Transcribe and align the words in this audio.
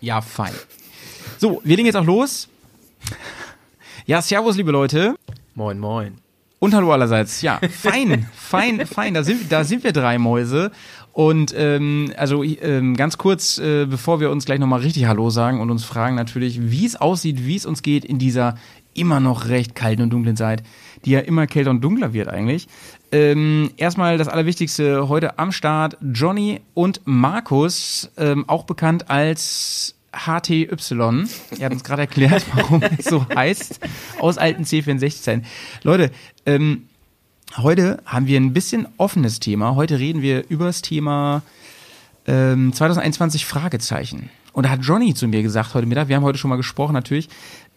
Ja, 0.00 0.20
fein. 0.20 0.52
So, 1.38 1.60
wir 1.64 1.76
legen 1.76 1.86
jetzt 1.86 1.96
auch 1.96 2.04
los. 2.04 2.48
Ja, 4.06 4.22
servus, 4.22 4.56
liebe 4.56 4.70
Leute. 4.70 5.16
Moin, 5.54 5.78
moin. 5.78 6.18
Und 6.58 6.74
hallo 6.74 6.92
allerseits. 6.92 7.42
Ja, 7.42 7.60
fein, 7.70 8.28
fein, 8.34 8.86
fein. 8.86 9.14
Da 9.14 9.22
sind, 9.22 9.50
da 9.50 9.64
sind 9.64 9.84
wir 9.84 9.92
drei 9.92 10.18
Mäuse. 10.18 10.70
Und 11.12 11.54
ähm, 11.56 12.12
also 12.16 12.42
ähm, 12.42 12.94
ganz 12.94 13.16
kurz, 13.16 13.58
äh, 13.58 13.86
bevor 13.86 14.20
wir 14.20 14.30
uns 14.30 14.44
gleich 14.44 14.58
nochmal 14.58 14.80
richtig 14.80 15.06
Hallo 15.06 15.30
sagen 15.30 15.60
und 15.60 15.70
uns 15.70 15.84
fragen 15.84 16.14
natürlich, 16.14 16.70
wie 16.70 16.84
es 16.84 16.96
aussieht, 16.96 17.46
wie 17.46 17.56
es 17.56 17.64
uns 17.64 17.82
geht 17.82 18.04
in 18.04 18.18
dieser 18.18 18.56
immer 18.96 19.20
noch 19.20 19.48
recht 19.48 19.74
kalten 19.74 20.02
und 20.02 20.10
dunklen 20.10 20.36
Zeit, 20.36 20.62
die 21.04 21.10
ja 21.10 21.20
immer 21.20 21.46
kälter 21.46 21.70
und 21.70 21.82
dunkler 21.82 22.12
wird 22.12 22.28
eigentlich. 22.28 22.68
Ähm, 23.12 23.70
erstmal 23.76 24.18
das 24.18 24.28
Allerwichtigste 24.28 25.08
heute 25.08 25.38
am 25.38 25.52
Start, 25.52 25.96
Johnny 26.00 26.60
und 26.74 27.00
Markus, 27.04 28.10
ähm, 28.16 28.48
auch 28.48 28.64
bekannt 28.64 29.10
als 29.10 29.94
HTY. 30.12 30.68
Er 31.58 31.66
hat 31.66 31.72
uns 31.72 31.84
gerade 31.84 32.02
erklärt, 32.02 32.44
warum 32.54 32.82
es 32.98 33.06
so 33.06 33.26
heißt, 33.34 33.80
aus 34.18 34.38
alten 34.38 34.64
C64-Zeiten. 34.64 35.44
Leute, 35.82 36.10
ähm, 36.46 36.88
heute 37.56 38.02
haben 38.06 38.26
wir 38.26 38.40
ein 38.40 38.52
bisschen 38.52 38.88
offenes 38.96 39.40
Thema. 39.40 39.74
Heute 39.74 39.98
reden 39.98 40.22
wir 40.22 40.48
über 40.48 40.64
das 40.64 40.82
Thema 40.82 41.42
ähm, 42.26 42.72
2021 42.72 43.46
Fragezeichen. 43.46 44.30
Und 44.52 44.64
da 44.64 44.70
hat 44.70 44.80
Johnny 44.82 45.12
zu 45.12 45.28
mir 45.28 45.42
gesagt 45.42 45.74
heute 45.74 45.86
Mittag, 45.86 46.08
wir 46.08 46.16
haben 46.16 46.24
heute 46.24 46.38
schon 46.38 46.48
mal 46.48 46.56
gesprochen 46.56 46.94
natürlich, 46.94 47.28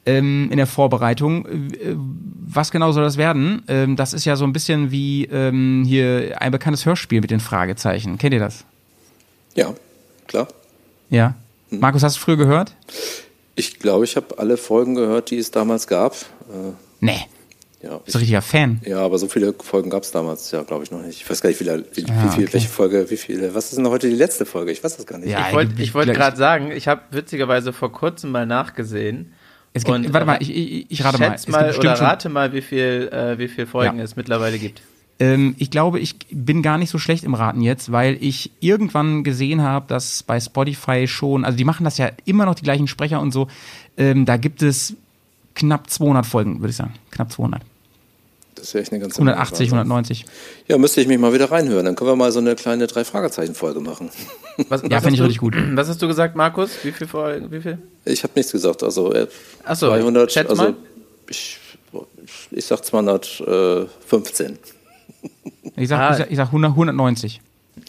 in 0.06 0.58
der 0.58 0.68
Vorbereitung, 0.68 1.46
äh, 1.46 1.96
was 1.96 2.72
genau 2.72 2.92
soll 2.92 3.04
das 3.04 3.18
werden? 3.18 3.64
Ähm, 3.68 3.96
das 3.96 4.14
ist 4.14 4.26
ja 4.26 4.36
so 4.36 4.46
ein 4.46 4.54
bisschen 4.54 4.92
wie 4.92 5.26
ähm, 5.26 5.84
hier 5.86 6.42
ein 6.42 6.52
bekanntes 6.52 6.86
Hörspiel 6.86 7.22
mit 7.22 7.32
den 7.32 7.40
Fragezeichen. 7.40 8.18
Kennt 8.18 8.34
ihr 8.34 8.40
das? 8.40 8.66
Ja, 9.56 9.74
klar. 10.28 10.48
Ja. 11.10 11.36
Hm. 11.70 11.80
Markus, 11.80 12.04
hast 12.04 12.18
du 12.18 12.22
früher 12.22 12.38
gehört? 12.38 12.74
Ich 13.56 13.80
glaube, 13.80 14.06
ich 14.06 14.16
habe 14.16 14.40
alle 14.40 14.58
Folgen 14.58 14.96
gehört, 14.96 15.32
die 15.32 15.38
es 15.38 15.52
damals 15.52 15.88
gab. 15.88 16.14
Äh, 16.50 16.72
nee. 17.02 17.26
Ja, 17.82 17.98
Bist 17.98 18.16
du 18.16 18.20
richtiger 18.20 18.42
Fan? 18.42 18.82
Ja, 18.86 19.00
aber 19.00 19.18
so 19.18 19.28
viele 19.30 19.54
Folgen 19.54 19.90
gab 19.90 20.04
es 20.04 20.12
damals, 20.12 20.52
ja, 20.52 20.64
glaube 20.64 20.84
ich 20.84 20.92
noch 20.92 21.02
nicht. 21.02 21.22
Ich 21.22 21.30
weiß 21.30 21.42
gar 21.42 21.50
nicht, 21.50 21.62
wie, 21.62 21.66
wie, 21.66 21.70
ah, 21.70 22.26
wie 22.26 22.30
viel, 22.30 22.44
okay. 22.44 22.54
welche 22.54 22.68
Folge, 22.68 23.10
wie 23.10 23.16
viele, 23.16 23.56
was 23.56 23.70
ist 23.70 23.78
denn 23.78 23.88
heute 23.88 24.10
die 24.10 24.16
letzte 24.16 24.46
Folge? 24.46 24.72
Ich 24.72 24.84
weiß 24.84 24.98
das 24.98 25.06
gar 25.06 25.18
nicht. 25.18 25.30
Ja, 25.30 25.48
ich 25.48 25.54
wollte 25.54 25.94
wollt 25.94 26.14
gerade 26.14 26.36
sagen, 26.36 26.72
ich 26.72 26.90
habe 26.90 27.04
witzigerweise 27.12 27.72
vor 27.72 27.92
kurzem 27.94 28.32
mal 28.32 28.46
nachgesehen. 28.46 29.34
Es 29.74 29.84
gibt, 29.84 29.96
und, 29.96 30.14
warte 30.14 30.26
mal, 30.26 30.38
ich, 30.42 30.56
ich, 30.56 30.86
ich 30.90 31.04
rate 31.04 31.20
mal. 31.20 31.34
Es 31.34 31.48
mal 31.48 31.76
oder 31.76 31.94
rate 32.02 32.30
mal, 32.30 32.54
wie 32.54 32.62
viel, 32.62 33.10
äh, 33.12 33.38
wie 33.38 33.48
viel 33.48 33.66
Folgen 33.66 34.00
ja. 34.00 34.04
es 34.04 34.16
mittlerweile 34.16 34.58
gibt. 34.58 34.82
Ähm, 35.20 35.56
ich 35.58 35.70
glaube, 35.70 36.00
ich 36.00 36.16
bin 36.32 36.62
gar 36.62 36.78
nicht 36.78 36.90
so 36.90 36.98
schlecht 36.98 37.24
im 37.24 37.34
Raten 37.34 37.62
jetzt, 37.62 37.92
weil 37.92 38.18
ich 38.22 38.52
irgendwann 38.62 39.24
gesehen 39.24 39.62
habe, 39.62 39.86
dass 39.88 40.24
bei 40.24 40.40
Spotify 40.40 41.08
schon, 41.08 41.44
also 41.44 41.58
die 41.58 41.66
machen 41.66 41.84
das 41.84 41.98
ja 41.98 42.10
immer 42.26 42.46
noch 42.46 42.56
die 42.56 42.64
gleichen 42.64 42.88
Sprecher 42.88 43.20
und 43.20 43.32
so, 43.32 43.48
ähm, 43.98 44.26
da 44.26 44.38
gibt 44.38 44.62
es 44.64 44.96
knapp 45.56 45.90
200 45.90 46.26
Folgen, 46.26 46.62
würde 46.62 46.70
ich 46.70 46.78
sagen. 46.78 46.94
Knapp 47.12 47.32
200. 47.32 47.62
Das 48.60 48.70
ist 48.70 48.76
echt 48.76 48.92
eine 48.92 49.00
ganze 49.00 49.16
180, 49.16 49.70
190. 49.70 50.26
Ja, 50.68 50.78
müsste 50.78 51.00
ich 51.00 51.08
mich 51.08 51.18
mal 51.18 51.34
wieder 51.34 51.50
reinhören. 51.50 51.86
Dann 51.86 51.96
können 51.96 52.10
wir 52.10 52.16
mal 52.16 52.32
so 52.32 52.40
eine 52.40 52.56
kleine 52.56 52.88
Drei-Fragezeichen-Folge 52.88 53.80
machen. 53.80 54.10
Was, 54.70 54.82
ja, 54.84 55.00
finde 55.00 55.16
ich 55.16 55.22
richtig 55.22 55.38
gut. 55.40 55.56
Was 55.76 55.88
hast 55.88 56.02
du 56.02 56.08
gesagt, 56.08 56.36
Markus? 56.36 56.72
Wie 56.84 56.92
viel? 56.92 57.08
Wie 57.50 57.62
viel? 57.62 57.78
Ich 58.04 58.24
habe 58.24 58.34
nichts 58.36 58.52
gesagt. 58.52 58.84
Also 58.84 59.14
äh, 59.14 59.28
Ach 59.64 59.76
so, 59.76 59.88
200. 59.88 60.32
Schätz 60.32 60.50
also, 60.50 60.64
mal. 60.64 60.76
Ich, 61.30 61.60
ich 62.52 62.66
sag 62.66 62.84
215. 62.84 64.60
Ich 65.76 65.88
sag, 65.88 66.00
ah. 66.00 66.12
ich 66.12 66.18
sag, 66.18 66.32
ich 66.32 66.38
sag 66.38 66.48
100, 66.48 66.72
190. 66.72 67.42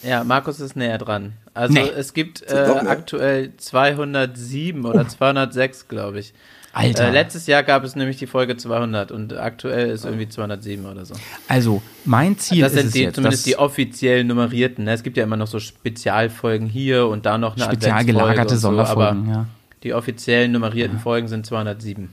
Ja, 0.03 0.23
Markus 0.23 0.61
ist 0.61 0.77
näher 0.77 0.99
dran. 0.99 1.33
Also 1.53 1.75
nee. 1.75 1.91
es 1.97 2.15
gibt 2.15 2.43
äh, 2.43 2.55
aktuell 2.55 3.53
207 3.57 4.85
oder 4.85 5.09
206, 5.09 5.89
glaube 5.89 6.21
ich. 6.21 6.33
Alter. 6.73 7.09
Äh, 7.09 7.11
letztes 7.11 7.47
Jahr 7.47 7.63
gab 7.65 7.83
es 7.83 7.97
nämlich 7.97 8.19
die 8.19 8.27
Folge 8.27 8.57
200 8.57 9.11
und 9.11 9.37
aktuell 9.37 9.91
ist 9.91 10.05
irgendwie 10.05 10.29
207 10.29 10.87
oder 10.87 11.05
so. 11.05 11.15
Also, 11.49 11.83
mein 12.05 12.39
Ziel 12.39 12.63
das 12.63 12.75
ist 12.75 12.83
sind 12.83 12.95
die, 12.95 13.03
jetzt, 13.03 13.17
zumindest 13.17 13.47
die 13.47 13.57
offiziell 13.57 14.23
nummerierten. 14.23 14.85
Ne? 14.85 14.93
Es 14.93 15.03
gibt 15.03 15.17
ja 15.17 15.25
immer 15.25 15.37
noch 15.37 15.49
so 15.49 15.59
Spezialfolgen 15.59 16.69
hier 16.69 17.07
und 17.09 17.27
da 17.27 17.39
noch 17.39 17.57
eine 17.57 17.65
Spezial 17.65 18.05
gelagerte 18.05 18.55
so, 18.55 18.69
Sonderfolgen, 18.69 19.23
aber 19.25 19.33
ja. 19.33 19.47
Die 19.83 19.95
offiziellen 19.95 20.53
nummerierten 20.53 20.99
ja. 20.99 21.03
Folgen 21.03 21.27
sind 21.27 21.45
207. 21.47 22.11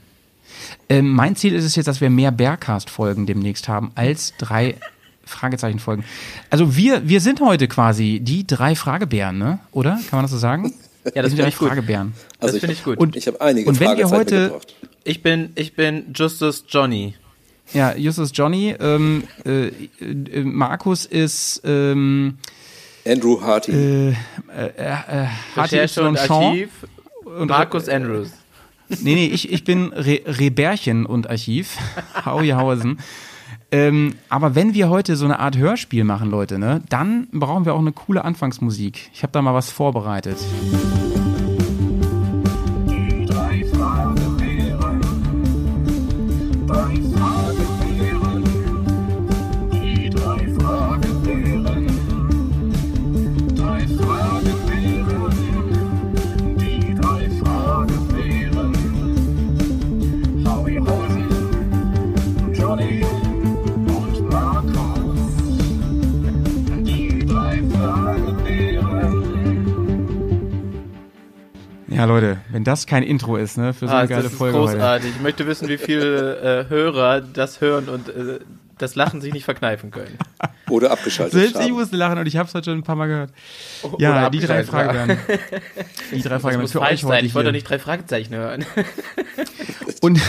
Ähm, 0.88 1.10
mein 1.10 1.36
Ziel 1.36 1.54
ist 1.54 1.64
es 1.64 1.76
jetzt, 1.76 1.86
dass 1.86 2.00
wir 2.00 2.10
mehr 2.10 2.32
Bearcast-Folgen 2.32 3.26
demnächst 3.26 3.68
haben 3.68 3.92
als 3.94 4.34
drei 4.38 4.74
Fragezeichen-Folgen. 5.24 6.04
Also 6.50 6.74
wir, 6.74 7.08
wir 7.08 7.20
sind 7.20 7.40
heute 7.40 7.68
quasi 7.68 8.20
die 8.22 8.46
drei 8.46 8.74
Fragebären, 8.74 9.38
ne? 9.38 9.60
Oder? 9.70 10.00
Kann 10.08 10.18
man 10.18 10.22
das 10.22 10.30
so 10.30 10.38
sagen? 10.38 10.72
Ja, 11.14 11.22
das 11.22 11.32
finde 11.32 11.48
ich 11.48 11.56
Fragebären. 11.56 12.14
Also 12.38 12.54
das 12.54 12.60
finde 12.60 12.74
ich 12.74 12.84
gut. 12.84 12.98
Und 12.98 13.16
ich 13.16 13.26
habe 13.26 13.40
einige 13.40 13.68
und 13.68 13.80
wenn 13.80 13.96
ihr 13.96 14.10
heute 14.10 14.60
Ich 15.04 15.22
bin 15.22 15.50
ich 15.54 15.74
bin 15.74 16.12
Justus 16.14 16.64
Johnny. 16.68 17.14
Ja, 17.72 17.94
Justus 17.94 18.30
Johnny. 18.34 18.74
Ähm, 18.78 19.24
äh, 19.44 19.68
äh, 19.68 20.42
Markus 20.42 21.04
ist 21.04 21.60
ähm, 21.64 22.38
Andrew 23.06 23.40
Harty. 23.40 23.72
Äh, 23.72 24.08
äh, 24.08 24.14
äh, 24.76 25.26
Harty 25.56 26.00
und 26.00 26.18
Archiv. 26.18 26.70
Und 27.24 27.48
Markus 27.48 27.88
Andrews. 27.88 28.30
Nee, 28.88 29.14
nee, 29.14 29.26
ich, 29.26 29.52
ich 29.52 29.64
bin 29.64 29.92
Re 29.92 30.20
Rebärchen 30.26 31.04
und 31.04 31.28
Archiv. 31.28 31.76
Howie 32.24 32.54
Hausen. 32.54 32.98
Ähm, 33.70 34.14
aber 34.28 34.54
wenn 34.54 34.72
wir 34.74 34.88
heute 34.88 35.16
so 35.16 35.26
eine 35.26 35.38
Art 35.38 35.58
Hörspiel 35.58 36.04
machen, 36.04 36.30
Leute, 36.30 36.58
ne, 36.58 36.82
dann 36.88 37.28
brauchen 37.32 37.66
wir 37.66 37.74
auch 37.74 37.80
eine 37.80 37.92
coole 37.92 38.24
Anfangsmusik. 38.24 39.10
Ich 39.12 39.22
habe 39.22 39.32
da 39.32 39.42
mal 39.42 39.54
was 39.54 39.70
vorbereitet. 39.70 40.38
Ja, 71.98 72.04
Leute, 72.04 72.38
wenn 72.50 72.62
das 72.62 72.86
kein 72.86 73.02
Intro 73.02 73.34
ist, 73.34 73.58
ne, 73.58 73.74
für 73.74 73.88
so 73.88 73.92
ah, 73.92 73.98
eine 73.98 74.08
geile 74.08 74.22
das 74.22 74.30
ist 74.30 74.38
Folge 74.38 74.56
großartig. 74.56 74.84
Heute. 74.84 75.08
Ich 75.08 75.20
möchte 75.20 75.48
wissen, 75.48 75.68
wie 75.68 75.78
viele 75.78 76.66
äh, 76.66 76.68
Hörer 76.68 77.20
das 77.20 77.60
hören 77.60 77.88
und 77.88 78.08
äh, 78.08 78.38
das 78.78 78.94
Lachen 78.94 79.20
sich 79.20 79.32
nicht 79.32 79.44
verkneifen 79.44 79.90
können. 79.90 80.16
Oder 80.70 80.92
abgeschaltet 80.92 81.32
Selbst 81.32 81.56
haben. 81.56 81.66
ich 81.66 81.72
musste 81.72 81.96
lachen 81.96 82.18
und 82.18 82.26
ich 82.26 82.36
habe 82.36 82.48
es 82.48 82.54
heute 82.54 82.70
schon 82.70 82.78
ein 82.78 82.82
paar 82.84 82.94
Mal 82.94 83.08
gehört. 83.08 83.32
Ja, 83.98 84.30
die 84.30 84.38
drei 84.38 84.62
Fragen 84.62 84.94
werden. 84.94 85.18
Die 86.12 86.22
drei 86.22 86.38
Fragen 86.38 86.58
werden 86.58 86.68
für 86.68 86.82
euch 86.82 87.00
sein. 87.00 87.10
heute 87.10 87.26
Ich 87.26 87.34
wollte 87.34 87.48
doch 87.48 87.52
nicht 87.52 87.68
drei 87.68 87.80
Fragezeichen 87.80 88.32
hören. 88.32 88.64
Und 90.00 90.20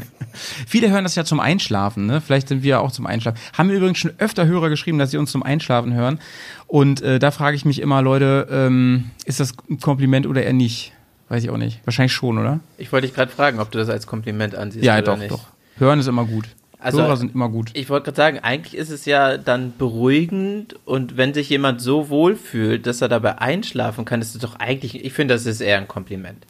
viele 0.66 0.88
hören 0.88 1.04
das 1.04 1.14
ja 1.14 1.26
zum 1.26 1.40
Einschlafen, 1.40 2.06
ne? 2.06 2.22
Vielleicht 2.22 2.48
sind 2.48 2.62
wir 2.62 2.80
auch 2.80 2.90
zum 2.90 3.06
Einschlafen. 3.06 3.38
Haben 3.52 3.68
wir 3.68 3.76
übrigens 3.76 3.98
schon 3.98 4.12
öfter 4.16 4.46
Hörer 4.46 4.70
geschrieben, 4.70 4.98
dass 4.98 5.10
sie 5.10 5.18
uns 5.18 5.30
zum 5.30 5.42
Einschlafen 5.42 5.92
hören. 5.92 6.20
Und 6.68 7.02
äh, 7.02 7.18
da 7.18 7.32
frage 7.32 7.54
ich 7.54 7.66
mich 7.66 7.82
immer, 7.82 8.00
Leute, 8.00 8.48
ähm, 8.50 9.10
ist 9.26 9.40
das 9.40 9.52
ein 9.68 9.78
Kompliment 9.78 10.26
oder 10.26 10.42
eher 10.42 10.54
nicht? 10.54 10.94
Weiß 11.32 11.44
ich 11.44 11.48
auch 11.48 11.56
nicht. 11.56 11.80
Wahrscheinlich 11.86 12.12
schon, 12.12 12.36
oder? 12.36 12.60
Ich 12.76 12.92
wollte 12.92 13.06
dich 13.06 13.16
gerade 13.16 13.32
fragen, 13.32 13.58
ob 13.58 13.70
du 13.70 13.78
das 13.78 13.88
als 13.88 14.06
Kompliment 14.06 14.54
ansiehst. 14.54 14.84
Ja, 14.84 14.96
oder 14.98 15.02
doch, 15.02 15.16
nicht. 15.16 15.30
doch. 15.30 15.46
Hören 15.78 15.98
ist 15.98 16.06
immer 16.06 16.26
gut. 16.26 16.44
Also, 16.78 17.00
Hörer 17.00 17.16
sind 17.16 17.34
immer 17.34 17.48
gut. 17.48 17.70
Ich 17.72 17.88
wollte 17.88 18.04
gerade 18.04 18.16
sagen, 18.16 18.38
eigentlich 18.40 18.76
ist 18.76 18.90
es 18.90 19.06
ja 19.06 19.38
dann 19.38 19.72
beruhigend 19.78 20.76
und 20.84 21.16
wenn 21.16 21.32
sich 21.32 21.48
jemand 21.48 21.80
so 21.80 22.10
wohl 22.10 22.36
fühlt, 22.36 22.86
dass 22.86 23.00
er 23.00 23.08
dabei 23.08 23.38
einschlafen 23.38 24.04
kann, 24.04 24.20
ist 24.20 24.34
es 24.34 24.42
doch 24.42 24.56
eigentlich, 24.56 25.02
ich 25.02 25.14
finde, 25.14 25.32
das 25.32 25.46
ist 25.46 25.62
eher 25.62 25.78
ein 25.78 25.88
Kompliment. 25.88 26.44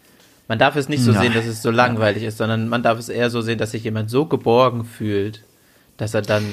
Man 0.48 0.59
darf 0.59 0.74
es 0.74 0.89
nicht 0.89 1.04
so 1.04 1.12
Nein. 1.12 1.22
sehen, 1.22 1.34
dass 1.34 1.47
es 1.47 1.62
so 1.62 1.71
langweilig 1.71 2.24
ist, 2.24 2.39
sondern 2.39 2.68
man 2.68 2.83
darf 2.83 2.98
es 2.98 3.09
eher 3.09 3.30
so 3.30 3.41
sehen, 3.41 3.59
dass 3.59 3.71
sich 3.71 3.84
jemand 3.84 4.10
so 4.10 4.27
geborgen 4.27 4.84
fühlt, 4.84 5.45
dass 5.97 6.12
er 6.12 6.22
dann 6.22 6.45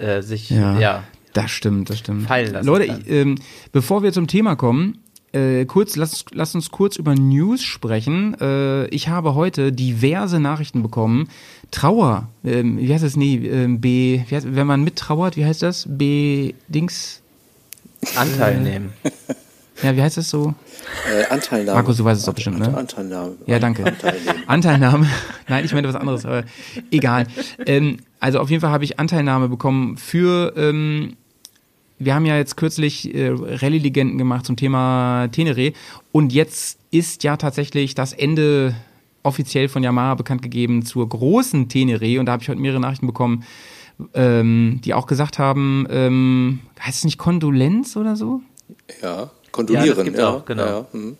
äh, 0.00 0.22
sich, 0.22 0.48
ja, 0.48 0.78
ja, 0.78 1.04
das 1.34 1.50
stimmt, 1.50 1.90
das 1.90 1.98
stimmt. 1.98 2.26
Leute, 2.62 2.84
ich, 2.84 3.10
ähm, 3.10 3.34
bevor 3.70 4.02
wir 4.02 4.14
zum 4.14 4.28
Thema 4.28 4.56
kommen, 4.56 5.02
äh, 5.32 5.64
kurz, 5.66 5.96
lass, 5.96 6.24
lass 6.32 6.54
uns 6.54 6.70
kurz 6.70 6.96
über 6.96 7.14
News 7.14 7.62
sprechen. 7.62 8.36
Äh, 8.40 8.86
ich 8.88 9.08
habe 9.08 9.34
heute 9.34 9.72
diverse 9.72 10.40
Nachrichten 10.40 10.82
bekommen. 10.82 11.28
Trauer, 11.70 12.28
ähm, 12.44 12.78
wie 12.78 12.92
heißt 12.92 13.04
das? 13.04 13.16
Nee, 13.16 13.36
ähm, 13.46 13.80
B, 13.80 14.22
wie 14.28 14.34
heißt, 14.34 14.54
wenn 14.54 14.66
man 14.66 14.84
mittrauert, 14.84 15.36
wie 15.36 15.44
heißt 15.44 15.62
das? 15.62 15.86
B, 15.88 16.54
Dings? 16.68 17.22
Anteil 18.14 18.60
nehmen. 18.60 18.92
Ja, 19.82 19.94
wie 19.94 20.00
heißt 20.00 20.16
das 20.16 20.30
so? 20.30 20.54
Äh, 21.06 21.26
Anteilnahme. 21.26 21.76
Markus, 21.76 21.98
du 21.98 22.04
weißt 22.04 22.20
es 22.20 22.24
doch 22.24 22.32
bestimmt, 22.32 22.58
ne? 22.58 22.74
Anteilnahme. 22.74 23.36
Ja, 23.46 23.58
danke. 23.58 23.84
Anteilnahme. 24.46 25.06
Nein, 25.48 25.64
ich 25.64 25.74
meine 25.74 25.86
was 25.86 25.96
anderes, 25.96 26.24
aber 26.24 26.44
egal. 26.90 27.26
Ähm, 27.66 27.98
also 28.18 28.40
auf 28.40 28.48
jeden 28.48 28.62
Fall 28.62 28.70
habe 28.70 28.84
ich 28.84 28.98
Anteilnahme 28.98 29.48
bekommen 29.48 29.98
für 29.98 30.54
ähm, 30.56 31.16
wir 31.98 32.14
haben 32.14 32.26
ja 32.26 32.36
jetzt 32.36 32.56
kürzlich 32.56 33.14
äh, 33.14 33.28
Rallye-Legenden 33.30 34.18
gemacht 34.18 34.46
zum 34.46 34.56
Thema 34.56 35.28
Tenere 35.28 35.72
und 36.12 36.32
jetzt 36.32 36.78
ist 36.90 37.24
ja 37.24 37.36
tatsächlich 37.36 37.94
das 37.94 38.12
Ende 38.12 38.74
offiziell 39.22 39.68
von 39.68 39.82
Yamaha 39.82 40.14
bekannt 40.14 40.40
gegeben 40.40 40.84
zur 40.84 41.08
großen 41.08 41.68
Tenere. 41.68 42.20
Und 42.20 42.26
da 42.26 42.32
habe 42.32 42.42
ich 42.42 42.48
heute 42.48 42.60
mehrere 42.60 42.80
Nachrichten 42.80 43.06
bekommen, 43.06 43.44
ähm, 44.14 44.80
die 44.84 44.94
auch 44.94 45.06
gesagt 45.06 45.38
haben, 45.38 45.86
ähm, 45.90 46.60
heißt 46.80 46.98
es 46.98 47.04
nicht 47.04 47.18
Kondolenz 47.18 47.96
oder 47.96 48.14
so? 48.14 48.40
Ja, 49.02 49.30
kondolieren, 49.52 50.14
ja. 50.14 50.20
ja, 50.20 50.28
auch, 50.28 50.44
genau. 50.44 50.64
Ja, 50.64 50.86
hm. 50.92 51.16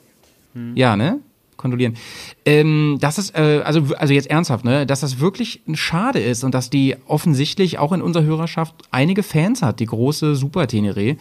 ja 0.76 0.96
ne? 0.96 1.20
Kondolieren. 1.56 1.96
Ähm, 2.44 2.98
dass 3.00 3.18
es, 3.18 3.30
äh, 3.30 3.62
also, 3.64 3.94
also 3.96 4.12
jetzt 4.12 4.30
ernsthaft, 4.30 4.64
ne, 4.64 4.86
dass 4.86 5.00
das 5.00 5.20
wirklich 5.20 5.62
schade 5.74 6.20
ist 6.20 6.44
und 6.44 6.54
dass 6.54 6.70
die 6.70 6.96
offensichtlich 7.06 7.78
auch 7.78 7.92
in 7.92 8.02
unserer 8.02 8.24
Hörerschaft 8.24 8.74
einige 8.90 9.22
Fans 9.22 9.62
hat, 9.62 9.80
die 9.80 9.86
große 9.86 10.34
Super 10.34 10.66
Tenere. 10.66 11.16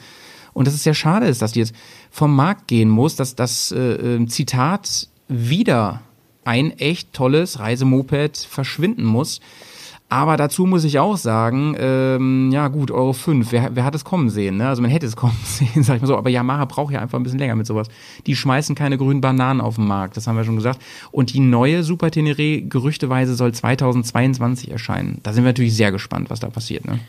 Und 0.53 0.67
dass 0.67 0.73
es 0.73 0.83
sehr 0.83 0.93
schade 0.93 1.27
ist, 1.27 1.41
dass 1.41 1.51
die 1.51 1.59
jetzt 1.59 1.75
vom 2.11 2.35
Markt 2.35 2.67
gehen 2.67 2.89
muss, 2.89 3.15
dass 3.15 3.35
das 3.35 3.71
äh, 3.71 4.15
äh 4.15 4.25
Zitat 4.27 5.09
wieder 5.27 6.01
ein 6.45 6.71
echt 6.79 7.11
tolles 7.13 7.59
Reisemoped 7.59 8.37
verschwinden 8.37 9.03
muss. 9.03 9.41
Aber 10.15 10.37
dazu 10.37 10.65
muss 10.65 10.85
ich 10.85 10.97
auch 10.97 11.17
sagen, 11.17 11.75
ähm, 11.77 12.49
ja 12.49 12.69
gut, 12.69 12.89
Euro 12.89 13.11
5, 13.11 13.51
wer, 13.51 13.75
wer 13.75 13.83
hat 13.83 13.95
es 13.95 14.05
kommen 14.05 14.29
sehen? 14.29 14.55
Ne? 14.55 14.69
Also 14.69 14.81
man 14.81 14.89
hätte 14.89 15.05
es 15.05 15.15
kommen 15.17 15.37
sehen, 15.43 15.83
sag 15.83 15.97
ich 15.97 16.01
mal 16.01 16.07
so. 16.07 16.15
Aber 16.15 16.29
Yamaha 16.29 16.63
braucht 16.63 16.93
ja 16.93 17.01
einfach 17.01 17.19
ein 17.19 17.23
bisschen 17.23 17.37
länger 17.37 17.55
mit 17.55 17.67
sowas. 17.67 17.89
Die 18.25 18.33
schmeißen 18.33 18.75
keine 18.75 18.97
grünen 18.97 19.19
Bananen 19.19 19.59
auf 19.59 19.75
den 19.75 19.85
Markt, 19.85 20.15
das 20.15 20.25
haben 20.25 20.37
wir 20.37 20.45
schon 20.45 20.55
gesagt. 20.55 20.81
Und 21.11 21.33
die 21.33 21.41
neue 21.41 21.83
Super 21.83 22.11
Tenere 22.11 22.61
gerüchteweise 22.61 23.35
soll 23.35 23.53
2022 23.53 24.71
erscheinen. 24.71 25.19
Da 25.23 25.33
sind 25.33 25.43
wir 25.43 25.49
natürlich 25.49 25.75
sehr 25.75 25.91
gespannt, 25.91 26.29
was 26.29 26.39
da 26.39 26.47
passiert. 26.47 26.85
Ne? 26.85 27.01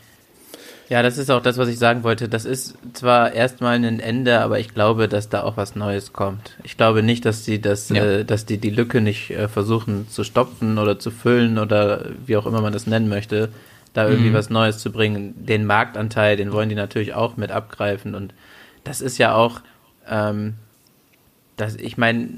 Ja, 0.88 1.02
das 1.02 1.18
ist 1.18 1.30
auch 1.30 1.42
das, 1.42 1.58
was 1.58 1.68
ich 1.68 1.78
sagen 1.78 2.04
wollte. 2.04 2.28
Das 2.28 2.44
ist 2.44 2.76
zwar 2.92 3.32
erstmal 3.32 3.74
ein 3.74 3.98
Ende, 4.00 4.40
aber 4.40 4.60
ich 4.60 4.72
glaube, 4.72 5.08
dass 5.08 5.28
da 5.28 5.42
auch 5.42 5.56
was 5.56 5.74
Neues 5.74 6.12
kommt. 6.12 6.56
Ich 6.62 6.76
glaube 6.76 7.02
nicht, 7.02 7.24
dass 7.24 7.44
sie 7.44 7.60
das, 7.60 7.88
ja. 7.88 8.04
äh, 8.04 8.24
dass 8.24 8.46
die 8.46 8.58
die 8.58 8.70
Lücke 8.70 9.00
nicht 9.00 9.30
äh, 9.30 9.48
versuchen 9.48 10.08
zu 10.08 10.22
stopfen 10.22 10.78
oder 10.78 10.98
zu 10.98 11.10
füllen 11.10 11.58
oder 11.58 12.06
wie 12.24 12.36
auch 12.36 12.46
immer 12.46 12.60
man 12.60 12.72
das 12.72 12.86
nennen 12.86 13.08
möchte, 13.08 13.48
da 13.94 14.08
irgendwie 14.08 14.30
mhm. 14.30 14.34
was 14.34 14.48
Neues 14.48 14.78
zu 14.78 14.92
bringen. 14.92 15.34
Den 15.36 15.66
Marktanteil, 15.66 16.36
den 16.36 16.52
wollen 16.52 16.68
die 16.68 16.76
natürlich 16.76 17.14
auch 17.14 17.36
mit 17.36 17.50
abgreifen 17.50 18.14
und 18.14 18.32
das 18.84 19.00
ist 19.00 19.18
ja 19.18 19.34
auch, 19.34 19.62
ähm, 20.08 20.54
das, 21.56 21.74
ich 21.74 21.96
meine, 21.98 22.28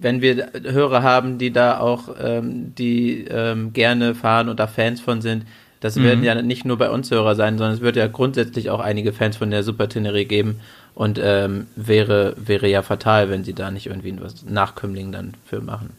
wenn 0.00 0.20
wir 0.20 0.50
Hörer 0.64 1.02
haben, 1.04 1.38
die 1.38 1.52
da 1.52 1.78
auch, 1.78 2.08
ähm, 2.20 2.74
die 2.74 3.24
ähm, 3.28 3.72
gerne 3.72 4.16
fahren 4.16 4.48
und 4.48 4.58
da 4.58 4.66
Fans 4.66 5.00
von 5.00 5.22
sind, 5.22 5.44
das 5.82 5.96
mhm. 5.96 6.04
werden 6.04 6.24
ja 6.24 6.40
nicht 6.40 6.64
nur 6.64 6.78
bei 6.78 6.90
uns 6.90 7.10
Hörer 7.10 7.34
sein, 7.34 7.58
sondern 7.58 7.74
es 7.74 7.80
wird 7.80 7.96
ja 7.96 8.06
grundsätzlich 8.06 8.70
auch 8.70 8.78
einige 8.78 9.12
Fans 9.12 9.36
von 9.36 9.50
der 9.50 9.64
Super 9.64 9.88
Tenere 9.88 10.24
geben. 10.24 10.60
Und 10.94 11.20
ähm, 11.22 11.66
wäre, 11.74 12.36
wäre 12.36 12.68
ja 12.68 12.82
fatal, 12.82 13.30
wenn 13.30 13.44
sie 13.44 13.52
da 13.52 13.70
nicht 13.70 13.86
irgendwie 13.86 14.14
was 14.20 14.44
Nachkömmling 14.44 15.10
dann 15.10 15.34
für 15.44 15.60
machen. 15.60 15.90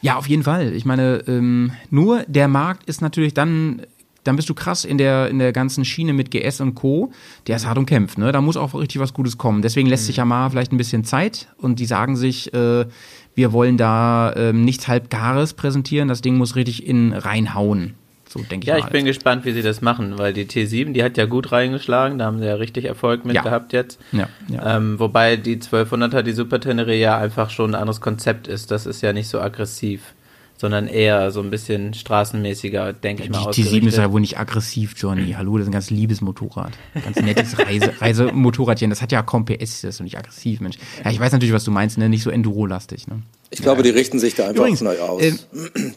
Ja, 0.00 0.16
auf 0.16 0.26
jeden 0.26 0.42
Fall. 0.42 0.72
Ich 0.72 0.84
meine, 0.84 1.22
ähm, 1.26 1.72
nur 1.90 2.22
der 2.26 2.48
Markt 2.48 2.88
ist 2.88 3.02
natürlich 3.02 3.34
dann, 3.34 3.82
dann 4.24 4.36
bist 4.36 4.48
du 4.48 4.54
krass 4.54 4.84
in 4.84 4.98
der, 4.98 5.28
in 5.28 5.38
der 5.38 5.52
ganzen 5.52 5.84
Schiene 5.84 6.14
mit 6.14 6.30
GS 6.30 6.60
und 6.60 6.74
Co. 6.74 7.12
Der 7.48 7.56
ist 7.56 7.66
hart 7.66 7.76
umkämpft, 7.76 8.16
ne? 8.16 8.32
Da 8.32 8.40
muss 8.40 8.56
auch 8.56 8.74
richtig 8.74 9.00
was 9.00 9.12
Gutes 9.12 9.36
kommen. 9.36 9.60
Deswegen 9.62 9.88
lässt 9.88 10.04
mhm. 10.04 10.06
sich 10.06 10.16
ja 10.16 10.24
mal 10.24 10.48
vielleicht 10.48 10.72
ein 10.72 10.78
bisschen 10.78 11.04
Zeit 11.04 11.48
und 11.58 11.78
die 11.78 11.86
sagen 11.86 12.16
sich, 12.16 12.54
äh, 12.54 12.86
wir 13.34 13.52
wollen 13.52 13.76
da 13.76 14.32
ähm, 14.34 14.64
nichts 14.64 14.88
Halbgares 14.88 15.52
präsentieren, 15.54 16.08
das 16.08 16.22
Ding 16.22 16.36
muss 16.36 16.56
richtig 16.56 16.86
in 16.86 17.12
reinhauen. 17.12 17.94
So 18.32 18.40
denke 18.40 18.64
ich 18.64 18.68
Ja, 18.68 18.78
ich 18.78 18.86
bin 18.86 19.04
gespannt, 19.04 19.44
wie 19.44 19.52
sie 19.52 19.60
das 19.60 19.82
machen, 19.82 20.18
weil 20.18 20.32
die 20.32 20.46
T7, 20.46 20.92
die 20.92 21.04
hat 21.04 21.18
ja 21.18 21.26
gut 21.26 21.52
reingeschlagen, 21.52 22.18
da 22.18 22.24
haben 22.24 22.38
sie 22.38 22.46
ja 22.46 22.54
richtig 22.54 22.86
Erfolg 22.86 23.26
mit 23.26 23.36
ja. 23.36 23.42
gehabt 23.42 23.74
jetzt. 23.74 24.00
Ja, 24.10 24.28
ja. 24.48 24.76
Ähm, 24.76 24.98
wobei 24.98 25.36
die 25.36 25.58
1200er, 25.58 26.22
die 26.22 26.32
Super 26.32 26.58
Tenere 26.58 26.94
ja 26.94 27.18
einfach 27.18 27.50
schon 27.50 27.72
ein 27.72 27.80
anderes 27.80 28.00
Konzept 28.00 28.48
ist. 28.48 28.70
Das 28.70 28.86
ist 28.86 29.02
ja 29.02 29.12
nicht 29.12 29.28
so 29.28 29.38
aggressiv 29.38 30.14
sondern 30.62 30.86
eher 30.86 31.32
so 31.32 31.40
ein 31.40 31.50
bisschen 31.50 31.92
straßenmäßiger, 31.92 32.92
denke 32.92 33.24
ja, 33.24 33.30
ich 33.30 33.32
mal. 33.32 33.50
Die 33.50 33.64
T7 33.64 33.88
ist 33.88 33.98
ja 33.98 34.12
wohl 34.12 34.20
nicht 34.20 34.38
aggressiv, 34.38 34.94
Johnny. 34.96 35.32
Hallo, 35.36 35.58
das 35.58 35.64
ist 35.64 35.70
ein 35.70 35.72
ganz 35.72 35.90
liebes 35.90 36.20
Motorrad. 36.20 36.70
Ganz 36.94 37.16
nettes 37.16 37.58
Reise, 37.58 37.92
Reisemotorradchen. 38.00 38.88
Das 38.88 39.02
hat 39.02 39.10
ja 39.10 39.24
kaum 39.24 39.44
PS, 39.44 39.80
das 39.80 39.84
ist 39.84 39.98
doch 39.98 40.04
nicht 40.04 40.16
aggressiv, 40.16 40.60
Mensch. 40.60 40.78
Ja, 41.04 41.10
ich 41.10 41.18
weiß 41.18 41.32
natürlich, 41.32 41.52
was 41.52 41.64
du 41.64 41.72
meinst, 41.72 41.98
ne? 41.98 42.08
Nicht 42.08 42.22
so 42.22 42.30
Enduro-lastig, 42.30 43.08
ne? 43.08 43.22
Ich 43.50 43.58
ja. 43.58 43.64
glaube, 43.64 43.82
die 43.82 43.90
richten 43.90 44.20
sich 44.20 44.36
da 44.36 44.44
einfach 44.44 44.60
Übrigens, 44.60 44.82
neu 44.82 45.00
aus. 45.00 45.20
Äh, 45.20 45.32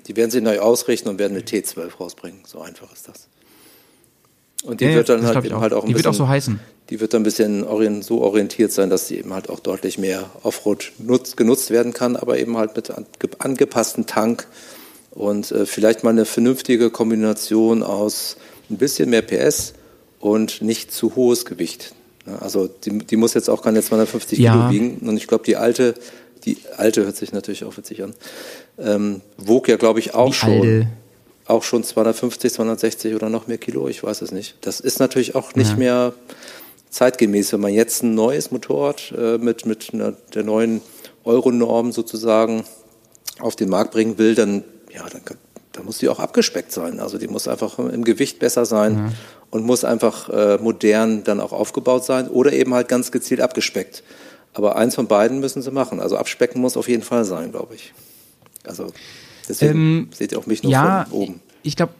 die 0.07 0.15
werden 0.15 0.31
sich 0.31 0.41
neu 0.41 0.57
ausrichten 0.57 1.09
und 1.09 1.19
werden 1.19 1.33
eine 1.33 1.45
T12 1.45 1.97
rausbringen. 1.99 2.39
So 2.47 2.59
einfach 2.59 2.91
ist 2.91 3.07
das. 3.07 3.29
Und 4.65 4.81
die 4.81 4.93
wird 4.93 5.09
dann 5.09 5.25
halt, 5.25 5.45
eben 5.45 5.59
halt 5.59 5.73
auch 5.73 5.83
ein 5.83 5.87
die 5.87 5.93
bisschen, 5.93 6.05
wird 6.05 6.15
auch 6.15 6.17
so 6.17 6.27
heißen. 6.27 6.59
Die 6.89 6.99
wird 6.99 7.13
dann 7.13 7.21
ein 7.21 7.23
bisschen 7.23 7.63
orient, 7.63 8.03
so 8.03 8.21
orientiert 8.21 8.71
sein, 8.71 8.89
dass 8.89 9.07
sie 9.07 9.17
eben 9.17 9.33
halt 9.33 9.49
auch 9.49 9.59
deutlich 9.59 9.97
mehr 9.97 10.29
Offroad 10.43 10.91
nutz, 10.97 11.35
genutzt 11.35 11.71
werden 11.71 11.93
kann, 11.93 12.15
aber 12.15 12.37
eben 12.37 12.57
halt 12.57 12.75
mit 12.75 12.91
angepassten 13.39 14.05
Tank 14.05 14.47
und 15.11 15.51
äh, 15.51 15.65
vielleicht 15.65 16.03
mal 16.03 16.11
eine 16.11 16.25
vernünftige 16.25 16.89
Kombination 16.89 17.83
aus 17.83 18.37
ein 18.69 18.77
bisschen 18.77 19.09
mehr 19.09 19.21
PS 19.21 19.73
und 20.19 20.61
nicht 20.61 20.91
zu 20.91 21.15
hohes 21.15 21.45
Gewicht. 21.45 21.93
Also 22.39 22.67
die, 22.67 22.97
die 22.99 23.15
muss 23.15 23.33
jetzt 23.33 23.49
auch 23.49 23.61
keine 23.61 23.81
250 23.81 24.39
ja. 24.39 24.51
Kilo 24.51 24.69
wiegen. 24.71 25.07
Und 25.07 25.17
ich 25.17 25.27
glaube, 25.27 25.43
die 25.45 25.55
alte, 25.55 25.93
die 26.43 26.57
alte 26.75 27.03
hört 27.03 27.15
sich 27.15 27.31
natürlich 27.31 27.63
auch 27.63 27.77
witzig 27.77 28.03
an, 28.03 28.13
ähm, 28.79 29.21
wog 29.37 29.67
ja, 29.67 29.77
glaube 29.77 29.99
ich, 29.99 30.13
auch 30.15 30.27
die 30.27 30.33
schon. 30.33 30.49
Alte 30.51 30.87
auch 31.47 31.63
schon 31.63 31.83
250, 31.83 32.53
260 32.53 33.15
oder 33.15 33.29
noch 33.29 33.47
mehr 33.47 33.57
Kilo, 33.57 33.87
ich 33.87 34.03
weiß 34.03 34.21
es 34.21 34.31
nicht. 34.31 34.55
Das 34.61 34.79
ist 34.79 34.99
natürlich 34.99 35.35
auch 35.35 35.53
nicht 35.55 35.71
ja. 35.71 35.77
mehr 35.77 36.13
zeitgemäß, 36.89 37.53
wenn 37.53 37.59
man 37.59 37.73
jetzt 37.73 38.03
ein 38.03 38.15
neues 38.15 38.51
Motorrad 38.51 39.13
äh, 39.17 39.37
mit, 39.37 39.65
mit 39.65 39.93
einer, 39.93 40.13
der 40.33 40.43
neuen 40.43 40.81
Euro-Norm 41.23 41.91
sozusagen 41.91 42.63
auf 43.39 43.55
den 43.55 43.69
Markt 43.69 43.91
bringen 43.91 44.17
will, 44.17 44.33
dann, 44.33 44.63
ja, 44.93 45.05
dann, 45.09 45.21
dann 45.73 45.85
muss 45.85 45.97
die 45.97 46.09
auch 46.09 46.19
abgespeckt 46.19 46.71
sein. 46.71 46.99
Also 46.99 47.17
die 47.17 47.27
muss 47.27 47.47
einfach 47.47 47.77
im 47.79 48.03
Gewicht 48.03 48.39
besser 48.39 48.65
sein 48.65 48.95
ja. 48.95 49.11
und 49.51 49.65
muss 49.65 49.83
einfach 49.83 50.29
äh, 50.29 50.57
modern 50.57 51.23
dann 51.23 51.41
auch 51.41 51.51
aufgebaut 51.51 52.05
sein 52.05 52.27
oder 52.27 52.53
eben 52.53 52.73
halt 52.73 52.87
ganz 52.87 53.11
gezielt 53.11 53.41
abgespeckt. 53.41 54.03
Aber 54.53 54.77
eins 54.77 54.95
von 54.95 55.07
beiden 55.07 55.41
müssen 55.41 55.61
sie 55.61 55.71
machen. 55.71 55.99
Also 55.99 56.15
abspecken 56.17 56.61
muss 56.61 56.77
auf 56.77 56.87
jeden 56.87 57.03
Fall 57.03 57.25
sein, 57.25 57.51
glaube 57.51 57.75
ich. 57.75 57.93
Also 58.63 58.87
Deswegen 59.47 59.73
ähm, 59.73 60.07
seht 60.11 60.31
ihr 60.31 60.39
auch 60.39 60.45
mich 60.45 60.63
nur 60.63 60.71
ja, 60.71 61.05
von 61.05 61.19
oben. 61.19 61.39
Ich 61.63 61.75
glaube, 61.75 61.93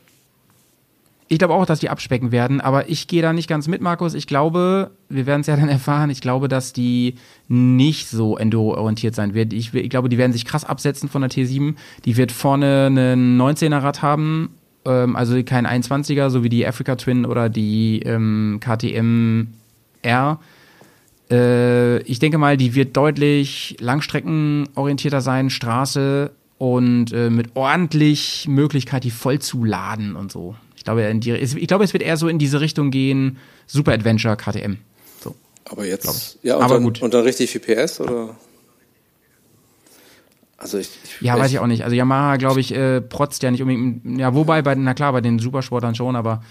ich 1.28 1.40
glaube 1.40 1.56
auch, 1.56 1.66
dass 1.66 1.80
die 1.80 1.90
abspecken 1.90 2.32
werden, 2.32 2.62
aber 2.62 2.88
ich 2.90 3.08
gehe 3.08 3.24
da 3.24 3.34
nicht 3.34 3.48
ganz 3.48 3.68
mit, 3.68 3.82
Markus. 3.82 4.14
Ich 4.14 4.28
glaube, 4.28 4.92
wir 5.10 5.26
werden 5.26 5.42
es 5.42 5.48
ja 5.48 5.56
dann 5.56 5.70
erfahren, 5.70 6.12
ich 6.12 6.22
glaube, 6.22 6.48
dass 6.48 6.72
die 6.72 7.16
nicht 7.48 8.08
so 8.10 8.38
Enduro-orientiert 8.38 9.16
sein 9.16 9.34
wird. 9.34 9.52
Ich, 9.52 9.74
ich, 9.74 9.90
glaube, 9.90 10.10
die 10.10 10.20
werden 10.20 10.34
sich 10.34 10.46
krass 10.46 10.64
absetzen 10.64 11.10
von 11.10 11.22
der 11.22 11.32
T7. 11.32 11.76
Die 12.06 12.18
wird 12.18 12.32
vorne 12.32 12.86
einen 12.88 13.42
19er-Rad 13.42 14.04
haben, 14.04 14.52
ähm, 14.86 15.16
also 15.16 15.42
kein 15.44 15.66
21er, 15.66 16.30
so 16.30 16.44
wie 16.44 16.50
die 16.50 16.66
Africa 16.66 16.96
Twin 16.96 17.26
oder 17.26 17.50
die 17.50 18.02
ähm, 18.06 18.60
KTM 18.62 19.48
R. 20.04 20.40
Äh, 21.32 22.02
ich 22.04 22.20
denke 22.20 22.38
mal, 22.38 22.56
die 22.56 22.76
wird 22.76 22.96
deutlich 22.96 23.78
langstreckenorientierter 23.80 25.22
sein, 25.22 25.50
Straße 25.50 26.32
und 26.58 27.12
äh, 27.12 27.30
mit 27.30 27.56
ordentlich 27.56 28.48
Möglichkeit, 28.48 29.04
die 29.04 29.12
voll 29.12 29.40
zu 29.40 29.64
laden 29.64 30.16
und 30.16 30.32
so. 30.32 30.56
Ich 30.76 30.84
glaube, 30.84 31.04
in 31.04 31.20
die, 31.20 31.32
ich 31.32 31.68
glaube, 31.68 31.84
es 31.84 31.94
wird 31.94 32.04
eher 32.04 32.18
so 32.18 32.28
in 32.28 32.40
diese 32.40 32.62
Richtung 32.62 32.92
gehen, 32.92 33.38
Super 33.68 33.94
Adventure 33.94 34.38
KTM. 34.38 34.78
So. 35.22 35.36
Aber 35.66 35.86
jetzt, 35.86 36.40
ja, 36.44 36.56
und, 36.58 36.64
Aber 36.64 36.76
dann, 36.76 36.84
gut. 36.84 37.02
und 37.02 37.14
dann 37.14 37.24
richtig 37.24 37.50
viel 37.50 37.62
PS 37.62 38.00
oder? 38.00 38.36
Also 40.58 40.78
ich, 40.78 40.90
ich 41.04 41.22
ja, 41.22 41.38
weiß 41.38 41.52
ich 41.52 41.60
auch 41.60 41.68
nicht. 41.68 41.84
Also 41.84 41.96
Yamaha, 41.96 42.38
glaube 42.38 42.60
ich, 42.60 42.74
äh, 42.74 43.02
protzt 43.02 43.44
ja 43.44 43.52
nicht 43.52 43.62
unbedingt. 43.62 44.20
Ja, 44.20 44.34
wobei 44.34 44.62
bei, 44.62 44.74
na 44.76 44.94
klar, 44.94 45.12
bei 45.12 45.22
den 45.22 45.38
Supersportern 45.38 45.96
schon, 45.96 46.16
aber 46.16 46.44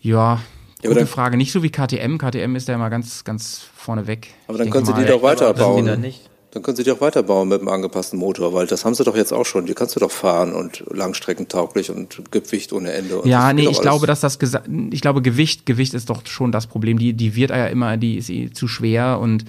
ja, 0.00 0.40
ja 0.82 0.88
gute 0.90 1.06
Frage. 1.06 1.36
Nicht 1.36 1.52
so 1.52 1.62
wie 1.62 1.70
KTM. 1.70 2.18
KTM 2.18 2.54
ist 2.54 2.68
ja 2.68 2.74
immer 2.74 2.90
ganz, 2.90 3.24
ganz 3.24 3.62
vorne 3.74 4.06
weg. 4.06 4.28
Aber 4.46 4.58
dann 4.58 4.70
können 4.70 4.84
sie 4.84 4.92
die 4.92 5.06
doch 5.06 5.22
weiterbauen. 5.22 6.14
Dann 6.52 6.62
können 6.62 6.76
Sie 6.76 6.84
die 6.84 6.92
auch 6.92 7.00
weiterbauen 7.00 7.48
mit 7.48 7.60
einem 7.60 7.68
angepassten 7.68 8.18
Motor, 8.18 8.54
weil 8.54 8.66
das 8.66 8.84
haben 8.84 8.94
Sie 8.94 9.04
doch 9.04 9.16
jetzt 9.16 9.32
auch 9.32 9.44
schon. 9.44 9.66
Die 9.66 9.74
kannst 9.74 9.96
du 9.96 10.00
doch 10.00 10.10
fahren 10.10 10.54
und 10.54 10.84
langstreckentauglich 10.90 11.90
und 11.90 12.30
Gewicht 12.30 12.72
ohne 12.72 12.92
Ende. 12.92 13.20
ja, 13.24 13.52
nee, 13.52 13.68
ich 13.68 13.80
glaube, 13.80 14.06
dass 14.06 14.20
das, 14.20 14.38
ich 14.90 15.00
glaube, 15.00 15.22
Gewicht, 15.22 15.66
Gewicht 15.66 15.92
ist 15.94 16.08
doch 16.08 16.24
schon 16.26 16.52
das 16.52 16.66
Problem. 16.66 16.98
Die, 16.98 17.12
die 17.12 17.34
wird 17.34 17.50
ja 17.50 17.66
immer, 17.66 17.96
die 17.96 18.16
ist 18.16 18.30
eh 18.30 18.50
zu 18.50 18.68
schwer 18.68 19.18
und 19.20 19.44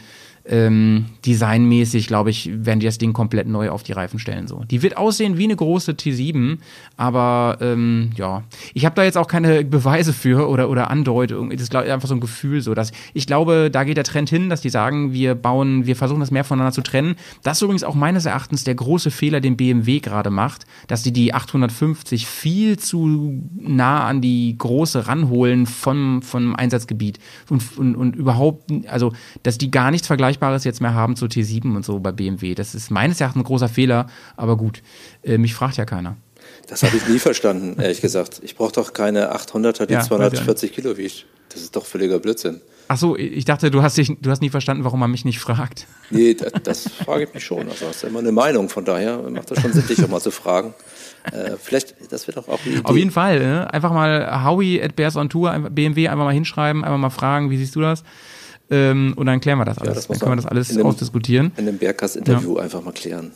ähm, 0.50 1.06
designmäßig, 1.26 2.08
glaube 2.08 2.30
ich, 2.30 2.50
werden 2.54 2.80
die 2.80 2.86
das 2.86 2.98
Ding 2.98 3.14
komplett 3.14 3.48
neu 3.48 3.70
auf 3.70 3.84
die 3.84 3.92
Reifen 3.92 4.20
stellen. 4.20 4.48
So. 4.48 4.64
Die 4.64 4.82
wird 4.82 4.98
aussehen 4.98 5.38
wie 5.38 5.44
eine 5.44 5.56
große 5.56 5.92
T7, 5.94 6.58
aber 6.96 7.58
ähm, 7.62 8.12
ja, 8.16 8.44
ich 8.74 8.86
habe 8.86 8.96
da 8.96 9.04
jetzt 9.04 9.18
auch 9.18 9.28
keine 9.28 9.64
Beweise 9.66 10.14
für 10.14 10.48
oder, 10.48 10.70
oder 10.70 10.90
Andeutung. 10.90 11.50
Das 11.50 11.62
ist 11.62 11.72
glaub, 11.72 11.86
einfach 11.86 12.08
so 12.08 12.16
ein 12.16 12.22
Gefühl, 12.22 12.62
so 12.62 12.74
dass 12.74 12.92
ich 13.14 13.28
glaube, 13.28 13.70
da 13.72 13.84
geht 13.84 13.98
der 13.98 14.04
Trend 14.04 14.30
hin, 14.30 14.50
dass 14.50 14.62
die 14.62 14.70
sagen, 14.70 15.12
wir 15.12 15.36
bauen, 15.36 15.86
wir 15.86 15.96
versuchen 15.96 16.22
das 16.22 16.32
mehr 16.32 16.44
voneinander 16.44 16.74
zu 16.74 16.82
trennen. 16.82 17.16
Das 17.44 17.58
ist 17.58 17.62
übrigens 17.62 17.84
auch 17.84 17.96
meines 17.96 18.26
Erachtens 18.26 18.64
der 18.64 18.76
große 18.76 19.12
Fehler, 19.12 19.42
den 19.42 19.58
BMW 19.58 20.00
gerade 20.00 20.30
macht, 20.30 20.66
dass 20.88 21.04
sie 21.04 21.12
die 21.12 21.34
850 21.34 22.26
viel 22.26 22.80
zu 22.80 23.44
nah 23.60 24.06
an 24.06 24.22
die 24.22 24.56
große 24.58 25.08
ranholen 25.08 25.66
vom, 25.66 26.22
vom 26.22 26.56
Einsatzgebiet 26.56 27.20
und, 27.50 27.78
und, 27.78 27.96
und 27.96 28.16
überhaupt, 28.16 28.72
also 28.88 29.12
dass 29.44 29.58
die 29.58 29.72
gar 29.72 29.92
nichts 29.92 30.08
vergleichen 30.08 30.37
Vergleichbares 30.38 30.64
jetzt 30.64 30.82
mehr 30.82 30.94
haben 30.94 31.16
zu 31.16 31.26
T7 31.26 31.76
und 31.76 31.84
so 31.84 32.00
bei 32.00 32.12
BMW. 32.12 32.56
Das 32.56 32.76
ist 32.76 32.92
meines 32.92 33.20
Erachtens 33.20 33.42
ein 33.42 33.46
großer 33.46 33.70
Fehler, 33.70 34.08
aber 34.36 34.58
gut, 34.58 34.82
äh, 35.24 35.38
mich 35.38 35.54
fragt 35.54 35.78
ja 35.78 35.86
keiner. 35.86 36.16
Das 36.68 36.84
habe 36.84 36.96
ich 36.98 37.08
nie 37.08 37.20
verstanden, 37.20 37.80
ehrlich 37.82 38.02
gesagt. 38.02 38.42
Ich 38.44 38.56
brauche 38.56 38.72
doch 38.72 38.94
keine 38.94 39.34
800er, 39.36 39.86
die 39.86 39.94
Ja, 39.94 40.02
240 40.02 40.74
Kilo 40.74 40.98
wiegt. 40.98 41.26
Das 41.50 41.62
ist 41.62 41.76
doch 41.76 41.86
völliger 41.86 42.20
Blödsinn. 42.20 42.62
Ach 42.90 42.98
so, 42.98 43.18
ich 43.18 43.44
dachte, 43.44 43.70
du 43.70 43.82
hast, 43.82 43.98
dich, 43.98 44.12
du 44.22 44.30
hast 44.30 44.42
nie 44.42 44.50
verstanden, 44.50 44.86
warum 44.86 45.00
man 45.00 45.12
mich 45.12 45.26
nicht 45.26 45.40
fragt. 45.40 45.88
Nee, 46.10 46.36
das, 46.36 46.52
das 46.64 46.90
frage 47.06 47.26
ich 47.26 47.34
mich 47.34 47.44
schon. 47.44 47.68
Also 47.70 47.88
hast 47.88 48.04
du 48.04 48.08
immer 48.08 48.20
eine 48.20 48.32
Meinung, 48.32 48.70
von 48.70 48.86
daher 48.86 49.18
macht 49.30 49.52
das 49.52 49.62
schon 49.62 49.74
Sinn, 49.74 49.88
dich 49.88 50.04
auch 50.04 50.10
mal 50.10 50.22
zu 50.22 50.32
fragen. 50.32 50.74
Äh, 51.32 51.52
vielleicht, 51.62 51.96
das 52.12 52.28
wird 52.28 52.38
auch 52.38 52.48
Idee. 52.66 52.80
Auf 52.84 52.96
jeden 52.96 53.12
Fall, 53.12 53.40
ne? 53.40 53.74
einfach 53.74 53.92
mal 53.92 54.44
Howie 54.46 54.82
at 54.82 54.96
Bears 54.96 55.18
on 55.18 55.30
Tour, 55.30 55.52
BMW 55.70 56.08
einfach 56.08 56.24
mal 56.24 56.34
hinschreiben, 56.34 56.84
einfach 56.86 56.98
mal 56.98 57.10
fragen, 57.10 57.50
wie 57.50 57.58
siehst 57.58 57.76
du 57.76 57.82
das? 57.82 58.04
Ähm, 58.70 59.14
und 59.16 59.26
dann 59.28 59.40
klären 59.40 59.58
wir 59.60 59.66
das 59.66 59.78
alles. 59.78 59.96
das 59.96 60.08
dann 60.08 60.20
können 60.20 60.32
wir 60.34 60.36
das 60.38 60.46
alles 60.46 60.70
in 60.72 60.78
dem- 60.78 60.86
ausdiskutieren. 60.88 61.52
in 61.58 61.66
dem 61.66 61.78
Bergkass-Interview 61.78 62.58
einfach 62.58 62.84
mal 62.84 62.92
klären. 62.94 63.32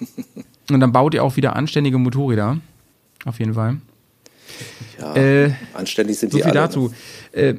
Und 0.70 0.80
dann 0.80 0.92
baut 0.92 1.14
ihr 1.14 1.22
auch 1.24 1.36
wieder 1.36 1.56
anständige 1.56 1.98
Motorräder. 1.98 2.58
Auf 3.24 3.38
jeden 3.38 3.54
Fall. 3.54 3.78
Ja, 4.98 5.14
Äh, 5.16 5.52
anständig 5.74 6.18
sind 6.18 6.30
So 6.32 6.38
die 6.38 6.42
viel 6.44 6.52
alle. 6.52 6.60
dazu. 6.60 6.92
Äh, 7.32 7.54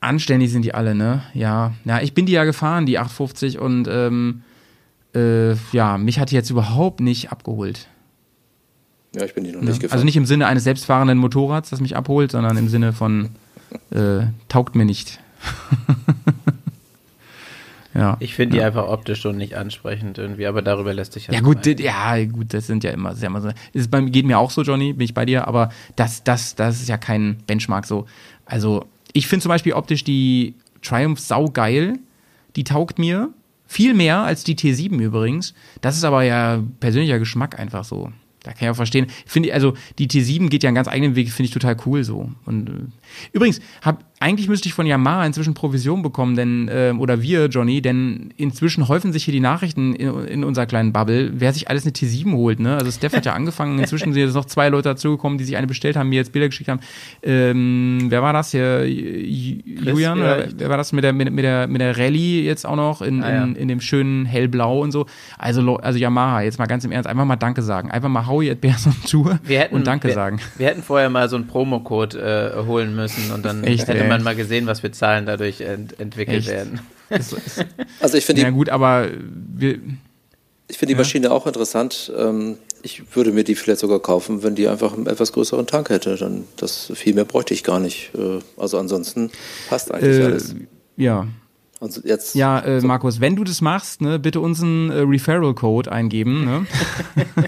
anständig 0.00 0.50
sind 0.52 0.64
die 0.64 0.74
alle, 0.74 0.94
ne? 0.94 1.22
Ja. 1.34 1.74
Ja, 1.84 2.00
ich 2.00 2.14
bin 2.14 2.26
die 2.26 2.32
ja 2.32 2.44
gefahren, 2.44 2.86
die 2.86 2.98
850, 2.98 3.58
und 3.58 3.88
ähm, 3.88 4.42
äh, 5.14 5.52
ja, 5.72 5.98
mich 5.98 6.18
hat 6.18 6.30
die 6.30 6.34
jetzt 6.34 6.50
überhaupt 6.50 7.00
nicht 7.00 7.30
abgeholt. 7.30 7.88
Ja, 9.14 9.24
ich 9.24 9.34
bin 9.34 9.44
die 9.44 9.52
noch 9.52 9.60
Ne? 9.60 9.68
nicht 9.68 9.80
gefahren. 9.80 9.94
Also 9.96 10.04
nicht 10.04 10.16
im 10.16 10.24
Sinne 10.26 10.46
eines 10.46 10.64
selbstfahrenden 10.64 11.18
Motorrads, 11.18 11.70
das 11.70 11.80
mich 11.80 11.96
abholt, 11.96 12.30
sondern 12.32 12.56
im 12.56 12.68
Sinne 12.68 12.92
von 12.92 13.30
äh, 13.90 14.26
taugt 14.48 14.74
mir 14.74 14.84
nicht. 14.84 15.20
ja. 17.94 18.16
Ich 18.20 18.34
finde 18.34 18.56
die 18.56 18.62
einfach 18.62 18.88
optisch 18.88 19.20
schon 19.20 19.36
nicht 19.36 19.54
ansprechend 19.54 20.16
irgendwie, 20.18 20.46
aber 20.46 20.62
darüber 20.62 20.94
lässt 20.94 21.12
sich 21.12 21.26
ja 21.26 21.34
Ja 21.34 21.40
nicht 21.40 21.44
gut, 21.46 21.64
d- 21.66 21.82
ja 21.82 22.24
gut, 22.24 22.54
das 22.54 22.66
sind 22.66 22.84
ja 22.84 22.90
immer, 22.90 23.12
ist 23.12 23.22
ja 23.22 23.28
immer 23.28 23.42
so. 23.42 23.50
Ist 23.72 23.90
bei, 23.90 24.00
geht 24.00 24.24
mir 24.24 24.38
auch 24.38 24.50
so, 24.50 24.62
Johnny, 24.62 24.92
bin 24.94 25.04
ich 25.04 25.14
bei 25.14 25.26
dir, 25.26 25.46
aber 25.46 25.68
das, 25.96 26.24
das, 26.24 26.54
das 26.54 26.80
ist 26.80 26.88
ja 26.88 26.96
kein 26.96 27.36
Benchmark 27.46 27.86
so. 27.86 28.06
Also 28.46 28.86
ich 29.12 29.26
finde 29.26 29.42
zum 29.42 29.50
Beispiel 29.50 29.74
optisch 29.74 30.04
die 30.04 30.54
Triumph 30.82 31.20
saugeil, 31.20 31.98
die 32.56 32.64
taugt 32.64 32.98
mir 32.98 33.30
viel 33.66 33.94
mehr 33.94 34.18
als 34.18 34.44
die 34.44 34.56
T7 34.56 34.98
übrigens. 34.98 35.54
Das 35.80 35.96
ist 35.96 36.04
aber 36.04 36.22
ja 36.24 36.62
persönlicher 36.80 37.18
Geschmack 37.18 37.58
einfach 37.58 37.84
so. 37.84 38.10
Da 38.42 38.52
kann 38.52 38.64
ich 38.64 38.70
auch 38.70 38.76
verstehen. 38.76 39.06
Finde 39.24 39.54
also 39.54 39.74
die 39.98 40.08
T7 40.08 40.48
geht 40.48 40.62
ja 40.64 40.68
einen 40.68 40.74
ganz 40.74 40.88
eigenen 40.88 41.14
Weg, 41.14 41.30
finde 41.30 41.44
ich 41.46 41.52
total 41.52 41.76
cool 41.86 42.02
so. 42.04 42.30
Und 42.44 42.68
äh, 42.68 42.72
übrigens, 43.32 43.60
hab, 43.82 44.04
eigentlich 44.22 44.48
müsste 44.48 44.68
ich 44.68 44.74
von 44.74 44.86
Yamaha 44.86 45.26
inzwischen 45.26 45.54
Provision 45.54 46.02
bekommen, 46.02 46.36
denn 46.36 46.70
ähm, 46.72 47.00
oder 47.00 47.20
wir, 47.22 47.46
Johnny, 47.46 47.82
denn 47.82 48.32
inzwischen 48.36 48.86
häufen 48.88 49.12
sich 49.12 49.24
hier 49.24 49.32
die 49.32 49.40
Nachrichten 49.40 49.94
in, 49.94 50.24
in 50.26 50.44
unserer 50.44 50.66
kleinen 50.66 50.92
Bubble, 50.92 51.32
wer 51.34 51.52
sich 51.52 51.68
alles 51.68 51.84
eine 51.84 51.92
T7 51.92 52.32
holt. 52.32 52.60
Ne? 52.60 52.76
Also 52.76 52.90
Steph 52.90 53.12
hat 53.14 53.26
ja 53.26 53.32
angefangen. 53.34 53.78
Inzwischen 53.78 54.12
sind 54.12 54.22
jetzt 54.22 54.34
noch 54.34 54.44
zwei 54.44 54.68
Leute 54.68 54.90
dazugekommen, 54.90 55.38
die 55.38 55.44
sich 55.44 55.56
eine 55.56 55.66
bestellt 55.66 55.96
haben, 55.96 56.08
mir 56.08 56.16
jetzt 56.16 56.32
Bilder 56.32 56.48
geschickt 56.48 56.70
haben. 56.70 56.80
Ähm, 57.22 58.06
wer 58.08 58.22
war 58.22 58.32
das 58.32 58.52
hier? 58.52 58.86
Julian? 58.88 60.20
Oder 60.20 60.46
wer 60.56 60.68
war 60.68 60.76
das 60.76 60.92
mit 60.92 61.04
der 61.04 61.12
mit, 61.12 61.36
der 61.38 61.66
mit 61.66 61.80
der 61.80 61.98
Rallye 61.98 62.42
jetzt 62.44 62.64
auch 62.64 62.76
noch 62.76 63.02
in, 63.02 63.22
Ah, 63.22 63.30
ja. 63.30 63.44
in, 63.44 63.56
in 63.56 63.68
dem 63.68 63.80
schönen 63.80 64.24
hellblau 64.24 64.80
und 64.80 64.92
so? 64.92 65.06
Also 65.38 65.76
also 65.78 65.98
Yamaha, 65.98 66.42
jetzt 66.42 66.58
mal 66.58 66.66
ganz 66.66 66.84
im 66.84 66.92
Ernst, 66.92 67.08
einfach 67.08 67.24
mal 67.24 67.36
Danke 67.36 67.62
sagen, 67.62 67.90
einfach 67.90 68.08
mal 68.08 68.26
Howie 68.26 68.50
at 68.50 68.60
Bears 68.60 68.86
on 68.86 68.94
Tour 69.08 69.38
Wir 69.44 69.60
hätten, 69.60 69.74
und 69.74 69.86
Danke 69.86 70.08
wir, 70.08 70.14
sagen. 70.14 70.38
Wir 70.56 70.68
hätten 70.68 70.82
vorher 70.82 71.10
mal 71.10 71.28
so 71.28 71.36
einen 71.36 71.46
Promocode 71.46 72.14
äh, 72.14 72.64
holen 72.66 72.94
müssen 72.94 73.32
und 73.32 73.44
dann 73.44 73.64
Echt, 73.64 73.88
hätte 73.88 73.98
ey. 74.04 74.08
Man 74.12 74.22
mal 74.24 74.36
gesehen, 74.36 74.66
was 74.66 74.80
für 74.80 74.90
Zahlen 74.90 75.26
dadurch 75.26 75.60
ent 75.60 75.98
entwickelt 76.00 76.38
Echt? 76.40 76.48
werden. 76.48 76.80
Also 78.00 78.16
ich 78.16 78.24
finde 78.24 78.42
Ja 78.42 78.48
die, 78.48 78.54
gut, 78.54 78.68
aber 78.70 79.08
wir, 79.54 79.78
ich 80.68 80.78
finde 80.78 80.94
die 80.94 80.98
Maschine 80.98 81.30
auch 81.30 81.46
interessant. 81.46 82.10
Ähm, 82.16 82.56
ich 82.82 83.14
würde 83.14 83.32
mir 83.32 83.44
die 83.44 83.54
vielleicht 83.54 83.80
sogar 83.80 84.00
kaufen, 84.00 84.42
wenn 84.42 84.54
die 84.54 84.66
einfach 84.66 84.92
einen 84.94 85.06
etwas 85.06 85.32
größeren 85.32 85.66
Tank 85.66 85.90
hätte. 85.90 86.16
Dann 86.16 86.44
das 86.56 86.90
viel 86.94 87.14
mehr 87.14 87.24
bräuchte 87.26 87.52
ich 87.54 87.62
gar 87.64 87.80
nicht. 87.80 88.10
Äh, 88.16 88.38
Also 88.56 88.78
ansonsten 88.78 89.30
passt 89.68 89.92
eigentlich 89.92 90.18
äh, 90.20 90.24
alles. 90.24 90.54
ja, 90.96 91.26
Also 91.82 92.00
jetzt 92.04 92.36
Ja, 92.36 92.60
äh, 92.60 92.80
Markus, 92.80 93.20
wenn 93.20 93.34
du 93.34 93.42
das 93.42 93.60
machst, 93.60 94.02
ne, 94.02 94.20
bitte 94.20 94.38
uns 94.38 94.62
einen 94.62 94.90
äh, 94.90 95.00
Referral-Code 95.00 95.90
eingeben. 95.90 96.44
Ne? 96.44 96.66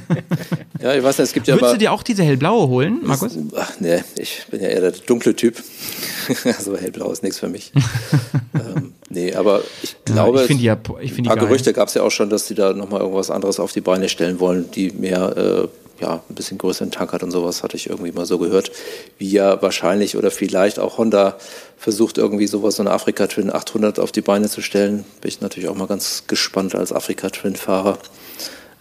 ja, 0.80 0.92
ich 0.92 1.04
weiß 1.04 1.18
nicht, 1.18 1.28
es 1.28 1.32
gibt 1.32 1.46
ja 1.46 1.54
Würdest 1.54 1.62
mal 1.62 1.72
du 1.74 1.78
dir 1.78 1.92
auch 1.92 2.02
diese 2.02 2.24
hellblaue 2.24 2.66
holen, 2.66 2.98
Markus? 3.04 3.38
Ach 3.56 3.74
nee, 3.78 4.02
ich 4.16 4.44
bin 4.50 4.60
ja 4.60 4.70
eher 4.70 4.80
der 4.80 4.90
dunkle 4.90 5.36
Typ. 5.36 5.62
also 6.44 6.76
hellblau 6.76 7.12
ist 7.12 7.22
nichts 7.22 7.38
für 7.38 7.48
mich. 7.48 7.72
ähm, 8.54 8.94
nee, 9.14 9.34
aber 9.34 9.62
ich 9.82 9.96
glaube, 10.04 10.40
ich 10.40 10.46
finde 10.46 10.62
ja, 10.62 10.74
ich 10.74 10.90
ein 10.90 11.14
finde 11.14 11.22
die 11.22 11.28
paar 11.28 11.36
geil. 11.36 11.46
Gerüchte 11.46 11.72
gab 11.72 11.88
es 11.88 11.94
ja 11.94 12.02
auch 12.02 12.10
schon, 12.10 12.28
dass 12.28 12.46
die 12.46 12.54
da 12.54 12.72
nochmal 12.72 13.00
irgendwas 13.00 13.30
anderes 13.30 13.60
auf 13.60 13.72
die 13.72 13.80
Beine 13.80 14.08
stellen 14.08 14.40
wollen, 14.40 14.70
die 14.72 14.90
mehr, 14.90 15.36
äh, 15.36 15.68
ja, 16.02 16.22
ein 16.28 16.34
bisschen 16.34 16.58
größeren 16.58 16.90
Tank 16.90 17.12
hat 17.12 17.22
und 17.22 17.30
sowas, 17.30 17.62
hatte 17.62 17.76
ich 17.76 17.88
irgendwie 17.88 18.12
mal 18.12 18.26
so 18.26 18.38
gehört. 18.38 18.72
Wie 19.18 19.30
ja 19.30 19.62
wahrscheinlich 19.62 20.16
oder 20.16 20.30
vielleicht 20.30 20.78
auch 20.78 20.98
Honda 20.98 21.36
versucht, 21.78 22.18
irgendwie 22.18 22.46
sowas, 22.46 22.76
so 22.76 22.82
eine 22.82 22.90
Afrika 22.90 23.26
Twin 23.26 23.52
800 23.54 24.00
auf 24.00 24.10
die 24.10 24.20
Beine 24.20 24.48
zu 24.48 24.60
stellen. 24.60 25.04
Bin 25.20 25.28
ich 25.28 25.40
natürlich 25.40 25.68
auch 25.68 25.76
mal 25.76 25.86
ganz 25.86 26.24
gespannt 26.26 26.74
als 26.74 26.92
Afrika 26.92 27.30
Twin-Fahrer, 27.30 27.98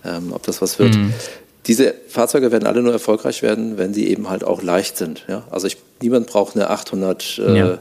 ähm, 0.04 0.34
ob 0.34 0.44
das 0.44 0.62
was 0.62 0.80
wird. 0.80 0.96
Mhm. 0.96 1.14
Diese 1.68 1.94
Fahrzeuge 2.10 2.52
werden 2.52 2.68
alle 2.68 2.82
nur 2.82 2.92
erfolgreich 2.92 3.42
werden, 3.42 3.78
wenn 3.78 3.94
sie 3.94 4.08
eben 4.10 4.30
halt 4.30 4.44
auch 4.44 4.62
leicht 4.62 4.98
sind. 4.98 5.24
Ja? 5.30 5.44
Also 5.50 5.68
ich, 5.68 5.78
niemand 6.02 6.28
braucht 6.28 6.56
eine 6.56 6.70
800, 6.70 7.40
äh, 7.40 7.58
Ja. 7.58 7.78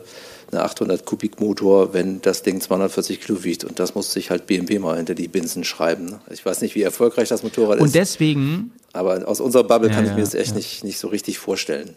Eine 0.52 0.62
800 0.62 1.06
Kubik 1.06 1.40
Motor, 1.40 1.94
wenn 1.94 2.20
das 2.20 2.42
Ding 2.42 2.60
240 2.60 3.20
Kilo 3.20 3.42
wiegt. 3.42 3.64
Und 3.64 3.78
das 3.78 3.94
muss 3.94 4.12
sich 4.12 4.30
halt 4.30 4.46
BMW 4.46 4.78
mal 4.78 4.96
hinter 4.96 5.14
die 5.14 5.28
Binsen 5.28 5.64
schreiben. 5.64 6.06
Ne? 6.06 6.20
Ich 6.30 6.44
weiß 6.44 6.60
nicht, 6.60 6.74
wie 6.74 6.82
erfolgreich 6.82 7.28
das 7.28 7.42
Motorrad 7.42 7.80
Und 7.80 7.86
ist, 7.86 7.94
deswegen, 7.94 8.72
aber 8.92 9.26
aus 9.26 9.40
unserer 9.40 9.64
Bubble 9.64 9.88
Ja, 9.88 9.94
kann 9.94 10.04
ich 10.04 10.10
ja, 10.10 10.16
mir 10.16 10.22
das 10.22 10.34
echt 10.34 10.50
ja. 10.50 10.56
nicht, 10.56 10.84
nicht 10.84 10.98
so 10.98 11.08
richtig 11.08 11.38
vorstellen. 11.38 11.90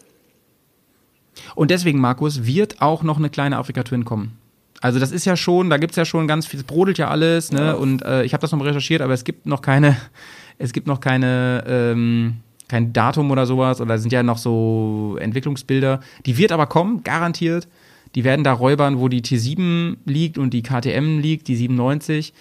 und 1.54 1.70
deswegen, 1.70 2.00
Markus, 2.00 2.46
wird 2.46 2.80
auch 2.80 3.02
noch 3.02 3.18
eine 3.18 3.28
kleine 3.28 3.58
Afrika 3.58 3.82
Twin 3.82 4.04
kommen. 4.04 4.38
Also 4.80 4.98
das 4.98 5.12
ist 5.12 5.24
ja 5.24 5.36
schon, 5.36 5.70
da 5.70 5.76
gibt's 5.78 5.96
ja 5.96 6.04
schon 6.04 6.26
ganz 6.26 6.46
viel, 6.46 6.60
es 6.60 6.64
brodelt 6.66 6.98
ja 6.98 7.08
alles, 7.08 7.50
ne? 7.52 7.76
Und 7.76 8.02
äh, 8.02 8.24
ich 8.24 8.32
habe 8.32 8.40
das 8.40 8.52
noch 8.52 8.58
mal 8.58 8.66
recherchiert, 8.66 9.02
aber 9.02 9.14
es 9.14 9.24
gibt 9.24 9.46
noch 9.46 9.62
keine, 9.62 9.96
es 10.58 10.72
gibt 10.72 10.86
noch 10.86 11.00
keine, 11.00 11.64
ähm, 11.66 12.36
kein 12.68 12.92
Datum 12.92 13.30
oder 13.30 13.46
sowas, 13.46 13.80
oder 13.80 13.98
sind 13.98 14.12
ja 14.12 14.22
noch 14.22 14.38
so 14.38 15.16
Entwicklungsbilder. 15.20 16.00
Die 16.24 16.36
wird 16.38 16.52
aber 16.52 16.66
kommen, 16.66 17.04
garantiert. 17.04 17.68
Die 18.16 18.24
werden 18.24 18.42
da 18.44 18.52
räubern, 18.52 18.98
wo 18.98 19.08
die 19.08 19.22
T7 19.22 19.98
liegt 20.06 20.38
und 20.38 20.50
die 20.50 20.62
KTM 20.62 21.18
liegt, 21.20 21.46
die 21.46 21.54
97. 21.54 22.32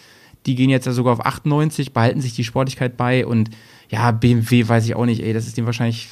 Die 0.48 0.55
gehen 0.55 0.70
jetzt 0.70 0.86
ja 0.86 0.94
sogar 0.94 1.13
auf 1.13 1.25
98, 1.25 1.91
behalten 1.91 2.22
sich 2.22 2.34
die 2.34 2.44
Sportlichkeit 2.44 2.98
bei 2.98 3.25
und 3.25 3.50
ja, 3.89 4.12
BMW 4.12 4.67
weiß 4.67 4.86
ich 4.86 4.96
auch 4.96 5.05
nicht, 5.05 5.22
ey, 5.22 5.34
das 5.34 5.46
ist 5.48 5.58
dem 5.58 5.65
wahrscheinlich, 5.65 6.08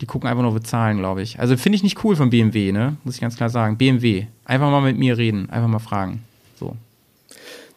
die 0.00 0.06
gucken 0.06 0.28
einfach 0.28 0.42
nur 0.42 0.54
bezahlen, 0.54 0.98
glaube 0.98 1.22
ich. 1.22 1.38
Also 1.40 1.56
finde 1.56 1.76
ich 1.76 1.82
nicht 1.82 2.02
cool 2.04 2.16
von 2.16 2.30
BMW, 2.30 2.72
ne? 2.72 2.96
Muss 3.04 3.16
ich 3.16 3.20
ganz 3.20 3.36
klar 3.36 3.50
sagen. 3.50 3.76
BMW. 3.76 4.26
Einfach 4.46 4.70
mal 4.70 4.80
mit 4.80 4.96
mir 4.96 5.18
reden, 5.18 5.50
einfach 5.50 5.68
mal 5.68 5.78
fragen. 5.80 6.22
So. 6.58 6.76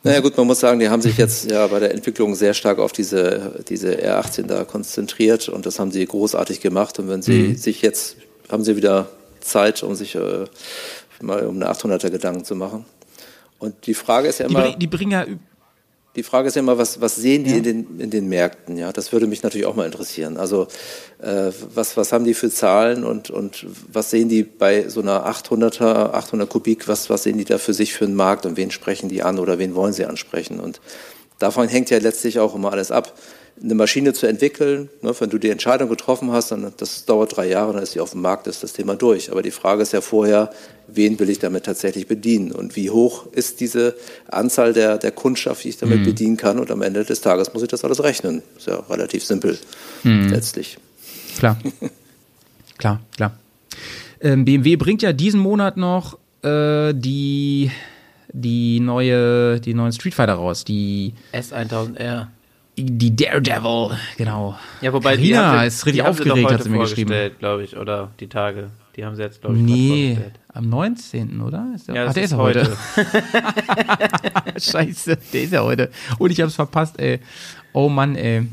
Naja 0.04 0.20
gut, 0.20 0.36
man 0.38 0.46
muss 0.48 0.60
sagen, 0.60 0.80
die 0.80 0.90
haben 0.90 1.02
sich 1.02 1.18
jetzt 1.18 1.50
ja 1.50 1.66
bei 1.68 1.80
der 1.80 1.94
Entwicklung 1.94 2.36
sehr 2.36 2.54
stark 2.54 2.78
auf 2.80 2.92
diese, 2.92 3.64
diese 3.70 3.96
R18 3.96 4.44
da 4.44 4.66
konzentriert 4.66 5.48
und 5.50 5.66
das 5.66 5.80
haben 5.80 5.92
sie 5.92 6.06
großartig 6.06 6.60
gemacht. 6.62 7.00
Und 7.00 7.08
wenn 7.10 7.22
sie 7.22 7.50
Mhm. 7.50 7.56
sich 7.56 7.82
jetzt, 7.82 8.18
haben 8.52 8.64
sie 8.64 8.76
wieder 8.76 9.10
Zeit, 9.40 9.84
um 9.84 9.96
sich 9.96 10.16
äh, 10.16 10.46
mal 11.22 11.46
um 11.46 11.56
eine 11.56 11.70
800er 11.72 12.10
Gedanken 12.10 12.44
zu 12.46 12.56
machen. 12.56 12.86
Und 13.60 13.88
die 13.88 13.94
Frage 13.94 14.28
ist 14.28 14.40
ja 14.40 14.48
Die, 14.48 14.54
immer, 14.54 14.76
die 14.76 14.88
bringen 14.88 15.12
ja, 15.12 15.26
die 16.16 16.24
Frage 16.24 16.48
ist 16.48 16.56
ja 16.56 16.60
immer, 16.62 16.78
was, 16.78 17.02
was 17.02 17.16
sehen 17.16 17.44
die 17.44 17.52
Ja. 17.52 17.58
in, 17.58 17.64
den, 17.64 18.00
in 18.00 18.10
den 18.12 18.30
Märkten? 18.30 18.78
Ja, 18.78 18.92
das 18.92 19.12
würde 19.12 19.26
mich 19.26 19.42
natürlich 19.42 19.66
auch 19.66 19.76
mal 19.76 19.86
interessieren. 19.88 20.38
Also 20.38 20.68
äh, 21.20 21.52
was, 21.74 21.98
was 21.98 22.12
haben 22.12 22.24
die 22.24 22.36
für 22.36 22.52
Zahlen 22.52 23.04
und, 23.04 23.32
und 23.32 23.66
was 23.92 24.12
sehen 24.12 24.30
die 24.30 24.44
bei 24.44 24.90
so 24.90 25.02
einer 25.02 25.26
800er, 25.28 26.12
800 26.14 26.48
Kubik? 26.48 26.88
Was, 26.88 27.10
was 27.10 27.24
sehen 27.24 27.38
die 27.40 27.46
da 27.46 27.58
für 27.58 27.74
sich 27.74 27.94
für 27.94 28.06
einen 28.06 28.16
Markt 28.16 28.46
und 28.46 28.58
wen 28.58 28.70
sprechen 28.70 29.10
die 29.10 29.24
an 29.24 29.40
oder 29.40 29.58
wen 29.58 29.74
wollen 29.74 29.94
sie 29.94 30.06
ansprechen? 30.06 30.60
Und 30.60 30.82
davon 31.40 31.68
hängt 31.68 31.90
ja 31.90 31.98
letztlich 31.98 32.38
auch 32.40 32.54
immer 32.54 32.72
alles 32.72 32.92
ab. 32.92 33.14
Eine 33.62 33.76
Maschine 33.76 34.14
zu 34.14 34.26
entwickeln, 34.26 34.90
ne, 35.02 35.14
wenn 35.20 35.30
du 35.30 35.38
die 35.38 35.50
Entscheidung 35.50 35.88
getroffen 35.88 36.32
hast, 36.32 36.52
dann 36.52 36.74
das 36.78 37.06
dauert 37.06 37.38
drei 37.38 37.48
Jahre, 37.48 37.74
dann 37.74 37.84
ist 37.84 37.92
sie 37.92 38.00
auf 38.00 38.12
dem 38.12 38.22
Markt, 38.22 38.48
ist 38.48 38.64
das 38.64 38.74
Thema 38.74 38.96
durch. 38.96 39.32
Aber 39.32 39.42
die 39.42 39.52
Frage 39.52 39.84
ist 39.84 39.94
ja 39.94 40.02
vorher, 40.02 40.52
wen 40.88 41.20
will 41.20 41.30
ich 41.30 41.40
damit 41.40 41.66
tatsächlich 41.66 42.08
bedienen 42.08 42.52
und 42.52 42.76
wie 42.76 42.90
hoch 42.90 43.28
ist 43.32 43.60
diese 43.60 43.96
Anzahl 44.28 44.74
der, 44.74 44.98
der 44.98 45.12
Kundschaft, 45.12 45.64
die 45.64 45.70
ich 45.70 45.78
damit 45.78 46.04
bedienen 46.04 46.36
kann 46.38 46.60
und 46.60 46.72
am 46.72 46.82
Ende 46.82 47.06
des 47.06 47.22
Tages 47.22 47.54
muss 47.54 47.64
ich 47.64 47.70
das 47.70 47.86
alles 47.86 48.04
rechnen. 48.04 48.42
Ist 48.58 48.68
ja 48.68 48.80
relativ 48.90 49.24
simpel 49.24 49.58
letztlich. 50.04 50.78
klar. 51.38 51.58
klar, 52.78 53.02
klar. 53.16 53.38
Ähm, 54.20 54.46
BMW 54.46 54.78
bringt 54.78 55.02
ja 55.02 55.14
diesen 55.14 55.40
Monat 55.40 55.78
noch 55.78 56.18
äh, 56.44 56.94
die, 56.94 57.72
die 58.32 58.80
neue, 58.80 59.60
die 59.60 59.74
neuen 59.74 59.92
Street 59.92 60.14
Fighter 60.14 60.34
raus. 60.34 60.64
Die, 60.64 61.14
S1000R. 61.34 62.28
Die 62.78 63.16
Daredevil, 63.16 63.98
genau. 64.18 64.58
Ja, 64.82 64.92
wobei 64.94 65.16
die 65.18 65.32
Carina 65.32 65.52
haben 65.52 65.60
sie, 65.62 65.68
ist 65.68 65.86
richtig 65.86 66.04
die 66.04 66.08
aufgeregt, 66.10 66.46
heute 66.46 66.54
hat 66.56 66.64
sie 66.64 66.70
mir 66.70 66.80
geschrieben. 66.80 67.10
vorgestellt, 67.10 67.40
glaube 67.40 67.64
ich, 67.64 67.78
oder 67.78 68.12
die 68.20 68.28
Tage. 68.28 68.70
Die 68.96 69.04
haben 69.06 69.16
sie 69.16 69.22
jetzt, 69.24 69.42
glaube 69.42 69.56
ich, 69.58 69.62
Nee, 69.64 70.14
vorgestellt. 70.16 70.40
Am 70.54 70.70
19., 70.70 71.42
oder? 71.42 71.68
Ist 71.76 71.88
der, 71.88 71.96
Ja, 71.96 72.02
das 72.06 72.10
ach, 72.12 72.14
der 72.14 72.24
ist 72.24 72.32
ist 72.32 72.38
ja 72.38 72.44
heute. 72.44 72.78
Scheiße, 74.60 75.18
der 75.34 75.44
ist 75.44 75.54
ja 75.54 75.64
heute. 75.64 75.90
Und 76.20 76.32
ich 76.32 76.42
hab's 76.42 76.56
verpasst, 76.56 77.00
ey. 77.00 77.20
Oh 77.74 77.90
Mann, 77.90 78.16
ey. 78.16 78.48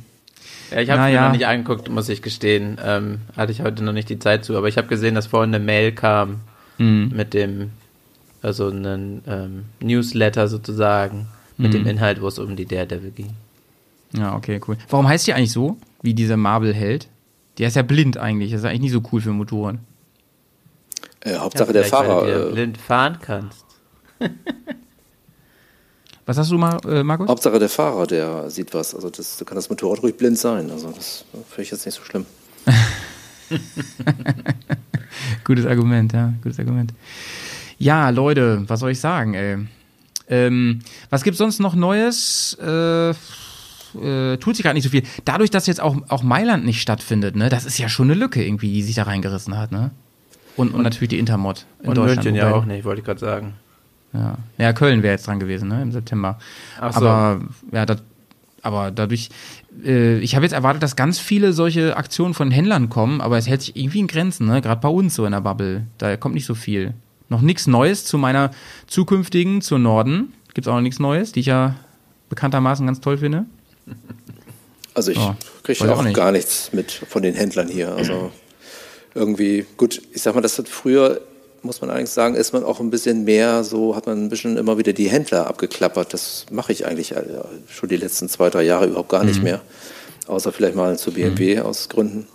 Ja, 0.70 0.80
ich 0.80 0.88
habe 0.90 1.00
Naja. 1.02 1.20
mir 1.22 1.26
noch 1.28 1.32
nicht 1.36 1.46
angeguckt, 1.46 1.88
muss 1.88 2.08
ich 2.08 2.22
gestehen. 2.22 2.78
Ähm, 2.82 3.18
hatte 3.36 3.52
ich 3.52 3.60
heute 3.62 3.82
noch 3.84 3.92
nicht 3.92 4.08
die 4.08 4.18
Zeit 4.18 4.44
zu, 4.44 4.56
aber 4.56 4.68
ich 4.68 4.76
habe 4.78 4.86
gesehen, 4.88 5.14
dass 5.14 5.26
vorhin 5.26 5.54
eine 5.54 5.62
Mail 5.64 5.92
kam 5.92 6.40
Mhm. 6.78 7.12
mit 7.14 7.34
dem, 7.34 7.70
also 8.40 8.68
einen 8.68 9.22
ähm, 9.26 9.64
Newsletter 9.82 10.48
sozusagen, 10.48 11.26
mit 11.58 11.70
Mhm. 11.72 11.78
dem 11.78 11.86
Inhalt, 11.86 12.22
wo 12.22 12.28
es 12.28 12.38
um 12.38 12.56
die 12.56 12.64
Daredevil 12.66 13.10
ging. 13.10 13.30
Ja, 14.12 14.34
okay, 14.36 14.60
cool. 14.66 14.76
Warum 14.88 15.06
heißt 15.08 15.26
die 15.26 15.34
eigentlich 15.34 15.52
so, 15.52 15.76
wie 16.02 16.14
dieser 16.14 16.36
Marvel-Held? 16.36 17.08
Der 17.58 17.68
ist 17.68 17.76
ja 17.76 17.82
blind 17.82 18.16
eigentlich. 18.16 18.50
Das 18.52 18.60
ist 18.60 18.64
eigentlich 18.66 18.80
nicht 18.80 18.92
so 18.92 19.02
cool 19.12 19.20
für 19.20 19.30
Motoren. 19.32 19.80
Äh, 21.20 21.36
Hauptsache 21.36 21.72
der 21.72 21.84
vielleicht, 21.84 22.04
weil 22.08 22.08
Fahrer. 22.08 22.26
du 22.44 22.48
Äh, 22.48 22.52
blind 22.52 22.78
fahren 22.78 23.18
kannst. 23.20 23.64
Was 26.26 26.38
hast 26.38 26.50
du, 26.50 26.58
Mar 26.58 26.84
äh, 26.86 27.02
Markus? 27.02 27.28
Hauptsache 27.28 27.58
der 27.58 27.68
Fahrer, 27.68 28.06
der 28.06 28.50
sieht 28.50 28.72
was. 28.72 28.94
Also 28.94 29.10
das 29.10 29.36
da 29.36 29.44
kann 29.44 29.56
das 29.56 29.68
Motorrad 29.68 30.00
ruhig 30.02 30.16
blind 30.16 30.38
sein. 30.38 30.70
Also 30.70 30.90
das 30.92 31.24
finde 31.48 31.62
ich 31.62 31.70
jetzt 31.72 31.84
nicht 31.84 31.96
so 31.96 32.04
schlimm. 32.04 32.24
Gutes 35.44 35.66
Argument, 35.66 36.12
ja, 36.12 36.32
gutes 36.42 36.58
Argument. 36.60 36.92
Ja, 37.78 38.10
Leute, 38.10 38.62
was 38.68 38.80
soll 38.80 38.92
ich 38.92 39.00
sagen, 39.00 39.34
ey? 39.34 39.58
Ähm, 40.28 40.80
was 41.08 41.24
gibt's 41.24 41.38
sonst 41.38 41.58
noch 41.58 41.74
Neues? 41.74 42.54
Äh, 42.60 43.12
äh, 43.94 44.36
tut 44.36 44.56
sich 44.56 44.62
gerade 44.62 44.74
nicht 44.74 44.84
so 44.84 44.90
viel. 44.90 45.02
Dadurch, 45.24 45.50
dass 45.50 45.66
jetzt 45.66 45.80
auch, 45.80 45.96
auch 46.08 46.22
Mailand 46.22 46.64
nicht 46.64 46.80
stattfindet, 46.80 47.36
ne, 47.36 47.48
das 47.48 47.64
ist 47.64 47.78
ja 47.78 47.88
schon 47.88 48.10
eine 48.10 48.18
Lücke 48.18 48.44
irgendwie, 48.44 48.72
die 48.72 48.82
sich 48.82 48.94
da 48.94 49.04
reingerissen 49.04 49.56
hat, 49.56 49.72
ne? 49.72 49.90
Und, 50.56 50.74
und, 50.74 50.82
natürlich 50.82 51.10
die 51.10 51.18
Intermod 51.18 51.64
in 51.82 51.90
Und 51.90 51.96
Deutschland. 51.96 52.24
München 52.24 52.34
ja 52.34 52.52
auch 52.52 52.64
nicht, 52.64 52.84
wollte 52.84 53.00
ich 53.00 53.06
gerade 53.06 53.20
sagen. 53.20 53.54
Ja, 54.12 54.36
ja 54.58 54.72
Köln 54.72 55.02
wäre 55.02 55.12
jetzt 55.12 55.26
dran 55.26 55.40
gewesen, 55.40 55.68
ne, 55.68 55.82
im 55.82 55.92
September. 55.92 56.38
Ach 56.80 56.92
so. 56.92 57.06
Aber 57.06 57.40
ja, 57.72 57.86
das, 57.86 58.02
aber 58.62 58.90
dadurch, 58.90 59.30
äh, 59.84 60.18
ich 60.18 60.34
habe 60.34 60.44
jetzt 60.44 60.52
erwartet, 60.52 60.82
dass 60.82 60.96
ganz 60.96 61.18
viele 61.18 61.52
solche 61.52 61.96
Aktionen 61.96 62.34
von 62.34 62.50
Händlern 62.50 62.88
kommen, 62.88 63.20
aber 63.20 63.38
es 63.38 63.48
hält 63.48 63.62
sich 63.62 63.76
irgendwie 63.76 64.00
in 64.00 64.06
Grenzen, 64.06 64.46
ne? 64.46 64.60
Gerade 64.60 64.80
bei 64.80 64.88
uns 64.88 65.14
so 65.14 65.24
in 65.24 65.32
der 65.32 65.40
Bubble. 65.40 65.86
Da 65.98 66.16
kommt 66.16 66.34
nicht 66.34 66.46
so 66.46 66.54
viel. 66.54 66.94
Noch 67.28 67.40
nichts 67.40 67.66
Neues 67.66 68.04
zu 68.04 68.18
meiner 68.18 68.50
zukünftigen, 68.86 69.60
zur 69.62 69.78
Norden. 69.78 70.32
Gibt's 70.52 70.68
auch 70.68 70.74
noch 70.74 70.80
nichts 70.82 70.98
Neues, 70.98 71.32
die 71.32 71.40
ich 71.40 71.46
ja 71.46 71.76
bekanntermaßen 72.28 72.84
ganz 72.86 73.00
toll 73.00 73.18
finde. 73.18 73.46
Also 74.94 75.12
ich 75.12 75.18
Oh, 75.18 75.34
kriege 75.62 75.94
auch, 75.94 76.02
nicht. 76.02 76.14
gar 76.16 76.32
nichts 76.32 76.70
mit 76.72 76.90
von 76.90 77.22
den 77.22 77.34
Händlern 77.34 77.68
hier. 77.68 77.94
Also 77.94 78.30
irgendwie, 79.14 79.66
gut, 79.76 80.02
ich 80.12 80.22
sag 80.22 80.34
mal, 80.34 80.40
das 80.40 80.58
hat 80.58 80.68
früher, 80.68 81.20
muss 81.62 81.80
man 81.80 81.90
eigentlich 81.90 82.10
sagen, 82.10 82.34
ist 82.34 82.52
man 82.52 82.64
auch 82.64 82.80
ein 82.80 82.90
bisschen 82.90 83.24
mehr, 83.24 83.64
so 83.64 83.94
hat 83.96 84.06
man 84.06 84.24
ein 84.24 84.28
bisschen 84.28 84.56
immer 84.56 84.78
wieder 84.78 84.92
die 84.92 85.08
Händler 85.08 85.46
abgeklappert. 85.46 86.12
Das 86.12 86.46
mache 86.50 86.72
ich 86.72 86.86
eigentlich 86.86 87.12
äh, 87.12 87.22
schon 87.68 87.88
die 87.88 87.96
letzten 87.96 88.28
zwei, 88.28 88.50
drei 88.50 88.62
Jahre 88.62 88.86
überhaupt 88.86 89.08
gar 89.10 89.22
Mhm. 89.22 89.28
nicht 89.28 89.42
mehr. 89.42 89.60
Außer 90.26 90.52
vielleicht 90.52 90.76
mal 90.76 90.98
zu 90.98 91.12
BMW 91.12 91.60
aus 91.60 91.88
Gründen. 91.88 92.26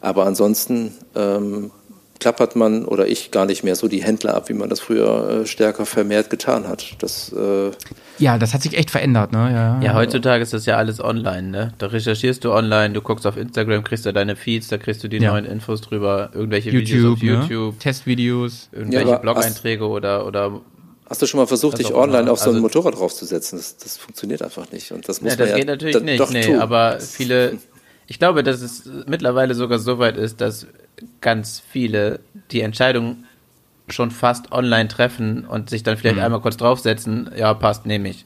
Aber 0.00 0.26
ansonsten 0.26 0.92
ähm, 1.14 1.70
klappert 2.20 2.56
man 2.56 2.84
oder 2.84 3.06
ich 3.06 3.30
gar 3.30 3.44
nicht 3.44 3.64
mehr 3.64 3.74
so 3.76 3.88
die 3.88 4.02
Händler 4.02 4.34
ab, 4.34 4.48
wie 4.48 4.52
man 4.54 4.68
das 4.70 4.80
früher 4.80 5.42
äh, 5.42 5.46
stärker 5.46 5.84
vermehrt 5.84 6.30
getan 6.30 6.66
hat. 6.68 6.96
Das 7.00 7.32
äh, 7.32 7.70
Ja, 8.18 8.38
das 8.38 8.54
hat 8.54 8.62
sich 8.62 8.76
echt 8.78 8.90
verändert, 8.90 9.32
ne? 9.32 9.50
Ja, 9.52 9.80
Ja, 9.82 9.94
heutzutage 9.94 10.42
ist 10.42 10.52
das 10.52 10.64
ja 10.66 10.76
alles 10.76 11.02
online, 11.02 11.48
ne? 11.48 11.74
Da 11.78 11.86
recherchierst 11.86 12.44
du 12.44 12.52
online, 12.52 12.94
du 12.94 13.00
guckst 13.02 13.26
auf 13.26 13.36
Instagram, 13.36 13.82
kriegst 13.84 14.06
da 14.06 14.12
deine 14.12 14.36
Feeds, 14.36 14.68
da 14.68 14.78
kriegst 14.78 15.02
du 15.04 15.08
die 15.08 15.18
Ja. 15.18 15.32
neuen 15.32 15.44
Infos 15.44 15.80
drüber, 15.80 16.30
irgendwelche 16.32 16.72
Videos 16.72 16.90
YouTube, 16.90 17.12
auf 17.14 17.22
ne? 17.22 17.54
YouTube, 17.54 17.80
Testvideos. 17.80 18.68
irgendwelche 18.72 19.10
Ja, 19.10 19.16
Blog-Einträge 19.18 19.86
oder, 19.86 20.26
oder 20.26 20.60
Hast 21.06 21.20
du 21.20 21.26
schon 21.26 21.38
mal 21.38 21.46
versucht, 21.46 21.78
dich 21.78 21.92
online 21.94 22.30
auf 22.30 22.38
so 22.38 22.44
ein 22.46 22.54
Also- 22.56 22.62
Motorrad 22.62 22.94
draufzusetzen? 22.98 23.58
Das, 23.58 23.76
das 23.76 23.98
funktioniert 23.98 24.40
einfach 24.40 24.70
nicht. 24.72 24.90
Und 24.90 25.06
das 25.06 25.20
muss 25.20 25.32
ja, 25.32 25.38
man 25.38 25.38
das 25.40 25.50
ja 25.50 25.56
geht 25.58 25.66
natürlich 25.66 25.94
dann 25.96 26.04
nicht, 26.06 26.18
doch 26.20 26.30
nee, 26.30 26.46
tun. 26.46 26.58
aber 26.60 26.98
viele, 26.98 27.58
ich 28.06 28.18
glaube, 28.18 28.42
dass 28.42 28.60
es 28.60 28.88
mittlerweile 29.06 29.54
sogar 29.54 29.78
so 29.78 29.98
weit 29.98 30.16
ist, 30.16 30.40
dass 30.40 30.66
ganz 31.20 31.62
viele 31.68 32.20
die 32.50 32.60
Entscheidung 32.60 33.24
schon 33.88 34.10
fast 34.10 34.52
online 34.52 34.88
treffen 34.88 35.44
und 35.44 35.70
sich 35.70 35.82
dann 35.82 35.94
Mhm. 35.94 35.98
vielleicht 35.98 36.18
einmal 36.18 36.40
kurz 36.40 36.56
draufsetzen, 36.56 37.30
ja, 37.36 37.52
passt, 37.54 37.86
nehme 37.86 38.08
ich. 38.08 38.24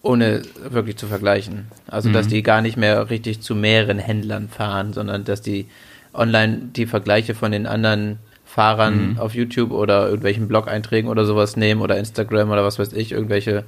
Ohne 0.00 0.42
wirklich 0.70 0.96
zu 0.96 1.06
vergleichen. 1.06 1.66
Also, 1.88 2.08
Mhm. 2.08 2.12
dass 2.14 2.28
die 2.28 2.42
gar 2.42 2.62
nicht 2.62 2.76
mehr 2.76 3.10
richtig 3.10 3.40
zu 3.42 3.54
mehreren 3.54 3.98
Händlern 3.98 4.48
fahren, 4.48 4.92
sondern 4.92 5.24
dass 5.24 5.42
die 5.42 5.66
online 6.14 6.70
die 6.74 6.86
Vergleiche 6.86 7.34
von 7.34 7.52
den 7.52 7.66
anderen 7.66 8.18
Fahrern 8.44 9.10
Mhm. 9.12 9.18
auf 9.18 9.34
YouTube 9.34 9.72
oder 9.72 10.06
irgendwelchen 10.06 10.48
Blog-Einträgen 10.48 11.10
oder 11.10 11.26
sowas 11.26 11.56
nehmen 11.56 11.80
oder 11.82 11.98
Instagram 11.98 12.50
oder 12.50 12.64
was 12.64 12.78
weiß 12.78 12.92
ich, 12.94 13.12
irgendwelche 13.12 13.64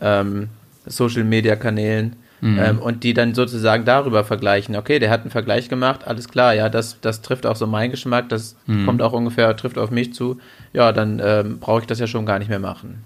ähm, 0.00 0.48
Social-Media-Kanälen 0.86 2.16
Mhm. 2.40 2.58
ähm, 2.58 2.78
und 2.78 3.02
die 3.02 3.14
dann 3.14 3.34
sozusagen 3.34 3.84
darüber 3.84 4.22
vergleichen. 4.24 4.76
Okay, 4.76 4.98
der 4.98 5.10
hat 5.10 5.22
einen 5.22 5.30
Vergleich 5.30 5.68
gemacht, 5.68 6.06
alles 6.06 6.28
klar, 6.28 6.52
ja, 6.54 6.68
das, 6.68 7.00
das 7.00 7.22
trifft 7.22 7.46
auch 7.46 7.56
so 7.56 7.66
meinen 7.66 7.90
Geschmack, 7.90 8.28
das 8.28 8.56
Mhm. 8.66 8.84
kommt 8.86 9.02
auch 9.02 9.12
ungefähr, 9.14 9.56
trifft 9.56 9.78
auf 9.78 9.90
mich 9.90 10.12
zu. 10.12 10.38
Ja, 10.72 10.92
dann 10.92 11.20
ähm, 11.24 11.58
brauche 11.58 11.80
ich 11.80 11.86
das 11.86 11.98
ja 11.98 12.06
schon 12.06 12.26
gar 12.26 12.38
nicht 12.38 12.48
mehr 12.48 12.58
machen. 12.58 13.04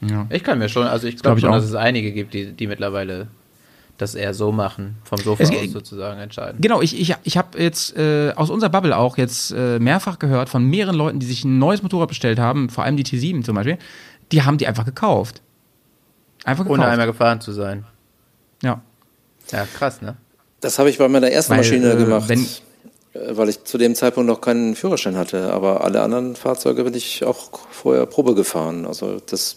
Ja. 0.00 0.26
Ich 0.30 0.42
kann 0.44 0.58
mir 0.58 0.68
schon, 0.68 0.86
also 0.86 1.06
ich 1.06 1.14
glaub 1.16 1.22
glaube 1.22 1.38
ich 1.38 1.42
schon, 1.42 1.50
auch. 1.50 1.56
dass 1.56 1.64
es 1.64 1.74
einige 1.74 2.12
gibt, 2.12 2.32
die, 2.34 2.52
die 2.52 2.66
mittlerweile 2.66 3.26
das 3.96 4.14
eher 4.14 4.34
so 4.34 4.50
machen, 4.50 4.96
vom 5.04 5.18
Sofa 5.18 5.42
Es 5.42 5.50
aus 5.50 5.70
sozusagen 5.70 6.18
entscheiden. 6.20 6.60
Genau, 6.60 6.82
ich, 6.82 6.98
ich, 7.00 7.14
ich 7.22 7.38
habe 7.38 7.58
jetzt 7.62 7.96
äh, 7.96 8.32
aus 8.34 8.50
unserer 8.50 8.70
Bubble 8.70 8.96
auch 8.96 9.16
jetzt 9.18 9.52
äh, 9.52 9.78
mehrfach 9.78 10.18
gehört 10.18 10.48
von 10.48 10.64
mehreren 10.64 10.96
Leuten, 10.96 11.20
die 11.20 11.26
sich 11.26 11.44
ein 11.44 11.58
neues 11.58 11.82
Motorrad 11.82 12.08
bestellt 12.08 12.38
haben, 12.40 12.70
vor 12.70 12.82
allem 12.84 12.96
die 12.96 13.04
T7 13.04 13.44
zum 13.44 13.54
Beispiel, 13.54 13.78
die 14.32 14.42
haben 14.42 14.58
die 14.58 14.66
einfach 14.66 14.84
gekauft. 14.84 15.42
Einfach 16.44 16.64
gekauft. 16.64 16.80
Ohne 16.80 16.88
einmal 16.90 17.06
gefahren 17.06 17.40
zu 17.40 17.52
sein. 17.52 17.84
Ja. 18.64 18.82
Ja, 19.52 19.66
krass, 19.76 20.00
ne? 20.00 20.16
Das 20.60 20.78
habe 20.78 20.88
ich 20.90 20.96
bei 20.98 21.06
meiner 21.08 21.30
ersten 21.30 21.50
Weil, 21.52 21.58
Maschine 21.58 21.92
äh, 21.92 21.96
gemacht, 21.96 22.28
wenn- 22.28 22.44
äh, 23.12 23.36
weil 23.36 23.50
ich 23.50 23.62
zu 23.64 23.76
dem 23.78 23.94
Zeitpunkt 23.94 24.26
noch 24.26 24.40
keinen 24.40 24.74
Führerschein 24.74 25.16
hatte. 25.16 25.52
Aber 25.52 25.84
alle 25.84 26.00
anderen 26.00 26.34
Fahrzeuge 26.34 26.82
bin 26.84 26.94
ich 26.94 27.22
auch 27.24 27.50
vorher 27.70 28.06
Probe 28.06 28.34
gefahren. 28.34 28.86
Also 28.86 29.20
das, 29.26 29.56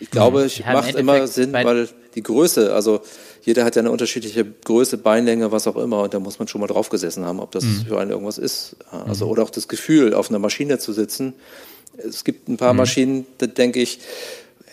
ich 0.00 0.10
glaube, 0.10 0.44
ich 0.44 0.58
Ja, 0.58 0.66
im 0.66 0.72
macht 0.74 0.94
immer 0.94 1.14
Endeffekt 1.16 1.34
Sinn, 1.34 1.52
weil 1.54 1.88
die 2.14 2.22
Größe, 2.22 2.74
also 2.74 3.00
jeder 3.42 3.64
hat 3.64 3.76
ja 3.76 3.80
eine 3.80 3.90
unterschiedliche 3.90 4.44
Größe, 4.44 4.98
Beinlänge, 4.98 5.50
was 5.50 5.66
auch 5.66 5.76
immer. 5.76 6.02
Und 6.02 6.12
da 6.14 6.20
muss 6.20 6.38
man 6.38 6.46
schon 6.48 6.60
mal 6.60 6.66
drauf 6.66 6.90
gesessen 6.90 7.24
haben, 7.24 7.40
ob 7.40 7.50
das 7.52 7.64
Mhm. 7.64 7.86
für 7.88 7.98
einen 7.98 8.10
irgendwas 8.10 8.36
ist. 8.38 8.76
Also 8.90 9.26
oder 9.26 9.42
auch 9.42 9.50
das 9.50 9.68
Gefühl, 9.68 10.12
auf 10.14 10.28
einer 10.28 10.38
Maschine 10.38 10.78
zu 10.78 10.92
sitzen. 10.92 11.32
Es 11.96 12.24
gibt 12.24 12.48
ein 12.48 12.56
paar 12.58 12.74
Mhm. 12.74 12.78
Maschinen, 12.78 13.26
da 13.38 13.46
denke 13.46 13.80
ich, 13.80 14.00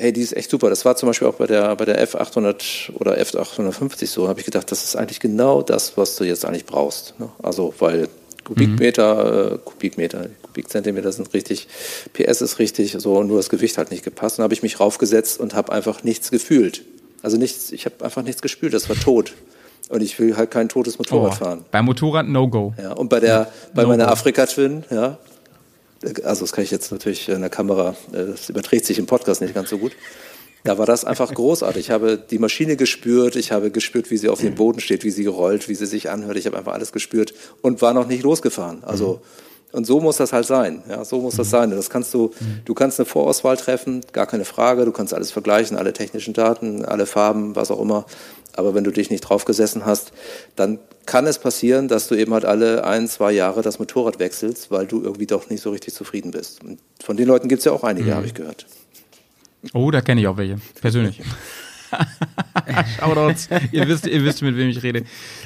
hey, 0.02 0.12
die 0.12 0.22
ist 0.22 0.36
echt 0.36 0.50
super. 0.50 0.70
Das 0.70 0.84
war 0.84 0.96
zum 0.96 1.08
Beispiel 1.08 1.28
auch 1.28 1.36
bei 1.36 1.48
der, 1.48 1.76
bei 1.76 1.86
der 1.86 2.06
F800 2.08 2.92
oder 2.96 3.18
F850 3.18 4.08
so. 4.08 4.28
habe 4.28 4.40
ich 4.40 4.46
gedacht, 4.46 4.72
das 4.72 4.84
ist 4.84 4.96
eigentlich 4.96 5.20
genau 5.20 5.62
das, 5.62 5.96
was 5.98 6.16
du 6.16 6.24
jetzt 6.24 6.44
eigentlich 6.46 6.66
brauchst. 6.66 7.20
Ne? 7.20 7.30
Also, 7.42 7.74
weil 7.80 8.08
Kubikmeter, 8.44 9.54
äh, 9.54 9.58
Kubikmeter, 9.64 10.26
Kubikzentimeter 10.42 11.12
sind 11.12 11.34
richtig, 11.34 11.68
PS 12.14 12.42
ist 12.42 12.60
richtig, 12.60 12.96
so 12.98 13.24
nur 13.24 13.38
das 13.38 13.50
Gewicht 13.50 13.78
hat 13.78 13.92
nicht 13.92 14.04
gepasst. 14.04 14.40
Und 14.40 14.44
habe 14.44 14.54
ich 14.54 14.64
mich 14.64 14.80
raufgesetzt 14.80 15.40
und 15.40 15.54
habe 15.54 15.72
einfach 15.72 16.04
nichts 16.04 16.32
gefühlt. 16.32 16.84
Also 17.22 17.38
nichts, 17.38 17.72
ich 17.72 17.86
habe 17.86 18.04
einfach 18.04 18.24
nichts 18.24 18.42
gespürt, 18.42 18.74
das 18.74 18.90
war 18.90 18.96
tot. 18.96 19.34
Und 19.90 20.02
ich 20.02 20.18
will 20.20 20.38
halt 20.38 20.52
kein 20.52 20.70
totes 20.70 20.98
Motorrad 20.98 21.34
Oh, 21.34 21.36
fahren. 21.36 21.66
beim 21.70 21.86
Motorrad 21.86 22.28
No-Go. 22.28 22.74
Ja, 22.82 22.94
und 22.94 23.10
bei 23.10 23.20
der, 23.20 23.52
bei 23.76 23.84
No 23.84 23.90
meiner 23.90 24.06
go. 24.06 24.12
Afrika 24.12 24.46
Twin, 24.46 24.84
ja, 24.90 25.18
also 26.24 26.42
das 26.42 26.52
kann 26.52 26.64
ich 26.64 26.72
jetzt 26.72 26.92
natürlich 26.92 27.30
in 27.30 27.42
der 27.42 27.50
Kamera, 27.50 27.96
äh, 28.12 28.26
das 28.28 28.50
überträgt 28.50 28.86
sich 28.86 29.00
im 29.00 29.06
Podcast 29.06 29.42
nicht 29.42 29.54
ganz 29.54 29.70
so 29.70 29.78
gut. 29.78 29.94
Da 30.64 30.78
war 30.78 30.86
das 30.86 31.06
einfach 31.06 31.34
großartig. 31.34 31.86
Ich 31.86 31.92
habe 31.92 32.18
die 32.18 32.38
Maschine 32.38 32.76
gespürt, 32.76 33.36
ich 33.36 33.52
habe 33.52 33.72
gespürt, 33.72 34.12
wie 34.12 34.18
sie 34.18 34.30
auf 34.30 34.42
dem 34.42 34.54
Boden 34.54 34.80
steht, 34.80 35.04
wie 35.04 35.10
sie 35.10 35.26
rollt, 35.26 35.68
wie 35.68 35.76
sie 35.76 35.88
sich 35.88 36.12
anhört. 36.12 36.38
Ich 36.38 36.46
habe 36.46 36.56
einfach 36.56 36.74
alles 36.74 36.92
gespürt 36.92 37.34
und 37.62 37.82
war 37.82 37.96
noch 37.96 38.06
nicht 38.06 38.22
losgefahren. 38.22 38.84
Also 38.84 39.22
und 39.72 39.88
so 39.88 40.02
muss 40.02 40.18
das 40.18 40.34
halt 40.34 40.46
sein. 40.46 40.84
Ja, 40.90 41.06
so 41.06 41.20
muss 41.22 41.38
das 41.38 41.50
sein. 41.50 41.72
Und 41.72 41.78
das 41.78 41.90
kannst 41.90 42.14
du, 42.14 42.32
du 42.66 42.74
kannst 42.74 43.00
eine 43.00 43.06
Vorauswahl 43.06 43.58
treffen, 43.58 44.02
gar 44.12 44.28
keine 44.28 44.46
Frage. 44.46 44.86
Du 44.86 44.92
kannst 44.92 45.14
alles 45.14 45.32
vergleichen, 45.32 45.78
alle 45.78 45.94
technischen 45.94 46.34
Daten, 46.34 46.84
alle 46.84 47.06
Farben, 47.06 47.56
was 47.56 47.72
auch 47.72 47.80
immer. 47.80 48.06
Aber 48.54 48.76
wenn 48.76 48.84
du 48.84 48.92
dich 48.92 49.10
nicht 49.10 49.22
drauf 49.22 49.46
gesessen 49.46 49.86
hast, 49.86 50.12
dann 50.56 50.80
kann 51.06 51.26
es 51.28 51.40
passieren, 51.40 51.88
dass 51.88 52.08
du 52.08 52.16
eben 52.16 52.34
halt 52.34 52.46
alle 52.46 52.84
ein, 52.86 53.08
zwei 53.08 53.32
Jahre 53.32 53.62
das 53.62 53.80
Motorrad 53.80 54.20
wechselst, 54.20 54.72
weil 54.72 54.86
du 54.88 55.02
irgendwie 55.04 55.28
doch 55.28 55.50
nicht 55.50 55.62
so 55.62 55.72
richtig 55.72 55.94
zufrieden 55.94 56.32
bist. 56.32 56.64
Und 56.64 56.80
von 57.04 57.18
den 57.18 57.28
Leuten 57.28 57.48
gibt's 57.48 57.66
ja 57.66 57.72
auch 57.72 57.84
einige, 57.84 58.16
habe 58.16 58.26
ich 58.26 58.34
gehört. 58.34 58.66
Oh, 59.74 59.92
da 59.92 60.02
kenne 60.02 60.22
ich 60.22 60.28
auch 60.28 60.38
welche. 60.38 60.58
Persönlich. 60.80 61.22
Shoutouts. 63.00 63.50
ihr 63.72 63.88
wisst, 63.88 64.08
ihr 64.08 64.24
wisst, 64.24 64.42
mit 64.42 64.56
wem 64.56 64.70
ich 64.70 64.82
rede. 64.82 65.04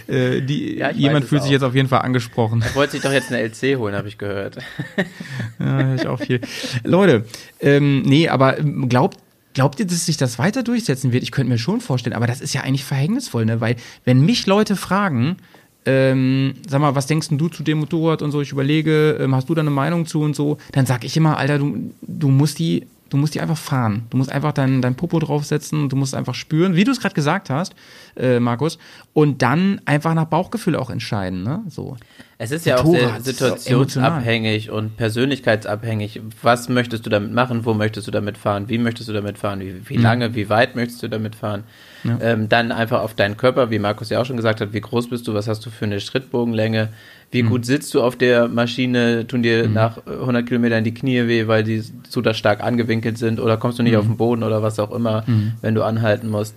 Äh, 0.08 0.42
die, 0.42 0.78
Ja, 0.78 0.92
ich 0.92 0.98
jemand 0.98 1.24
es 1.24 1.30
fühlt 1.30 1.42
sich 1.42 1.50
auch. 1.50 1.54
jetzt 1.54 1.64
auf 1.64 1.76
jeden 1.76 1.88
Fall 1.90 2.02
angesprochen. 2.02 2.62
Er 2.62 2.76
wollte 2.76 2.94
sich 2.94 3.02
doch 3.02 3.12
jetzt 3.12 3.32
eine 3.32 3.42
LC 3.42 3.78
holen, 3.78 3.96
habe 3.96 4.08
ich 4.08 4.18
gehört. 4.18 4.58
Ja, 5.60 5.96
ich 5.96 6.06
auch 6.06 6.20
viel. 6.20 6.42
Leute, 6.84 7.24
ähm, 7.62 8.02
nee, 8.04 8.28
aber 8.28 8.60
ähm, 8.60 8.90
glaubt, 8.90 9.18
glaubt 9.56 9.80
ihr, 9.80 9.88
dass 9.88 10.06
sich 10.06 10.18
das 10.18 10.38
weiter 10.38 10.62
durchsetzen 10.62 11.12
wird? 11.12 11.24
Ich 11.24 11.32
könnte 11.32 11.52
mir 11.52 11.58
schon 11.58 11.82
vorstellen, 11.82 12.16
aber 12.16 12.28
das 12.28 12.42
ist 12.42 12.54
ja 12.54 12.62
eigentlich 12.62 12.86
verhängnisvoll, 12.86 13.46
ne? 13.46 13.60
Weil, 13.60 13.78
wenn 14.04 14.24
mich 14.24 14.46
Leute 14.46 14.76
fragen, 14.76 15.38
ähm, 15.86 16.56
sag 16.68 16.82
mal, 16.82 16.96
was 16.96 17.08
denkst 17.08 17.30
du 17.32 17.48
zu 17.48 17.64
dem 17.64 17.80
Motorrad 17.80 18.22
und 18.22 18.32
so, 18.32 18.42
ich 18.42 18.52
überlege, 18.52 19.18
ähm, 19.20 19.34
hast 19.34 19.50
du 19.50 19.56
da 19.56 19.62
eine 19.62 19.72
Meinung 19.72 20.06
zu 20.06 20.22
und 20.22 20.36
so, 20.36 20.58
dann 20.74 20.86
sag 20.86 21.04
ich 21.04 21.16
immer, 21.18 21.38
Alter, 21.38 21.58
du, 21.58 21.92
du 22.02 22.28
musst 22.28 22.60
die, 22.60 22.86
du 23.10 23.18
musst 23.18 23.36
die 23.36 23.42
einfach 23.42 23.58
fahren. 23.58 24.08
Du 24.10 24.18
musst 24.18 24.32
einfach 24.32 24.52
dein, 24.52 24.82
dein 24.82 24.96
Popo 24.96 25.20
draufsetzen 25.20 25.84
und 25.84 25.92
du 25.92 25.96
musst 25.96 26.16
einfach 26.16 26.36
spüren, 26.36 26.76
wie 26.76 26.84
du 26.84 26.92
es 26.92 27.00
gerade 27.00 27.16
gesagt 27.16 27.50
hast, 27.50 27.76
äh, 28.18 28.40
Markus, 28.40 28.78
und 29.14 29.42
dann 29.42 29.80
einfach 29.86 30.16
nach 30.16 30.26
Bauchgefühl 30.26 30.76
auch 30.76 30.90
entscheiden, 30.90 31.44
ne? 31.44 31.64
So. 31.70 31.98
Es 32.38 32.52
ist 32.52 32.66
ja 32.66 32.78
auch 32.78 32.86
sehr 32.86 33.22
situationsabhängig 33.22 34.70
und 34.70 34.98
persönlichkeitsabhängig. 34.98 36.22
Was 36.42 36.68
möchtest 36.68 37.06
du 37.06 37.10
damit 37.10 37.32
machen? 37.32 37.64
Wo 37.64 37.74
möchtest 37.74 38.08
du 38.08 38.12
damit 38.12 38.38
fahren? 38.38 38.68
Wie 38.68 38.78
möchtest 38.78 39.08
du 39.08 39.14
damit 39.14 39.38
fahren? 39.38 39.62
Wie, 39.62 39.88
wie 39.88 39.98
mhm. 39.98 40.04
lange, 40.04 40.36
wie 40.36 40.50
weit 40.50 40.76
möchtest 40.76 41.02
du 41.02 41.08
damit 41.08 41.36
fahren? 41.36 41.64
Ja. 42.04 42.18
Ähm, 42.22 42.50
dann 42.50 42.74
einfach 42.74 43.02
auf 43.02 43.14
deinen 43.14 43.38
Körper, 43.38 43.72
wie 43.72 43.80
Markus 43.80 44.10
ja 44.10 44.20
auch 44.20 44.26
schon 44.26 44.36
gesagt 44.36 44.60
hat, 44.60 44.74
wie 44.74 44.82
groß 44.82 45.10
bist 45.10 45.28
du, 45.28 45.34
was 45.34 45.48
hast 45.48 45.66
du 45.66 45.70
für 45.70 45.86
eine 45.86 46.02
Schrittbogenlänge, 46.02 46.90
wie 47.32 47.42
mhm. 47.42 47.50
gut 47.50 47.66
sitzt 47.66 47.94
du 47.94 48.04
auf 48.04 48.18
der 48.18 48.50
Maschine, 48.50 49.26
tun 49.26 49.42
dir 49.42 49.68
mhm. 49.68 49.74
nach 49.74 50.06
100 50.06 50.46
Kilometern 50.46 50.84
die 50.84 50.94
Knie 50.94 51.28
weh, 51.28 51.48
weil 51.48 51.64
die 51.64 51.84
zu 52.04 52.22
da 52.22 52.34
stark 52.34 52.62
angewinkelt 52.62 53.18
sind 53.18 53.40
oder 53.40 53.56
kommst 53.56 53.80
du 53.80 53.84
nicht 53.84 53.94
mhm. 53.94 54.00
auf 54.00 54.06
den 54.06 54.18
Boden 54.18 54.44
oder 54.44 54.62
was 54.62 54.78
auch 54.78 54.92
immer, 54.92 55.24
mhm. 55.26 55.54
wenn 55.62 55.74
du 55.74 55.84
anhalten 55.84 56.30
musst. 56.30 56.56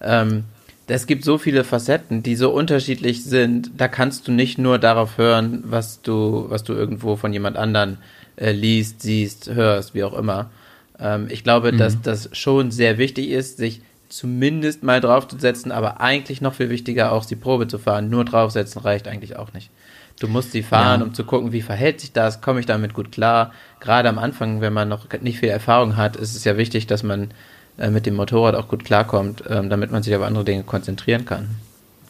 Ähm, 0.00 0.44
es 0.88 1.06
gibt 1.06 1.24
so 1.24 1.38
viele 1.38 1.64
Facetten, 1.64 2.22
die 2.22 2.34
so 2.34 2.50
unterschiedlich 2.50 3.24
sind. 3.24 3.70
Da 3.76 3.88
kannst 3.88 4.26
du 4.26 4.32
nicht 4.32 4.58
nur 4.58 4.78
darauf 4.78 5.18
hören, 5.18 5.62
was 5.64 6.02
du, 6.02 6.46
was 6.48 6.64
du 6.64 6.72
irgendwo 6.72 7.16
von 7.16 7.32
jemand 7.32 7.56
anderen 7.56 7.98
äh, 8.36 8.52
liest, 8.52 9.02
siehst, 9.02 9.50
hörst, 9.50 9.94
wie 9.94 10.04
auch 10.04 10.14
immer. 10.14 10.50
Ähm, 10.98 11.26
ich 11.30 11.44
glaube, 11.44 11.72
mhm. 11.72 11.78
dass 11.78 12.00
das 12.00 12.30
schon 12.32 12.70
sehr 12.70 12.98
wichtig 12.98 13.28
ist, 13.30 13.58
sich 13.58 13.82
zumindest 14.08 14.82
mal 14.82 15.00
draufzusetzen, 15.00 15.70
aber 15.70 16.00
eigentlich 16.00 16.40
noch 16.40 16.54
viel 16.54 16.70
wichtiger 16.70 17.12
auch 17.12 17.26
die 17.26 17.36
Probe 17.36 17.68
zu 17.68 17.78
fahren. 17.78 18.08
Nur 18.08 18.24
draufsetzen 18.24 18.80
reicht 18.80 19.06
eigentlich 19.06 19.36
auch 19.36 19.52
nicht. 19.52 19.70
Du 20.18 20.26
musst 20.26 20.52
sie 20.52 20.62
fahren, 20.62 21.00
ja. 21.00 21.06
um 21.06 21.14
zu 21.14 21.24
gucken, 21.24 21.52
wie 21.52 21.62
verhält 21.62 22.00
sich 22.00 22.12
das, 22.12 22.40
komme 22.40 22.60
ich 22.60 22.66
damit 22.66 22.94
gut 22.94 23.12
klar. 23.12 23.52
Gerade 23.78 24.08
am 24.08 24.18
Anfang, 24.18 24.60
wenn 24.60 24.72
man 24.72 24.88
noch 24.88 25.06
nicht 25.20 25.38
viel 25.38 25.50
Erfahrung 25.50 25.96
hat, 25.96 26.16
ist 26.16 26.34
es 26.34 26.44
ja 26.44 26.56
wichtig, 26.56 26.86
dass 26.86 27.02
man 27.02 27.30
äh, 27.78 27.90
mit 27.90 28.06
dem 28.06 28.16
Motorrad 28.16 28.54
auch 28.54 28.68
gut 28.68 28.84
klarkommt, 28.84 29.44
ähm, 29.48 29.70
damit 29.70 29.90
man 29.90 30.02
sich 30.02 30.14
auf 30.14 30.22
andere 30.22 30.44
Dinge 30.44 30.62
konzentrieren 30.62 31.24
kann. 31.24 31.48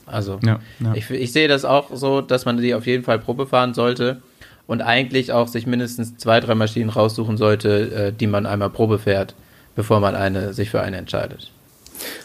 Also 0.07 0.39
ja, 0.43 0.61
ja. 0.81 0.95
Ich, 0.95 1.11
ich 1.11 1.33
sehe 1.33 1.49
das 1.49 1.65
auch 1.65 1.91
so, 1.95 2.21
dass 2.21 2.45
man 2.45 2.57
die 2.57 2.75
auf 2.75 2.87
jeden 2.87 3.05
Fall 3.05 3.19
Probe 3.19 3.47
fahren 3.47 3.75
sollte 3.75 4.23
und 4.67 4.81
eigentlich 4.81 5.33
auch 5.33 5.49
sich 5.49 5.67
mindestens 5.67 6.17
zwei, 6.17 6.41
drei 6.41 6.55
Maschinen 6.55 6.91
raussuchen 6.91 7.37
sollte, 7.37 7.91
äh, 8.09 8.13
die 8.13 8.27
man 8.27 8.47
einmal 8.47 8.71
Probe 8.71 8.99
fährt, 8.99 9.35
bevor 9.75 10.01
man 10.01 10.15
eine, 10.15 10.55
sich 10.55 10.71
für 10.71 10.81
eine 10.81 10.97
entscheidet. 10.97 11.51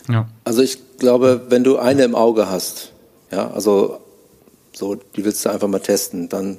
Ja. 0.09 0.27
Also 0.43 0.61
ich 0.61 0.77
glaube, 0.99 1.47
wenn 1.49 1.63
du 1.63 1.77
eine 1.77 2.03
im 2.03 2.15
Auge 2.15 2.49
hast, 2.49 2.91
ja, 3.31 3.49
also 3.51 3.99
so, 4.71 4.95
die 4.95 5.25
willst 5.25 5.45
du 5.45 5.49
einfach 5.49 5.67
mal 5.67 5.79
testen, 5.79 6.29
dann 6.29 6.57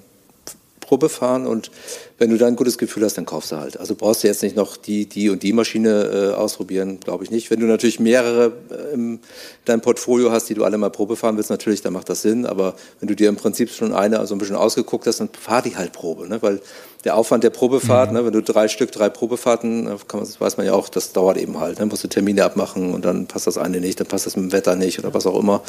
Probe 0.84 1.08
fahren 1.08 1.46
und 1.46 1.70
wenn 2.18 2.30
du 2.30 2.38
da 2.38 2.46
ein 2.46 2.56
gutes 2.56 2.78
Gefühl 2.78 3.04
hast, 3.04 3.18
dann 3.18 3.26
kaufst 3.26 3.50
du 3.50 3.56
halt. 3.56 3.78
Also 3.78 3.94
brauchst 3.96 4.22
du 4.22 4.28
jetzt 4.28 4.42
nicht 4.42 4.54
noch 4.54 4.76
die, 4.76 5.06
die 5.06 5.30
und 5.30 5.42
die 5.42 5.52
Maschine 5.52 6.32
äh, 6.32 6.34
ausprobieren, 6.34 7.00
glaube 7.00 7.24
ich 7.24 7.30
nicht. 7.30 7.50
Wenn 7.50 7.58
du 7.58 7.66
natürlich 7.66 7.98
mehrere 7.98 8.52
äh, 8.70 8.94
in 8.94 9.20
deinem 9.64 9.80
Portfolio 9.80 10.30
hast, 10.30 10.48
die 10.48 10.54
du 10.54 10.64
alle 10.64 10.78
mal 10.78 10.90
Probe 10.90 11.16
fahren 11.16 11.36
willst, 11.36 11.50
natürlich, 11.50 11.80
dann 11.82 11.92
macht 11.92 12.08
das 12.08 12.22
Sinn. 12.22 12.46
Aber 12.46 12.76
wenn 13.00 13.08
du 13.08 13.16
dir 13.16 13.28
im 13.28 13.36
Prinzip 13.36 13.70
schon 13.70 13.92
eine 13.92 14.24
so 14.26 14.34
ein 14.34 14.38
bisschen 14.38 14.56
ausgeguckt 14.56 15.06
hast, 15.06 15.20
dann 15.20 15.30
fahr 15.30 15.62
die 15.62 15.76
halt 15.76 15.92
Probe, 15.92 16.28
ne? 16.28 16.40
weil 16.40 16.60
der 17.04 17.16
Aufwand 17.16 17.44
der 17.44 17.50
Probefahrt, 17.50 18.10
mhm. 18.10 18.18
ne? 18.18 18.24
wenn 18.26 18.32
du 18.32 18.42
drei 18.42 18.68
Stück, 18.68 18.92
drei 18.92 19.08
Probefahrten, 19.08 19.86
äh, 19.86 19.96
kann 20.06 20.20
man, 20.20 20.28
das 20.28 20.40
weiß 20.40 20.56
man 20.56 20.66
ja 20.66 20.74
auch, 20.74 20.88
das 20.88 21.12
dauert 21.12 21.36
eben 21.36 21.58
halt. 21.58 21.78
Dann 21.78 21.88
ne? 21.88 21.90
musst 21.90 22.04
du 22.04 22.08
Termine 22.08 22.44
abmachen 22.44 22.94
und 22.94 23.04
dann 23.04 23.26
passt 23.26 23.46
das 23.46 23.58
eine 23.58 23.80
nicht, 23.80 23.98
dann 23.98 24.06
passt 24.06 24.26
das 24.26 24.36
mit 24.36 24.46
dem 24.46 24.52
Wetter 24.52 24.76
nicht 24.76 24.98
oder 25.00 25.12
was 25.14 25.26
auch 25.26 25.38
immer 25.38 25.62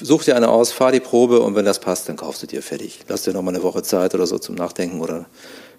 such 0.00 0.24
dir 0.24 0.36
eine 0.36 0.48
aus, 0.48 0.72
fahr 0.72 0.92
die 0.92 1.00
Probe 1.00 1.40
und 1.40 1.54
wenn 1.54 1.64
das 1.64 1.80
passt, 1.80 2.08
dann 2.08 2.16
kaufst 2.16 2.42
du 2.42 2.46
dir 2.46 2.62
fertig. 2.62 3.00
Lass 3.08 3.22
dir 3.22 3.32
noch 3.32 3.42
mal 3.42 3.54
eine 3.54 3.62
Woche 3.62 3.82
Zeit 3.82 4.14
oder 4.14 4.26
so 4.26 4.38
zum 4.38 4.54
Nachdenken 4.54 5.00
oder 5.00 5.26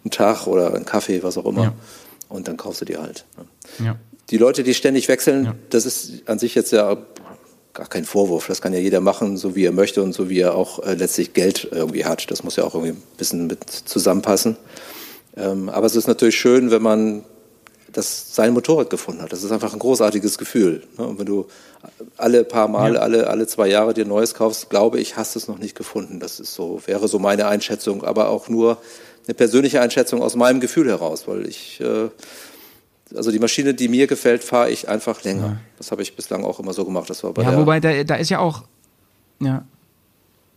einen 0.04 0.12
Tag 0.12 0.48
oder 0.48 0.74
einen 0.74 0.86
Kaffee, 0.86 1.24
was 1.24 1.38
auch 1.38 1.46
immer. 1.46 1.64
Ja. 1.64 1.74
Und 2.30 2.48
dann 2.48 2.58
kaufst 2.58 2.82
du 2.82 2.86
dir 2.86 3.02
halt. 3.02 3.26
Ne? 3.38 3.86
Ja. 3.86 3.96
Die 4.30 4.38
Leute, 4.38 4.64
die 4.64 4.74
ständig 4.74 5.08
wechseln, 5.08 5.46
ja. 5.46 5.56
das 5.70 5.86
ist 5.86 6.28
an 6.28 6.40
sich 6.40 6.56
jetzt 6.56 6.72
ja 6.72 6.98
gar 7.74 7.88
kein 7.88 8.06
Vorwurf. 8.06 8.48
Das 8.48 8.62
kann 8.62 8.74
ja 8.74 8.80
jeder 8.80 9.02
machen, 9.02 9.38
so 9.38 9.56
wie 9.56 9.66
er 9.66 9.72
möchte 9.72 10.02
und 10.04 10.14
so 10.14 10.30
wie 10.30 10.40
er 10.40 10.56
auch 10.56 10.80
äh, 10.80 10.94
letztlich 10.94 11.34
Geld 11.34 11.68
irgendwie 11.72 12.06
hat. 12.06 12.32
Das 12.32 12.44
muss 12.44 12.56
ja 12.56 12.64
auch 12.64 12.74
irgendwie 12.74 12.94
ein 12.94 13.04
bisschen 13.18 13.48
mit 13.48 13.70
zusammenpassen. 13.70 14.58
Ähm, 15.36 15.70
aber 15.70 15.86
es 15.86 15.96
ist 15.96 16.08
natürlich 16.08 16.38
schön, 16.38 16.72
wenn 16.72 16.82
man 16.82 17.24
das 17.94 18.36
sein 18.36 18.54
Motorrad 18.54 18.90
gefunden 18.90 19.22
hat. 19.22 19.32
Das 19.32 19.44
ist 19.44 19.52
einfach 19.52 19.74
ein 19.74 19.80
großartiges 19.80 20.38
Gefühl. 20.38 20.84
Ne? 20.98 21.06
Und 21.06 21.20
wenn 21.20 21.26
du 21.26 21.48
alle 22.18 22.44
paar 22.44 22.68
Male, 22.68 22.96
ja. 22.96 23.02
alle, 23.02 23.28
alle 23.28 23.48
zwei 23.48 23.68
Jahre 23.68 23.94
dir 23.94 24.06
Neues 24.06 24.34
kaufst, 24.34 24.70
glaube 24.70 25.00
ich, 25.00 25.18
hast 25.18 25.36
du 25.36 25.40
es 25.40 25.48
noch 25.48 25.58
nicht 25.58 25.76
gefunden. 25.76 26.20
Das 26.20 26.40
ist 26.40 26.54
so, 26.54 26.82
wäre 26.86 27.08
so 27.08 27.20
meine 27.20 27.48
Einschätzung, 27.48 28.04
aber 28.04 28.30
auch 28.30 28.50
nur 28.50 28.78
eine 29.28 29.36
persönliche 29.36 29.82
Einschätzung 29.82 30.22
aus 30.22 30.36
meinem 30.36 30.60
Gefühl 30.60 30.90
heraus, 30.90 31.28
weil 31.28 31.48
ich, 31.48 31.80
äh, 31.82 32.10
also 33.16 33.32
die 33.32 33.40
Maschine, 33.40 33.74
die 33.74 33.88
mir 33.88 34.08
gefällt, 34.08 34.44
fahre 34.44 34.72
ich 34.72 34.88
einfach 34.90 35.24
länger. 35.24 35.46
Ja. 35.46 35.58
Das 35.78 35.92
habe 35.92 36.02
ich 36.02 36.16
bislang 36.16 36.44
auch 36.44 36.60
immer 36.60 36.74
so 36.74 36.86
gemacht. 36.86 37.10
Das 37.10 37.24
war 37.24 37.34
bei 37.34 37.44
ja, 37.44 37.58
wobei 37.58 37.80
da, 37.80 38.04
da 38.04 38.16
ist 38.16 38.30
ja 38.30 38.40
auch, 38.40 38.64
ja, 39.40 39.66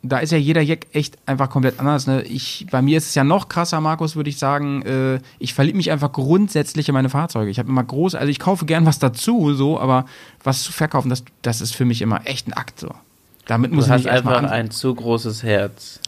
da 0.05 0.19
ist 0.19 0.33
ja 0.33 0.39
jeder 0.39 0.61
Jack 0.61 0.87
echt 0.93 1.17
einfach 1.27 1.49
komplett 1.49 1.81
anders. 1.81 2.07
Ne? 2.07 2.23
Ich, 2.23 2.67
bei 2.71 2.83
mir 2.83 2.99
ist 2.99 3.09
es 3.09 3.15
ja 3.15 3.25
noch 3.25 3.49
krasser, 3.49 3.81
Markus, 3.81 4.17
würde 4.17 4.29
ich 4.29 4.39
sagen. 4.39 4.83
Äh, 4.83 5.21
ich 5.39 5.55
verliebe 5.55 5.79
mich 5.79 5.91
einfach 5.91 6.13
grundsätzlich 6.13 6.89
in 6.89 6.93
meine 6.93 7.09
Fahrzeuge. 7.09 7.51
Ich 7.51 7.59
habe 7.59 7.71
immer 7.71 7.83
groß, 7.83 8.15
also 8.15 8.29
ich 8.29 8.39
kaufe 8.39 8.67
gern 8.67 8.85
was 8.85 8.99
dazu, 8.99 9.55
so, 9.55 9.81
aber 9.81 10.05
was 10.43 10.63
zu 10.63 10.73
verkaufen, 10.73 11.09
das, 11.09 11.25
das 11.41 11.63
ist 11.63 11.75
für 11.75 11.87
mich 11.87 12.03
immer 12.03 12.21
echt 12.27 12.47
ein 12.47 12.53
Akt. 12.53 12.79
So. 12.79 12.95
Damit 13.47 13.73
muss 13.73 13.87
du 13.87 13.93
hast 13.93 14.07
einfach 14.07 14.43
ein 14.43 14.71
zu 14.71 14.95
großes 14.95 15.43
Herz. 15.43 16.01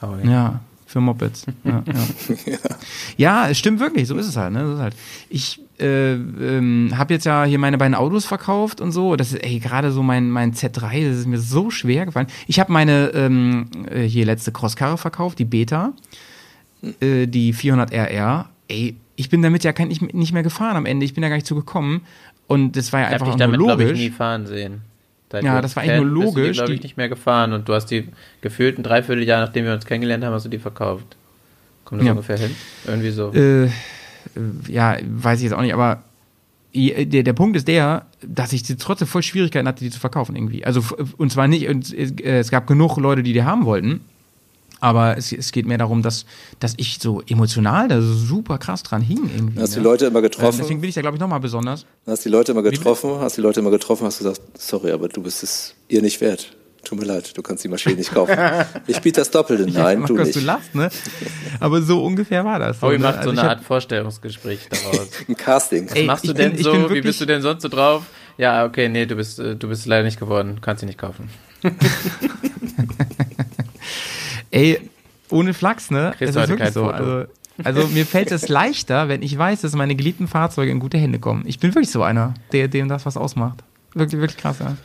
Howie. 0.00 0.30
Ja, 0.30 0.60
für 0.86 1.00
Mopeds. 1.00 1.46
Ja, 1.64 1.82
ja. 1.86 2.58
ja, 3.16 3.48
es 3.48 3.58
stimmt 3.58 3.80
wirklich, 3.80 4.06
so 4.06 4.16
ist 4.16 4.26
es 4.26 4.36
halt. 4.36 4.52
Ne? 4.52 4.74
Ist 4.74 4.80
halt. 4.80 4.94
Ich 5.28 5.60
äh, 5.80 6.12
ähm, 6.12 6.92
habe 6.96 7.14
jetzt 7.14 7.24
ja 7.24 7.44
hier 7.44 7.58
meine 7.58 7.78
beiden 7.78 7.94
Autos 7.94 8.26
verkauft 8.26 8.80
und 8.80 8.92
so. 8.92 9.16
Das 9.16 9.32
ist, 9.32 9.42
ey, 9.42 9.58
gerade 9.58 9.90
so 9.90 10.02
mein, 10.02 10.30
mein 10.30 10.52
Z3, 10.52 11.08
das 11.08 11.18
ist 11.18 11.26
mir 11.26 11.38
so 11.38 11.70
schwer 11.70 12.06
gefallen. 12.06 12.26
Ich 12.46 12.60
habe 12.60 12.72
meine 12.72 13.10
ähm, 13.14 13.66
äh, 13.90 14.02
hier 14.02 14.24
letzte 14.26 14.52
Crosskarre 14.52 14.98
verkauft, 14.98 15.38
die 15.38 15.44
Beta, 15.44 15.92
äh, 17.00 17.26
die 17.26 17.54
400RR. 17.54 18.46
Ey, 18.68 18.96
ich 19.16 19.28
bin 19.28 19.42
damit 19.42 19.64
ja 19.64 19.72
kein, 19.72 19.88
nicht, 19.88 20.14
nicht 20.14 20.32
mehr 20.32 20.42
gefahren 20.42 20.76
am 20.76 20.86
Ende. 20.86 21.04
Ich 21.04 21.14
bin 21.14 21.22
da 21.22 21.28
gar 21.28 21.36
nicht 21.36 21.46
zu 21.46 21.54
gekommen. 21.54 22.02
Und 22.46 22.76
das 22.76 22.92
war 22.92 23.00
ja 23.00 23.06
ich 23.08 23.12
einfach 23.14 23.26
dich 23.28 23.36
damit, 23.36 23.58
logisch. 23.58 23.92
Ich, 23.92 23.98
nie 23.98 24.10
fahren 24.10 24.46
sehen. 24.46 24.82
Dein 25.28 25.44
ja, 25.44 25.60
das 25.60 25.76
war 25.76 25.84
eigentlich 25.84 26.00
nur 26.00 26.24
logisch. 26.24 26.34
Bist 26.34 26.60
du 26.60 26.64
glaube 26.64 26.74
ich, 26.74 26.82
nicht 26.82 26.96
mehr 26.96 27.08
gefahren 27.08 27.52
und 27.52 27.68
du 27.68 27.74
hast 27.74 27.86
die 27.86 28.08
gefühlt 28.40 28.78
ein 28.78 28.82
Dreivierteljahr, 28.82 29.40
nachdem 29.40 29.64
wir 29.64 29.72
uns 29.72 29.86
kennengelernt 29.86 30.24
haben, 30.24 30.34
hast 30.34 30.44
du 30.44 30.48
die 30.48 30.58
verkauft. 30.58 31.16
Kommt 31.84 32.00
das 32.00 32.06
ja. 32.06 32.12
ungefähr 32.12 32.38
hin? 32.38 32.56
Irgendwie 32.86 33.10
so. 33.10 33.32
Äh, 33.32 33.68
ja, 34.68 34.96
weiß 35.02 35.38
ich 35.38 35.44
jetzt 35.44 35.54
auch 35.54 35.60
nicht, 35.60 35.74
aber 35.74 36.02
der, 36.74 37.22
der 37.22 37.32
Punkt 37.32 37.56
ist 37.56 37.66
der, 37.66 38.06
dass 38.22 38.52
ich 38.52 38.62
trotzdem 38.78 39.08
voll 39.08 39.22
Schwierigkeiten 39.22 39.66
hatte, 39.66 39.82
die 39.82 39.90
zu 39.90 39.98
verkaufen 39.98 40.36
irgendwie. 40.36 40.64
Also, 40.64 40.82
und 41.16 41.32
zwar 41.32 41.48
nicht, 41.48 41.68
und 41.68 41.92
es 41.92 42.50
gab 42.50 42.66
genug 42.66 42.96
Leute, 42.96 43.22
die 43.22 43.32
die 43.32 43.42
haben 43.42 43.64
wollten, 43.64 44.00
aber 44.80 45.16
es, 45.18 45.32
es 45.32 45.52
geht 45.52 45.66
mehr 45.66 45.78
darum, 45.78 46.02
dass, 46.02 46.24
dass 46.58 46.74
ich 46.76 46.98
so 47.00 47.22
emotional 47.28 47.88
da 47.88 48.00
super 48.00 48.58
krass 48.58 48.82
dran 48.82 49.02
hing 49.02 49.30
irgendwie. 49.34 49.60
Hast 49.60 49.72
ne? 49.72 49.78
die 49.78 49.84
Leute 49.84 50.06
immer 50.06 50.22
getroffen? 50.22 50.58
Deswegen 50.60 50.80
bin 50.80 50.88
ich 50.88 50.94
da, 50.94 51.02
glaube 51.02 51.16
ich, 51.16 51.20
nochmal 51.20 51.40
besonders. 51.40 51.84
Hast 52.06 52.24
die 52.24 52.30
Leute 52.30 52.52
immer 52.52 52.62
getroffen, 52.62 53.18
hast 53.20 53.36
die 53.36 53.42
Leute 53.42 53.60
immer 53.60 53.70
getroffen, 53.70 54.06
hast 54.06 54.20
du 54.20 54.24
gesagt, 54.24 54.40
sorry, 54.58 54.90
aber 54.92 55.08
du 55.08 55.22
bist 55.22 55.42
es 55.42 55.74
ihr 55.88 56.02
nicht 56.02 56.20
wert. 56.20 56.56
Tut 56.84 56.98
mir 56.98 57.04
leid, 57.04 57.36
du 57.36 57.42
kannst 57.42 57.62
die 57.62 57.68
Maschine 57.68 57.96
nicht 57.96 58.12
kaufen. 58.12 58.36
Ich 58.86 59.00
biete 59.00 59.20
das 59.20 59.30
Doppelte. 59.30 59.62
Nein, 59.70 60.00
ja, 60.00 60.06
du 60.06 60.16
nicht. 60.16 60.34
Du 60.34 60.40
lachst, 60.40 60.74
ne? 60.74 60.90
Aber 61.60 61.82
so 61.82 62.04
ungefähr 62.04 62.44
war 62.44 62.58
das. 62.58 62.80
So, 62.80 62.86
Howie 62.86 62.98
ne? 62.98 63.04
macht 63.04 63.18
also 63.18 63.34
so 63.34 63.38
eine 63.38 63.50
Art 63.50 63.62
Vorstellungsgespräch 63.62 64.68
daraus. 64.70 65.08
Ein 65.28 65.36
Casting. 65.36 65.90
Was 65.90 65.96
Ey, 65.96 66.06
machst 66.06 66.26
du 66.26 66.32
denn 66.32 66.54
bin, 66.54 66.62
so? 66.64 66.90
Wie 66.90 67.02
bist 67.02 67.20
du 67.20 67.26
denn 67.26 67.42
sonst 67.42 67.62
so 67.62 67.68
drauf? 67.68 68.04
Ja, 68.38 68.64
okay, 68.64 68.88
nee, 68.88 69.04
du 69.04 69.16
bist, 69.16 69.38
äh, 69.38 69.56
du 69.56 69.68
bist 69.68 69.84
leider 69.86 70.04
nicht 70.04 70.18
geworden. 70.18 70.56
Du 70.56 70.60
kannst 70.62 70.80
sie 70.80 70.86
nicht 70.86 70.98
kaufen. 70.98 71.28
Ey, 74.50 74.80
ohne 75.28 75.54
Flachs, 75.54 75.90
ne? 75.90 76.14
Kriegst 76.16 76.34
es 76.34 76.42
ist 76.42 76.48
wirklich 76.48 76.70
so. 76.72 76.86
Also, 76.86 77.26
also 77.62 77.86
mir 77.88 78.06
fällt 78.06 78.32
es 78.32 78.48
leichter, 78.48 79.08
wenn 79.08 79.22
ich 79.22 79.36
weiß, 79.36 79.60
dass 79.60 79.74
meine 79.74 79.94
geliebten 79.94 80.28
Fahrzeuge 80.28 80.70
in 80.70 80.80
gute 80.80 80.96
Hände 80.96 81.18
kommen. 81.18 81.44
Ich 81.46 81.58
bin 81.58 81.74
wirklich 81.74 81.90
so 81.90 82.02
einer, 82.02 82.34
der 82.52 82.68
dem 82.68 82.88
das 82.88 83.04
was 83.04 83.18
ausmacht. 83.18 83.62
Wirklich, 83.94 84.20
wirklich 84.20 84.38
krass, 84.38 84.58
ja. 84.60 84.76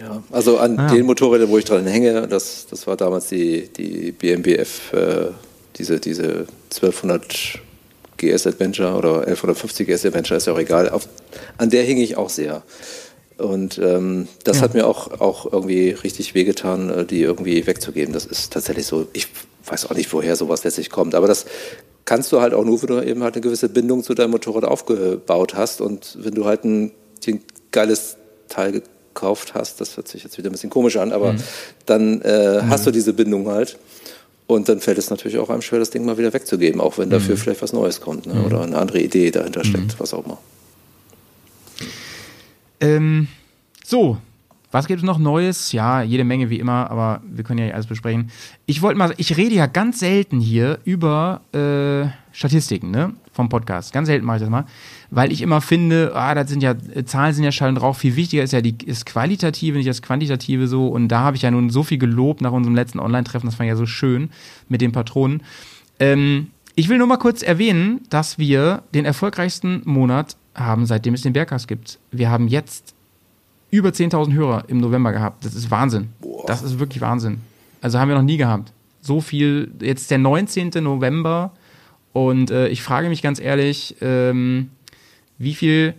Ja, 0.00 0.22
also 0.30 0.56
an 0.56 0.78
ah, 0.78 0.88
ja. 0.88 0.94
den 0.94 1.04
Motorrädern, 1.04 1.50
wo 1.50 1.58
ich 1.58 1.66
dran 1.66 1.86
hänge, 1.86 2.26
das, 2.26 2.66
das 2.70 2.86
war 2.86 2.96
damals 2.96 3.28
die, 3.28 3.68
die 3.68 4.12
BMBF, 4.12 4.92
äh, 4.94 5.26
diese, 5.76 6.00
diese 6.00 6.46
1200 6.74 7.60
GS 8.16 8.46
Adventure 8.46 8.94
oder 8.94 9.26
1150 9.26 9.86
GS 9.86 10.06
Adventure, 10.06 10.38
ist 10.38 10.46
ja 10.46 10.54
auch 10.54 10.58
egal. 10.58 10.88
Auf, 10.88 11.06
an 11.58 11.68
der 11.68 11.82
hing 11.82 11.98
ich 11.98 12.16
auch 12.16 12.30
sehr. 12.30 12.62
Und 13.36 13.78
ähm, 13.78 14.28
das 14.44 14.58
ja. 14.58 14.62
hat 14.62 14.74
mir 14.74 14.86
auch, 14.86 15.20
auch 15.20 15.50
irgendwie 15.50 15.90
richtig 15.90 16.34
wehgetan, 16.34 16.90
äh, 16.90 17.04
die 17.04 17.20
irgendwie 17.20 17.66
wegzugeben. 17.66 18.14
Das 18.14 18.24
ist 18.24 18.52
tatsächlich 18.52 18.86
so. 18.86 19.06
Ich 19.12 19.28
weiß 19.66 19.86
auch 19.86 19.94
nicht, 19.94 20.12
woher 20.12 20.36
sowas 20.36 20.64
letztlich 20.64 20.88
kommt, 20.88 21.14
aber 21.14 21.26
das 21.26 21.44
kannst 22.06 22.32
du 22.32 22.40
halt 22.40 22.54
auch 22.54 22.64
nur, 22.64 22.80
wenn 22.82 22.88
du 22.88 23.06
eben 23.06 23.22
halt 23.22 23.34
eine 23.34 23.42
gewisse 23.42 23.68
Bindung 23.68 24.02
zu 24.02 24.14
deinem 24.14 24.30
Motorrad 24.30 24.64
aufgebaut 24.64 25.54
hast 25.54 25.80
und 25.80 26.16
wenn 26.20 26.34
du 26.34 26.46
halt 26.46 26.64
ein, 26.64 26.92
ein 27.26 27.42
geiles 27.70 28.16
Teil 28.48 28.82
gekauft 29.14 29.54
hast, 29.54 29.80
das 29.80 29.96
hört 29.96 30.08
sich 30.08 30.24
jetzt 30.24 30.38
wieder 30.38 30.50
ein 30.50 30.52
bisschen 30.52 30.70
komisch 30.70 30.96
an, 30.96 31.12
aber 31.12 31.34
mhm. 31.34 31.42
dann 31.86 32.20
äh, 32.22 32.62
mhm. 32.62 32.70
hast 32.70 32.86
du 32.86 32.90
diese 32.90 33.12
Bindung 33.12 33.48
halt. 33.48 33.78
Und 34.46 34.68
dann 34.68 34.80
fällt 34.80 34.98
es 34.98 35.10
natürlich 35.10 35.38
auch 35.38 35.48
einem 35.48 35.62
schwer, 35.62 35.78
das 35.78 35.90
Ding 35.90 36.04
mal 36.04 36.18
wieder 36.18 36.32
wegzugeben, 36.32 36.80
auch 36.80 36.98
wenn 36.98 37.08
dafür 37.08 37.36
mhm. 37.36 37.38
vielleicht 37.38 37.62
was 37.62 37.72
Neues 37.72 38.00
kommt 38.00 38.26
ne? 38.26 38.42
oder 38.42 38.62
eine 38.62 38.78
andere 38.78 39.00
Idee 39.00 39.30
dahinter 39.30 39.64
steckt, 39.64 40.00
was 40.00 40.12
auch 40.12 40.24
immer. 40.24 40.38
Ähm, 42.80 43.28
so, 43.84 44.18
was 44.72 44.86
gibt 44.86 45.00
es 45.00 45.06
noch 45.06 45.18
Neues? 45.18 45.72
Ja, 45.72 46.02
jede 46.02 46.24
Menge 46.24 46.50
wie 46.50 46.58
immer, 46.58 46.90
aber 46.90 47.22
wir 47.24 47.44
können 47.44 47.64
ja 47.64 47.74
alles 47.74 47.86
besprechen. 47.86 48.30
Ich 48.66 48.82
wollte 48.82 48.98
mal, 48.98 49.14
ich 49.18 49.36
rede 49.36 49.54
ja 49.54 49.66
ganz 49.66 50.00
selten 50.00 50.40
hier 50.40 50.78
über 50.84 51.42
äh, 51.52 52.08
Statistiken, 52.32 52.90
ne? 52.90 53.14
Vom 53.32 53.48
Podcast. 53.48 53.92
Ganz 53.92 54.06
selten 54.06 54.26
mache 54.26 54.36
ich 54.36 54.42
das 54.42 54.50
mal. 54.50 54.66
Weil 55.10 55.32
ich 55.32 55.42
immer 55.42 55.60
finde, 55.60 56.12
ah, 56.14 56.34
das 56.34 56.48
sind 56.48 56.62
ja, 56.62 56.74
äh, 56.94 57.04
Zahlen 57.04 57.34
sind 57.34 57.44
ja 57.44 57.52
Schall 57.52 57.70
und 57.70 57.78
Rauch. 57.78 57.96
Viel 57.96 58.16
wichtiger 58.16 58.42
ist 58.42 58.52
ja 58.52 58.60
die 58.60 58.76
ist 58.84 59.06
Qualitative, 59.06 59.76
nicht 59.76 59.88
das 59.88 60.02
Quantitative 60.02 60.68
so. 60.68 60.88
Und 60.88 61.08
da 61.08 61.20
habe 61.20 61.36
ich 61.36 61.42
ja 61.42 61.50
nun 61.50 61.70
so 61.70 61.82
viel 61.82 61.98
gelobt 61.98 62.40
nach 62.40 62.52
unserem 62.52 62.74
letzten 62.74 63.00
Online-Treffen. 63.00 63.46
Das 63.48 63.58
war 63.58 63.66
ja 63.66 63.76
so 63.76 63.86
schön 63.86 64.30
mit 64.68 64.80
den 64.80 64.92
Patronen. 64.92 65.42
Ähm, 65.98 66.48
ich 66.74 66.88
will 66.88 66.98
nur 66.98 67.06
mal 67.06 67.18
kurz 67.18 67.42
erwähnen, 67.42 68.00
dass 68.10 68.38
wir 68.38 68.82
den 68.94 69.04
erfolgreichsten 69.04 69.82
Monat 69.84 70.36
haben, 70.54 70.86
seitdem 70.86 71.14
es 71.14 71.22
den 71.22 71.32
Berghaus 71.32 71.66
gibt. 71.66 71.98
Wir 72.10 72.30
haben 72.30 72.48
jetzt 72.48 72.94
über 73.70 73.90
10.000 73.90 74.32
Hörer 74.32 74.64
im 74.68 74.78
November 74.78 75.12
gehabt. 75.12 75.44
Das 75.44 75.54
ist 75.54 75.70
Wahnsinn. 75.70 76.08
Boah. 76.20 76.44
Das 76.46 76.62
ist 76.62 76.78
wirklich 76.78 77.00
Wahnsinn. 77.00 77.40
Also 77.80 77.98
haben 77.98 78.08
wir 78.08 78.16
noch 78.16 78.22
nie 78.22 78.36
gehabt. 78.36 78.72
So 79.00 79.20
viel, 79.20 79.72
jetzt 79.80 80.10
der 80.10 80.18
19. 80.18 80.70
November 80.82 81.52
und 82.12 82.50
äh, 82.50 82.68
ich 82.68 82.82
frage 82.82 83.08
mich 83.08 83.22
ganz 83.22 83.40
ehrlich, 83.40 83.96
ähm, 84.00 84.70
wie 85.38 85.54
viel 85.54 85.94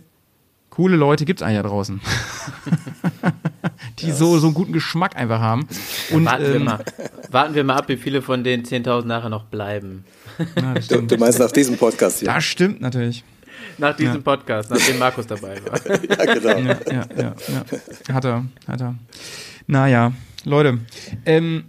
coole 0.70 0.96
Leute 0.96 1.24
gibt 1.24 1.40
es 1.40 1.46
eigentlich 1.46 1.62
da 1.62 1.68
draußen? 1.68 2.00
die 3.98 4.10
so, 4.10 4.38
so 4.38 4.48
einen 4.48 4.54
guten 4.54 4.72
Geschmack 4.72 5.16
einfach 5.16 5.40
haben. 5.40 5.66
Und, 6.10 6.24
warten, 6.24 6.44
ähm, 6.44 6.52
wir 6.52 6.60
mal, 6.60 6.84
warten 7.30 7.54
wir 7.54 7.64
mal 7.64 7.76
ab, 7.76 7.88
wie 7.88 7.96
viele 7.96 8.22
von 8.22 8.44
den 8.44 8.64
10.000 8.64 9.04
nachher 9.04 9.28
noch 9.28 9.44
bleiben. 9.44 10.04
Na, 10.56 10.74
du, 10.74 11.02
du, 11.02 11.16
meinst 11.16 11.38
nach 11.38 11.52
diesem 11.52 11.76
Podcast 11.76 12.20
hier? 12.20 12.28
Das 12.28 12.44
stimmt 12.44 12.80
natürlich. 12.80 13.24
Nach 13.78 13.96
diesem 13.96 14.16
ja. 14.16 14.20
Podcast, 14.20 14.70
nachdem 14.70 14.98
Markus 14.98 15.26
dabei 15.26 15.60
war. 15.64 15.78
ja, 15.86 16.34
genau. 16.34 16.58
Ja, 16.58 16.78
ja, 16.90 17.06
ja, 17.16 17.34
ja. 17.48 18.14
Hat 18.14 18.24
er, 18.24 18.44
hat 18.66 18.80
er. 18.80 18.94
Naja, 19.66 20.12
Leute. 20.44 20.78
Ähm, 21.24 21.64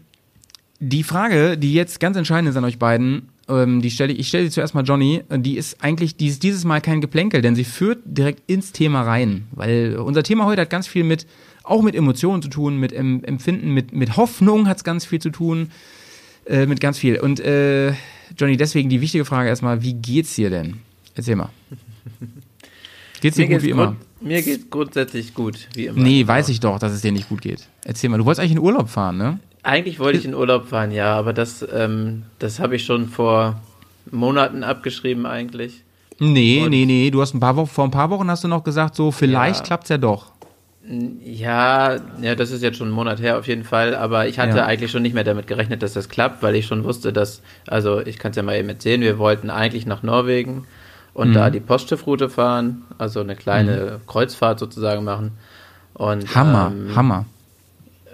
die 0.79 1.03
Frage, 1.03 1.57
die 1.57 1.73
jetzt 1.73 1.99
ganz 1.99 2.17
entscheidend 2.17 2.49
ist 2.49 2.57
an 2.57 2.65
euch 2.65 2.79
beiden, 2.79 3.29
ähm, 3.49 3.81
die 3.81 3.91
stelle 3.91 4.13
ich, 4.13 4.19
ich 4.19 4.27
stelle 4.27 4.45
sie 4.45 4.51
zuerst 4.51 4.73
mal 4.73 4.83
Johnny, 4.83 5.21
die 5.29 5.57
ist 5.57 5.83
eigentlich 5.83 6.15
die 6.15 6.27
ist 6.27 6.43
dieses 6.43 6.63
Mal 6.65 6.81
kein 6.81 7.01
Geplänkel, 7.01 7.41
denn 7.41 7.55
sie 7.55 7.63
führt 7.63 7.99
direkt 8.05 8.41
ins 8.49 8.71
Thema 8.71 9.01
rein, 9.01 9.47
weil 9.51 9.97
unser 9.97 10.23
Thema 10.23 10.45
heute 10.45 10.61
hat 10.61 10.69
ganz 10.69 10.87
viel 10.87 11.03
mit, 11.03 11.27
auch 11.63 11.81
mit 11.81 11.95
Emotionen 11.95 12.41
zu 12.41 12.49
tun, 12.49 12.77
mit 12.77 12.93
Empfinden, 12.93 13.71
mit, 13.71 13.93
mit 13.93 14.17
Hoffnung 14.17 14.67
hat 14.67 14.77
es 14.77 14.83
ganz 14.83 15.05
viel 15.05 15.19
zu 15.19 15.29
tun, 15.29 15.71
äh, 16.45 16.65
mit 16.65 16.79
ganz 16.79 16.97
viel. 16.97 17.19
Und 17.19 17.39
äh, 17.39 17.93
Johnny, 18.37 18.57
deswegen 18.57 18.89
die 18.89 19.01
wichtige 19.01 19.25
Frage 19.25 19.49
erstmal, 19.49 19.83
wie 19.83 19.93
geht's 19.93 20.35
dir 20.35 20.49
denn? 20.49 20.77
Erzähl 21.15 21.35
mal. 21.35 21.49
Geht's 23.21 23.37
dir 23.37 23.47
mir 23.47 23.55
gut 23.55 23.63
wie 23.63 23.69
immer? 23.69 23.95
Mir 24.19 24.41
geht 24.41 24.69
grundsätzlich 24.69 25.33
gut, 25.33 25.69
wie 25.75 25.85
immer. 25.85 26.01
Nee, 26.01 26.27
weiß 26.27 26.49
ich 26.49 26.59
doch, 26.59 26.77
dass 26.77 26.91
es 26.91 26.99
dir 26.99 27.13
nicht 27.13 27.29
gut 27.29 27.41
geht. 27.41 27.69
Erzähl 27.85 28.09
mal, 28.09 28.17
du 28.17 28.25
wolltest 28.25 28.41
eigentlich 28.41 28.51
in 28.51 28.59
Urlaub 28.59 28.89
fahren, 28.89 29.17
ne? 29.17 29.39
Eigentlich 29.63 29.99
wollte 29.99 30.19
ich 30.19 30.25
in 30.25 30.35
Urlaub 30.35 30.67
fahren, 30.67 30.91
ja, 30.91 31.15
aber 31.15 31.31
das, 31.33 31.65
ähm, 31.73 32.23
das 32.39 32.59
habe 32.59 32.75
ich 32.75 32.83
schon 32.83 33.07
vor 33.07 33.61
Monaten 34.11 34.63
abgeschrieben 34.63 35.25
eigentlich. 35.25 35.83
Nee, 36.19 36.63
Und 36.63 36.69
nee, 36.71 36.85
nee, 36.85 37.09
du 37.09 37.21
hast 37.21 37.33
ein 37.33 37.39
paar 37.39 37.55
Wochen, 37.55 37.69
vor 37.69 37.85
ein 37.85 37.91
paar 37.91 38.09
Wochen 38.09 38.29
hast 38.29 38.43
du 38.43 38.47
noch 38.47 38.63
gesagt, 38.63 38.95
so 38.95 39.11
vielleicht 39.11 39.61
ja. 39.61 39.65
klappt's 39.65 39.89
ja 39.89 39.97
doch. 39.97 40.33
Ja, 41.23 41.95
ja, 42.21 42.35
das 42.35 42.51
ist 42.51 42.61
jetzt 42.61 42.77
schon 42.77 42.87
einen 42.87 42.95
Monat 42.95 43.21
her 43.21 43.39
auf 43.39 43.47
jeden 43.47 43.63
Fall, 43.63 43.95
aber 43.95 44.27
ich 44.27 44.37
hatte 44.37 44.57
ja. 44.57 44.65
eigentlich 44.65 44.91
schon 44.91 45.01
nicht 45.01 45.13
mehr 45.13 45.23
damit 45.23 45.47
gerechnet, 45.47 45.81
dass 45.81 45.93
das 45.93 46.09
klappt, 46.09 46.43
weil 46.43 46.55
ich 46.55 46.65
schon 46.65 46.83
wusste, 46.83 47.13
dass, 47.13 47.41
also 47.67 48.01
ich 48.01 48.19
kann 48.19 48.31
es 48.31 48.37
ja 48.37 48.43
mal 48.43 48.57
eben 48.57 48.67
erzählen, 48.67 48.99
wir 48.99 49.17
wollten 49.17 49.49
eigentlich 49.49 49.85
nach 49.85 50.03
Norwegen 50.03 50.65
und 51.13 51.29
mhm. 51.29 51.33
da 51.35 51.49
die 51.49 51.61
Postschiffroute 51.61 52.29
fahren, 52.29 52.83
also 52.97 53.21
eine 53.21 53.37
kleine 53.37 53.99
mhm. 54.01 54.07
Kreuzfahrt 54.07 54.59
sozusagen 54.59 55.05
machen. 55.05 55.31
Und, 55.93 56.35
Hammer, 56.35 56.73
ähm, 56.73 56.95
Hammer. 56.95 57.25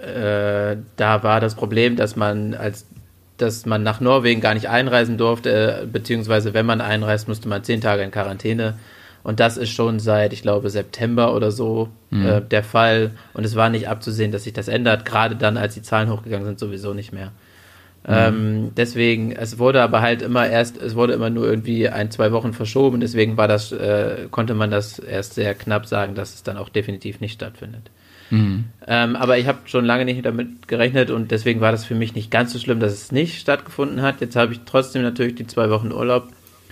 Äh, 0.01 0.77
da 0.95 1.23
war 1.23 1.39
das 1.39 1.55
Problem, 1.55 1.95
dass 1.95 2.15
man 2.15 2.53
als 2.53 2.85
dass 3.41 3.65
man 3.65 3.83
nach 3.83 4.01
Norwegen 4.01 4.41
gar 4.41 4.53
nicht 4.53 4.69
einreisen 4.69 5.17
durfte, 5.17 5.81
äh, 5.81 5.85
beziehungsweise 5.85 6.53
wenn 6.53 6.65
man 6.65 6.81
einreist, 6.81 7.27
musste 7.27 7.47
man 7.47 7.63
zehn 7.63 7.81
Tage 7.81 8.03
in 8.03 8.11
Quarantäne. 8.11 8.75
Und 9.23 9.39
das 9.39 9.57
ist 9.57 9.69
schon 9.69 9.99
seit, 9.99 10.33
ich 10.33 10.41
glaube, 10.41 10.69
September 10.69 11.35
oder 11.35 11.51
so 11.51 11.89
mhm. 12.09 12.25
äh, 12.25 12.41
der 12.41 12.63
Fall. 12.63 13.11
Und 13.33 13.45
es 13.45 13.55
war 13.55 13.69
nicht 13.69 13.87
abzusehen, 13.87 14.31
dass 14.31 14.43
sich 14.43 14.53
das 14.53 14.67
ändert, 14.67 15.05
gerade 15.05 15.35
dann, 15.35 15.57
als 15.57 15.73
die 15.73 15.81
Zahlen 15.81 16.09
hochgegangen 16.09 16.45
sind, 16.45 16.59
sowieso 16.59 16.93
nicht 16.93 17.11
mehr. 17.11 17.31
Mhm. 18.07 18.13
Ähm, 18.13 18.71
deswegen, 18.77 19.31
es 19.33 19.59
wurde 19.59 19.81
aber 19.81 20.01
halt 20.01 20.21
immer 20.21 20.47
erst, 20.47 20.81
es 20.81 20.95
wurde 20.95 21.13
immer 21.13 21.29
nur 21.29 21.45
irgendwie 21.45 21.89
ein, 21.89 22.11
zwei 22.11 22.31
Wochen 22.31 22.53
verschoben. 22.53 23.01
Deswegen 23.01 23.35
war 23.37 23.47
das, 23.47 23.71
äh, 23.71 24.27
konnte 24.31 24.53
man 24.53 24.71
das 24.71 24.99
erst 24.99 25.33
sehr 25.35 25.53
knapp 25.53 25.85
sagen, 25.85 26.15
dass 26.15 26.33
es 26.33 26.43
dann 26.43 26.57
auch 26.57 26.69
definitiv 26.69 27.19
nicht 27.19 27.33
stattfindet. 27.33 27.91
Mhm. 28.29 28.65
Ähm, 28.87 29.15
aber 29.15 29.37
ich 29.37 29.47
habe 29.47 29.59
schon 29.65 29.85
lange 29.85 30.05
nicht 30.05 30.25
damit 30.25 30.67
gerechnet 30.67 31.11
und 31.11 31.31
deswegen 31.31 31.61
war 31.61 31.71
das 31.71 31.85
für 31.85 31.95
mich 31.95 32.15
nicht 32.15 32.31
ganz 32.31 32.53
so 32.53 32.59
schlimm, 32.59 32.79
dass 32.79 32.93
es 32.93 33.11
nicht 33.11 33.39
stattgefunden 33.39 34.01
hat. 34.01 34.21
Jetzt 34.21 34.35
habe 34.35 34.53
ich 34.53 34.61
trotzdem 34.65 35.01
natürlich 35.01 35.35
die 35.35 35.47
zwei 35.47 35.69
Wochen 35.69 35.91
Urlaub. 35.91 36.27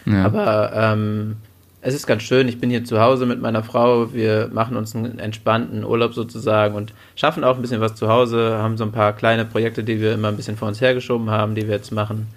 Ja. 0.06 0.26
Aber 0.26 0.72
ähm, 0.74 1.38
es 1.82 1.94
ist 1.94 2.08
ganz 2.08 2.24
schön. 2.24 2.48
Ich 2.48 2.60
bin 2.60 2.70
hier 2.70 2.84
zu 2.84 3.00
Hause 3.00 3.26
mit 3.26 3.42
meiner 3.42 3.64
Frau. 3.64 4.14
Wir 4.14 4.50
machen 4.52 4.78
uns 4.78 4.96
einen 4.96 5.20
entspannten 5.20 5.84
Urlaub 5.84 6.14
sozusagen 6.14 6.76
und 6.76 6.94
schaffen 7.16 7.44
auch 7.44 7.56
ein 7.56 7.62
bisschen 7.62 7.82
was 7.82 7.96
zu 7.96 8.08
Hause. 8.08 8.58
Haben 8.58 8.78
so 8.78 8.84
ein 8.84 8.92
paar 8.92 9.14
kleine 9.14 9.46
Projekte, 9.46 9.84
die 9.84 10.02
wir 10.02 10.14
immer 10.14 10.30
ein 10.30 10.38
bisschen 10.38 10.58
vor 10.58 10.68
uns 10.68 10.82
hergeschoben 10.82 11.30
haben, 11.30 11.56
die 11.56 11.68
wir 11.68 11.76
jetzt 11.76 11.92
machen. 11.92 12.28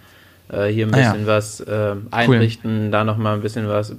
Äh, 0.48 0.66
hier 0.66 0.86
ein 0.86 0.90
bisschen 0.90 1.12
ah, 1.12 1.18
ja. 1.20 1.26
was 1.26 1.60
äh, 1.60 1.94
einrichten, 2.10 2.84
cool. 2.86 2.90
da 2.90 3.04
nochmal 3.04 3.34
ein 3.34 3.40
bisschen 3.40 3.68
was 3.68 3.94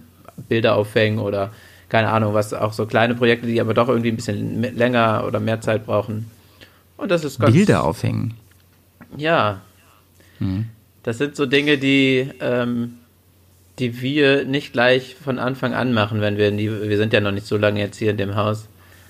Bilder 0.48 0.76
aufhängen 0.76 1.20
oder 1.20 1.52
keine 1.92 2.10
Ahnung, 2.10 2.34
was 2.34 2.54
auch 2.54 2.72
so 2.72 2.86
kleine 2.86 3.16
Projekte, 3.16 3.48
die 3.48 3.60
aber 3.60 3.74
doch 3.74 3.90
irgendwie 3.90 4.12
ein 4.12 4.16
bisschen 4.16 4.64
länger 4.78 5.26
oder 5.28 5.42
mehr 5.42 5.60
Zeit 5.60 5.86
brauchen. 5.86 6.32
Und 6.96 7.12
das 7.12 7.26
ist 7.26 7.38
ganz. 7.38 7.54
Bilder 7.54 7.84
aufhängen. 7.84 8.36
Ja. 9.18 9.60
Hm. 10.38 10.68
Das 11.04 11.18
sind 11.18 11.36
so 11.36 11.46
Dinge, 11.46 11.78
die, 11.78 12.30
ähm, 12.40 12.94
die 13.78 14.02
wir 14.02 14.46
nicht 14.46 14.72
gleich 14.72 15.18
von 15.22 15.38
Anfang 15.38 15.74
an 15.74 15.92
machen, 15.92 16.22
wenn 16.22 16.38
wir 16.38 16.48
in 16.48 16.58
die, 16.58 16.72
wir 16.72 16.96
sind 16.96 17.12
ja 17.12 17.20
noch 17.20 17.34
nicht 17.34 17.46
so 17.46 17.58
lange 17.58 17.82
jetzt 17.82 17.98
hier 17.98 18.12
in 18.12 18.18
dem 18.18 18.36
Haus. 18.36 18.70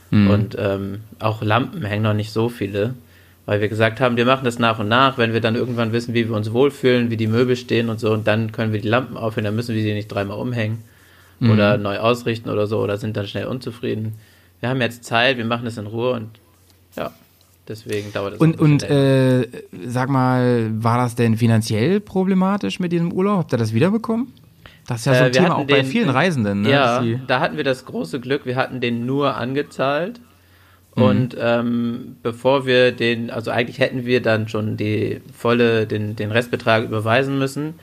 Hm. 0.09 0.31
Und 0.31 0.55
ähm, 0.57 1.01
auch 1.19 1.43
Lampen 1.43 1.85
hängen 1.85 2.03
noch 2.03 2.15
nicht 2.15 2.31
so 2.31 2.49
viele. 2.49 2.95
Weil 3.45 3.61
wir 3.61 3.69
gesagt 3.69 3.99
haben, 3.99 4.17
wir 4.17 4.25
machen 4.25 4.45
das 4.45 4.57
nach 4.57 4.79
und 4.79 4.87
nach, 4.87 5.19
wenn 5.19 5.33
wir 5.33 5.41
dann 5.41 5.55
irgendwann 5.55 5.91
wissen, 5.91 6.15
wie 6.15 6.27
wir 6.27 6.35
uns 6.35 6.51
wohlfühlen, 6.51 7.11
wie 7.11 7.17
die 7.17 7.27
Möbel 7.27 7.55
stehen 7.55 7.89
und 7.89 7.99
so, 7.99 8.11
und 8.11 8.25
dann 8.25 8.51
können 8.51 8.73
wir 8.73 8.81
die 8.81 8.87
Lampen 8.87 9.17
aufhängen, 9.17 9.45
dann 9.45 9.55
müssen 9.55 9.75
wir 9.75 9.83
sie 9.83 9.93
nicht 9.93 10.07
dreimal 10.07 10.39
umhängen 10.39 10.83
mhm. 11.41 11.51
oder 11.51 11.77
neu 11.77 11.97
ausrichten 11.97 12.49
oder 12.49 12.67
so 12.67 12.79
oder 12.79 12.97
sind 12.97 13.17
dann 13.17 13.27
schnell 13.27 13.47
unzufrieden. 13.47 14.13
Wir 14.59 14.69
haben 14.69 14.79
jetzt 14.79 15.03
Zeit, 15.03 15.37
wir 15.37 15.45
machen 15.45 15.65
das 15.65 15.77
in 15.77 15.87
Ruhe 15.87 16.13
und 16.13 16.29
ja, 16.95 17.11
deswegen 17.67 18.13
dauert 18.13 18.35
es. 18.35 18.39
Und, 18.39 18.59
und 18.59 18.83
äh, 18.83 19.47
sag 19.85 20.09
mal, 20.09 20.69
war 20.71 20.97
das 20.97 21.15
denn 21.15 21.35
finanziell 21.35 21.99
problematisch 21.99 22.79
mit 22.79 22.91
diesem 22.91 23.11
Urlaub? 23.11 23.39
Habt 23.39 23.53
ihr 23.53 23.57
das 23.57 23.73
wiederbekommen? 23.73 24.31
Das 24.87 24.99
ist 24.99 25.05
ja 25.05 25.13
so 25.15 25.23
ein 25.23 25.29
äh, 25.29 25.31
Thema 25.31 25.55
auch 25.55 25.65
den, 25.65 25.67
bei 25.67 25.83
vielen 25.83 26.09
Reisenden. 26.09 26.61
Ne? 26.61 26.71
Ja, 26.71 27.03
da 27.27 27.39
hatten 27.39 27.57
wir 27.57 27.63
das 27.63 27.85
große 27.85 28.19
Glück, 28.19 28.45
wir 28.45 28.55
hatten 28.55 28.81
den 28.81 29.05
nur 29.05 29.35
angezahlt. 29.35 30.19
Mhm. 30.95 31.03
Und 31.03 31.37
ähm, 31.39 32.17
bevor 32.21 32.65
wir 32.65 32.91
den, 32.91 33.31
also 33.31 33.49
eigentlich 33.49 33.79
hätten 33.79 34.05
wir 34.05 34.21
dann 34.21 34.47
schon 34.47 34.77
die 34.77 35.21
volle, 35.35 35.87
den, 35.87 36.15
den 36.15 36.31
Restbetrag 36.31 36.83
überweisen 36.83 37.39
müssen. 37.39 37.75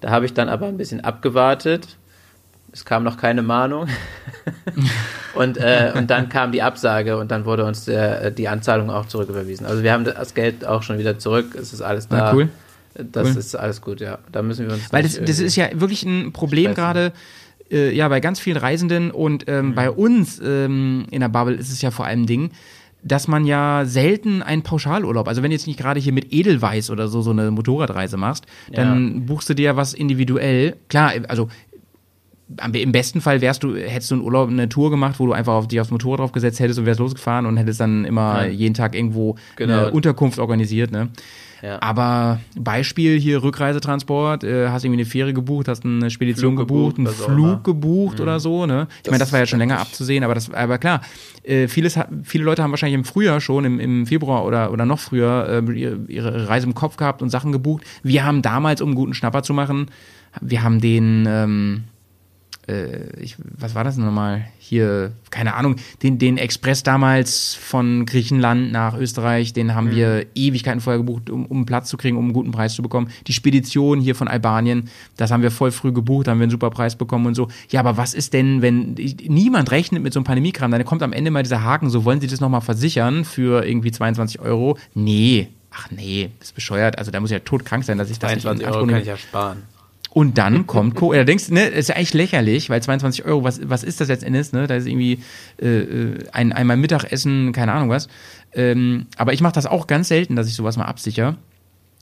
Da 0.00 0.10
habe 0.10 0.26
ich 0.26 0.34
dann 0.34 0.48
aber 0.48 0.66
ein 0.66 0.76
bisschen 0.76 1.00
abgewartet 1.00 1.96
es 2.76 2.84
kam 2.84 3.04
noch 3.04 3.16
keine 3.16 3.42
Mahnung. 3.42 3.88
und, 5.34 5.56
äh, 5.56 5.92
und 5.96 6.10
dann 6.10 6.28
kam 6.28 6.52
die 6.52 6.60
Absage 6.60 7.16
und 7.16 7.30
dann 7.30 7.46
wurde 7.46 7.64
uns 7.64 7.86
der, 7.86 8.24
äh, 8.26 8.32
die 8.32 8.48
Anzahlung 8.48 8.90
auch 8.90 9.06
zurücküberwiesen. 9.06 9.64
Also 9.64 9.82
wir 9.82 9.92
haben 9.92 10.04
das 10.04 10.34
Geld 10.34 10.66
auch 10.66 10.82
schon 10.82 10.98
wieder 10.98 11.18
zurück. 11.18 11.54
Es 11.54 11.72
ist 11.72 11.80
alles 11.80 12.06
da. 12.08 12.30
Ah, 12.30 12.34
cool. 12.34 12.48
Das 12.94 13.30
cool. 13.30 13.36
ist 13.38 13.54
alles 13.54 13.80
gut, 13.80 14.00
ja. 14.00 14.18
Da 14.30 14.42
müssen 14.42 14.66
wir 14.66 14.74
uns. 14.74 14.92
Weil 14.92 15.02
das, 15.02 15.18
das 15.18 15.38
ist 15.38 15.56
ja 15.56 15.68
wirklich 15.72 16.04
ein 16.04 16.32
Problem 16.32 16.74
gerade. 16.74 17.12
Äh, 17.70 17.94
ja, 17.94 18.08
bei 18.08 18.20
ganz 18.20 18.38
vielen 18.38 18.58
Reisenden 18.58 19.10
und 19.10 19.48
ähm, 19.48 19.68
mhm. 19.68 19.74
bei 19.74 19.90
uns 19.90 20.40
ähm, 20.44 21.06
in 21.10 21.20
der 21.20 21.28
Bubble 21.28 21.54
ist 21.54 21.72
es 21.72 21.82
ja 21.82 21.90
vor 21.90 22.04
allem 22.04 22.26
Ding, 22.26 22.50
dass 23.06 23.28
man 23.28 23.44
ja 23.44 23.84
selten 23.86 24.42
einen 24.42 24.62
Pauschalurlaub, 24.62 25.28
also 25.28 25.42
wenn 25.42 25.50
du 25.50 25.56
jetzt 25.56 25.66
nicht 25.66 25.78
gerade 25.78 26.00
hier 26.00 26.12
mit 26.12 26.32
Edelweiß 26.32 26.90
oder 26.90 27.08
so 27.08 27.22
so 27.22 27.30
eine 27.30 27.50
Motorradreise 27.50 28.16
machst, 28.16 28.46
dann 28.72 29.14
ja. 29.14 29.20
buchst 29.26 29.48
du 29.48 29.54
dir 29.54 29.64
ja 29.64 29.76
was 29.76 29.94
individuell. 29.94 30.76
Klar, 30.88 31.12
also 31.28 31.48
im 32.72 32.92
besten 32.92 33.20
Fall 33.20 33.40
wärst 33.40 33.64
du, 33.64 33.74
hättest 33.74 34.12
du 34.12 34.16
einen 34.16 34.24
Urlaub, 34.24 34.48
eine 34.48 34.68
Tour 34.68 34.90
gemacht, 34.90 35.18
wo 35.18 35.26
du 35.26 35.32
einfach 35.32 35.54
auf 35.54 35.66
dich 35.68 35.80
aufs 35.80 35.90
Motorrad 35.90 36.20
drauf 36.20 36.32
gesetzt 36.32 36.60
hättest 36.60 36.78
und 36.78 36.86
wärst 36.86 37.00
losgefahren 37.00 37.44
und 37.44 37.56
hättest 37.56 37.80
dann 37.80 38.04
immer 38.04 38.44
ja. 38.44 38.50
jeden 38.50 38.74
Tag 38.74 38.94
irgendwo 38.94 39.36
genau. 39.56 39.78
eine 39.78 39.90
Unterkunft 39.90 40.38
organisiert, 40.38 40.92
ne? 40.92 41.08
Ja. 41.62 41.80
Aber 41.80 42.38
Beispiel 42.54 43.18
hier 43.18 43.42
Rückreisetransport, 43.42 44.44
äh, 44.44 44.68
hast 44.68 44.84
irgendwie 44.84 45.00
eine 45.00 45.08
Fähre 45.08 45.32
gebucht, 45.32 45.68
hast 45.68 45.84
eine 45.84 46.10
Spedition 46.10 46.54
Flug 46.54 46.68
gebucht, 46.68 46.98
einen 46.98 47.06
Flug 47.08 47.64
gebucht 47.64 48.18
mhm. 48.18 48.22
oder 48.22 48.40
so, 48.40 48.66
ne? 48.66 48.86
Ich 49.02 49.10
meine, 49.10 49.18
das 49.18 49.32
war 49.32 49.40
ja 49.40 49.46
schon 49.46 49.58
länger 49.58 49.80
abzusehen, 49.80 50.22
aber 50.22 50.34
das, 50.34 50.52
aber 50.52 50.78
klar, 50.78 51.00
äh, 51.42 51.66
vieles, 51.66 51.98
viele 52.22 52.44
Leute 52.44 52.62
haben 52.62 52.70
wahrscheinlich 52.70 52.94
im 52.94 53.04
Frühjahr 53.04 53.40
schon, 53.40 53.64
im, 53.64 53.80
im 53.80 54.06
Februar 54.06 54.44
oder, 54.44 54.70
oder 54.70 54.84
noch 54.84 55.00
früher, 55.00 55.64
äh, 55.66 55.72
ihre, 55.72 55.98
ihre 56.08 56.48
Reise 56.48 56.66
im 56.66 56.74
Kopf 56.74 56.96
gehabt 56.96 57.22
und 57.22 57.30
Sachen 57.30 57.52
gebucht. 57.52 57.82
Wir 58.02 58.24
haben 58.24 58.42
damals, 58.42 58.80
um 58.80 58.90
einen 58.90 58.96
guten 58.96 59.14
Schnapper 59.14 59.42
zu 59.42 59.54
machen, 59.54 59.86
wir 60.40 60.62
haben 60.62 60.80
den, 60.80 61.24
ähm, 61.26 61.84
äh, 61.84 61.95
ich, 63.20 63.36
was 63.38 63.76
war 63.76 63.84
das 63.84 63.96
nochmal? 63.96 64.44
Hier, 64.58 65.12
keine 65.30 65.54
Ahnung, 65.54 65.76
den, 66.02 66.18
den 66.18 66.36
Express 66.36 66.82
damals 66.82 67.54
von 67.54 68.06
Griechenland 68.06 68.72
nach 68.72 68.96
Österreich, 68.96 69.52
den 69.52 69.74
haben 69.74 69.88
mhm. 69.88 69.94
wir 69.94 70.26
Ewigkeiten 70.34 70.80
vorher 70.80 70.98
gebucht, 70.98 71.30
um, 71.30 71.46
um 71.46 71.64
Platz 71.64 71.88
zu 71.88 71.96
kriegen, 71.96 72.16
um 72.16 72.24
einen 72.24 72.32
guten 72.32 72.50
Preis 72.50 72.74
zu 72.74 72.82
bekommen. 72.82 73.10
Die 73.28 73.32
Spedition 73.32 74.00
hier 74.00 74.16
von 74.16 74.26
Albanien, 74.26 74.88
das 75.16 75.30
haben 75.30 75.42
wir 75.42 75.52
voll 75.52 75.70
früh 75.70 75.92
gebucht, 75.92 76.26
haben 76.26 76.38
wir 76.38 76.44
einen 76.44 76.50
super 76.50 76.70
Preis 76.70 76.96
bekommen 76.96 77.26
und 77.26 77.34
so. 77.36 77.48
Ja, 77.70 77.80
aber 77.80 77.96
was 77.96 78.14
ist 78.14 78.32
denn, 78.32 78.62
wenn 78.62 78.94
niemand 78.94 79.70
rechnet 79.70 80.02
mit 80.02 80.12
so 80.12 80.18
einem 80.18 80.24
Pandemiekram, 80.24 80.72
dann 80.72 80.84
kommt 80.84 81.04
am 81.04 81.12
Ende 81.12 81.30
mal 81.30 81.44
dieser 81.44 81.62
Haken, 81.62 81.88
so 81.88 82.04
wollen 82.04 82.20
Sie 82.20 82.26
das 82.26 82.40
nochmal 82.40 82.62
versichern 82.62 83.24
für 83.24 83.64
irgendwie 83.64 83.92
22 83.92 84.40
Euro? 84.40 84.76
Nee, 84.94 85.48
ach 85.70 85.88
nee, 85.92 86.30
das 86.40 86.48
ist 86.48 86.54
bescheuert. 86.54 86.98
Also 86.98 87.12
da 87.12 87.20
muss 87.20 87.30
ich 87.30 87.34
ja 87.34 87.40
todkrank 87.40 87.84
sein, 87.84 87.96
dass 87.96 88.10
ich 88.10 88.18
das 88.18 88.30
22 88.30 88.58
nicht 88.58 88.68
in 88.68 88.74
Euro 88.74 88.86
kann 88.86 89.00
ich 89.00 89.06
ja 89.06 89.16
sparen. 89.16 89.62
Und 90.16 90.38
dann 90.38 90.66
kommt 90.66 90.94
Co. 90.94 91.12
Da 91.12 91.24
denkst 91.24 91.48
du, 91.48 91.52
ne, 91.52 91.66
ist 91.66 91.90
ja 91.90 91.96
eigentlich 91.96 92.14
lächerlich, 92.14 92.70
weil 92.70 92.82
22 92.82 93.26
Euro, 93.26 93.44
was, 93.44 93.60
was 93.68 93.84
ist 93.84 94.00
das 94.00 94.08
jetzt 94.08 94.24
Endes, 94.24 94.50
ne? 94.50 94.66
Da 94.66 94.76
ist 94.76 94.86
irgendwie 94.86 95.18
äh, 95.60 95.66
äh, 95.66 96.24
ein, 96.32 96.54
einmal 96.54 96.78
Mittagessen, 96.78 97.52
keine 97.52 97.72
Ahnung 97.72 97.90
was. 97.90 98.08
Ähm, 98.54 99.08
aber 99.18 99.34
ich 99.34 99.42
mache 99.42 99.52
das 99.52 99.66
auch 99.66 99.86
ganz 99.86 100.08
selten, 100.08 100.34
dass 100.34 100.48
ich 100.48 100.54
sowas 100.54 100.78
mal 100.78 100.86
absichere. 100.86 101.36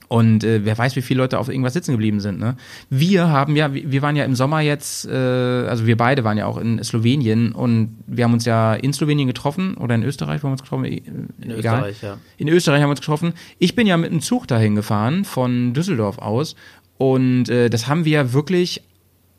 Und 0.07 0.45
äh, 0.45 0.65
wer 0.65 0.79
weiß, 0.79 0.95
wie 0.95 1.03
viele 1.03 1.19
Leute 1.19 1.41
auf 1.41 1.49
irgendwas 1.49 1.73
sitzen 1.73 1.91
geblieben 1.91 2.21
sind. 2.21 2.39
Ne? 2.39 2.55
Wir 2.89 3.31
haben 3.31 3.57
ja, 3.57 3.75
wir 3.75 4.03
waren 4.03 4.15
ja 4.15 4.25
im 4.25 4.37
Sommer 4.37 4.61
jetzt, 4.61 5.09
äh, 5.09 5.11
also 5.11 5.85
wir 5.85 5.97
beide 5.97 6.23
waren 6.23 6.39
ja 6.39 6.47
auch 6.47 6.59
in 6.59 6.85
Slowenien 6.85 7.51
und 7.51 7.97
wir 8.07 8.23
haben 8.23 8.35
uns 8.35 8.45
ja 8.45 8.75
in 8.75 8.93
Slowenien 8.93 9.27
getroffen 9.27 9.77
oder 9.77 9.97
in 9.97 10.05
Österreich, 10.05 10.41
wo 10.41 10.47
haben 10.47 10.51
wir 10.51 10.61
uns 10.61 10.63
getroffen? 10.63 10.85
Äh, 10.85 11.03
in 11.43 11.51
Egal. 11.51 11.91
Österreich, 11.91 12.03
ja. 12.03 12.19
In 12.37 12.47
Österreich 12.47 12.81
haben 12.81 12.91
wir 12.91 12.93
uns 12.93 13.01
getroffen. 13.01 13.33
Ich 13.59 13.75
bin 13.75 13.89
ja 13.89 13.97
mit 13.97 14.13
einem 14.13 14.21
Zug 14.21 14.47
dahin 14.47 14.77
gefahren 14.77 15.25
von 15.25 15.75
Düsseldorf 15.75 16.19
aus 16.19 16.55
und 16.99 17.49
äh, 17.49 17.71
das 17.71 17.89
haben 17.89 18.05
wir 18.05 18.33
wirklich 18.33 18.83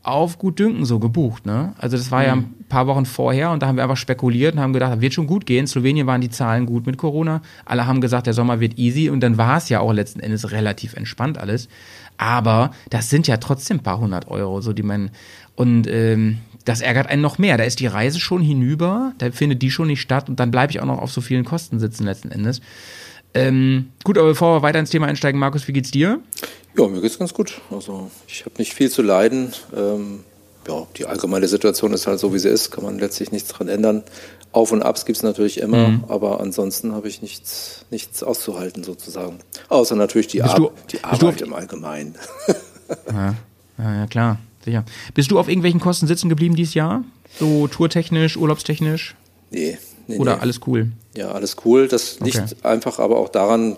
auf 0.06 0.38
gut 0.38 0.60
dünken 0.60 0.86
so 0.86 1.00
gebucht, 1.00 1.48
ne? 1.48 1.74
Also 1.80 1.98
das 1.98 2.12
war 2.12 2.20
mhm. 2.20 2.26
ja 2.26 2.34
ein 2.34 2.54
paar 2.70 2.86
Wochen 2.86 3.06
vorher 3.06 3.50
und 3.50 3.64
da 3.64 3.68
haben 3.68 3.76
wir 3.76 3.84
einfach 3.84 3.98
spekuliert 3.98 4.54
und 4.54 4.62
haben 4.62 4.74
gedacht, 4.74 5.02
wird 5.02 5.14
schon 5.14 5.26
gut 5.26 5.48
gehen. 5.48 5.62
In 5.62 5.68
Slowenien 5.68 6.06
waren 6.06 6.22
die 6.22 6.30
Zahlen 6.30 6.68
gut 6.68 6.86
mit 6.86 6.98
Corona. 6.98 7.42
Alle 7.66 7.88
haben 7.88 8.02
gesagt, 8.02 8.28
der 8.28 8.34
Sommer 8.34 8.60
wird 8.60 8.78
easy 8.78 9.10
und 9.10 9.22
dann 9.22 9.38
war 9.38 9.58
es 9.58 9.68
ja 9.70 9.80
auch 9.80 9.94
letzten 9.94 10.20
Endes 10.20 10.52
relativ 10.52 10.94
entspannt 10.94 11.40
alles. 11.40 11.70
Aber 12.18 12.72
das 12.92 13.10
sind 13.10 13.28
ja 13.28 13.38
trotzdem 13.38 13.78
ein 13.78 13.84
paar 13.84 14.00
hundert 14.00 14.28
Euro, 14.28 14.62
so 14.62 14.74
die 14.74 14.84
man 14.84 15.10
und 15.56 15.88
ähm, 15.88 16.38
das 16.66 16.82
ärgert 16.82 17.08
einen 17.08 17.22
noch 17.22 17.38
mehr. 17.38 17.58
Da 17.58 17.64
ist 17.64 17.80
die 17.80 17.88
Reise 17.88 18.20
schon 18.20 18.42
hinüber, 18.42 19.14
da 19.18 19.32
findet 19.32 19.62
die 19.64 19.72
schon 19.72 19.88
nicht 19.88 20.02
statt 20.02 20.30
und 20.30 20.40
dann 20.40 20.52
bleibe 20.52 20.72
ich 20.72 20.82
auch 20.82 20.86
noch 20.86 21.00
auf 21.00 21.12
so 21.12 21.22
vielen 21.22 21.46
Kosten 21.46 21.80
sitzen 21.80 22.06
letzten 22.06 22.32
Endes. 22.32 22.62
Ähm, 23.36 23.92
gut, 24.04 24.18
aber 24.18 24.30
bevor 24.30 24.58
wir 24.58 24.62
weiter 24.62 24.80
ins 24.80 24.90
Thema 24.90 25.08
einsteigen, 25.08 25.40
Markus, 25.40 25.68
wie 25.68 25.74
geht's 25.74 25.92
dir? 25.92 26.20
Ja, 26.78 26.88
mir 26.88 27.02
geht's 27.02 27.20
ganz 27.20 27.34
gut. 27.34 27.62
Also 27.70 28.10
ich 28.28 28.46
habe 28.46 28.56
nicht 28.58 28.74
viel 28.74 28.90
zu 28.90 29.02
leiden. 29.02 29.54
Ähm, 29.76 30.24
ja, 30.68 30.88
die 30.98 31.06
allgemeine 31.06 31.48
Situation 31.48 31.94
ist 31.94 32.08
halt 32.08 32.20
so, 32.20 32.34
wie 32.34 32.40
sie 32.40 32.50
ist. 32.50 32.72
Kann 32.72 32.84
man 32.84 32.98
letztlich 32.98 33.32
nichts 33.32 33.50
dran 33.50 33.68
ändern. 33.68 34.04
Auf 34.52 34.72
und 34.72 34.84
Abs 34.84 35.06
gibt 35.06 35.18
es 35.18 35.24
natürlich 35.24 35.60
immer, 35.60 35.90
mhm. 35.90 36.04
aber 36.08 36.40
ansonsten 36.40 36.94
habe 36.94 37.10
ich 37.10 37.22
nichts, 37.22 37.86
nichts 37.92 38.24
auszuhalten 38.24 38.86
sozusagen. 38.86 39.40
Außer 39.68 39.98
natürlich 39.98 40.28
die, 40.28 40.44
Ar 40.44 40.56
du, 40.56 40.72
die 40.92 41.04
Arbeit 41.04 41.42
im 41.42 41.54
Allgemeinen. 41.54 42.16
ja, 43.12 43.36
ja, 43.78 44.08
klar, 44.08 44.40
sicher. 44.64 44.86
Bist 45.14 45.30
du 45.30 45.40
auf 45.40 45.50
irgendwelchen 45.50 45.82
Kosten 45.82 46.08
sitzen 46.08 46.30
geblieben 46.30 46.56
dieses 46.56 46.74
Jahr? 46.74 47.04
So 47.38 47.68
tourtechnisch, 47.68 48.38
urlaubstechnisch? 48.38 49.16
Nee, 49.52 49.78
nee 50.08 50.20
Oder 50.20 50.36
nee. 50.36 50.42
alles 50.42 50.62
cool? 50.68 50.94
Ja, 51.16 51.32
alles 51.32 51.58
cool. 51.66 51.88
Das 51.88 52.20
liegt 52.20 52.38
okay. 52.38 52.56
einfach 52.64 53.00
aber 53.00 53.18
auch 53.18 53.30
daran, 53.30 53.78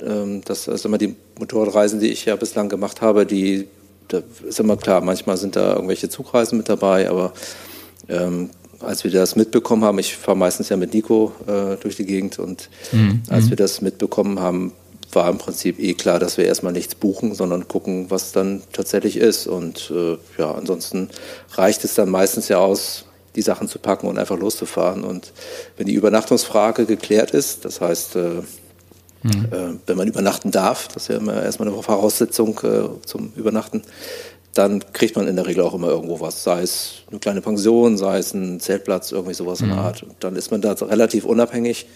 ähm, 0.00 0.42
dass 0.44 0.68
also 0.68 0.88
immer 0.88 0.98
die 0.98 1.16
Motorradreisen, 1.38 2.00
die 2.00 2.08
ich 2.08 2.24
ja 2.24 2.36
bislang 2.36 2.68
gemacht 2.68 3.00
habe, 3.00 3.26
die 3.26 3.68
da 4.08 4.22
ist 4.46 4.58
immer 4.58 4.76
klar, 4.76 5.02
manchmal 5.02 5.36
sind 5.36 5.56
da 5.56 5.74
irgendwelche 5.74 6.08
Zugreisen 6.08 6.56
mit 6.56 6.68
dabei, 6.68 7.10
aber 7.10 7.32
ähm, 8.08 8.50
als 8.80 9.04
wir 9.04 9.10
das 9.10 9.36
mitbekommen 9.36 9.84
haben, 9.84 9.98
ich 9.98 10.16
fahre 10.16 10.36
meistens 10.36 10.68
ja 10.68 10.76
mit 10.76 10.94
Nico 10.94 11.32
äh, 11.46 11.76
durch 11.76 11.96
die 11.96 12.06
Gegend 12.06 12.38
und 12.38 12.70
mhm. 12.92 13.22
als 13.28 13.46
mhm. 13.46 13.50
wir 13.50 13.56
das 13.56 13.80
mitbekommen 13.80 14.40
haben, 14.40 14.72
war 15.12 15.28
im 15.30 15.38
Prinzip 15.38 15.78
eh 15.78 15.94
klar, 15.94 16.18
dass 16.18 16.36
wir 16.36 16.44
erstmal 16.44 16.72
nichts 16.72 16.94
buchen, 16.94 17.34
sondern 17.34 17.66
gucken, 17.66 18.10
was 18.10 18.32
dann 18.32 18.62
tatsächlich 18.72 19.16
ist. 19.16 19.46
Und 19.46 19.90
äh, 19.90 20.18
ja, 20.38 20.52
ansonsten 20.52 21.08
reicht 21.52 21.84
es 21.84 21.94
dann 21.94 22.10
meistens 22.10 22.48
ja 22.48 22.58
aus, 22.58 23.04
die 23.38 23.42
Sachen 23.42 23.68
zu 23.68 23.78
packen 23.78 24.08
und 24.08 24.18
einfach 24.18 24.36
loszufahren. 24.36 25.04
Und 25.04 25.32
wenn 25.76 25.86
die 25.86 25.94
Übernachtungsfrage 25.94 26.86
geklärt 26.86 27.30
ist, 27.30 27.64
das 27.64 27.80
heißt, 27.80 28.16
äh, 28.16 28.42
mhm. 29.22 29.46
äh, 29.50 29.78
wenn 29.86 29.96
man 29.96 30.08
übernachten 30.08 30.50
darf, 30.50 30.88
das 30.88 31.04
ist 31.04 31.08
ja 31.08 31.16
immer 31.18 31.40
erstmal 31.40 31.68
eine 31.68 31.80
Voraussetzung 31.80 32.58
äh, 32.64 33.06
zum 33.06 33.32
Übernachten, 33.36 33.82
dann 34.54 34.82
kriegt 34.92 35.14
man 35.14 35.28
in 35.28 35.36
der 35.36 35.46
Regel 35.46 35.62
auch 35.62 35.74
immer 35.74 35.88
irgendwo 35.88 36.18
was, 36.20 36.42
sei 36.42 36.62
es 36.62 37.04
eine 37.10 37.20
kleine 37.20 37.40
Pension, 37.40 37.96
sei 37.96 38.18
es 38.18 38.34
ein 38.34 38.58
Zeltplatz, 38.58 39.12
irgendwie 39.12 39.34
sowas 39.34 39.60
mhm. 39.60 39.70
in 39.70 39.76
der 39.76 39.84
Art. 39.84 40.02
Und 40.02 40.16
dann 40.18 40.34
ist 40.34 40.50
man 40.50 40.60
da 40.60 40.72
relativ 40.72 41.24
unabhängig, 41.24 41.86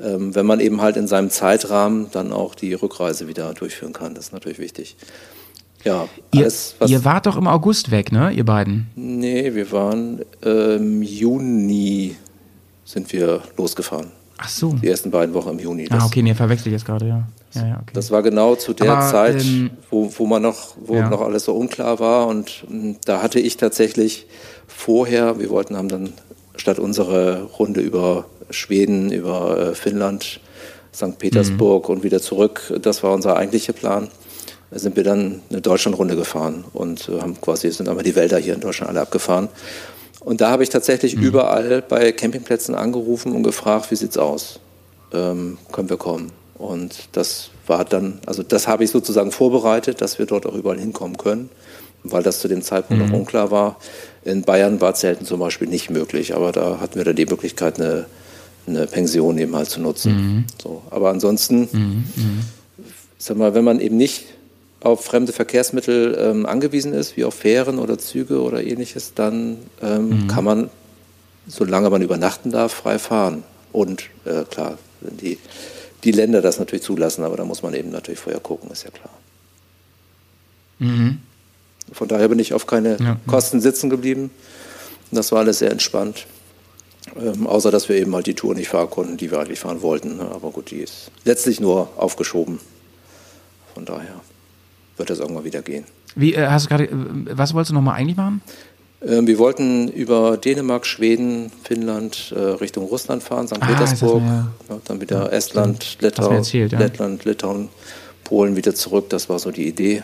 ähm, 0.00 0.34
wenn 0.34 0.44
man 0.44 0.58
eben 0.58 0.82
halt 0.82 0.96
in 0.96 1.06
seinem 1.06 1.30
Zeitrahmen 1.30 2.08
dann 2.10 2.32
auch 2.32 2.56
die 2.56 2.74
Rückreise 2.74 3.28
wieder 3.28 3.54
durchführen 3.54 3.92
kann. 3.92 4.16
Das 4.16 4.26
ist 4.26 4.32
natürlich 4.32 4.58
wichtig. 4.58 4.96
Ja, 5.84 6.08
alles, 6.34 6.76
ihr, 6.80 6.88
ihr, 6.88 7.04
wart 7.04 7.26
doch 7.26 7.36
im 7.36 7.46
August 7.46 7.90
weg, 7.90 8.12
ne, 8.12 8.30
ihr 8.32 8.44
beiden? 8.44 8.90
Nee, 8.96 9.54
wir 9.54 9.72
waren 9.72 10.20
im 10.42 11.02
Juni 11.02 12.16
sind 12.90 13.12
wir 13.12 13.42
losgefahren. 13.56 14.10
Ach 14.38 14.48
so. 14.48 14.72
Die 14.72 14.88
ersten 14.88 15.10
beiden 15.10 15.34
Wochen 15.34 15.50
im 15.50 15.58
Juni. 15.58 15.86
Ah, 15.90 15.94
das, 15.94 16.02
ah, 16.02 16.06
okay, 16.06 16.22
nee, 16.22 16.34
verwechsel 16.34 16.68
ich 16.68 16.72
jetzt 16.72 16.86
gerade, 16.86 17.06
ja. 17.06 17.28
Ja, 17.54 17.66
ja, 17.66 17.74
okay. 17.74 17.92
Das 17.92 18.10
war 18.10 18.22
genau 18.22 18.54
zu 18.54 18.72
der 18.72 18.92
Aber, 18.92 19.10
Zeit, 19.10 19.42
ähm, 19.42 19.70
wo, 19.90 20.10
wo 20.16 20.26
man 20.26 20.42
noch, 20.42 20.74
wo 20.84 20.94
ja. 20.94 21.08
noch 21.08 21.20
alles 21.20 21.44
so 21.44 21.54
unklar 21.54 21.98
war. 21.98 22.26
Und 22.26 22.64
m, 22.68 22.96
da 23.04 23.22
hatte 23.22 23.38
ich 23.38 23.56
tatsächlich 23.56 24.26
vorher, 24.66 25.38
wir 25.38 25.50
wollten 25.50 25.76
haben 25.76 25.88
dann 25.88 26.12
statt 26.56 26.78
unsere 26.78 27.42
Runde 27.58 27.80
über 27.80 28.24
Schweden, 28.50 29.12
über 29.12 29.58
äh, 29.58 29.74
Finnland, 29.74 30.40
St. 30.94 31.18
Petersburg 31.18 31.88
mhm. 31.88 31.96
und 31.96 32.02
wieder 32.02 32.20
zurück, 32.20 32.72
das 32.82 33.02
war 33.02 33.12
unser 33.12 33.36
eigentlicher 33.36 33.72
Plan 33.72 34.08
sind 34.72 34.96
wir 34.96 35.04
dann 35.04 35.42
eine 35.50 35.60
Deutschlandrunde 35.60 36.16
gefahren 36.16 36.64
und 36.72 37.08
äh, 37.08 37.20
haben 37.20 37.40
quasi, 37.40 37.70
sind 37.70 37.88
einmal 37.88 38.04
die 38.04 38.14
Wälder 38.14 38.38
hier 38.38 38.54
in 38.54 38.60
Deutschland 38.60 38.90
alle 38.90 39.00
abgefahren. 39.00 39.48
Und 40.20 40.40
da 40.40 40.50
habe 40.50 40.62
ich 40.62 40.68
tatsächlich 40.68 41.16
mhm. 41.16 41.22
überall 41.22 41.82
bei 41.82 42.12
Campingplätzen 42.12 42.74
angerufen 42.74 43.32
und 43.32 43.42
gefragt, 43.42 43.90
wie 43.90 43.96
sieht's 43.96 44.18
aus? 44.18 44.60
Ähm, 45.12 45.58
können 45.72 45.88
wir 45.88 45.96
kommen? 45.96 46.30
Und 46.54 47.08
das 47.12 47.50
war 47.66 47.84
dann, 47.84 48.20
also 48.26 48.42
das 48.42 48.68
habe 48.68 48.84
ich 48.84 48.90
sozusagen 48.90 49.32
vorbereitet, 49.32 50.02
dass 50.02 50.18
wir 50.18 50.26
dort 50.26 50.46
auch 50.46 50.54
überall 50.54 50.78
hinkommen 50.78 51.16
können, 51.16 51.48
weil 52.04 52.22
das 52.22 52.38
zu 52.38 52.48
dem 52.48 52.62
Zeitpunkt 52.62 53.02
mhm. 53.02 53.08
noch 53.08 53.18
unklar 53.18 53.50
war. 53.50 53.76
In 54.24 54.42
Bayern 54.42 54.80
war 54.80 54.94
Zelten 54.94 55.24
zum 55.24 55.40
Beispiel 55.40 55.68
nicht 55.68 55.88
möglich, 55.88 56.34
aber 56.34 56.52
da 56.52 56.78
hatten 56.80 56.96
wir 56.96 57.04
dann 57.04 57.16
die 57.16 57.26
Möglichkeit, 57.26 57.80
eine, 57.80 58.04
eine 58.66 58.86
Pension 58.86 59.38
eben 59.38 59.56
halt 59.56 59.70
zu 59.70 59.80
nutzen. 59.80 60.12
Mhm. 60.12 60.44
So, 60.62 60.82
aber 60.90 61.08
ansonsten, 61.08 61.68
mhm. 61.72 62.04
mhm. 62.14 62.40
sag 63.16 63.38
mal, 63.38 63.54
wenn 63.54 63.64
man 63.64 63.80
eben 63.80 63.96
nicht 63.96 64.26
auf 64.80 65.04
fremde 65.04 65.32
Verkehrsmittel 65.32 66.16
ähm, 66.18 66.46
angewiesen 66.46 66.94
ist, 66.94 67.16
wie 67.16 67.24
auf 67.24 67.34
Fähren 67.34 67.78
oder 67.78 67.98
Züge 67.98 68.40
oder 68.40 68.62
ähnliches, 68.62 69.14
dann 69.14 69.58
ähm, 69.82 70.08
mhm. 70.08 70.28
kann 70.28 70.44
man, 70.44 70.70
solange 71.46 71.90
man 71.90 72.02
übernachten 72.02 72.50
darf, 72.50 72.72
frei 72.72 72.98
fahren. 72.98 73.42
Und 73.72 74.04
äh, 74.24 74.44
klar, 74.44 74.78
wenn 75.00 75.16
die, 75.18 75.38
die 76.02 76.12
Länder 76.12 76.40
das 76.40 76.58
natürlich 76.58 76.82
zulassen, 76.82 77.24
aber 77.24 77.36
da 77.36 77.44
muss 77.44 77.62
man 77.62 77.74
eben 77.74 77.90
natürlich 77.90 78.20
vorher 78.20 78.40
gucken, 78.40 78.70
ist 78.70 78.84
ja 78.84 78.90
klar. 78.90 79.10
Mhm. 80.78 81.18
Von 81.92 82.08
daher 82.08 82.28
bin 82.28 82.38
ich 82.38 82.54
auf 82.54 82.66
keine 82.66 82.96
ja. 82.98 83.16
Kosten 83.26 83.60
sitzen 83.60 83.90
geblieben. 83.90 84.30
Das 85.10 85.32
war 85.32 85.40
alles 85.40 85.58
sehr 85.58 85.70
entspannt. 85.70 86.26
Ähm, 87.16 87.46
außer 87.46 87.70
dass 87.70 87.88
wir 87.88 87.96
eben 87.96 88.14
halt 88.14 88.26
die 88.26 88.34
Tour 88.34 88.54
nicht 88.54 88.68
fahren 88.68 88.88
konnten, 88.88 89.16
die 89.16 89.30
wir 89.30 89.40
eigentlich 89.40 89.60
fahren 89.60 89.82
wollten. 89.82 90.20
Aber 90.20 90.50
gut, 90.50 90.70
die 90.70 90.78
ist 90.78 91.10
letztlich 91.24 91.60
nur 91.60 91.90
aufgeschoben. 91.96 92.60
Von 93.74 93.84
daher 93.84 94.20
wird 95.00 95.10
das 95.10 95.18
irgendwann 95.18 95.44
wieder 95.44 95.62
gehen. 95.62 95.84
Wie, 96.14 96.34
äh, 96.34 96.46
hast 96.46 96.66
du 96.66 96.68
gerade, 96.68 96.84
äh, 96.84 96.90
was 97.32 97.52
wolltest 97.54 97.70
du 97.70 97.74
nochmal 97.74 97.96
eigentlich 97.96 98.16
machen? 98.16 98.40
Ähm, 99.02 99.26
wir 99.26 99.38
wollten 99.38 99.88
über 99.88 100.36
Dänemark, 100.36 100.86
Schweden, 100.86 101.50
Finnland 101.64 102.32
äh, 102.36 102.38
Richtung 102.38 102.84
Russland 102.84 103.22
fahren, 103.22 103.48
St. 103.48 103.56
Ah, 103.60 103.66
Petersburg, 103.66 104.22
ja, 104.22 104.52
dann 104.84 105.00
wieder 105.00 105.24
ja, 105.24 105.28
Estland, 105.28 105.96
Lettau, 106.00 106.30
erzählt. 106.30 106.72
Lettland, 106.72 107.24
Litauen, 107.24 107.70
Polen 108.24 108.56
wieder 108.56 108.74
zurück. 108.74 109.08
Das 109.08 109.28
war 109.28 109.38
so 109.38 109.50
die 109.50 109.66
Idee. 109.66 110.02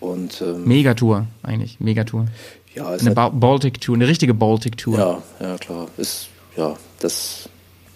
Und, 0.00 0.42
ähm, 0.42 0.64
Megatour 0.64 1.26
eigentlich, 1.42 1.80
Megatour. 1.80 2.26
Ja, 2.74 2.88
Eine 2.88 3.12
ba 3.12 3.30
Baltic 3.30 3.80
Tour, 3.80 3.94
eine 3.94 4.06
richtige 4.06 4.34
Baltic 4.34 4.76
Tour. 4.76 4.98
ja, 4.98 5.22
ja, 5.40 5.56
klar. 5.56 5.88
Ist, 5.96 6.28
ja, 6.56 6.76
das 6.98 7.48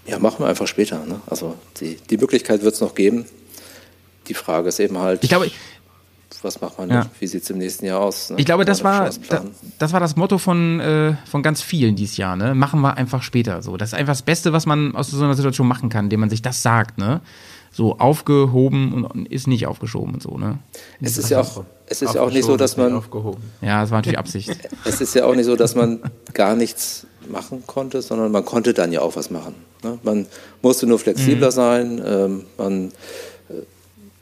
ja, 0.07 0.19
machen 0.19 0.41
wir 0.41 0.47
einfach 0.47 0.67
später. 0.67 1.05
Ne? 1.05 1.21
Also 1.27 1.57
die, 1.81 1.97
die 2.09 2.17
Möglichkeit 2.17 2.63
wird 2.63 2.75
es 2.75 2.81
noch 2.81 2.95
geben. 2.95 3.27
Die 4.29 4.35
Frage 4.35 4.69
ist 4.69 4.81
eben 4.81 4.99
halt, 4.99 5.23
Ich 5.23 5.29
glaube, 5.29 5.51
was 6.43 6.61
macht 6.61 6.79
man, 6.79 6.89
Ja. 6.91 7.07
wie 7.19 7.27
sieht 7.27 7.43
es 7.43 7.51
im 7.51 7.59
nächsten 7.59 7.87
Jahr 7.87 8.01
aus? 8.01 8.31
Ne? 8.31 8.37
Ich 8.39 8.45
glaube, 8.47 8.65
das 8.65 8.83
war, 8.85 9.11
da, 9.29 9.45
das 9.79 9.93
war 9.93 10.01
das 10.01 10.17
Motto 10.17 10.39
von, 10.39 10.81
äh, 10.81 11.15
von 11.27 11.43
ganz 11.43 11.63
vielen 11.63 11.97
dieses 11.97 12.17
Jahr, 12.17 12.37
ne? 12.37 12.55
Machen 12.55 12.81
wir 12.81 12.97
einfach 12.97 13.23
später. 13.23 13.63
So, 13.63 13.77
das 13.77 13.91
ist 13.91 13.95
einfach 13.95 14.13
das 14.13 14.23
Beste, 14.23 14.53
was 14.53 14.67
man 14.67 14.95
aus 14.97 15.11
so 15.11 15.23
einer 15.23 15.35
Situation 15.35 15.67
machen 15.69 15.89
kann, 15.89 16.07
indem 16.07 16.21
man 16.21 16.31
sich 16.31 16.43
das 16.43 16.63
sagt, 16.63 16.99
ne? 16.99 17.21
So 17.73 17.99
aufgehoben 17.99 19.05
und- 19.05 19.29
ist 19.31 19.47
nicht 19.47 19.67
aufgeschoben 19.67 20.15
und 20.15 20.23
so, 20.23 20.37
ne? 20.39 20.59
Es 21.01 21.19
ist 21.19 21.31
ja 21.31 21.41
auch, 21.41 21.65
es 21.87 22.03
ist 22.03 22.15
ja 22.15 22.21
auch 22.23 22.31
nicht 22.33 22.45
so, 22.45 22.57
dass 22.57 22.77
man, 22.77 22.95
Aufgehoben. 22.95 23.43
Ja, 23.61 23.83
das 23.83 23.91
war 23.91 23.99
natürlich 23.99 24.19
Absicht. 24.19 24.57
es 24.85 25.01
ist 25.01 25.15
ja 25.15 25.25
auch 25.25 25.35
nicht 25.35 25.47
so, 25.47 25.57
dass 25.57 25.75
man 25.75 26.01
gar 26.35 26.57
nichts 26.57 27.07
machen 27.31 27.63
konnte, 27.67 28.03
sondern 28.03 28.33
man 28.33 28.45
konnte 28.45 28.75
dann 28.75 28.91
ja 28.93 29.03
auch 29.03 29.15
was 29.15 29.31
machen. 29.31 29.55
Ne? 29.85 29.99
Man 30.03 30.27
musste 30.63 30.87
nur 30.87 30.99
flexibler 30.99 31.49
Mhm. 31.49 31.53
sein, 31.53 32.03
ähm, 32.05 32.45
man 32.59 32.93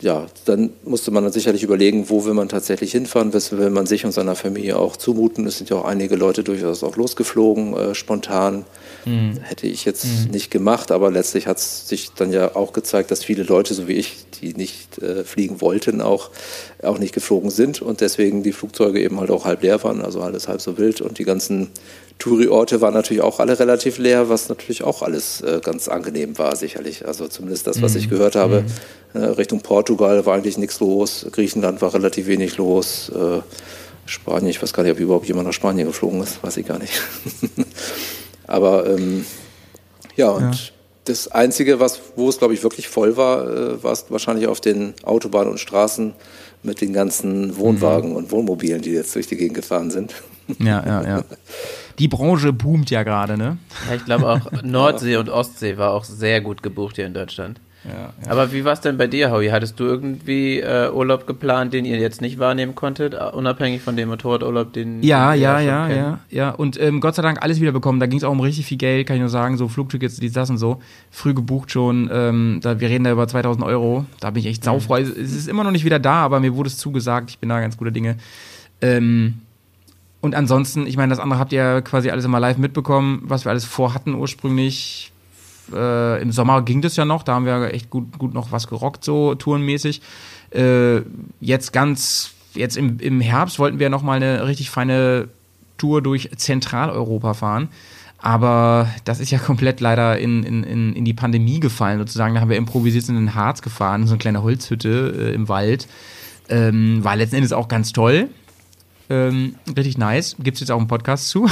ja, 0.00 0.26
dann 0.44 0.70
musste 0.84 1.10
man 1.10 1.24
dann 1.24 1.32
sicherlich 1.32 1.64
überlegen, 1.64 2.08
wo 2.08 2.24
will 2.24 2.34
man 2.34 2.48
tatsächlich 2.48 2.92
hinfahren, 2.92 3.34
was 3.34 3.50
will 3.50 3.70
man 3.70 3.86
sich 3.86 4.04
und 4.04 4.12
seiner 4.12 4.36
Familie 4.36 4.78
auch 4.78 4.96
zumuten. 4.96 5.44
Es 5.46 5.58
sind 5.58 5.70
ja 5.70 5.76
auch 5.76 5.84
einige 5.84 6.14
Leute 6.14 6.44
durchaus 6.44 6.84
auch 6.84 6.94
losgeflogen, 6.94 7.74
äh, 7.74 7.94
spontan. 7.96 8.64
Mhm. 9.04 9.38
Hätte 9.42 9.66
ich 9.66 9.84
jetzt 9.84 10.06
nicht 10.30 10.52
gemacht, 10.52 10.92
aber 10.92 11.10
letztlich 11.10 11.48
hat 11.48 11.56
es 11.56 11.88
sich 11.88 12.12
dann 12.14 12.32
ja 12.32 12.54
auch 12.54 12.72
gezeigt, 12.72 13.10
dass 13.10 13.24
viele 13.24 13.42
Leute, 13.42 13.74
so 13.74 13.88
wie 13.88 13.94
ich, 13.94 14.16
die 14.40 14.54
nicht 14.54 14.98
äh, 14.98 15.24
fliegen 15.24 15.60
wollten, 15.60 16.00
auch, 16.00 16.30
auch 16.80 16.98
nicht 16.98 17.12
geflogen 17.12 17.50
sind 17.50 17.82
und 17.82 18.00
deswegen 18.00 18.44
die 18.44 18.52
Flugzeuge 18.52 19.00
eben 19.00 19.18
halt 19.18 19.32
auch 19.32 19.46
halb 19.46 19.62
leer 19.62 19.82
waren, 19.82 20.02
also 20.02 20.20
alles 20.20 20.46
halb 20.46 20.60
so 20.60 20.78
wild 20.78 21.00
und 21.00 21.18
die 21.18 21.24
ganzen 21.24 21.70
Touri-Orte 22.18 22.80
waren 22.80 22.94
natürlich 22.94 23.22
auch 23.22 23.38
alle 23.38 23.58
relativ 23.58 23.98
leer, 23.98 24.28
was 24.28 24.48
natürlich 24.48 24.82
auch 24.82 25.02
alles 25.02 25.40
äh, 25.40 25.60
ganz 25.62 25.88
angenehm 25.88 26.36
war, 26.38 26.56
sicherlich. 26.56 27.06
Also 27.06 27.28
zumindest 27.28 27.66
das, 27.66 27.80
was 27.80 27.94
ich 27.94 28.10
gehört 28.10 28.34
habe, 28.34 28.64
äh, 29.14 29.18
Richtung 29.18 29.60
Portugal 29.60 30.26
war 30.26 30.34
eigentlich 30.34 30.58
nichts 30.58 30.80
los, 30.80 31.26
Griechenland 31.30 31.80
war 31.80 31.94
relativ 31.94 32.26
wenig 32.26 32.56
los, 32.56 33.10
äh, 33.10 33.40
Spanien, 34.06 34.48
ich 34.48 34.60
weiß 34.60 34.72
gar 34.72 34.82
nicht, 34.82 34.92
ob 34.92 34.98
überhaupt 35.00 35.26
jemand 35.26 35.46
nach 35.46 35.52
Spanien 35.52 35.86
geflogen 35.86 36.22
ist, 36.22 36.42
weiß 36.42 36.56
ich 36.56 36.66
gar 36.66 36.78
nicht. 36.78 36.92
Aber 38.46 38.88
ähm, 38.88 39.24
ja, 40.16 40.30
und 40.30 40.72
das 41.04 41.28
Einzige, 41.28 41.78
was, 41.78 42.00
wo 42.16 42.28
es, 42.28 42.38
glaube 42.38 42.54
ich, 42.54 42.62
wirklich 42.62 42.88
voll 42.88 43.16
war, 43.16 43.48
äh, 43.48 43.82
war 43.82 43.92
es 43.92 44.06
wahrscheinlich 44.08 44.46
auf 44.46 44.60
den 44.60 44.94
Autobahnen 45.04 45.52
und 45.52 45.58
Straßen 45.58 46.14
mit 46.62 46.80
den 46.80 46.92
ganzen 46.92 47.56
Wohnwagen 47.56 48.16
und 48.16 48.30
Wohnmobilen, 48.30 48.82
die 48.82 48.92
jetzt 48.92 49.14
durch 49.14 49.26
die 49.26 49.36
Gegend 49.36 49.54
gefahren 49.54 49.90
sind. 49.90 50.14
Ja, 50.58 50.84
ja, 50.84 51.02
ja. 51.02 51.24
Die 51.98 52.08
Branche 52.08 52.52
boomt 52.52 52.90
ja 52.90 53.02
gerade, 53.02 53.36
ne? 53.36 53.58
Ja, 53.88 53.94
ich 53.96 54.04
glaube 54.04 54.28
auch 54.28 54.50
Nordsee 54.62 55.16
und 55.16 55.28
Ostsee 55.28 55.76
war 55.78 55.92
auch 55.92 56.04
sehr 56.04 56.40
gut 56.40 56.62
gebucht 56.62 56.96
hier 56.96 57.06
in 57.06 57.14
Deutschland. 57.14 57.60
Ja, 57.84 58.12
Aber 58.30 58.52
wie 58.52 58.64
war 58.64 58.72
es 58.72 58.80
denn 58.80 58.98
bei 58.98 59.06
dir, 59.06 59.30
Howie? 59.30 59.50
Hattest 59.50 59.78
du 59.78 59.84
irgendwie 59.84 60.60
äh, 60.60 60.90
Urlaub 60.90 61.26
geplant, 61.26 61.72
den 61.72 61.84
ihr 61.84 61.98
jetzt 61.98 62.20
nicht 62.20 62.38
wahrnehmen 62.38 62.74
konntet, 62.74 63.14
äh, 63.14 63.30
unabhängig 63.32 63.82
von 63.82 63.96
dem 63.96 64.08
Motorradurlaub, 64.08 64.72
den 64.72 65.02
Ja, 65.02 65.32
ja, 65.32 65.60
ja, 65.60 65.88
ja, 65.88 66.20
ja. 66.28 66.50
Und 66.50 66.78
ähm, 66.80 67.00
Gott 67.00 67.14
sei 67.14 67.22
Dank 67.22 67.40
alles 67.40 67.60
wieder 67.60 67.70
bekommen. 67.72 68.00
Da 68.00 68.06
ging 68.06 68.18
es 68.18 68.24
auch 68.24 68.32
um 68.32 68.40
richtig 68.40 68.66
viel 68.66 68.78
Geld, 68.78 69.06
kann 69.06 69.16
ich 69.16 69.20
nur 69.20 69.28
sagen. 69.28 69.56
So 69.56 69.68
Flugtickets, 69.68 70.16
dies, 70.16 70.32
das 70.32 70.50
und 70.50 70.58
so. 70.58 70.80
Früh 71.10 71.34
gebucht 71.34 71.70
schon. 71.70 72.10
Ähm, 72.12 72.58
da, 72.62 72.80
wir 72.80 72.88
reden 72.88 73.04
da 73.04 73.12
über 73.12 73.28
2000 73.28 73.64
Euro. 73.64 74.06
Da 74.20 74.30
bin 74.30 74.40
ich 74.40 74.46
echt 74.46 74.64
saufrei. 74.64 75.02
Es 75.02 75.16
ist 75.16 75.48
immer 75.48 75.62
noch 75.62 75.70
nicht 75.70 75.84
wieder 75.84 76.00
da, 76.00 76.14
aber 76.14 76.40
mir 76.40 76.56
wurde 76.56 76.68
es 76.68 76.78
zugesagt. 76.78 77.30
Ich 77.30 77.38
bin 77.38 77.48
da 77.48 77.60
ganz 77.60 77.76
guter 77.76 77.92
Dinge. 77.92 78.16
Ähm, 78.82 79.34
und 80.20 80.34
ansonsten, 80.34 80.86
ich 80.86 80.96
meine, 80.96 81.10
das 81.10 81.20
andere 81.20 81.38
habt 81.38 81.52
ihr 81.52 81.80
quasi 81.82 82.10
alles 82.10 82.24
immer 82.24 82.40
live 82.40 82.58
mitbekommen, 82.58 83.22
was 83.22 83.44
wir 83.44 83.50
alles 83.50 83.64
vorhatten 83.64 84.14
ursprünglich. 84.14 85.12
Äh, 85.72 86.20
Im 86.22 86.32
Sommer 86.32 86.62
ging 86.62 86.82
das 86.82 86.96
ja 86.96 87.04
noch, 87.04 87.22
da 87.22 87.34
haben 87.34 87.44
wir 87.44 87.72
echt 87.72 87.90
gut, 87.90 88.18
gut 88.18 88.34
noch 88.34 88.50
was 88.50 88.66
gerockt, 88.66 89.04
so 89.04 89.34
tourenmäßig. 89.34 90.02
Äh, 90.50 91.02
jetzt 91.40 91.72
ganz, 91.72 92.32
jetzt 92.54 92.76
im, 92.76 92.98
im 92.98 93.20
Herbst 93.20 93.58
wollten 93.58 93.78
wir 93.78 93.90
noch 93.90 94.02
mal 94.02 94.14
eine 94.14 94.46
richtig 94.46 94.70
feine 94.70 95.28
Tour 95.76 96.02
durch 96.02 96.30
Zentraleuropa 96.36 97.34
fahren. 97.34 97.68
Aber 98.20 98.88
das 99.04 99.20
ist 99.20 99.30
ja 99.30 99.38
komplett 99.38 99.78
leider 99.80 100.18
in, 100.18 100.42
in, 100.42 100.94
in, 100.94 101.04
die 101.04 101.14
Pandemie 101.14 101.60
gefallen, 101.60 101.98
sozusagen. 102.00 102.34
Da 102.34 102.40
haben 102.40 102.50
wir 102.50 102.56
improvisiert 102.56 103.08
in 103.08 103.14
den 103.14 103.36
Harz 103.36 103.62
gefahren, 103.62 104.08
so 104.08 104.14
eine 104.14 104.18
kleine 104.18 104.42
Holzhütte 104.42 105.14
äh, 105.16 105.34
im 105.34 105.48
Wald. 105.48 105.86
Ähm, 106.48 107.04
war 107.04 107.14
letzten 107.14 107.36
Endes 107.36 107.52
auch 107.52 107.68
ganz 107.68 107.92
toll. 107.92 108.28
Ähm, 109.10 109.54
richtig 109.76 109.98
nice. 109.98 110.36
Gibt 110.38 110.56
es 110.56 110.60
jetzt 110.60 110.70
auch 110.70 110.78
einen 110.78 110.88
Podcast 110.88 111.28
zu. 111.28 111.48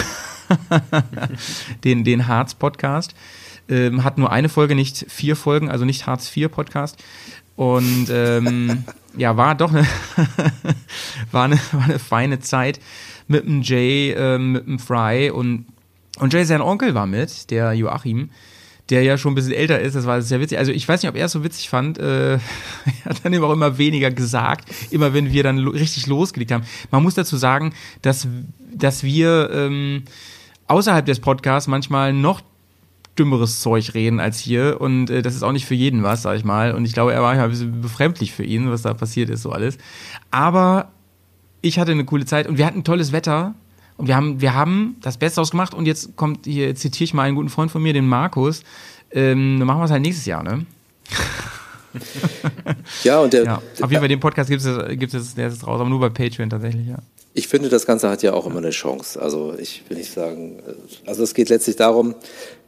den 1.85 2.05
den 2.05 2.27
Harz-Podcast. 2.27 3.15
Ähm, 3.69 4.05
hat 4.05 4.19
nur 4.19 4.31
eine 4.31 4.49
Folge, 4.49 4.75
nicht 4.75 5.07
vier 5.09 5.35
Folgen, 5.37 5.71
also 5.71 5.85
nicht 5.85 6.07
Hartz 6.07 6.35
IV 6.37 6.51
Podcast. 6.51 7.03
Und 7.57 8.09
ähm, 8.11 8.85
ja, 9.17 9.37
war 9.37 9.55
doch 9.55 9.73
eine, 9.73 9.87
war 11.33 11.45
eine, 11.45 11.59
war 11.73 11.85
eine 11.85 11.99
feine 11.99 12.39
Zeit 12.41 12.79
mit 13.27 13.45
dem 13.45 13.63
Jay, 13.63 14.13
ähm, 14.13 14.53
mit 14.53 14.67
dem 14.67 14.79
Fry 14.79 15.31
und, 15.31 15.67
und 16.19 16.33
Jay, 16.33 16.45
sein 16.45 16.61
Onkel 16.61 16.95
war 16.95 17.07
mit, 17.07 17.51
der 17.51 17.73
Joachim, 17.73 18.31
der 18.91 19.03
ja 19.03 19.19
schon 19.19 19.33
ein 19.33 19.35
bisschen 19.35 19.53
älter 19.53 19.81
ist, 19.81 19.97
das 19.97 20.07
war 20.07 20.23
sehr 20.23 20.41
witzig. 20.41 20.59
Also 20.59 20.73
ich 20.73 20.87
weiß 20.87 21.03
nicht, 21.03 21.11
ob 21.11 21.17
er 21.17 21.27
es 21.27 21.33
so 21.33 21.43
witzig 21.43 21.69
fand, 21.69 21.99
äh, 21.99 22.35
er 22.35 22.41
hat 23.05 23.25
dann 23.25 23.33
immer 23.33 23.49
auch 23.49 23.53
immer 23.53 23.79
weniger 23.79 24.11
gesagt, 24.11 24.69
immer 24.91 25.13
wenn 25.13 25.33
wir 25.33 25.43
dann 25.43 25.59
lo 25.59 25.71
richtig 25.71 26.07
losgelegt 26.07 26.53
haben. 26.53 26.65
Man 26.91 27.03
muss 27.03 27.15
dazu 27.15 27.37
sagen, 27.37 27.75
dass, 28.03 28.29
dass 28.73 29.03
wir 29.03 29.51
ähm, 29.53 30.05
außerhalb 30.69 31.05
des 31.05 31.21
Podcasts 31.21 31.69
manchmal 31.69 32.13
noch 32.13 32.43
dümmeres 33.19 33.61
Zeug 33.61 33.95
reden 33.95 34.21
als 34.21 34.39
hier 34.39 34.81
und 34.81 35.11
äh, 35.11 35.23
das 35.23 35.35
ist 35.35 35.43
auch 35.43 35.53
nicht 35.53 35.67
für 35.67 35.75
jeden 35.75 36.03
was, 36.03 36.23
sag 36.23 36.37
ich 36.37 36.45
mal. 36.45 36.73
Und 36.73 36.85
ich 36.85 36.93
glaube, 36.93 37.13
er 37.13 37.23
war 37.23 37.35
ja 37.35 37.45
ein 37.45 37.51
bisschen 37.51 37.81
befremdlich 37.81 38.33
für 38.33 38.45
ihn, 38.45 38.71
was 38.71 38.83
da 38.83 38.95
passiert 38.95 39.31
ist, 39.31 39.43
so 39.43 39.51
alles. 39.53 39.79
Aber 40.31 40.93
ich 41.63 41.79
hatte 41.79 41.93
eine 41.93 42.05
coole 42.05 42.27
Zeit 42.27 42.47
und 42.47 42.59
wir 42.59 42.67
hatten 42.67 42.85
tolles 42.85 43.13
Wetter 43.13 43.55
und 43.97 44.07
wir 44.09 44.17
haben, 44.17 44.41
wir 44.41 44.55
haben 44.55 44.97
das 45.03 45.17
Beste 45.17 45.41
ausgemacht 45.41 45.75
und 45.75 45.87
jetzt 45.87 46.17
kommt, 46.17 46.45
hier 46.47 46.75
zitiere 46.75 47.05
ich 47.05 47.15
mal 47.15 47.23
einen 47.23 47.37
guten 47.37 47.49
Freund 47.49 47.71
von 47.71 47.83
mir, 47.83 47.93
den 47.93 48.07
Markus, 48.07 48.63
ähm, 49.11 49.59
dann 49.59 49.67
machen 49.67 49.81
wir 49.81 49.85
es 49.85 49.91
halt 49.91 50.03
nächstes 50.03 50.27
Jahr, 50.27 50.43
ne? 50.43 50.67
Ja, 53.05 53.21
und 53.21 53.33
der, 53.33 53.45
Ja. 53.45 53.63
Auf 53.81 53.91
jeden 53.91 54.01
Fall, 54.01 54.09
den 54.09 54.21
Podcast 54.21 54.51
gibt 54.51 54.63
es, 54.63 54.99
gibt 54.99 55.15
es, 55.15 55.35
der 55.35 55.49
ist 55.49 55.67
raus, 55.67 55.81
aber 55.81 55.89
nur 55.89 56.01
bei 56.01 56.11
Patreon 56.11 56.51
tatsächlich, 56.51 56.89
ja. 56.89 56.99
Ich 57.33 57.49
finde, 57.49 57.69
das 57.69 57.85
Ganze 57.85 58.09
hat 58.09 58.23
ja 58.23 58.33
auch 58.33 58.47
immer 58.47 58.59
eine 58.59 58.71
Chance. 58.71 59.21
Also 59.21 59.55
ich 59.59 59.83
will 59.89 59.99
nicht 59.99 60.11
sagen, 60.11 60.59
also 61.05 61.23
es 61.23 61.35
geht 61.35 61.51
letztlich 61.51 61.77
darum, 61.77 62.15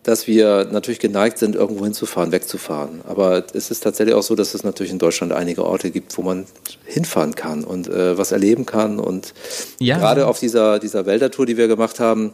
dass 0.02 0.26
wir 0.26 0.68
natürlich 0.70 1.00
geneigt 1.00 1.38
sind, 1.38 1.54
irgendwo 1.54 1.84
hinzufahren, 1.84 2.32
wegzufahren. 2.32 3.00
Aber 3.06 3.44
es 3.52 3.70
ist 3.70 3.80
tatsächlich 3.82 4.14
auch 4.14 4.22
so, 4.22 4.34
dass 4.34 4.54
es 4.54 4.64
natürlich 4.64 4.92
in 4.92 4.98
Deutschland 4.98 5.32
einige 5.32 5.64
Orte 5.64 5.90
gibt, 5.90 6.16
wo 6.16 6.22
man 6.22 6.46
hinfahren 6.86 7.34
kann 7.34 7.64
und 7.64 7.88
äh, 7.88 8.16
was 8.16 8.32
erleben 8.32 8.64
kann. 8.64 8.98
Und 8.98 9.34
Ja. 9.80 9.98
gerade 9.98 10.26
auf 10.26 10.38
dieser, 10.38 10.78
dieser 10.78 11.04
Wäldertour, 11.04 11.46
die 11.46 11.56
wir 11.56 11.68
gemacht 11.68 12.00
haben, 12.00 12.32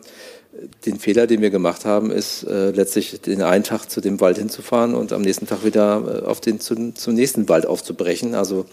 den 0.86 0.98
Fehler, 1.00 1.26
den 1.26 1.40
wir 1.40 1.50
gemacht 1.50 1.84
haben, 1.84 2.10
ist 2.10 2.44
äh, 2.44 2.70
letztlich 2.70 3.20
den 3.20 3.42
einen 3.42 3.64
Tag 3.64 3.90
zu 3.90 4.00
dem 4.00 4.20
Wald 4.20 4.38
hinzufahren 4.38 4.94
und 4.94 5.12
am 5.12 5.22
nächsten 5.22 5.46
Tag 5.46 5.64
wieder 5.64 6.22
äh, 6.22 6.26
auf 6.26 6.40
den 6.40 6.60
zu, 6.60 6.92
zum 6.94 7.14
nächsten 7.14 7.48
Wald 7.48 7.66
aufzubrechen. 7.66 8.34
Also 8.36 8.66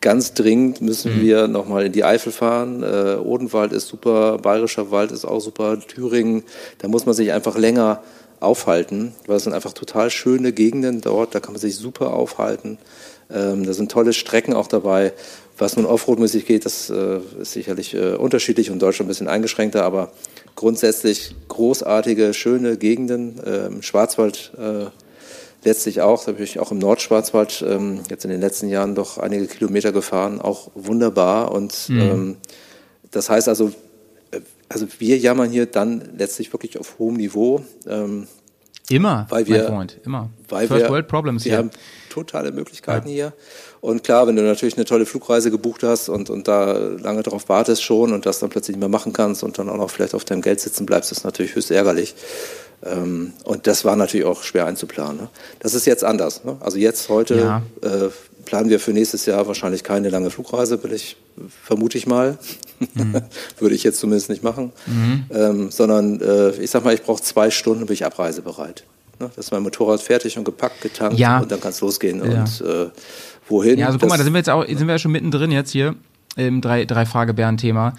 ganz 0.00 0.34
dringend 0.34 0.80
müssen 0.80 1.20
wir 1.22 1.48
nochmal 1.48 1.86
in 1.86 1.92
die 1.92 2.04
Eifel 2.04 2.30
fahren. 2.30 2.82
Äh, 2.82 3.16
Odenwald 3.16 3.72
ist 3.72 3.88
super, 3.88 4.38
Bayerischer 4.38 4.90
Wald 4.90 5.10
ist 5.10 5.24
auch 5.24 5.40
super, 5.40 5.80
Thüringen. 5.80 6.44
Da 6.78 6.88
muss 6.88 7.06
man 7.06 7.14
sich 7.14 7.32
einfach 7.32 7.58
länger 7.58 8.02
aufhalten, 8.44 9.14
weil 9.26 9.36
es 9.36 9.44
sind 9.44 9.52
einfach 9.52 9.72
total 9.72 10.10
schöne 10.10 10.52
Gegenden 10.52 11.00
dort. 11.00 11.34
Da 11.34 11.40
kann 11.40 11.52
man 11.52 11.60
sich 11.60 11.76
super 11.76 12.12
aufhalten. 12.12 12.78
Ähm, 13.30 13.64
da 13.64 13.72
sind 13.72 13.90
tolle 13.90 14.12
Strecken 14.12 14.54
auch 14.54 14.68
dabei. 14.68 15.12
Was 15.56 15.76
nun 15.76 15.86
Offroad-mäßig 15.86 16.46
geht, 16.46 16.64
das 16.64 16.90
äh, 16.90 17.20
ist 17.40 17.52
sicherlich 17.52 17.94
äh, 17.94 18.14
unterschiedlich 18.14 18.70
und 18.70 18.80
Deutschland 18.80 19.06
ein 19.06 19.08
bisschen 19.08 19.28
eingeschränkter, 19.28 19.84
aber 19.84 20.12
grundsätzlich 20.56 21.34
großartige, 21.48 22.34
schöne 22.34 22.76
Gegenden. 22.76 23.40
Ähm, 23.46 23.82
Schwarzwald 23.82 24.52
äh, 24.58 24.86
letztlich 25.64 26.00
auch, 26.00 26.24
da 26.24 26.32
bin 26.32 26.44
ich 26.44 26.58
auch 26.58 26.72
im 26.72 26.78
Nordschwarzwald 26.78 27.64
ähm, 27.66 28.00
jetzt 28.10 28.24
in 28.24 28.30
den 28.30 28.40
letzten 28.40 28.68
Jahren 28.68 28.94
doch 28.94 29.18
einige 29.18 29.46
Kilometer 29.46 29.92
gefahren, 29.92 30.40
auch 30.40 30.70
wunderbar. 30.74 31.52
Und 31.52 31.88
ähm, 31.90 32.36
das 33.10 33.30
heißt 33.30 33.48
also, 33.48 33.72
also 34.68 34.86
wir 34.98 35.18
jammern 35.18 35.50
hier 35.50 35.66
dann 35.66 36.02
letztlich 36.16 36.52
wirklich 36.52 36.78
auf 36.78 36.98
hohem 36.98 37.14
Niveau. 37.14 37.62
Ähm, 37.86 38.26
Immer, 38.90 39.26
Weil 39.30 39.46
wir- 39.46 39.58
mein 39.62 39.66
Freund, 39.66 39.96
immer. 40.04 40.28
weil 40.50 40.66
First 40.68 40.82
wir, 40.84 40.90
World 40.90 41.08
Problems 41.08 41.44
wir 41.46 41.52
hier. 41.52 41.58
haben 41.58 41.70
totale 42.10 42.52
Möglichkeiten 42.52 43.08
hier. 43.08 43.32
Und 43.80 44.04
klar, 44.04 44.26
wenn 44.26 44.36
du 44.36 44.42
natürlich 44.42 44.76
eine 44.76 44.84
tolle 44.84 45.06
Flugreise 45.06 45.50
gebucht 45.50 45.82
hast 45.82 46.10
und, 46.10 46.28
und 46.28 46.48
da 46.48 46.72
lange 46.74 47.22
darauf 47.22 47.48
wartest 47.48 47.82
schon 47.82 48.12
und 48.12 48.26
das 48.26 48.40
dann 48.40 48.50
plötzlich 48.50 48.76
nicht 48.76 48.80
mehr 48.80 48.90
machen 48.90 49.14
kannst 49.14 49.42
und 49.42 49.58
dann 49.58 49.70
auch 49.70 49.78
noch 49.78 49.88
vielleicht 49.90 50.14
auf 50.14 50.26
deinem 50.26 50.42
Geld 50.42 50.60
sitzen 50.60 50.84
bleibst, 50.84 51.12
ist 51.12 51.24
natürlich 51.24 51.54
höchst 51.54 51.70
ärgerlich. 51.70 52.14
Ähm, 52.84 53.32
und 53.44 53.66
das 53.66 53.86
war 53.86 53.96
natürlich 53.96 54.26
auch 54.26 54.42
schwer 54.42 54.66
einzuplanen. 54.66 55.16
Ne? 55.16 55.28
Das 55.60 55.72
ist 55.72 55.86
jetzt 55.86 56.04
anders. 56.04 56.44
Ne? 56.44 56.58
Also 56.60 56.76
jetzt, 56.76 57.08
heute 57.08 57.36
Ja. 57.36 57.62
äh, 57.82 58.10
planen 58.44 58.70
wir 58.70 58.80
für 58.80 58.92
nächstes 58.92 59.26
Jahr 59.26 59.46
wahrscheinlich 59.46 59.82
keine 59.82 60.08
lange 60.08 60.30
Flugreise, 60.30 60.82
will 60.82 60.92
ich, 60.92 61.16
vermute 61.62 61.98
ich 61.98 62.06
mal. 62.06 62.38
Mhm. 62.94 63.22
Würde 63.58 63.74
ich 63.74 63.84
jetzt 63.84 63.98
zumindest 64.00 64.30
nicht 64.30 64.42
machen. 64.42 64.72
Mhm. 64.86 65.24
Ähm, 65.30 65.70
sondern 65.70 66.20
äh, 66.20 66.50
ich 66.50 66.70
sag 66.70 66.84
mal, 66.84 66.94
ich 66.94 67.02
brauche 67.02 67.22
zwei 67.22 67.50
Stunden, 67.50 67.86
bin 67.86 67.94
ich 67.94 68.04
abreisebereit. 68.04 68.84
Ne? 69.20 69.30
Das 69.34 69.46
ist 69.46 69.50
mein 69.52 69.62
Motorrad 69.62 70.00
fertig 70.00 70.36
und 70.38 70.44
gepackt, 70.44 70.80
getankt 70.80 71.18
ja. 71.18 71.40
und 71.40 71.50
dann 71.50 71.60
kann 71.60 71.70
es 71.70 71.80
losgehen. 71.80 72.18
Ja. 72.18 72.40
Und 72.40 72.60
äh, 72.60 72.90
wohin? 73.48 73.78
Ja, 73.78 73.86
also 73.86 73.98
guck 73.98 74.08
mal, 74.08 74.18
da 74.18 74.24
sind 74.24 74.32
wir 74.32 74.38
jetzt 74.38 74.50
auch, 74.50 74.66
sind 74.66 74.86
wir 74.86 74.94
ja 74.94 74.98
schon 74.98 75.12
mittendrin 75.12 75.50
jetzt 75.50 75.70
hier 75.70 75.94
im 76.36 76.60
drei, 76.60 76.84
drei 76.84 77.06
Frage 77.06 77.34
Bären 77.34 77.56
Thema. 77.56 77.94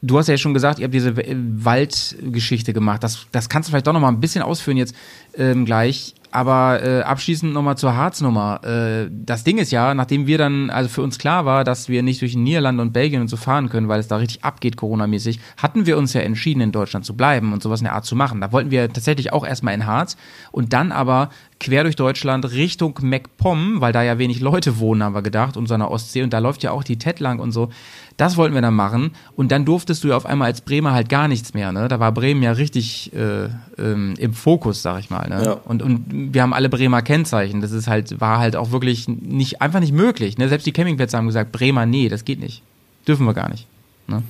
Du 0.00 0.16
hast 0.16 0.28
ja 0.28 0.36
schon 0.36 0.54
gesagt, 0.54 0.78
ihr 0.78 0.84
habt 0.84 0.94
diese 0.94 1.14
Waldgeschichte 1.16 2.72
gemacht. 2.72 3.02
Das, 3.02 3.26
das 3.32 3.48
kannst 3.48 3.68
du 3.68 3.72
vielleicht 3.72 3.88
doch 3.88 3.92
noch 3.92 4.00
mal 4.00 4.08
ein 4.08 4.20
bisschen 4.20 4.42
ausführen 4.42 4.76
jetzt 4.76 4.94
ähm, 5.36 5.64
gleich. 5.64 6.14
Aber 6.30 6.82
äh, 6.82 7.00
abschließend 7.02 7.52
nochmal 7.54 7.78
zur 7.78 7.96
Harznummer. 7.96 8.60
Äh, 8.62 9.10
das 9.10 9.44
Ding 9.44 9.58
ist 9.58 9.70
ja, 9.70 9.94
nachdem 9.94 10.26
wir 10.26 10.36
dann, 10.36 10.68
also 10.68 10.88
für 10.88 11.02
uns 11.02 11.18
klar 11.18 11.46
war, 11.46 11.64
dass 11.64 11.88
wir 11.88 12.02
nicht 12.02 12.20
durch 12.20 12.36
Niederlande 12.36 12.82
und 12.82 12.92
Belgien 12.92 13.22
und 13.22 13.28
so 13.28 13.36
fahren 13.36 13.70
können, 13.70 13.88
weil 13.88 14.00
es 14.00 14.08
da 14.08 14.16
richtig 14.16 14.44
abgeht, 14.44 14.76
Corona-mäßig, 14.76 15.40
hatten 15.56 15.86
wir 15.86 15.96
uns 15.96 16.12
ja 16.12 16.20
entschieden, 16.20 16.60
in 16.60 16.72
Deutschland 16.72 17.06
zu 17.06 17.16
bleiben 17.16 17.52
und 17.52 17.62
sowas 17.62 17.80
in 17.80 17.84
der 17.84 17.94
Art 17.94 18.04
zu 18.04 18.14
machen. 18.14 18.40
Da 18.40 18.52
wollten 18.52 18.70
wir 18.70 18.92
tatsächlich 18.92 19.32
auch 19.32 19.46
erstmal 19.46 19.74
in 19.74 19.86
Harz 19.86 20.16
und 20.52 20.74
dann 20.74 20.92
aber 20.92 21.30
quer 21.60 21.82
durch 21.82 21.96
Deutschland 21.96 22.52
Richtung 22.52 22.98
MacPom, 23.00 23.80
weil 23.80 23.92
da 23.92 24.02
ja 24.02 24.18
wenig 24.18 24.40
Leute 24.40 24.78
wohnen, 24.78 25.02
haben 25.02 25.14
wir 25.14 25.22
gedacht, 25.22 25.56
und 25.56 25.66
so 25.66 25.74
einer 25.74 25.90
Ostsee 25.90 26.22
und 26.22 26.32
da 26.32 26.38
läuft 26.38 26.62
ja 26.62 26.70
auch 26.72 26.84
die 26.84 26.98
TED 26.98 27.20
lang 27.20 27.38
und 27.38 27.52
so. 27.52 27.70
Das 28.18 28.36
wollten 28.36 28.52
wir 28.52 28.62
dann 28.62 28.74
machen. 28.74 29.12
Und 29.36 29.52
dann 29.52 29.64
durftest 29.64 30.02
du 30.02 30.08
ja 30.08 30.16
auf 30.16 30.26
einmal 30.26 30.46
als 30.46 30.60
Bremer 30.60 30.92
halt 30.92 31.08
gar 31.08 31.28
nichts 31.28 31.54
mehr. 31.54 31.70
Ne? 31.70 31.86
Da 31.86 32.00
war 32.00 32.10
Bremen 32.10 32.42
ja 32.42 32.50
richtig 32.50 33.12
äh, 33.14 33.44
ähm, 33.78 34.14
im 34.18 34.34
Fokus, 34.34 34.82
sag 34.82 34.98
ich 34.98 35.08
mal. 35.08 35.28
Ne? 35.28 35.42
Ja. 35.44 35.52
Und, 35.52 35.82
und 35.82 36.04
wir 36.10 36.42
haben 36.42 36.52
alle 36.52 36.68
Bremer 36.68 37.00
Kennzeichen. 37.00 37.60
Das 37.60 37.70
ist 37.70 37.86
halt, 37.86 38.20
war 38.20 38.40
halt 38.40 38.56
auch 38.56 38.72
wirklich 38.72 39.06
nicht, 39.06 39.62
einfach 39.62 39.78
nicht 39.78 39.92
möglich. 39.92 40.36
Ne? 40.36 40.48
Selbst 40.48 40.66
die 40.66 40.72
Campingplätze 40.72 41.16
haben 41.16 41.28
gesagt, 41.28 41.52
Bremer, 41.52 41.86
nee, 41.86 42.08
das 42.08 42.24
geht 42.24 42.40
nicht. 42.40 42.62
Dürfen 43.06 43.24
wir 43.24 43.34
gar 43.34 43.48
nicht. 43.50 43.68
Ne? 44.08 44.24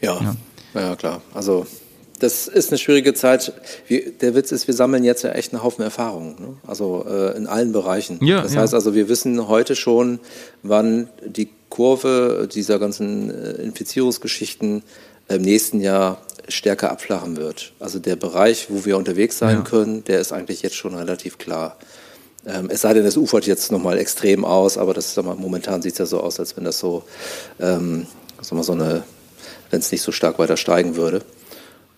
Ja. 0.00 0.20
ja, 0.74 0.80
ja, 0.80 0.94
klar. 0.94 1.20
Also 1.34 1.66
das 2.22 2.46
ist 2.46 2.70
eine 2.70 2.78
schwierige 2.78 3.14
Zeit. 3.14 3.52
Wir, 3.88 4.12
der 4.12 4.34
Witz 4.36 4.52
ist, 4.52 4.68
wir 4.68 4.74
sammeln 4.74 5.02
jetzt 5.02 5.22
ja 5.24 5.32
echt 5.32 5.52
einen 5.52 5.62
Haufen 5.62 5.82
Erfahrungen. 5.82 6.36
Ne? 6.38 6.56
Also 6.66 7.04
äh, 7.08 7.36
in 7.36 7.48
allen 7.48 7.72
Bereichen. 7.72 8.24
Ja, 8.24 8.42
das 8.42 8.54
ja. 8.54 8.60
heißt 8.60 8.74
also, 8.74 8.94
wir 8.94 9.08
wissen 9.08 9.48
heute 9.48 9.74
schon, 9.74 10.20
wann 10.62 11.08
die 11.26 11.48
Kurve 11.68 12.48
dieser 12.52 12.78
ganzen 12.78 13.30
äh, 13.30 13.62
Infizierungsgeschichten 13.62 14.84
im 15.28 15.42
nächsten 15.42 15.80
Jahr 15.80 16.22
stärker 16.48 16.92
abflachen 16.92 17.36
wird. 17.36 17.72
Also 17.80 17.98
der 17.98 18.16
Bereich, 18.16 18.68
wo 18.68 18.84
wir 18.84 18.96
unterwegs 18.96 19.38
sein 19.38 19.58
ja. 19.58 19.62
können, 19.62 20.04
der 20.04 20.20
ist 20.20 20.32
eigentlich 20.32 20.62
jetzt 20.62 20.76
schon 20.76 20.94
relativ 20.94 21.38
klar. 21.38 21.76
Ähm, 22.46 22.68
es 22.70 22.82
sei 22.82 22.94
denn, 22.94 23.04
es 23.04 23.16
ufert 23.16 23.46
jetzt 23.46 23.72
nochmal 23.72 23.98
extrem 23.98 24.44
aus, 24.44 24.78
aber 24.78 24.94
das 24.94 25.16
mal, 25.16 25.34
momentan 25.34 25.82
sieht 25.82 25.94
es 25.94 25.98
ja 25.98 26.06
so 26.06 26.20
aus, 26.20 26.38
als 26.38 26.56
wenn 26.56 26.64
das 26.64 26.78
so, 26.78 27.02
ähm, 27.58 28.06
mal, 28.50 28.62
so 28.62 28.72
eine, 28.72 29.02
wenn 29.70 29.80
es 29.80 29.90
nicht 29.90 30.02
so 30.02 30.12
stark 30.12 30.38
weiter 30.38 30.56
steigen 30.56 30.94
würde. 30.94 31.22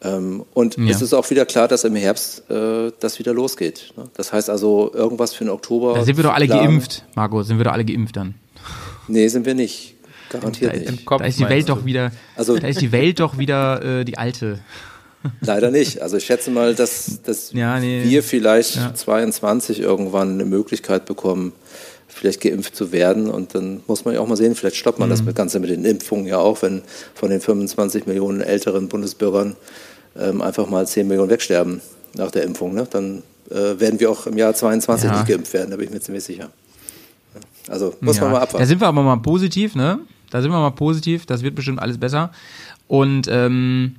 Ähm, 0.02 0.44
und 0.52 0.76
ja. 0.76 0.90
es 0.90 1.00
ist 1.00 1.14
auch 1.14 1.28
wieder 1.30 1.46
klar, 1.46 1.68
dass 1.68 1.84
im 1.84 1.96
Herbst 1.96 2.50
äh, 2.50 2.92
das 3.00 3.18
wieder 3.18 3.32
losgeht. 3.32 3.92
Ne? 3.96 4.04
Das 4.14 4.32
heißt 4.32 4.50
also, 4.50 4.92
irgendwas 4.92 5.34
für 5.34 5.44
den 5.44 5.50
Oktober. 5.50 5.94
Da 5.94 6.04
sind 6.04 6.16
wir 6.16 6.24
doch 6.24 6.34
alle 6.34 6.46
planen. 6.46 6.66
geimpft, 6.66 7.04
Marco. 7.14 7.42
Sind 7.42 7.58
wir 7.58 7.64
doch 7.64 7.72
alle 7.72 7.84
geimpft 7.84 8.16
dann? 8.16 8.34
Nee, 9.08 9.28
sind 9.28 9.46
wir 9.46 9.54
nicht. 9.54 9.94
Garantiert 10.30 10.74
da, 10.74 10.90
nicht. 10.90 11.04
Kopf, 11.04 11.20
da 11.20 11.26
ist 11.26 11.38
die 11.38 11.48
Welt 11.48 11.68
doch 11.68 11.84
wieder, 11.84 12.10
also, 12.36 12.58
da 12.58 12.66
ist 12.66 12.80
die 12.80 12.92
Welt 12.92 13.20
doch 13.20 13.38
wieder 13.38 14.00
äh, 14.00 14.04
die 14.04 14.18
alte. 14.18 14.60
Leider 15.40 15.70
nicht. 15.70 16.02
Also 16.02 16.16
ich 16.16 16.24
schätze 16.24 16.50
mal, 16.50 16.74
dass, 16.74 17.22
dass 17.22 17.52
ja, 17.52 17.78
nee. 17.80 18.02
wir 18.04 18.22
vielleicht 18.22 18.76
ja. 18.76 18.94
22 18.94 19.80
irgendwann 19.80 20.34
eine 20.34 20.44
Möglichkeit 20.44 21.06
bekommen, 21.06 21.52
vielleicht 22.14 22.40
geimpft 22.40 22.76
zu 22.76 22.92
werden. 22.92 23.28
Und 23.28 23.54
dann 23.54 23.80
muss 23.86 24.04
man 24.04 24.14
ja 24.14 24.20
auch 24.20 24.28
mal 24.28 24.36
sehen, 24.36 24.54
vielleicht 24.54 24.76
stoppt 24.76 24.98
man 24.98 25.08
mhm. 25.08 25.24
das 25.24 25.34
Ganze 25.34 25.60
mit 25.60 25.70
den 25.70 25.84
Impfungen 25.84 26.26
ja 26.26 26.38
auch, 26.38 26.62
wenn 26.62 26.82
von 27.14 27.30
den 27.30 27.40
25 27.40 28.06
Millionen 28.06 28.40
älteren 28.40 28.88
Bundesbürgern 28.88 29.56
ähm, 30.18 30.40
einfach 30.40 30.68
mal 30.68 30.86
10 30.86 31.08
Millionen 31.08 31.30
wegsterben 31.30 31.80
nach 32.14 32.30
der 32.30 32.44
Impfung. 32.44 32.74
Ne? 32.74 32.86
Dann 32.88 33.22
äh, 33.50 33.78
werden 33.78 34.00
wir 34.00 34.10
auch 34.10 34.26
im 34.26 34.38
Jahr 34.38 34.54
22 34.54 35.10
ja. 35.10 35.16
nicht 35.16 35.28
geimpft 35.28 35.52
werden, 35.52 35.70
da 35.70 35.76
bin 35.76 35.86
ich 35.86 35.92
mir 35.92 36.00
ziemlich 36.00 36.24
sicher. 36.24 36.50
Also 37.68 37.94
muss 38.00 38.16
ja. 38.16 38.22
man 38.22 38.32
mal 38.32 38.38
abwarten. 38.38 38.62
Da 38.62 38.66
sind 38.66 38.80
wir 38.80 38.86
aber 38.86 39.02
mal 39.02 39.16
positiv, 39.16 39.74
ne? 39.74 39.98
Da 40.30 40.42
sind 40.42 40.50
wir 40.50 40.58
mal 40.58 40.70
positiv, 40.70 41.26
das 41.26 41.42
wird 41.42 41.54
bestimmt 41.54 41.80
alles 41.80 41.98
besser. 41.98 42.30
Und 42.88 43.26
ähm, 43.28 43.96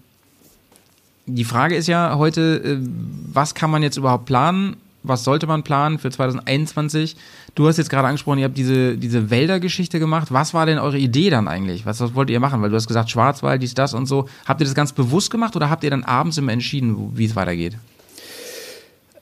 die 1.25 1.43
Frage 1.43 1.75
ist 1.75 1.87
ja 1.87 2.17
heute, 2.17 2.61
äh, 2.63 2.77
was 3.31 3.55
kann 3.55 3.71
man 3.71 3.83
jetzt 3.83 3.97
überhaupt 3.97 4.25
planen? 4.25 4.77
Was 5.07 5.23
sollte 5.23 5.47
man 5.47 5.63
planen 5.63 5.99
für 5.99 6.09
2021? 6.09 7.15
Du 7.55 7.67
hast 7.67 7.77
jetzt 7.77 7.89
gerade 7.89 8.07
angesprochen, 8.07 8.39
ihr 8.39 8.45
habt 8.45 8.57
diese, 8.57 8.97
diese 8.97 9.29
Wäldergeschichte 9.29 9.99
gemacht. 9.99 10.27
Was 10.31 10.53
war 10.53 10.65
denn 10.65 10.77
eure 10.77 10.97
Idee 10.97 11.29
dann 11.29 11.47
eigentlich? 11.47 11.85
Was, 11.85 11.99
was 12.01 12.15
wollt 12.15 12.29
ihr 12.29 12.39
machen? 12.39 12.61
Weil 12.61 12.69
du 12.69 12.75
hast 12.75 12.87
gesagt, 12.87 13.09
Schwarzwald, 13.09 13.61
dies, 13.61 13.73
das 13.73 13.93
und 13.93 14.05
so. 14.05 14.27
Habt 14.45 14.61
ihr 14.61 14.65
das 14.65 14.75
ganz 14.75 14.93
bewusst 14.93 15.31
gemacht 15.31 15.55
oder 15.55 15.69
habt 15.69 15.83
ihr 15.83 15.89
dann 15.89 16.03
abends 16.03 16.37
immer 16.37 16.51
entschieden, 16.51 17.11
wie 17.15 17.25
es 17.25 17.35
weitergeht? 17.35 17.77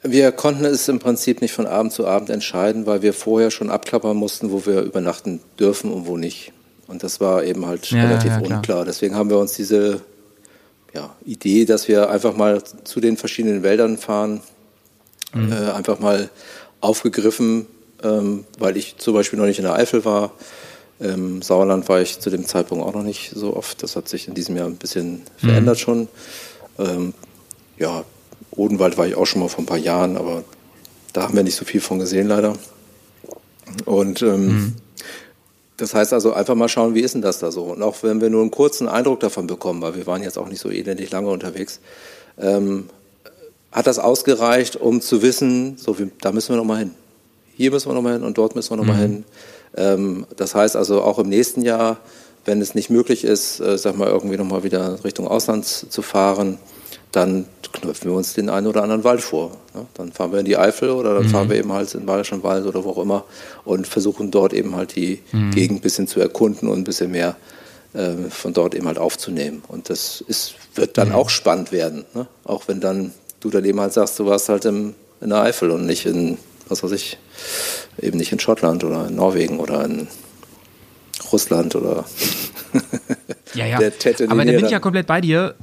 Wir 0.06 0.34
konnten 0.34 0.66
es 0.66 0.90
im 0.90 1.00
Prinzip 1.00 1.42
nicht 1.42 1.54
von 1.54 1.66
Abend 1.66 1.94
zu 1.94 2.06
Abend 2.06 2.30
entscheiden, 2.30 2.86
weil 2.86 3.02
wir 3.02 3.14
vorher 3.14 3.52
schon 3.52 3.70
abklappern 3.70 4.18
mussten, 4.18 4.52
wo 4.52 4.66
wir 4.66 4.82
übernachten 4.82 5.40
dürfen 5.58 5.92
und 5.92 6.08
wo 6.08 6.18
nicht. 6.18 6.52
Und 6.88 7.04
das 7.04 7.22
war 7.22 7.44
eben 7.46 7.66
halt 7.66 7.90
ja, 7.90 8.04
relativ 8.04 8.32
ja, 8.32 8.40
unklar. 8.40 8.84
Deswegen 8.84 9.16
haben 9.16 9.30
wir 9.30 9.38
uns 9.38 9.54
diese 9.54 10.02
ja, 10.94 11.16
Idee, 11.26 11.66
dass 11.66 11.88
wir 11.88 12.10
einfach 12.10 12.36
mal 12.36 12.62
zu 12.84 13.00
den 13.00 13.16
verschiedenen 13.16 13.64
Wäldern 13.64 13.98
fahren, 13.98 14.42
mhm. 15.34 15.52
äh, 15.52 15.72
einfach 15.72 16.00
mal 16.00 16.30
aufgegriffen, 16.82 17.68
ähm, 18.04 18.46
weil 18.60 18.78
ich 18.78 18.98
zum 18.98 19.14
Beispiel 19.14 19.40
noch 19.40 19.46
nicht 19.46 19.60
in 19.60 19.66
der 19.66 19.76
Eifel 19.76 20.06
war. 20.06 20.32
Im 21.00 21.42
Sauerland 21.42 21.90
war 21.90 22.02
ich 22.02 22.20
zu 22.20 22.30
dem 22.30 22.46
Zeitpunkt 22.46 22.86
auch 22.86 22.94
noch 22.94 23.04
nicht 23.04 23.32
so 23.36 23.56
oft. 23.56 23.84
Das 23.84 23.96
hat 23.96 24.08
sich 24.08 24.28
in 24.28 24.36
diesem 24.36 24.56
Jahr 24.56 24.68
ein 24.68 24.76
bisschen 24.76 25.24
mhm. 25.42 25.48
verändert 25.48 25.80
schon. 25.80 26.08
Ähm, 26.80 27.14
ja, 27.78 28.04
Odenwald 28.52 28.98
war 28.98 29.08
ich 29.08 29.16
auch 29.16 29.26
schon 29.26 29.42
mal 29.42 29.50
vor 29.50 29.64
ein 29.64 29.68
paar 29.68 29.78
Jahren, 29.78 30.18
aber 30.18 30.44
da 31.12 31.24
haben 31.24 31.36
wir 31.36 31.44
nicht 31.44 31.56
so 31.56 31.66
viel 31.66 31.82
von 31.82 32.00
gesehen 32.00 32.28
leider. 32.28 32.54
Und 33.86 34.22
ähm, 34.22 34.48
mhm. 34.48 34.74
das 35.78 35.94
heißt 35.94 36.14
also 36.14 36.34
einfach 36.34 36.56
mal 36.56 36.70
schauen, 36.70 36.96
wie 36.96 37.02
ist 37.02 37.16
denn 37.16 37.22
das 37.22 37.40
da 37.40 37.52
so? 37.52 37.64
Und 37.64 37.82
auch 37.82 38.04
wenn 38.04 38.22
wir 38.22 38.30
nur 38.30 38.42
einen 38.42 38.52
kurzen 38.52 38.88
Eindruck 38.88 39.20
davon 39.20 39.48
bekommen, 39.48 39.82
weil 39.82 39.96
wir 39.96 40.06
waren 40.06 40.22
jetzt 40.22 40.38
auch 40.38 40.48
nicht 40.48 40.60
so 40.60 40.70
elendig 40.70 41.12
lange 41.12 41.30
unterwegs, 41.30 41.80
ähm, 42.40 42.90
hat 43.74 43.88
das 43.88 44.00
ausgereicht, 44.00 44.76
um 44.76 45.02
zu 45.02 45.22
wissen, 45.22 45.78
so 45.78 45.98
da 46.22 46.32
müssen 46.32 46.54
wir 46.54 46.58
noch 46.58 46.64
mal 46.64 46.78
hin. 46.78 46.92
Hier 47.56 47.72
müssen 47.72 47.90
wir 47.90 47.96
noch 47.96 48.02
mal 48.02 48.14
hin 48.14 48.24
und 48.24 48.38
dort 48.38 48.56
müssen 48.56 48.72
wir 48.72 48.78
noch 48.78 48.86
mal 48.86 48.96
mhm. 48.96 49.02
hin. 49.02 49.24
Ähm, 49.76 50.26
das 50.38 50.56
heißt 50.56 50.76
also 50.76 51.02
auch 51.02 51.20
im 51.20 51.28
nächsten 51.28 51.64
Jahr, 51.64 51.98
wenn 52.46 52.62
es 52.62 52.76
nicht 52.76 52.90
möglich 52.90 53.24
ist, 53.24 53.60
äh, 53.60 53.78
sag 53.78 53.98
mal 53.98 54.10
irgendwie 54.10 54.38
noch 54.38 54.46
mal 54.46 54.64
wieder 54.64 55.04
Richtung 55.04 55.28
Ausland 55.28 55.66
zu 55.66 56.02
fahren, 56.02 56.60
dann 57.12 57.46
knöpfen 57.72 58.12
wir 58.12 58.18
uns 58.18 58.34
den 58.34 58.50
einen 58.50 58.68
oder 58.68 58.84
anderen 58.84 59.04
Wald 59.04 59.22
vor. 59.22 59.52
Ne? 59.74 59.86
Dann 59.96 60.12
fahren 60.12 60.32
wir 60.32 60.40
in 60.40 60.46
die 60.46 60.58
Eifel 60.58 60.92
oder 60.92 61.16
dann 61.16 61.24
mhm. 61.24 61.30
fahren 61.30 61.50
wir 61.50 61.58
eben 61.58 61.72
halt 61.72 61.94
in 61.94 62.02
den 62.02 62.06
Bayerischen 62.06 62.44
Wald 62.44 62.66
oder 62.66 62.84
wo 62.84 62.92
auch 62.92 63.02
immer 63.02 63.24
und 63.66 63.88
versuchen 63.88 64.30
dort 64.30 64.54
eben 64.54 64.76
halt 64.76 64.96
die 64.96 65.20
mhm. 65.32 65.52
Gegend 65.52 65.80
ein 65.80 65.82
bisschen 65.82 66.08
zu 66.08 66.20
erkunden 66.20 66.68
und 66.68 66.80
ein 66.80 66.84
bisschen 66.84 67.12
mehr 67.12 67.36
äh, 67.94 68.14
von 68.30 68.54
dort 68.54 68.76
eben 68.76 68.88
halt 68.88 69.00
aufzunehmen. 69.00 69.64
Und 69.68 69.90
das 69.90 70.24
ist, 70.28 70.56
wird 70.76 70.98
dann 70.98 71.10
mhm. 71.10 71.16
auch 71.16 71.30
spannend 71.30 71.72
werden. 71.72 72.06
Ne? 72.14 72.28
Auch 72.44 72.68
wenn 72.68 72.80
dann 72.80 73.14
du 73.44 73.50
dann 73.50 73.66
eben 73.66 73.80
halt 73.80 73.94
sagst, 73.94 74.18
du 74.20 74.26
warst 74.26 74.50
halt 74.50 74.66
im, 74.66 74.96
in 75.22 75.30
der 75.30 75.42
Eifel 75.42 75.70
und 75.72 75.86
nicht 75.86 76.06
in, 76.06 76.38
was 76.70 76.84
weiß 76.84 76.92
ich, 76.92 77.18
eben 78.02 78.18
nicht 78.18 78.32
in 78.32 78.40
Schottland 78.40 78.84
oder 78.84 79.08
in 79.08 79.16
Norwegen 79.16 79.60
oder 79.60 79.84
in 79.84 80.08
Russland 81.32 81.76
oder 81.76 82.06
ja, 83.54 83.66
ja. 83.66 83.78
Aber 84.30 84.46
da 84.46 84.52
bin 84.52 84.66
ich 84.66 84.72
ja 84.72 84.80
komplett 84.80 85.08
bei 85.08 85.22
dir. 85.22 85.56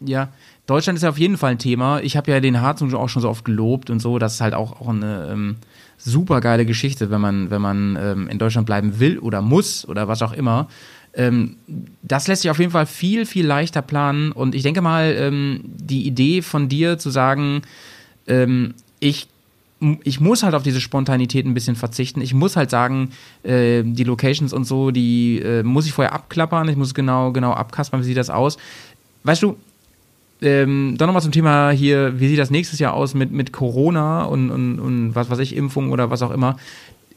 Ja, 0.00 0.30
Deutschland 0.66 0.96
ist 0.96 1.02
ja 1.02 1.10
auf 1.10 1.18
jeden 1.18 1.36
Fall 1.36 1.52
ein 1.52 1.58
Thema. 1.58 2.00
Ich 2.00 2.16
habe 2.16 2.30
ja 2.30 2.40
den 2.40 2.60
Harz 2.60 2.82
auch 2.82 3.08
schon 3.08 3.22
so 3.22 3.28
oft 3.28 3.44
gelobt 3.44 3.90
und 3.90 4.00
so. 4.00 4.18
Das 4.18 4.34
ist 4.34 4.40
halt 4.40 4.54
auch, 4.54 4.80
auch 4.80 4.88
eine 4.88 5.28
ähm, 5.30 5.56
super 5.98 6.40
geile 6.40 6.64
Geschichte, 6.64 7.10
wenn 7.10 7.20
man, 7.20 7.50
wenn 7.50 7.60
man 7.60 7.98
ähm, 8.00 8.28
in 8.28 8.38
Deutschland 8.38 8.66
bleiben 8.66 8.98
will 8.98 9.18
oder 9.18 9.42
muss 9.42 9.86
oder 9.86 10.08
was 10.08 10.22
auch 10.22 10.32
immer. 10.32 10.68
Ähm, 11.14 11.56
das 12.02 12.28
lässt 12.28 12.42
sich 12.42 12.50
auf 12.50 12.58
jeden 12.58 12.72
Fall 12.72 12.86
viel, 12.86 13.26
viel 13.26 13.46
leichter 13.46 13.82
planen. 13.82 14.32
Und 14.32 14.54
ich 14.54 14.62
denke 14.62 14.80
mal, 14.80 15.14
ähm, 15.16 15.60
die 15.64 16.06
Idee 16.06 16.42
von 16.42 16.68
dir 16.68 16.98
zu 16.98 17.10
sagen, 17.10 17.62
ähm, 18.26 18.74
ich 19.00 19.28
ich 20.02 20.20
muss 20.20 20.42
halt 20.42 20.54
auf 20.54 20.62
diese 20.62 20.80
Spontanität 20.80 21.46
ein 21.46 21.54
bisschen 21.54 21.74
verzichten. 21.74 22.20
Ich 22.20 22.34
muss 22.34 22.54
halt 22.56 22.68
sagen, 22.68 23.12
äh, 23.42 23.82
die 23.82 24.04
Locations 24.04 24.52
und 24.52 24.64
so, 24.64 24.90
die 24.90 25.38
äh, 25.38 25.62
muss 25.62 25.86
ich 25.86 25.92
vorher 25.92 26.12
abklappern. 26.12 26.68
Ich 26.68 26.76
muss 26.76 26.92
genau, 26.92 27.32
genau 27.32 27.52
abkaspern, 27.52 28.00
wie 28.00 28.04
sieht 28.04 28.18
das 28.18 28.28
aus. 28.28 28.58
Weißt 29.24 29.42
du, 29.42 29.56
ähm, 30.42 30.96
dann 30.98 31.06
nochmal 31.06 31.22
zum 31.22 31.32
Thema 31.32 31.70
hier, 31.70 32.20
wie 32.20 32.28
sieht 32.28 32.38
das 32.38 32.50
nächstes 32.50 32.78
Jahr 32.78 32.92
aus 32.92 33.14
mit, 33.14 33.30
mit 33.30 33.52
Corona 33.52 34.24
und, 34.24 34.50
und, 34.50 34.80
und 34.80 35.14
was 35.14 35.30
weiß 35.30 35.38
ich, 35.38 35.56
Impfung 35.56 35.90
oder 35.90 36.10
was 36.10 36.22
auch 36.22 36.30
immer. 36.30 36.56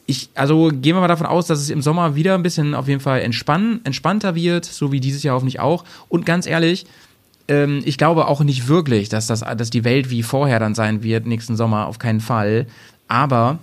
Ich, 0.06 0.30
also 0.36 0.68
gehen 0.68 0.96
wir 0.96 1.00
mal 1.02 1.08
davon 1.08 1.28
aus, 1.28 1.48
dass 1.48 1.60
es 1.60 1.70
im 1.70 1.82
Sommer 1.82 2.16
wieder 2.16 2.36
ein 2.36 2.44
bisschen 2.44 2.76
auf 2.76 2.88
jeden 2.88 3.00
Fall 3.00 3.22
entspann, 3.22 3.80
entspannter 3.84 4.36
wird, 4.36 4.66
so 4.66 4.92
wie 4.92 5.00
dieses 5.00 5.24
Jahr 5.24 5.36
hoffentlich 5.36 5.60
auch. 5.60 5.86
Und 6.10 6.26
ganz 6.26 6.46
ehrlich, 6.46 6.86
ähm, 7.48 7.82
ich 7.86 7.98
glaube 7.98 8.28
auch 8.28 8.42
nicht 8.42 8.68
wirklich, 8.68 9.10
dass, 9.10 9.28
das, 9.28 9.42
dass 9.42 9.70
die 9.70 9.84
Welt 9.84 10.10
wie 10.10 10.24
vorher 10.24 10.60
dann 10.60 10.76
sein 10.76 11.04
wird, 11.04 11.26
nächsten 11.26 11.56
Sommer, 11.56 11.88
auf 11.88 12.00
keinen 12.00 12.20
Fall. 12.20 12.68
Aber 13.08 13.60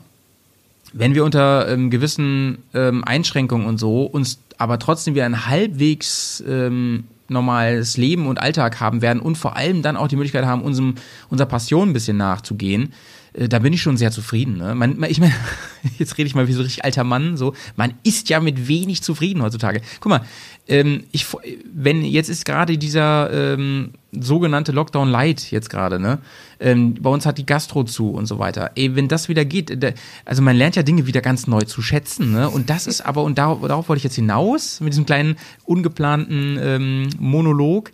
wenn 0.92 1.14
wir 1.14 1.24
unter 1.24 1.68
ähm, 1.68 1.90
gewissen 1.90 2.58
ähm, 2.74 3.04
Einschränkungen 3.04 3.66
und 3.66 3.78
so 3.78 4.02
uns 4.04 4.38
aber 4.58 4.78
trotzdem 4.78 5.14
wieder 5.14 5.24
ein 5.24 5.46
halbwegs 5.46 6.42
ähm, 6.46 7.04
normales 7.28 7.96
Leben 7.96 8.26
und 8.26 8.40
Alltag 8.40 8.80
haben 8.80 9.02
werden 9.02 9.20
und 9.20 9.38
vor 9.38 9.56
allem 9.56 9.82
dann 9.82 9.96
auch 9.96 10.08
die 10.08 10.16
Möglichkeit 10.16 10.44
haben, 10.44 10.62
unserem, 10.62 10.96
unserer 11.30 11.48
Passion 11.48 11.90
ein 11.90 11.92
bisschen 11.92 12.16
nachzugehen, 12.16 12.92
da 13.32 13.60
bin 13.60 13.72
ich 13.72 13.82
schon 13.82 13.96
sehr 13.96 14.10
zufrieden. 14.10 14.56
Ne? 14.56 14.74
Man, 14.74 15.02
ich 15.04 15.20
meine, 15.20 15.34
jetzt 15.98 16.18
rede 16.18 16.26
ich 16.26 16.34
mal 16.34 16.48
wie 16.48 16.52
so 16.52 16.62
richtig 16.62 16.84
alter 16.84 17.04
Mann, 17.04 17.36
so, 17.36 17.54
man 17.76 17.94
ist 18.02 18.28
ja 18.28 18.40
mit 18.40 18.68
wenig 18.68 19.02
zufrieden 19.02 19.42
heutzutage. 19.42 19.80
Guck 20.00 20.10
mal, 20.10 20.22
ähm, 20.68 21.04
ich, 21.12 21.26
wenn 21.72 22.04
jetzt 22.04 22.28
ist 22.28 22.44
gerade 22.44 22.78
dieser 22.78 23.30
ähm, 23.32 23.92
sogenannte 24.12 24.72
Lockdown 24.72 25.08
Light 25.08 25.50
jetzt 25.50 25.70
gerade, 25.70 25.98
ne? 26.00 26.18
Ähm, 26.58 26.94
bei 26.94 27.10
uns 27.10 27.26
hat 27.26 27.38
die 27.38 27.46
Gastro 27.46 27.84
zu 27.84 28.10
und 28.10 28.26
so 28.26 28.38
weiter. 28.38 28.72
Ey, 28.74 28.94
wenn 28.94 29.08
das 29.08 29.28
wieder 29.28 29.44
geht, 29.44 29.82
da, 29.82 29.90
also 30.24 30.42
man 30.42 30.56
lernt 30.56 30.76
ja 30.76 30.82
Dinge 30.82 31.06
wieder 31.06 31.20
ganz 31.20 31.46
neu 31.46 31.60
zu 31.62 31.82
schätzen, 31.82 32.32
ne? 32.32 32.48
Und 32.50 32.70
das 32.70 32.86
ist 32.86 33.00
aber, 33.00 33.22
und 33.22 33.38
darauf, 33.38 33.66
darauf 33.66 33.88
wollte 33.88 33.98
ich 33.98 34.04
jetzt 34.04 34.16
hinaus, 34.16 34.80
mit 34.80 34.92
diesem 34.92 35.06
kleinen 35.06 35.36
ungeplanten 35.64 36.58
ähm, 36.60 37.08
Monolog. 37.18 37.92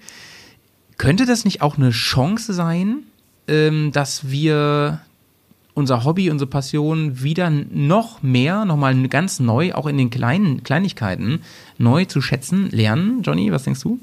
Könnte 0.99 1.26
das 1.26 1.45
nicht 1.45 1.62
auch 1.62 1.76
eine 1.76 1.91
Chance 1.91 2.55
sein, 2.55 3.05
ähm, 3.49 3.93
dass 3.93 4.30
wir 4.30 5.01
unser 5.77 6.05
Hobby, 6.05 6.31
unsere 6.31 6.49
Passion 6.49 7.22
wieder 7.22 7.51
noch 7.51 8.22
mehr, 8.22 8.64
nochmal 8.64 8.97
ganz 9.09 9.41
neu, 9.41 9.74
auch 9.74 9.87
in 9.87 9.99
den 9.99 10.09
kleinen 10.09 10.64
Kleinigkeiten, 10.64 11.43
neu 11.77 12.07
zu 12.07 12.22
schätzen 12.22 12.70
lernen? 12.70 13.22
Johnny, 13.22 13.53
was 13.53 13.64
denkst 13.64 13.83
du? 13.83 14.01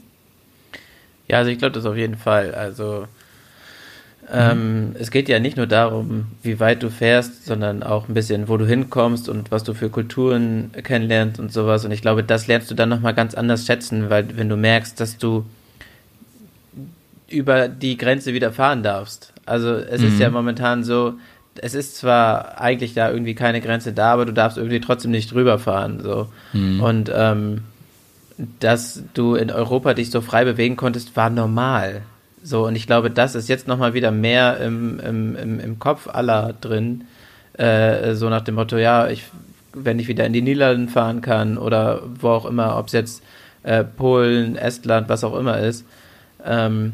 Ja, 1.27 1.39
also 1.39 1.49
ich 1.49 1.57
glaube 1.57 1.73
das 1.73 1.85
auf 1.85 1.97
jeden 1.97 2.15
Fall. 2.15 2.53
Also 2.53 3.07
ähm, 4.31 4.89
mhm. 4.89 4.95
es 4.99 5.09
geht 5.09 5.27
ja 5.27 5.39
nicht 5.39 5.57
nur 5.57 5.65
darum, 5.65 6.27
wie 6.43 6.59
weit 6.59 6.83
du 6.83 6.91
fährst, 6.91 7.45
sondern 7.47 7.81
auch 7.81 8.07
ein 8.07 8.13
bisschen, 8.13 8.47
wo 8.47 8.57
du 8.57 8.67
hinkommst 8.67 9.27
und 9.27 9.49
was 9.49 9.63
du 9.63 9.73
für 9.73 9.89
Kulturen 9.89 10.69
kennenlernst 10.83 11.39
und 11.39 11.51
sowas. 11.51 11.85
Und 11.85 11.91
ich 11.91 12.03
glaube, 12.03 12.23
das 12.23 12.45
lernst 12.45 12.69
du 12.69 12.75
dann 12.75 12.89
nochmal 12.89 13.15
ganz 13.15 13.33
anders 13.33 13.65
schätzen, 13.65 14.11
weil 14.11 14.37
wenn 14.37 14.47
du 14.47 14.57
merkst, 14.57 14.99
dass 14.99 15.17
du 15.17 15.43
über 17.29 17.67
die 17.67 17.97
Grenze 17.97 18.31
wieder 18.33 18.51
fahren 18.51 18.83
darfst. 18.83 19.33
Also 19.47 19.73
es 19.73 20.01
mhm. 20.01 20.07
ist 20.07 20.19
ja 20.19 20.29
momentan 20.29 20.83
so, 20.83 21.15
es 21.61 21.73
ist 21.73 21.97
zwar 21.97 22.59
eigentlich 22.59 22.93
da 22.93 23.11
irgendwie 23.11 23.35
keine 23.35 23.61
Grenze 23.61 23.93
da, 23.93 24.13
aber 24.13 24.25
du 24.25 24.33
darfst 24.33 24.57
irgendwie 24.57 24.79
trotzdem 24.79 25.11
nicht 25.11 25.31
drüber 25.31 25.59
fahren. 25.59 25.99
So. 26.01 26.27
Mhm. 26.53 26.81
Und 26.81 27.11
ähm, 27.13 27.61
dass 28.59 29.03
du 29.13 29.35
in 29.35 29.51
Europa 29.51 29.93
dich 29.93 30.09
so 30.09 30.21
frei 30.21 30.45
bewegen 30.45 30.75
konntest, 30.75 31.15
war 31.15 31.29
normal. 31.29 32.01
So, 32.41 32.67
und 32.67 32.75
ich 32.75 32.87
glaube, 32.87 33.09
das 33.09 33.35
ist 33.35 33.47
jetzt 33.47 33.67
nochmal 33.67 33.93
wieder 33.93 34.11
mehr 34.11 34.57
im, 34.59 34.99
im, 34.99 35.35
im, 35.35 35.59
im 35.59 35.79
Kopf 35.79 36.07
aller 36.07 36.53
drin. 36.59 37.05
Äh, 37.53 38.15
so 38.15 38.29
nach 38.29 38.41
dem 38.41 38.55
Motto, 38.55 38.77
ja, 38.77 39.07
ich, 39.07 39.25
wenn 39.73 39.99
ich 39.99 40.07
wieder 40.07 40.25
in 40.25 40.33
die 40.33 40.41
Niederlande 40.41 40.91
fahren 40.91 41.21
kann 41.21 41.57
oder 41.57 42.01
wo 42.19 42.29
auch 42.29 42.45
immer, 42.45 42.77
ob 42.77 42.87
es 42.87 42.93
jetzt 42.93 43.23
äh, 43.63 43.83
Polen, 43.83 44.57
Estland, 44.57 45.07
was 45.07 45.23
auch 45.23 45.37
immer 45.37 45.59
ist, 45.59 45.85
ähm, 46.43 46.93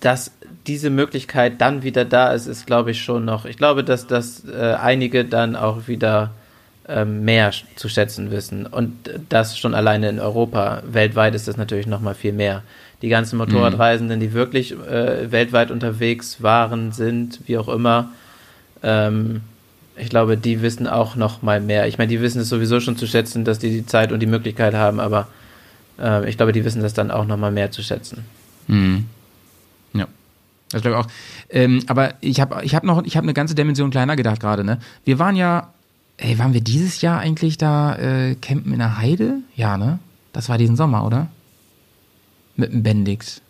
dass 0.00 0.30
diese 0.66 0.90
Möglichkeit 0.90 1.60
dann 1.60 1.82
wieder 1.82 2.04
da 2.04 2.32
ist, 2.32 2.46
ist 2.46 2.66
glaube 2.66 2.92
ich 2.92 3.02
schon 3.02 3.24
noch. 3.24 3.44
Ich 3.44 3.56
glaube, 3.56 3.84
dass 3.84 4.06
das 4.06 4.44
äh, 4.48 4.74
einige 4.74 5.24
dann 5.24 5.56
auch 5.56 5.88
wieder 5.88 6.30
äh, 6.88 7.04
mehr 7.04 7.52
zu 7.76 7.88
schätzen 7.88 8.30
wissen. 8.30 8.66
Und 8.66 8.92
das 9.28 9.58
schon 9.58 9.74
alleine 9.74 10.08
in 10.08 10.20
Europa. 10.20 10.82
Weltweit 10.84 11.34
ist 11.34 11.48
das 11.48 11.56
natürlich 11.56 11.86
noch 11.86 12.00
mal 12.00 12.14
viel 12.14 12.32
mehr. 12.32 12.62
Die 13.02 13.08
ganzen 13.08 13.36
Motorradreisenden, 13.38 14.20
die 14.20 14.32
wirklich 14.32 14.72
äh, 14.72 15.30
weltweit 15.32 15.70
unterwegs 15.70 16.42
waren, 16.42 16.92
sind, 16.92 17.40
wie 17.46 17.58
auch 17.58 17.68
immer, 17.68 18.10
ähm, 18.82 19.42
ich 19.96 20.08
glaube, 20.08 20.36
die 20.36 20.62
wissen 20.62 20.86
auch 20.86 21.16
noch 21.16 21.42
mal 21.42 21.60
mehr. 21.60 21.86
Ich 21.86 21.98
meine, 21.98 22.08
die 22.08 22.20
wissen 22.20 22.40
es 22.40 22.48
sowieso 22.48 22.80
schon 22.80 22.96
zu 22.96 23.06
schätzen, 23.06 23.44
dass 23.44 23.58
die 23.58 23.70
die 23.70 23.86
Zeit 23.86 24.10
und 24.10 24.20
die 24.20 24.26
Möglichkeit 24.26 24.74
haben, 24.74 25.00
aber 25.00 25.28
äh, 26.00 26.28
ich 26.28 26.36
glaube, 26.36 26.52
die 26.52 26.64
wissen 26.64 26.82
das 26.82 26.94
dann 26.94 27.10
auch 27.10 27.26
noch 27.26 27.36
mal 27.36 27.52
mehr 27.52 27.70
zu 27.70 27.82
schätzen. 27.82 28.24
Mhm. 28.68 29.06
Das 30.72 30.82
glaube 30.82 30.98
ich 30.98 31.04
auch. 31.04 31.10
Ähm, 31.50 31.82
aber 31.86 32.14
ich 32.20 32.40
habe 32.40 32.64
ich 32.64 32.74
hab 32.74 32.82
noch, 32.82 33.04
ich 33.04 33.16
habe 33.16 33.24
eine 33.24 33.34
ganze 33.34 33.54
Dimension 33.54 33.90
kleiner 33.90 34.16
gedacht 34.16 34.40
gerade, 34.40 34.64
ne? 34.64 34.78
Wir 35.04 35.18
waren 35.18 35.36
ja, 35.36 35.68
ey, 36.16 36.38
waren 36.38 36.54
wir 36.54 36.62
dieses 36.62 37.00
Jahr 37.02 37.20
eigentlich 37.20 37.58
da 37.58 37.94
äh, 37.96 38.34
campen 38.34 38.72
in 38.72 38.78
der 38.78 38.98
Heide? 38.98 39.38
Ja, 39.54 39.76
ne? 39.76 39.98
Das 40.32 40.48
war 40.48 40.58
diesen 40.58 40.76
Sommer, 40.76 41.06
oder? 41.06 41.28
Mit 42.56 42.72
dem 42.72 42.82
Bendix. 42.82 43.42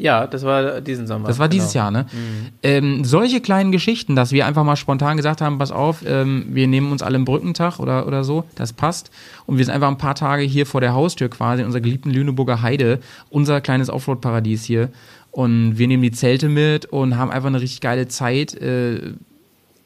Ja, 0.00 0.26
das 0.26 0.44
war 0.44 0.80
diesen 0.80 1.06
Sommer. 1.06 1.28
Das 1.28 1.38
war 1.38 1.48
genau. 1.48 1.60
dieses 1.60 1.74
Jahr, 1.74 1.90
ne? 1.90 2.06
Mhm. 2.10 2.46
Ähm, 2.62 3.04
solche 3.04 3.42
kleinen 3.42 3.70
Geschichten, 3.70 4.16
dass 4.16 4.32
wir 4.32 4.46
einfach 4.46 4.64
mal 4.64 4.76
spontan 4.76 5.18
gesagt 5.18 5.42
haben, 5.42 5.58
pass 5.58 5.70
auf, 5.70 6.02
ähm, 6.06 6.46
wir 6.48 6.66
nehmen 6.68 6.90
uns 6.90 7.02
alle 7.02 7.16
einen 7.16 7.26
Brückentag 7.26 7.78
oder, 7.78 8.06
oder 8.06 8.24
so, 8.24 8.44
das 8.54 8.72
passt. 8.72 9.10
Und 9.44 9.58
wir 9.58 9.64
sind 9.64 9.74
einfach 9.74 9.88
ein 9.88 9.98
paar 9.98 10.14
Tage 10.14 10.42
hier 10.42 10.64
vor 10.64 10.80
der 10.80 10.94
Haustür 10.94 11.28
quasi 11.28 11.60
in 11.60 11.66
unserer 11.66 11.82
geliebten 11.82 12.10
Lüneburger 12.10 12.62
Heide, 12.62 13.00
unser 13.28 13.60
kleines 13.60 13.90
Offroad-Paradies 13.90 14.64
hier. 14.64 14.88
Und 15.30 15.78
wir 15.78 15.86
nehmen 15.86 16.02
die 16.02 16.12
Zelte 16.12 16.48
mit 16.48 16.86
und 16.86 17.16
haben 17.16 17.30
einfach 17.30 17.48
eine 17.48 17.60
richtig 17.60 17.80
geile 17.80 18.08
Zeit. 18.08 18.54
Äh, 18.54 19.14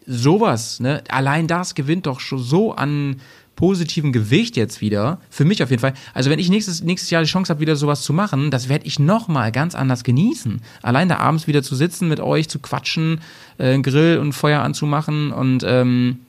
sowas, 0.07 0.80
ne? 0.80 1.03
Allein 1.09 1.47
das 1.47 1.74
gewinnt 1.74 2.07
doch 2.07 2.20
schon 2.20 2.38
so 2.38 2.74
an 2.74 3.16
positiven 3.57 4.12
Gewicht 4.12 4.57
jetzt 4.57 4.80
wieder. 4.80 5.20
Für 5.30 5.45
mich 5.45 5.62
auf 5.62 5.70
jeden 5.70 5.80
Fall. 5.80 5.95
Also 6.12 6.30
wenn 6.30 6.38
ich 6.38 6.49
nächstes, 6.49 6.82
nächstes 6.82 7.11
Jahr 7.11 7.22
die 7.22 7.28
Chance 7.28 7.51
habe, 7.51 7.61
wieder 7.61 7.76
sowas 7.76 8.03
zu 8.03 8.12
machen, 8.12 8.51
das 8.51 8.68
werde 8.68 8.86
ich 8.86 8.99
nochmal 8.99 9.53
ganz 9.53 9.74
anders 9.74 10.03
genießen. 10.03 10.61
Allein 10.82 11.09
da 11.09 11.18
abends 11.18 11.47
wieder 11.47 11.62
zu 11.62 11.76
sitzen, 11.76 12.09
mit 12.09 12.20
euch 12.20 12.49
zu 12.49 12.59
quatschen, 12.59 13.20
äh, 13.59 13.78
Grill 13.78 14.18
und 14.18 14.32
Feuer 14.32 14.61
anzumachen 14.61 15.30
und 15.30 15.64
ähm, 15.66 16.20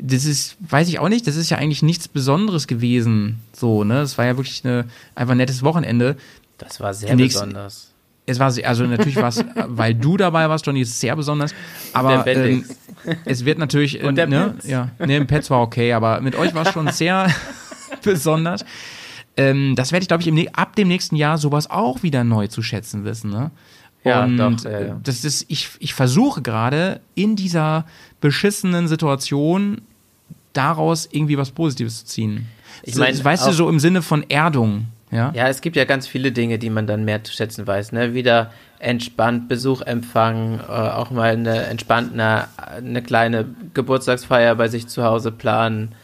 das 0.00 0.24
ist, 0.24 0.56
weiß 0.60 0.88
ich 0.88 1.00
auch 1.00 1.08
nicht, 1.08 1.26
das 1.26 1.34
ist 1.34 1.50
ja 1.50 1.58
eigentlich 1.58 1.82
nichts 1.82 2.06
Besonderes 2.06 2.68
gewesen. 2.68 3.40
So, 3.52 3.82
ne? 3.82 3.94
Das 3.94 4.16
war 4.16 4.26
ja 4.26 4.36
wirklich 4.36 4.64
eine, 4.64 4.84
einfach 5.16 5.32
ein 5.32 5.38
nettes 5.38 5.64
Wochenende. 5.64 6.16
Das 6.56 6.78
war 6.78 6.94
sehr 6.94 7.16
Nächst, 7.16 7.38
besonders 7.38 7.92
es 8.28 8.38
war, 8.38 8.52
also 8.64 8.84
natürlich 8.84 9.16
war 9.16 9.28
es, 9.28 9.44
weil 9.66 9.94
du 9.94 10.16
dabei 10.16 10.48
warst, 10.48 10.66
Johnny, 10.66 10.82
ist 10.82 11.00
sehr 11.00 11.16
besonders. 11.16 11.54
Aber 11.92 12.26
ähm, 12.26 12.64
es 13.24 13.44
wird 13.44 13.58
natürlich, 13.58 14.02
Und 14.02 14.16
der 14.16 14.26
ne, 14.26 14.54
ja, 14.64 14.90
ne, 14.98 15.16
im 15.16 15.26
Pets 15.26 15.50
war 15.50 15.62
okay, 15.62 15.92
aber 15.92 16.20
mit 16.20 16.36
euch 16.36 16.54
war 16.54 16.66
es 16.66 16.72
schon 16.72 16.88
sehr 16.92 17.28
besonders. 18.02 18.64
Ähm, 19.36 19.74
das 19.76 19.92
werde 19.92 20.02
ich, 20.02 20.08
glaube 20.08 20.22
ich, 20.22 20.26
im, 20.26 20.48
ab 20.52 20.76
dem 20.76 20.88
nächsten 20.88 21.16
Jahr 21.16 21.38
sowas 21.38 21.70
auch 21.70 22.02
wieder 22.02 22.22
neu 22.22 22.48
zu 22.48 22.62
schätzen 22.62 23.04
wissen. 23.04 23.30
Ne? 23.30 23.50
Ja, 24.04 24.24
und 24.24 24.36
doch, 24.36 24.64
ja, 24.64 24.80
ja. 24.80 25.00
das 25.02 25.24
ist, 25.24 25.46
ich, 25.48 25.70
ich 25.78 25.94
versuche 25.94 26.42
gerade 26.42 27.00
in 27.14 27.34
dieser 27.34 27.86
beschissenen 28.20 28.88
Situation 28.88 29.80
daraus 30.52 31.08
irgendwie 31.10 31.38
was 31.38 31.50
Positives 31.50 32.00
zu 32.00 32.06
ziehen. 32.06 32.46
Ich 32.82 32.96
meine, 32.96 33.22
weißt 33.22 33.46
du, 33.46 33.52
so 33.52 33.68
im 33.68 33.80
Sinne 33.80 34.02
von 34.02 34.28
Erdung. 34.28 34.86
Ja? 35.10 35.32
ja, 35.34 35.48
es 35.48 35.60
gibt 35.60 35.76
ja 35.76 35.84
ganz 35.84 36.06
viele 36.06 36.32
Dinge, 36.32 36.58
die 36.58 36.70
man 36.70 36.86
dann 36.86 37.04
mehr 37.04 37.24
zu 37.24 37.32
schätzen 37.32 37.66
weiß. 37.66 37.92
Ne? 37.92 38.14
Wieder 38.14 38.52
entspannt 38.78 39.48
Besuch 39.48 39.80
empfangen, 39.80 40.60
äh, 40.60 40.72
auch 40.72 41.10
mal 41.10 41.32
eine 41.32 41.64
entspannte, 41.64 42.46
eine 42.56 43.02
kleine 43.02 43.46
Geburtstagsfeier 43.74 44.54
bei 44.54 44.68
sich 44.68 44.86
zu 44.86 45.04
Hause 45.04 45.32
planen, 45.32 45.94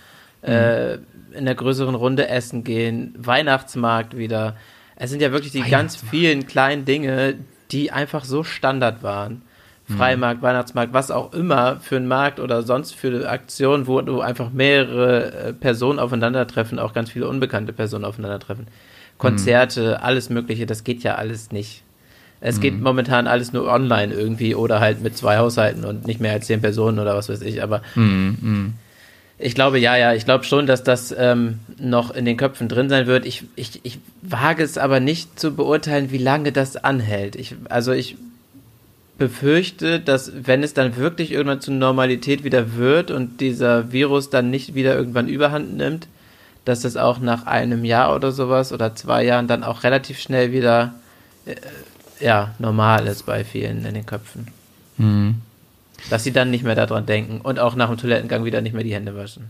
mhm. 0.42 0.52
äh, 0.52 0.94
in 0.94 1.40
einer 1.40 1.54
größeren 1.54 1.94
Runde 1.94 2.28
essen 2.28 2.64
gehen, 2.64 3.14
Weihnachtsmarkt 3.18 4.16
wieder. 4.16 4.56
Es 4.96 5.10
sind 5.10 5.20
ja 5.20 5.32
wirklich 5.32 5.52
die 5.52 5.62
ganz 5.62 5.96
vielen 5.96 6.46
kleinen 6.46 6.84
Dinge, 6.84 7.34
die 7.72 7.90
einfach 7.90 8.24
so 8.24 8.44
Standard 8.44 9.02
waren. 9.02 9.42
Mhm. 9.86 9.96
Freimarkt, 9.96 10.42
Weihnachtsmarkt, 10.42 10.94
was 10.94 11.10
auch 11.10 11.32
immer 11.32 11.76
für 11.80 11.96
einen 11.96 12.08
Markt 12.08 12.40
oder 12.40 12.62
sonst 12.62 12.94
für 12.94 13.08
eine 13.08 13.28
Aktion, 13.28 13.86
wo 13.86 14.00
du 14.00 14.20
einfach 14.20 14.50
mehrere 14.50 15.32
äh, 15.32 15.52
Personen 15.52 15.98
aufeinandertreffen, 15.98 16.78
auch 16.78 16.94
ganz 16.94 17.10
viele 17.10 17.28
unbekannte 17.28 17.72
Personen 17.72 18.04
aufeinandertreffen. 18.04 18.66
Konzerte, 19.18 19.96
mhm. 19.98 20.04
alles 20.04 20.30
Mögliche, 20.30 20.66
das 20.66 20.84
geht 20.84 21.02
ja 21.02 21.14
alles 21.14 21.52
nicht. 21.52 21.82
Es 22.40 22.56
mhm. 22.56 22.60
geht 22.60 22.80
momentan 22.80 23.26
alles 23.26 23.52
nur 23.52 23.66
online 23.70 24.12
irgendwie 24.12 24.54
oder 24.54 24.80
halt 24.80 25.02
mit 25.02 25.16
zwei 25.16 25.38
Haushalten 25.38 25.84
und 25.84 26.06
nicht 26.06 26.20
mehr 26.20 26.32
als 26.32 26.46
zehn 26.46 26.60
Personen 26.60 26.98
oder 26.98 27.16
was 27.16 27.28
weiß 27.28 27.42
ich, 27.42 27.62
aber 27.62 27.82
mhm. 27.94 28.36
mhm. 28.40 28.72
ich 29.38 29.54
glaube, 29.54 29.78
ja, 29.78 29.96
ja, 29.96 30.12
ich 30.14 30.24
glaube 30.24 30.44
schon, 30.44 30.66
dass 30.66 30.82
das 30.82 31.14
ähm, 31.16 31.60
noch 31.78 32.10
in 32.10 32.24
den 32.24 32.36
Köpfen 32.36 32.68
drin 32.68 32.88
sein 32.88 33.06
wird. 33.06 33.24
Ich, 33.24 33.44
ich, 33.56 33.80
ich 33.82 33.98
wage 34.22 34.62
es 34.62 34.78
aber 34.78 35.00
nicht 35.00 35.38
zu 35.38 35.54
beurteilen, 35.54 36.10
wie 36.10 36.18
lange 36.18 36.52
das 36.52 36.76
anhält. 36.76 37.36
Ich, 37.36 37.54
also 37.70 37.92
ich 37.92 38.16
befürchte, 39.16 40.00
dass 40.00 40.32
wenn 40.34 40.62
es 40.62 40.74
dann 40.74 40.96
wirklich 40.96 41.30
irgendwann 41.30 41.60
zur 41.60 41.74
Normalität 41.74 42.44
wieder 42.44 42.74
wird 42.76 43.10
und 43.10 43.40
dieser 43.40 43.92
Virus 43.92 44.28
dann 44.28 44.50
nicht 44.50 44.74
wieder 44.74 44.94
irgendwann 44.96 45.28
überhand 45.28 45.76
nimmt, 45.76 46.08
dass 46.64 46.80
das 46.80 46.96
auch 46.96 47.18
nach 47.18 47.46
einem 47.46 47.84
Jahr 47.84 48.14
oder 48.14 48.32
sowas 48.32 48.72
oder 48.72 48.94
zwei 48.94 49.24
Jahren 49.24 49.48
dann 49.48 49.64
auch 49.64 49.82
relativ 49.82 50.18
schnell 50.18 50.52
wieder 50.52 50.94
äh, 51.46 51.56
ja, 52.20 52.54
normal 52.58 53.06
ist 53.06 53.26
bei 53.26 53.44
vielen 53.44 53.84
in 53.84 53.94
den 53.94 54.06
Köpfen. 54.06 54.48
Mhm. 54.96 55.42
Dass 56.10 56.24
sie 56.24 56.32
dann 56.32 56.50
nicht 56.50 56.64
mehr 56.64 56.74
daran 56.74 57.06
denken 57.06 57.40
und 57.40 57.58
auch 57.58 57.74
nach 57.74 57.88
dem 57.88 57.98
Toilettengang 57.98 58.44
wieder 58.44 58.60
nicht 58.60 58.74
mehr 58.74 58.84
die 58.84 58.94
Hände 58.94 59.16
waschen. 59.16 59.48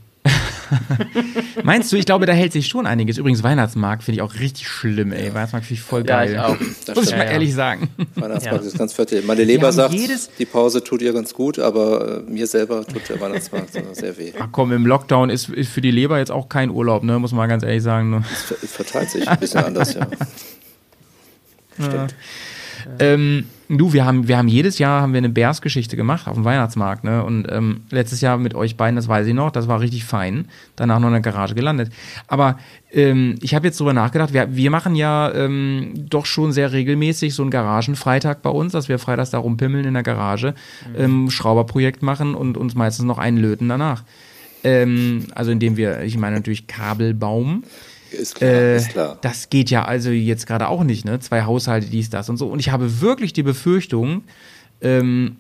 Meinst 1.62 1.93
du, 1.93 1.97
ich 1.97 2.07
glaube, 2.07 2.27
da 2.27 2.33
hält 2.33 2.53
sich 2.53 2.67
schon 2.69 2.87
einiges. 2.87 3.19
Übrigens, 3.19 3.43
Weihnachtsmarkt 3.43 4.03
finde 4.05 4.17
ich 4.17 4.23
auch 4.23 4.35
richtig 4.35 4.69
schlimm, 4.69 5.12
ey. 5.12 5.33
Weihnachtsmarkt 5.35 5.67
finde 5.67 5.81
ich 5.81 5.87
voll 5.87 6.01
Ja, 6.01 6.07
geil. 6.25 6.33
ich 6.33 6.39
auch. 6.39 6.95
Muss 6.95 7.05
ich 7.07 7.11
Ja, 7.11 7.17
mal 7.19 7.25
ja. 7.27 7.31
ehrlich 7.33 7.55
sagen. 7.55 7.89
Weihnachtsmarkt 8.15 8.62
Ja. 8.62 8.69
ist 8.69 8.79
ganz 8.79 8.93
fertig. 8.93 9.25
Meine 9.27 9.45
Leber 9.45 9.73
sagt, 9.73 9.95
jedes- 9.95 10.31
die 10.39 10.47
Pause 10.47 10.83
tut 10.83 11.03
ihr 11.03 11.12
ganz 11.12 11.35
gut, 11.35 11.59
aber 11.59 12.25
äh, 12.27 12.31
mir 12.31 12.47
selber 12.47 12.85
tut 12.87 13.09
der 13.09 13.21
Weihnachtsmarkt 13.21 13.71
sehr 13.93 14.17
weh. 14.19 14.33
Ach 14.39 14.49
komm, 14.53 14.73
im 14.73 14.87
Lockdown 14.87 15.31
ist, 15.31 15.49
ist 15.49 15.71
für 15.71 15.81
die 15.81 15.91
Leber 15.91 16.19
jetzt 16.19 16.31
auch 16.31 16.49
kein 16.49 16.71
Urlaub, 16.71 17.03
ne? 17.05 17.19
Muss 17.19 17.33
man 17.33 17.49
ganz 17.49 17.62
ehrlich 17.62 17.83
sagen. 17.83 18.11
Ne? 18.11 18.25
Es 18.33 18.43
ver- 18.43 18.57
verteilt 18.67 19.11
sich 19.11 19.29
ein 19.29 19.39
bisschen 19.39 19.65
anders, 19.65 19.95
ja. 19.95 20.07
Stimmt. 21.81 22.15
Ähm, 22.99 23.47
du, 23.69 23.93
wir 23.93 24.05
haben, 24.05 24.29
wir 24.29 24.39
haben 24.39 24.49
jedes 24.49 24.79
Jahr 24.79 25.03
haben 25.03 25.12
wir 25.12 25.19
eine 25.19 25.29
Bärsgeschichte 25.29 25.97
gemacht 25.97 26.29
auf 26.29 26.35
dem 26.35 26.45
Weihnachtsmarkt, 26.45 27.05
ne? 27.05 27.25
Und 27.25 27.47
ähm, 27.51 27.81
letztes 27.91 28.21
Jahr 28.21 28.37
mit 28.39 28.55
euch 28.55 28.77
beiden, 28.77 28.97
das 28.97 29.09
weiß 29.09 29.27
ich 29.27 29.35
noch, 29.35 29.51
das 29.51 29.69
war 29.69 29.81
richtig 29.81 30.05
fein. 30.05 30.47
Danach 30.77 30.99
noch 30.99 31.09
in 31.09 31.15
der 31.15 31.23
Garage 31.23 31.55
gelandet. 31.55 31.91
Aber 32.27 32.59
ähm, 32.93 33.37
ich 33.41 33.55
habe 33.55 33.67
jetzt 33.67 33.81
drüber 33.81 33.93
nachgedacht, 33.93 34.33
wir, 34.33 34.55
wir 34.55 34.71
machen 34.71 34.95
ja 34.95 35.33
ähm, 35.33 35.93
doch 35.97 36.27
schon 36.27 36.53
sehr 36.53 36.73
regelmäßig 36.73 37.35
so 37.35 37.43
einen 37.43 37.51
Garagenfreitag 37.51 38.43
bei 38.43 38.51
uns, 38.51 38.73
dass 38.73 38.89
wir 38.89 38.99
freitags 38.99 39.31
da 39.31 39.39
rumpimmeln 39.39 39.85
in 39.85 39.95
der 39.95 40.03
Garage, 40.03 40.55
ähm, 40.97 41.31
Schrauberprojekt 41.31 42.03
machen 42.03 42.35
und 42.35 42.57
uns 42.57 42.75
meistens 42.75 43.07
noch 43.07 43.19
einlöten 43.19 43.69
danach. 43.69 44.05
Ähm, 44.62 45.27
also 45.35 45.51
indem 45.51 45.77
wir, 45.77 46.03
ich 46.03 46.17
meine 46.17 46.37
natürlich 46.37 46.67
Kabelbaum. 46.67 47.65
Ist 48.15 48.37
klar, 48.37 48.51
Äh, 48.51 48.77
ist 48.77 48.89
klar. 48.91 49.19
Das 49.23 49.51
geht 49.51 49.71
ja 49.71 49.85
also 49.85 50.11
jetzt 50.11 50.47
gerade 50.47 50.69
auch 50.69 50.85
nicht, 50.85 51.05
ne? 51.05 51.19
Zwei 51.21 51.43
Haushalte, 51.43 51.87
dies, 51.89 52.11
das 52.11 52.29
und 52.31 52.37
so. 52.37 52.49
Und 52.49 52.59
ich 52.61 52.71
habe 52.71 53.01
wirklich 53.01 53.33
die 53.33 53.43
Befürchtung, 53.43 54.25
ähm, 54.81 55.37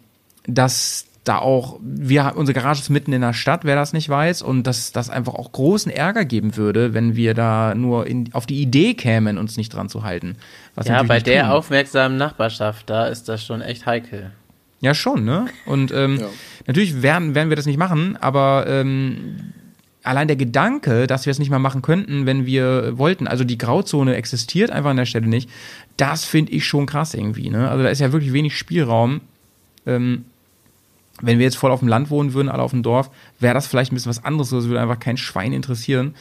dass 0.46 1.06
da 1.24 1.38
auch, 1.38 1.78
wir, 1.82 2.34
unsere 2.36 2.54
Garage 2.54 2.82
ist 2.82 2.90
mitten 2.90 3.14
in 3.14 3.22
der 3.22 3.32
Stadt, 3.32 3.64
wer 3.64 3.76
das 3.76 3.94
nicht 3.94 4.10
weiß, 4.10 4.42
und 4.42 4.64
dass 4.66 4.92
das 4.92 5.08
einfach 5.08 5.32
auch 5.34 5.52
großen 5.52 5.90
Ärger 5.90 6.26
geben 6.26 6.56
würde, 6.58 6.92
wenn 6.92 7.16
wir 7.16 7.32
da 7.32 7.74
nur 7.74 8.06
in, 8.06 8.28
auf 8.34 8.44
die 8.44 8.60
Idee 8.60 8.92
kämen, 8.92 9.38
uns 9.38 9.56
nicht 9.56 9.72
dran 9.72 9.88
zu 9.88 10.04
halten. 10.04 10.36
Ja, 10.84 11.02
bei 11.02 11.20
der 11.20 11.44
tun. 11.44 11.50
aufmerksamen 11.52 12.18
Nachbarschaft, 12.18 12.90
da 12.90 13.06
ist 13.06 13.28
das 13.30 13.42
schon 13.42 13.62
echt 13.62 13.86
heikel. 13.86 14.32
Ja, 14.80 14.92
schon, 14.92 15.24
ne? 15.24 15.46
Und 15.64 15.92
ähm, 15.92 16.18
Ja. 16.20 16.26
natürlich 16.66 17.00
werden, 17.00 17.34
werden 17.34 17.48
wir 17.48 17.56
das 17.56 17.64
nicht 17.64 17.78
machen, 17.78 18.18
aber 18.20 18.66
ähm, 18.68 19.54
allein 20.04 20.28
der 20.28 20.36
Gedanke, 20.36 21.06
dass 21.06 21.26
wir 21.26 21.30
es 21.30 21.38
nicht 21.38 21.50
mal 21.50 21.58
machen 21.58 21.82
könnten, 21.82 22.26
wenn 22.26 22.46
wir 22.46 22.96
wollten, 22.98 23.26
also 23.26 23.42
die 23.42 23.58
Grauzone 23.58 24.14
existiert 24.14 24.70
einfach 24.70 24.90
an 24.90 24.96
der 24.98 25.06
Stelle 25.06 25.26
nicht, 25.26 25.48
das 25.96 26.24
finde 26.24 26.52
ich 26.52 26.66
schon 26.66 26.86
krass 26.86 27.14
irgendwie, 27.14 27.50
ne? 27.50 27.68
Also 27.70 27.82
da 27.82 27.88
ist 27.88 28.00
ja 28.00 28.12
wirklich 28.12 28.32
wenig 28.32 28.56
Spielraum. 28.56 29.20
Ähm, 29.86 30.24
wenn 31.22 31.38
wir 31.38 31.44
jetzt 31.44 31.56
voll 31.56 31.70
auf 31.70 31.78
dem 31.80 31.88
Land 31.88 32.10
wohnen 32.10 32.34
würden, 32.34 32.48
alle 32.48 32.62
auf 32.62 32.72
dem 32.72 32.82
Dorf, 32.82 33.10
wäre 33.38 33.54
das 33.54 33.66
vielleicht 33.66 33.92
ein 33.92 33.94
bisschen 33.94 34.10
was 34.10 34.24
anderes, 34.24 34.50
das 34.50 34.64
würde 34.66 34.80
einfach 34.80 34.98
kein 34.98 35.16
Schwein 35.16 35.52
interessieren. 35.52 36.14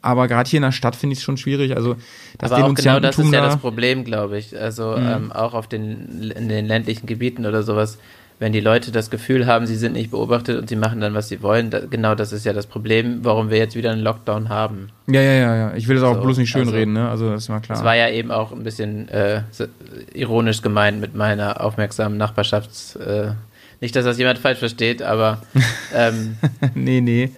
Aber 0.00 0.26
gerade 0.28 0.48
hier 0.48 0.58
in 0.58 0.62
der 0.62 0.72
Stadt 0.72 0.96
finde 0.96 1.12
ich 1.12 1.18
es 1.18 1.24
schon 1.24 1.36
schwierig. 1.36 1.76
Also 1.76 1.96
das 2.38 2.52
Aber 2.52 2.64
auch 2.66 2.74
genau 2.74 3.00
das 3.00 3.18
ist 3.18 3.32
ja 3.32 3.40
da- 3.40 3.46
das 3.48 3.56
Problem, 3.58 4.04
glaube 4.04 4.38
ich. 4.38 4.58
Also 4.58 4.94
ähm, 4.96 5.32
auch 5.32 5.54
auf 5.54 5.66
den, 5.66 6.30
in 6.34 6.48
den 6.48 6.66
ländlichen 6.66 7.06
Gebieten 7.06 7.46
oder 7.46 7.62
sowas, 7.62 7.98
wenn 8.38 8.52
die 8.52 8.60
Leute 8.60 8.92
das 8.92 9.10
Gefühl 9.10 9.46
haben, 9.46 9.66
sie 9.66 9.76
sind 9.76 9.94
nicht 9.94 10.10
beobachtet 10.10 10.58
und 10.58 10.68
sie 10.68 10.76
machen 10.76 11.00
dann, 11.00 11.14
was 11.14 11.28
sie 11.28 11.42
wollen, 11.42 11.70
da, 11.70 11.80
genau 11.80 12.14
das 12.14 12.32
ist 12.32 12.44
ja 12.44 12.52
das 12.52 12.66
Problem, 12.66 13.24
warum 13.24 13.50
wir 13.50 13.58
jetzt 13.58 13.74
wieder 13.74 13.90
einen 13.90 14.02
Lockdown 14.02 14.48
haben. 14.48 14.90
Ja, 15.08 15.20
ja, 15.20 15.32
ja, 15.32 15.56
ja. 15.56 15.74
Ich 15.74 15.88
will 15.88 15.96
das 15.96 16.04
auch 16.04 16.14
So, 16.14 16.20
bloß 16.22 16.38
nicht 16.38 16.50
schön 16.50 16.62
also- 16.62 16.72
reden, 16.72 16.92
ne? 16.92 17.08
Also 17.08 17.30
das 17.30 17.42
ist 17.44 17.48
mal 17.48 17.60
klar. 17.60 17.76
Das 17.76 17.84
war 17.84 17.96
ja 17.96 18.08
eben 18.10 18.30
auch 18.30 18.52
ein 18.52 18.62
bisschen 18.62 19.08
äh, 19.08 19.42
ironisch 20.14 20.62
gemeint 20.62 21.00
mit 21.00 21.14
meiner 21.14 21.60
aufmerksamen 21.60 22.16
Nachbarschafts... 22.16 22.96
Äh, 22.96 23.32
nicht, 23.80 23.94
dass 23.94 24.04
das 24.04 24.18
jemand 24.18 24.40
falsch 24.40 24.58
versteht, 24.58 25.02
aber 25.02 25.40
ähm, 25.94 26.36
nee, 26.74 27.00
nee. 27.00 27.30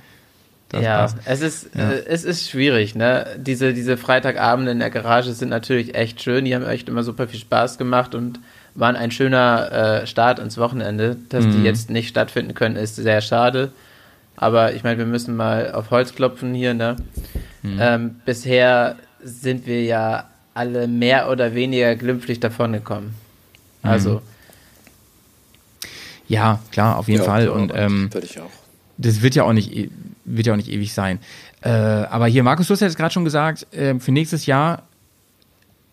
Das 0.71 0.83
ja, 0.83 0.99
passt. 0.99 1.17
es 1.27 1.41
ist, 1.43 1.77
äh, 1.77 2.05
es 2.07 2.25
ist 2.25 2.49
schwierig, 2.49 2.95
ne? 2.95 3.27
Diese, 3.37 3.75
diese 3.75 3.97
Freitagabende 3.97 4.71
in 4.71 4.79
der 4.79 4.89
Garage 4.91 5.33
sind 5.33 5.49
natürlich 5.49 5.95
echt 5.95 6.23
schön. 6.23 6.45
Die 6.45 6.55
haben 6.55 6.65
echt 6.65 6.89
immer 6.89 7.03
super 7.03 7.27
viel 7.27 7.41
Spaß 7.41 7.77
gemacht 7.77 8.15
und 8.15 8.39
waren 8.75 8.97
ein 8.97 9.11
schöner 9.11 10.03
äh, 10.03 10.07
Start 10.07 10.39
ins 10.39 10.57
Wochenende. 10.59 11.17
Dass 11.29 11.45
die 11.45 11.59
Mhm. 11.59 11.65
jetzt 11.65 11.91
nicht 11.91 12.09
stattfinden 12.09 12.55
können, 12.55 12.77
ist 12.77 12.97
sehr 12.97 13.21
schade. 13.21 13.73
Aber 14.37 14.73
ich 14.75 14.85
meine, 14.85 14.99
wir 14.99 15.07
müssen 15.07 15.37
mal 15.37 15.73
auf 15.73 15.91
Holz 15.91 16.15
klopfen 16.15 16.55
hier, 16.55 16.73
ne? 16.75 16.97
Mhm. 17.63 17.79
Ähm, 17.81 18.17
bisher 18.25 18.97
sind 19.23 19.67
wir 19.67 19.83
ja 19.85 20.25
alle 20.55 20.89
mehr 20.89 21.29
oder 21.31 21.55
weniger 21.55 21.95
glimpflich 21.97 22.41
davongekommen. 22.41 23.09
Mhm. 23.83 23.91
Also, 23.91 24.23
Ja, 26.29 26.61
klar, 26.71 26.97
auf 26.99 27.09
jeden 27.09 27.21
Ja, 27.23 27.27
Fall. 27.27 27.45
klar, 27.47 27.57
Und 27.57 27.73
ähm, 27.75 28.09
würde 28.13 28.27
ich 28.27 28.41
auch. 28.41 28.51
das 28.99 29.21
wird 29.21 29.35
ja 29.35 29.43
auch 29.45 29.53
nicht, 29.53 29.75
e- 29.77 29.91
wird 30.25 30.47
ja 30.47 30.53
auch 30.53 30.57
nicht 30.57 30.71
ewig 30.71 30.93
sein. 30.95 31.19
Äh, 31.63 31.71
aber 31.71 32.27
hier, 32.29 32.43
Markus, 32.45 32.69
du 32.69 32.73
hast 32.73 32.81
ja 32.81 32.87
jetzt 32.87 32.97
gerade 32.97 33.13
schon 33.13 33.25
gesagt, 33.25 33.67
äh, 33.75 33.99
für 33.99 34.13
nächstes 34.13 34.47
Jahr 34.47 34.85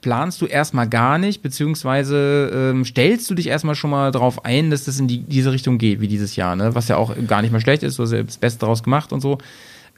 planst 0.07 0.41
du 0.41 0.45
erstmal 0.45 0.87
gar 0.87 1.17
nicht, 1.17 1.41
beziehungsweise 1.41 2.49
ähm, 2.53 2.85
stellst 2.85 3.29
du 3.29 3.35
dich 3.35 3.47
erstmal 3.47 3.75
schon 3.75 3.89
mal 3.89 4.13
drauf 4.13 4.45
ein, 4.45 4.69
dass 4.69 4.85
das 4.85 5.01
in 5.01 5.09
die, 5.09 5.17
diese 5.17 5.51
Richtung 5.51 5.77
geht, 5.79 5.99
wie 5.99 6.07
dieses 6.07 6.37
Jahr, 6.37 6.55
ne? 6.55 6.73
Was 6.75 6.87
ja 6.87 6.95
auch 6.95 7.13
gar 7.27 7.41
nicht 7.41 7.51
mal 7.51 7.59
schlecht 7.59 7.83
ist, 7.83 7.99
du 7.99 8.03
hast 8.03 8.13
ja 8.13 8.23
das 8.23 8.37
Beste 8.37 8.61
daraus 8.61 8.83
gemacht 8.83 9.11
und 9.11 9.19
so. 9.19 9.37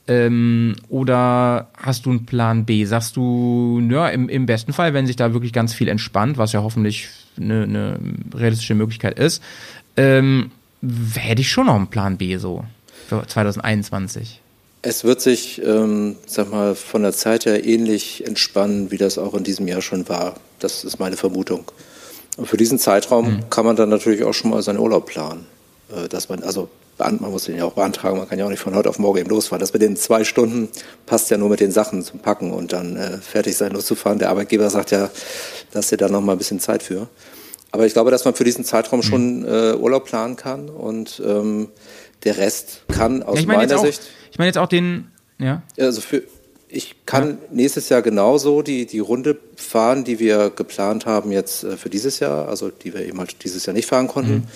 Ähm, 0.07 0.77
oder 0.89 1.67
hast 1.77 2.07
du 2.07 2.09
einen 2.09 2.25
Plan 2.25 2.65
B? 2.65 2.85
Sagst 2.85 3.17
du, 3.17 3.87
ja, 3.87 4.09
im, 4.09 4.29
im 4.29 4.47
besten 4.47 4.73
Fall, 4.73 4.95
wenn 4.95 5.05
sich 5.05 5.15
da 5.15 5.31
wirklich 5.31 5.53
ganz 5.53 5.75
viel 5.75 5.87
entspannt, 5.87 6.39
was 6.39 6.53
ja 6.53 6.63
hoffentlich 6.63 7.09
eine, 7.39 7.61
eine 7.61 7.99
realistische 8.33 8.73
Möglichkeit 8.73 9.19
ist, 9.19 9.43
ähm, 9.95 10.49
hätte 11.13 11.41
ich 11.41 11.51
schon 11.51 11.67
noch 11.67 11.75
einen 11.75 11.85
Plan 11.85 12.17
B 12.17 12.35
so 12.37 12.65
für 13.07 13.27
2021. 13.27 14.41
Es 14.81 15.03
wird 15.03 15.19
sich, 15.19 15.61
ähm, 15.61 16.15
sag 16.25 16.51
mal, 16.51 16.73
von 16.73 17.03
der 17.03 17.11
Zeit 17.11 17.45
her 17.45 17.65
ähnlich 17.65 18.25
entspannen, 18.25 18.91
wie 18.91 18.97
das 18.97 19.17
auch 19.17 19.33
in 19.33 19.43
diesem 19.43 19.67
Jahr 19.67 19.81
schon 19.81 20.07
war. 20.07 20.35
Das 20.59 20.83
ist 20.85 20.99
meine 20.99 21.17
Vermutung. 21.17 21.69
Und 22.37 22.47
für 22.47 22.55
diesen 22.55 22.79
Zeitraum 22.79 23.49
kann 23.49 23.65
man 23.65 23.75
dann 23.75 23.89
natürlich 23.89 24.23
auch 24.23 24.33
schon 24.33 24.51
mal 24.51 24.61
seinen 24.61 24.79
Urlaub 24.79 25.05
planen. 25.07 25.45
Äh, 25.93 26.07
dass 26.07 26.29
man, 26.29 26.43
also 26.43 26.69
man 26.97 27.31
muss 27.31 27.45
den 27.45 27.57
ja 27.57 27.63
auch 27.63 27.73
beantragen, 27.73 28.17
man 28.17 28.27
kann 28.27 28.39
ja 28.39 28.45
auch 28.45 28.49
nicht 28.49 28.61
von 28.61 28.75
heute 28.75 28.89
auf 28.89 28.99
morgen 28.99 29.19
eben 29.19 29.29
losfahren. 29.29 29.59
Das 29.59 29.73
mit 29.73 29.81
den 29.81 29.95
zwei 29.95 30.23
Stunden 30.23 30.69
passt 31.05 31.29
ja 31.29 31.37
nur 31.37 31.49
mit 31.49 31.59
den 31.59 31.71
Sachen 31.71 32.03
zum 32.03 32.19
Packen 32.19 32.51
und 32.51 32.73
dann 32.73 32.97
äh, 32.97 33.17
fertig 33.17 33.55
sein, 33.55 33.71
loszufahren. 33.71 34.19
Der 34.19 34.29
Arbeitgeber 34.29 34.69
sagt 34.69 34.91
ja, 34.91 35.09
dass 35.71 35.91
ihr 35.91 35.97
da 35.97 36.09
noch 36.09 36.21
mal 36.21 36.33
ein 36.33 36.37
bisschen 36.37 36.59
Zeit 36.59 36.83
für. 36.83 37.07
Aber 37.71 37.85
ich 37.85 37.93
glaube, 37.93 38.11
dass 38.11 38.25
man 38.25 38.33
für 38.33 38.43
diesen 38.43 38.65
Zeitraum 38.65 39.03
schon 39.03 39.45
äh, 39.45 39.75
Urlaub 39.75 40.05
planen 40.05 40.35
kann 40.35 40.69
und 40.69 41.21
ähm, 41.25 41.69
der 42.23 42.37
Rest 42.37 42.83
kann 42.91 43.23
aus 43.23 43.35
Ja, 43.35 43.41
ich 43.41 43.47
jetzt 43.47 43.47
meiner 43.47 43.77
Sicht 43.79 44.01
ich 44.31 44.37
meine 44.37 44.47
jetzt 44.47 44.57
auch 44.57 44.67
den, 44.67 45.07
ja. 45.39 45.63
also 45.77 46.01
für, 46.01 46.23
ich 46.67 46.95
kann 47.05 47.39
nächstes 47.51 47.89
Jahr 47.89 48.01
genauso 48.01 48.61
die, 48.61 48.85
die 48.85 48.99
Runde 48.99 49.37
fahren, 49.55 50.03
die 50.03 50.19
wir 50.19 50.51
geplant 50.51 51.05
haben 51.05 51.31
jetzt 51.31 51.63
äh, 51.63 51.77
für 51.77 51.89
dieses 51.89 52.19
Jahr, 52.19 52.47
also 52.47 52.69
die 52.69 52.93
wir 52.93 53.05
eben 53.05 53.19
halt 53.19 53.43
dieses 53.43 53.65
Jahr 53.65 53.73
nicht 53.73 53.87
fahren 53.87 54.07
konnten. 54.07 54.47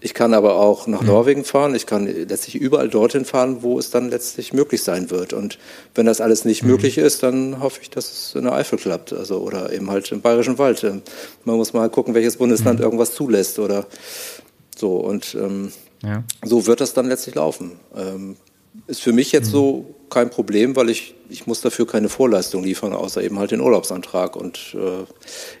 Ich 0.00 0.14
kann 0.14 0.34
aber 0.34 0.56
auch 0.56 0.86
nach 0.86 1.02
Norwegen 1.02 1.44
fahren. 1.44 1.74
Ich 1.74 1.86
kann 1.86 2.06
letztlich 2.06 2.54
überall 2.54 2.88
dorthin 2.88 3.24
fahren, 3.24 3.62
wo 3.62 3.78
es 3.78 3.90
dann 3.90 4.10
letztlich 4.10 4.52
möglich 4.52 4.82
sein 4.82 5.10
wird. 5.10 5.32
Und 5.32 5.58
wenn 5.94 6.06
das 6.06 6.20
alles 6.20 6.44
nicht 6.44 6.62
möglich 6.62 6.98
ist, 6.98 7.22
dann 7.22 7.60
hoffe 7.60 7.80
ich, 7.82 7.90
dass 7.90 8.12
es 8.12 8.34
in 8.34 8.44
der 8.44 8.52
Eifel 8.52 8.78
klappt. 8.78 9.12
Also, 9.12 9.40
oder 9.40 9.72
eben 9.72 9.90
halt 9.90 10.12
im 10.12 10.20
Bayerischen 10.20 10.58
Wald. 10.58 10.84
Ähm, 10.84 11.02
Man 11.44 11.56
muss 11.56 11.72
mal 11.72 11.88
gucken, 11.88 12.14
welches 12.14 12.36
Bundesland 12.36 12.78
irgendwas 12.78 13.14
zulässt 13.14 13.58
oder 13.58 13.86
so. 14.76 14.96
Und 14.98 15.34
ähm, 15.34 15.72
ja. 16.04 16.22
so 16.44 16.66
wird 16.66 16.80
das 16.80 16.92
dann 16.92 17.08
letztlich 17.08 17.34
laufen. 17.34 17.72
Ähm, 17.96 18.36
ist 18.86 19.00
für 19.00 19.12
mich 19.12 19.32
jetzt 19.32 19.50
so 19.50 19.86
kein 20.08 20.30
Problem, 20.30 20.76
weil 20.76 20.88
ich, 20.88 21.14
ich 21.28 21.46
muss 21.46 21.60
dafür 21.60 21.86
keine 21.86 22.08
Vorleistung 22.08 22.62
liefern, 22.62 22.92
außer 22.92 23.22
eben 23.22 23.38
halt 23.38 23.50
den 23.50 23.60
Urlaubsantrag. 23.60 24.36
Und 24.36 24.74
äh, 24.74 25.04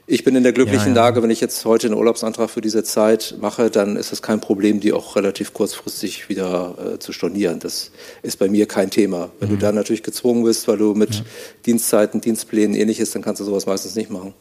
ich 0.06 0.22
bin 0.22 0.36
in 0.36 0.44
der 0.44 0.52
glücklichen 0.52 0.94
Ja, 0.94 0.94
ja. 0.94 1.02
Lage, 1.02 1.22
wenn 1.22 1.30
ich 1.30 1.40
jetzt 1.40 1.64
heute 1.64 1.88
einen 1.88 1.96
Urlaubsantrag 1.96 2.48
für 2.48 2.60
diese 2.60 2.84
Zeit 2.84 3.36
mache, 3.40 3.70
dann 3.70 3.96
ist 3.96 4.12
es 4.12 4.22
kein 4.22 4.40
Problem, 4.40 4.78
die 4.78 4.92
auch 4.92 5.16
relativ 5.16 5.52
kurzfristig 5.52 6.28
wieder 6.28 6.94
äh, 6.94 6.98
zu 6.98 7.12
stornieren. 7.12 7.58
Das 7.58 7.90
ist 8.22 8.38
bei 8.38 8.48
mir 8.48 8.66
kein 8.66 8.90
Thema. 8.90 9.30
Wenn 9.40 9.48
du 9.48 9.56
da 9.56 9.72
natürlich 9.72 10.04
gezwungen 10.04 10.44
bist, 10.44 10.68
weil 10.68 10.78
du 10.78 10.94
mit 10.94 11.24
Dienstzeiten, 11.66 12.20
Dienstplänen 12.20 12.76
ähnliches, 12.76 13.10
dann 13.10 13.22
kannst 13.22 13.40
du 13.40 13.44
sowas 13.44 13.66
meistens 13.66 13.96
nicht 13.96 14.10
machen. 14.10 14.34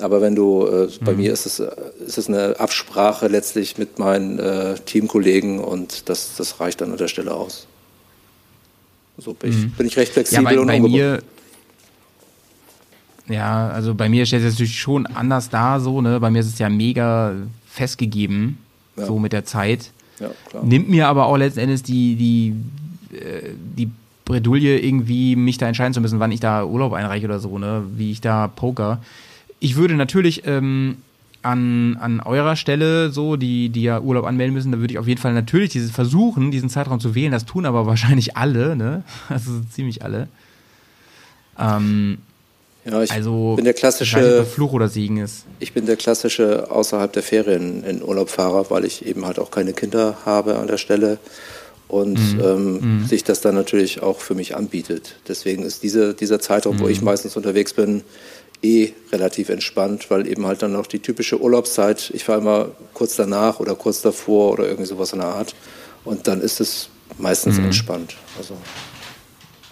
Aber 0.00 0.20
wenn 0.20 0.34
du, 0.34 0.66
äh, 0.66 0.88
bei 1.00 1.12
mir 1.12 1.32
ist 1.32 1.46
es, 1.46 1.60
äh, 1.60 1.70
ist 2.06 2.18
es 2.18 2.28
eine 2.28 2.58
Absprache 2.58 3.28
letztlich 3.28 3.78
mit 3.78 3.98
meinen 3.98 4.38
äh, 4.38 4.74
Teamkollegen 4.84 5.58
und 5.60 6.08
das, 6.08 6.36
das 6.36 6.60
reicht 6.60 6.80
dann 6.80 6.92
an 6.92 6.98
der 6.98 7.08
Stelle 7.08 7.34
aus. 7.34 7.66
So 9.18 9.34
bin, 9.34 9.50
ich, 9.50 9.72
bin 9.74 9.86
ich 9.86 9.96
recht 9.96 10.10
Ja, 10.10 10.12
flexibel 10.14 10.44
bei, 10.44 10.60
und 10.60 10.66
bei 10.68 10.80
mir, 10.80 11.22
ja, 13.28 13.68
also 13.68 13.94
bei 13.94 14.08
mir 14.08 14.24
steht 14.26 14.42
es 14.42 14.54
natürlich 14.54 14.78
schon 14.78 15.06
anders 15.06 15.50
da, 15.50 15.80
so, 15.80 16.00
ne? 16.00 16.18
Bei 16.20 16.30
mir 16.30 16.40
ist 16.40 16.46
es 16.46 16.58
ja 16.58 16.68
mega 16.68 17.34
festgegeben, 17.68 18.58
Ja. 18.96 19.06
so 19.06 19.18
mit 19.18 19.32
der 19.32 19.44
Zeit. 19.44 19.90
Ja, 20.20 20.30
klar. 20.48 20.64
Nimmt 20.64 20.88
mir 20.88 21.08
aber 21.08 21.26
auch 21.26 21.36
letzten 21.36 21.60
Endes 21.60 21.82
die, 21.82 22.16
die, 22.16 23.16
äh, 23.16 23.50
die 23.76 23.90
Bredouille, 24.24 24.78
irgendwie 24.78 25.36
mich 25.36 25.58
da 25.58 25.66
entscheiden 25.68 25.94
zu 25.94 26.00
müssen, 26.00 26.20
wann 26.20 26.32
ich 26.32 26.40
da 26.40 26.64
Urlaub 26.64 26.92
einreiche 26.92 27.26
oder 27.26 27.38
so, 27.40 27.58
ne? 27.58 27.82
Wie 27.96 28.10
ich 28.12 28.20
da 28.20 28.48
poker. 28.48 29.00
Ich 29.60 29.76
würde 29.76 29.94
natürlich 29.94 30.42
ähm, 30.46 30.96
an, 31.42 31.96
an 32.00 32.20
eurer 32.20 32.56
Stelle, 32.56 33.10
so, 33.10 33.36
die, 33.36 33.68
die 33.68 33.82
ja 33.82 34.00
Urlaub 34.00 34.26
anmelden 34.26 34.54
müssen, 34.54 34.72
da 34.72 34.78
würde 34.78 34.92
ich 34.92 34.98
auf 34.98 35.06
jeden 35.06 35.20
Fall 35.20 35.32
natürlich 35.32 35.70
dieses 35.70 35.90
versuchen, 35.90 36.50
diesen 36.50 36.68
Zeitraum 36.68 37.00
zu 37.00 37.14
wählen. 37.14 37.32
Das 37.32 37.44
tun 37.44 37.66
aber 37.66 37.86
wahrscheinlich 37.86 38.36
alle, 38.36 38.76
ne? 38.76 39.02
Also 39.28 39.52
ziemlich 39.72 40.02
alle. 40.02 40.28
Ähm, 41.58 42.18
ja, 42.84 43.02
ich 43.02 43.12
also, 43.12 43.54
bin 43.56 43.64
der 43.64 43.74
klassische 43.74 44.44
Fluch 44.44 44.72
oder 44.72 44.88
Segen 44.88 45.18
ist. 45.18 45.44
Ich 45.58 45.72
bin 45.72 45.86
der 45.86 45.96
klassische 45.96 46.70
außerhalb 46.70 47.12
der 47.12 47.22
Ferien 47.22 47.84
in 47.84 48.02
Urlaubfahrer, 48.02 48.70
weil 48.70 48.84
ich 48.84 49.04
eben 49.04 49.26
halt 49.26 49.38
auch 49.38 49.50
keine 49.50 49.72
Kinder 49.72 50.18
habe 50.24 50.58
an 50.58 50.68
der 50.68 50.78
Stelle 50.78 51.18
und 51.88 52.18
mhm. 52.34 52.40
Ähm, 52.40 52.72
mhm. 53.00 53.06
sich 53.06 53.24
das 53.24 53.40
dann 53.40 53.54
natürlich 53.54 54.02
auch 54.02 54.20
für 54.20 54.34
mich 54.34 54.54
anbietet. 54.54 55.16
Deswegen 55.26 55.62
ist 55.62 55.82
diese, 55.82 56.14
dieser 56.14 56.38
Zeitraum, 56.38 56.76
mhm. 56.76 56.80
wo 56.80 56.88
ich 56.88 57.02
meistens 57.02 57.36
unterwegs 57.36 57.72
bin, 57.72 58.02
eh 58.62 58.92
relativ 59.12 59.48
entspannt, 59.48 60.10
weil 60.10 60.26
eben 60.26 60.46
halt 60.46 60.62
dann 60.62 60.72
noch 60.72 60.86
die 60.86 60.98
typische 60.98 61.40
Urlaubszeit, 61.40 62.10
ich 62.14 62.24
fahre 62.24 62.40
immer 62.40 62.68
kurz 62.94 63.16
danach 63.16 63.60
oder 63.60 63.74
kurz 63.74 64.02
davor 64.02 64.52
oder 64.52 64.64
irgendwie 64.64 64.86
sowas 64.86 65.12
in 65.12 65.20
der 65.20 65.28
Art 65.28 65.54
und 66.04 66.26
dann 66.26 66.40
ist 66.40 66.60
es 66.60 66.88
meistens 67.18 67.58
mhm. 67.58 67.66
entspannt. 67.66 68.16
Also 68.36 68.56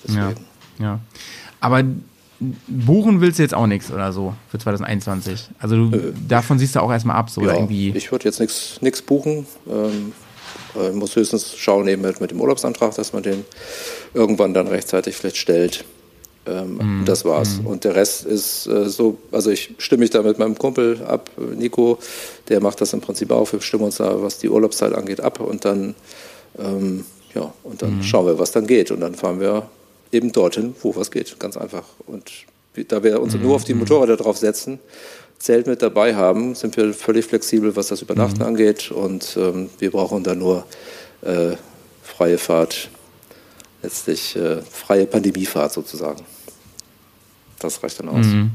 deswegen. 0.05 0.37
Ja, 0.78 0.84
ja. 0.84 1.01
Aber 1.61 1.82
buchen 2.68 3.20
willst 3.20 3.39
du 3.39 3.43
jetzt 3.43 3.55
auch 3.55 3.66
nichts 3.66 3.91
oder 3.91 4.12
so 4.12 4.34
für 4.51 4.59
2021? 4.59 5.49
Also 5.59 5.76
du, 5.76 5.97
äh, 5.97 6.12
davon 6.28 6.59
siehst 6.59 6.76
du 6.76 6.80
auch 6.80 6.91
erstmal 6.91 7.16
ab, 7.16 7.30
so 7.30 7.43
ja, 7.43 7.55
irgendwie. 7.55 7.93
Ich 7.97 8.12
würde 8.12 8.24
jetzt 8.26 8.41
nichts 8.82 9.03
buchen. 9.03 9.47
Ähm, 9.68 10.12
äh, 10.78 10.91
muss 10.91 11.16
höchstens 11.16 11.57
schauen 11.57 11.89
eben 11.89 12.05
halt 12.05 12.20
mit 12.20 12.30
dem 12.30 12.41
Urlaubsantrag, 12.41 12.95
dass 12.95 13.12
man 13.12 13.22
den 13.22 13.45
irgendwann 14.14 14.55
dann 14.55 14.68
rechtzeitig 14.68 15.16
vielleicht 15.16 15.39
stellt. 15.39 15.84
Ähm, 16.47 17.01
mm, 17.01 17.05
das 17.05 17.24
war's. 17.24 17.61
Mm. 17.62 17.66
Und 17.66 17.84
der 17.84 17.94
Rest 17.94 18.24
ist 18.24 18.66
äh, 18.66 18.88
so, 18.88 19.18
also 19.32 19.51
ich 19.51 19.74
stimme 19.78 20.01
mich 20.01 20.11
da 20.11 20.22
mit 20.22 20.38
meinem 20.38 20.57
Kumpel 20.57 21.03
ab, 21.07 21.30
Nico, 21.36 21.99
der 22.49 22.61
macht 22.61 22.80
das 22.80 22.92
im 22.92 23.01
Prinzip 23.01 23.30
auch. 23.30 23.53
Wir 23.53 23.61
stimmen 23.61 23.84
uns 23.84 23.97
da, 23.97 24.22
was 24.22 24.38
die 24.38 24.49
Urlaubszeit 24.49 24.92
angeht, 24.92 25.20
ab 25.20 25.40
und 25.40 25.64
dann, 25.64 25.94
ähm, 26.59 27.05
ja, 27.34 27.53
und 27.64 27.82
dann 27.82 27.99
mm. 27.99 28.03
schauen 28.03 28.26
wir, 28.26 28.38
was 28.38 28.53
dann 28.53 28.66
geht. 28.66 28.90
Und 28.90 29.01
dann 29.01 29.14
fahren 29.14 29.40
wir 29.40 29.68
eben 30.12 30.32
dorthin, 30.32 30.74
wo 30.82 30.94
was 30.97 31.11
geht. 31.11 31.38
Ganz 31.38 31.57
einfach. 31.57 31.84
Und 32.07 32.30
da 32.88 33.03
wir 33.03 33.20
uns 33.20 33.34
nur 33.34 33.57
auf 33.57 33.64
die 33.64 33.74
Motorräder 33.74 34.16
drauf 34.16 34.36
setzen, 34.36 34.78
Zelt 35.38 35.66
mit 35.66 35.82
dabei 35.82 36.14
haben, 36.14 36.55
sind 36.55 36.76
wir 36.76 36.94
völlig 36.94 37.26
flexibel, 37.26 37.76
was 37.76 37.88
das 37.88 38.01
Übernachten 38.01 38.42
angeht. 38.42 38.90
Und 38.90 39.36
ähm, 39.38 39.68
wir 39.78 39.90
brauchen 39.90 40.22
dann 40.22 40.38
nur 40.38 40.64
äh, 41.22 41.57
freie 42.03 42.38
Fahrt, 42.38 42.88
letztlich 43.82 44.34
äh, 44.36 44.62
freie 44.62 45.07
Pandemiefahrt 45.07 45.72
sozusagen. 45.72 46.24
Das 47.59 47.82
reicht 47.82 48.00
dann 48.00 48.09
aus. 48.09 48.26
Mhm. 48.26 48.50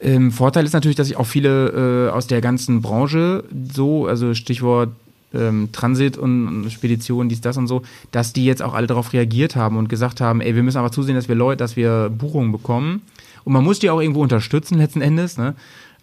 Ähm, 0.00 0.32
Vorteil 0.32 0.64
ist 0.64 0.72
natürlich, 0.72 0.96
dass 0.96 1.06
sich 1.06 1.16
auch 1.16 1.26
viele 1.26 2.08
äh, 2.08 2.10
aus 2.10 2.26
der 2.26 2.40
ganzen 2.40 2.82
Branche 2.82 3.44
so, 3.72 4.06
also 4.06 4.34
Stichwort 4.34 4.90
ähm, 5.34 5.70
Transit 5.72 6.18
und 6.18 6.68
Spedition, 6.70 7.28
dies, 7.28 7.40
das 7.40 7.56
und 7.56 7.66
so, 7.66 7.82
dass 8.10 8.32
die 8.32 8.44
jetzt 8.44 8.62
auch 8.62 8.74
alle 8.74 8.86
darauf 8.86 9.12
reagiert 9.12 9.56
haben 9.56 9.76
und 9.76 9.88
gesagt 9.88 10.20
haben, 10.20 10.40
ey, 10.40 10.54
wir 10.54 10.62
müssen 10.62 10.78
aber 10.78 10.90
zusehen, 10.90 11.14
dass 11.14 11.28
wir 11.28 11.34
Leute, 11.34 11.58
dass 11.58 11.76
wir 11.76 12.10
Buchungen 12.10 12.52
bekommen. 12.52 13.02
Und 13.44 13.52
man 13.52 13.64
muss 13.64 13.78
die 13.78 13.90
auch 13.90 14.00
irgendwo 14.00 14.22
unterstützen 14.22 14.78
letzten 14.78 15.00
Endes, 15.00 15.38
ne? 15.38 15.54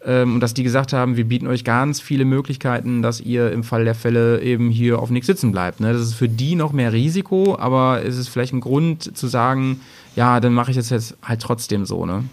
Ähm, 0.05 0.35
und 0.35 0.39
dass 0.39 0.53
die 0.53 0.63
gesagt 0.63 0.93
haben, 0.93 1.17
wir 1.17 1.25
bieten 1.25 1.47
euch 1.47 1.65
ganz 1.65 1.99
viele 1.99 2.23
Möglichkeiten, 2.23 3.01
dass 3.01 3.19
ihr 3.19 3.51
im 3.51 3.63
Fall 3.65 3.83
der 3.83 3.95
Fälle 3.95 4.41
eben 4.41 4.69
hier 4.69 4.99
auf 4.99 5.09
nichts 5.09 5.27
sitzen 5.27 5.51
bleibt. 5.51 5.81
Ne? 5.81 5.91
Das 5.91 6.01
ist 6.01 6.13
für 6.13 6.29
die 6.29 6.55
noch 6.55 6.71
mehr 6.71 6.93
Risiko, 6.93 7.57
aber 7.59 8.05
es 8.05 8.17
ist 8.17 8.29
vielleicht 8.29 8.53
ein 8.53 8.61
Grund 8.61 9.17
zu 9.17 9.27
sagen, 9.27 9.81
ja, 10.15 10.39
dann 10.39 10.53
mache 10.53 10.71
ich 10.71 10.77
das 10.77 10.89
jetzt 10.89 11.15
halt 11.21 11.41
trotzdem 11.41 11.85
so, 11.85 12.05
ne? 12.05 12.23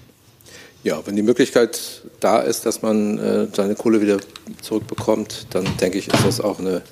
Ja, 0.86 1.04
wenn 1.04 1.16
die 1.16 1.22
Möglichkeit 1.22 2.02
da 2.20 2.38
ist, 2.38 2.64
dass 2.64 2.80
man 2.80 3.18
äh, 3.18 3.48
seine 3.52 3.74
Kohle 3.74 4.00
wieder 4.00 4.18
zurückbekommt, 4.62 5.48
dann 5.50 5.64
denke 5.80 5.98
ich, 5.98 6.06
ist 6.06 6.24
das 6.24 6.40
auch 6.40 6.60
eine 6.60 6.82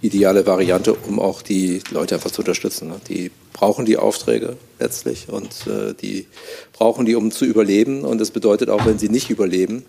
ideale 0.00 0.46
Variante, 0.46 0.94
um 0.94 1.20
auch 1.20 1.42
die 1.42 1.82
Leute 1.90 2.14
einfach 2.14 2.30
zu 2.30 2.40
unterstützen. 2.40 2.88
Ne? 2.88 2.94
Die 3.08 3.30
brauchen 3.52 3.84
die 3.84 3.98
Aufträge 3.98 4.56
letztlich 4.78 5.28
und 5.28 5.66
äh, 5.66 5.92
die 5.92 6.26
brauchen 6.72 7.04
die, 7.04 7.16
um 7.16 7.30
zu 7.30 7.44
überleben. 7.44 8.02
Und 8.04 8.18
das 8.18 8.30
bedeutet 8.30 8.70
auch, 8.70 8.86
wenn 8.86 8.98
sie 8.98 9.10
nicht 9.10 9.28
überleben, 9.28 9.84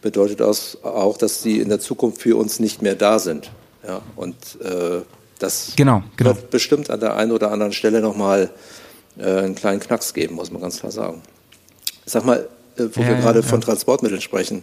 bedeutet 0.00 0.38
das 0.38 0.78
auch, 0.84 1.16
dass 1.16 1.42
sie 1.42 1.58
in 1.58 1.68
der 1.68 1.80
Zukunft 1.80 2.22
für 2.22 2.36
uns 2.36 2.60
nicht 2.60 2.82
mehr 2.82 2.94
da 2.94 3.18
sind. 3.18 3.50
Ja, 3.84 4.02
und 4.14 4.36
äh, 4.62 5.00
das 5.38 5.72
genau, 5.76 6.02
genau. 6.16 6.36
wird 6.36 6.50
bestimmt 6.50 6.90
an 6.90 7.00
der 7.00 7.16
einen 7.16 7.32
oder 7.32 7.50
anderen 7.50 7.72
Stelle 7.72 8.00
nochmal 8.00 8.44
äh, 8.44 8.48
einen 9.18 9.54
kleinen 9.54 9.80
Knacks 9.80 10.14
geben, 10.14 10.34
muss 10.34 10.50
man 10.50 10.60
ganz 10.60 10.80
klar 10.80 10.92
sagen. 10.92 11.22
Sag 12.04 12.24
mal, 12.24 12.48
äh, 12.76 12.84
wo 12.92 13.02
ja, 13.02 13.08
wir 13.08 13.14
gerade 13.16 13.40
ja, 13.40 13.46
von 13.46 13.60
Transportmitteln 13.60 14.20
sprechen. 14.20 14.62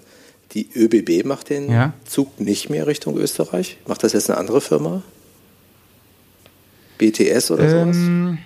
Die 0.54 0.68
ÖBB 0.76 1.26
macht 1.26 1.50
den 1.50 1.94
Zug 2.06 2.40
nicht 2.40 2.70
mehr 2.70 2.86
Richtung 2.86 3.18
Österreich. 3.18 3.78
Macht 3.88 4.04
das 4.04 4.14
jetzt 4.14 4.30
eine 4.30 4.38
andere 4.38 4.62
Firma? 4.62 5.02
BTS 7.00 7.52
oder 7.52 7.64
ähm, 7.64 7.94
sowas? 7.94 8.38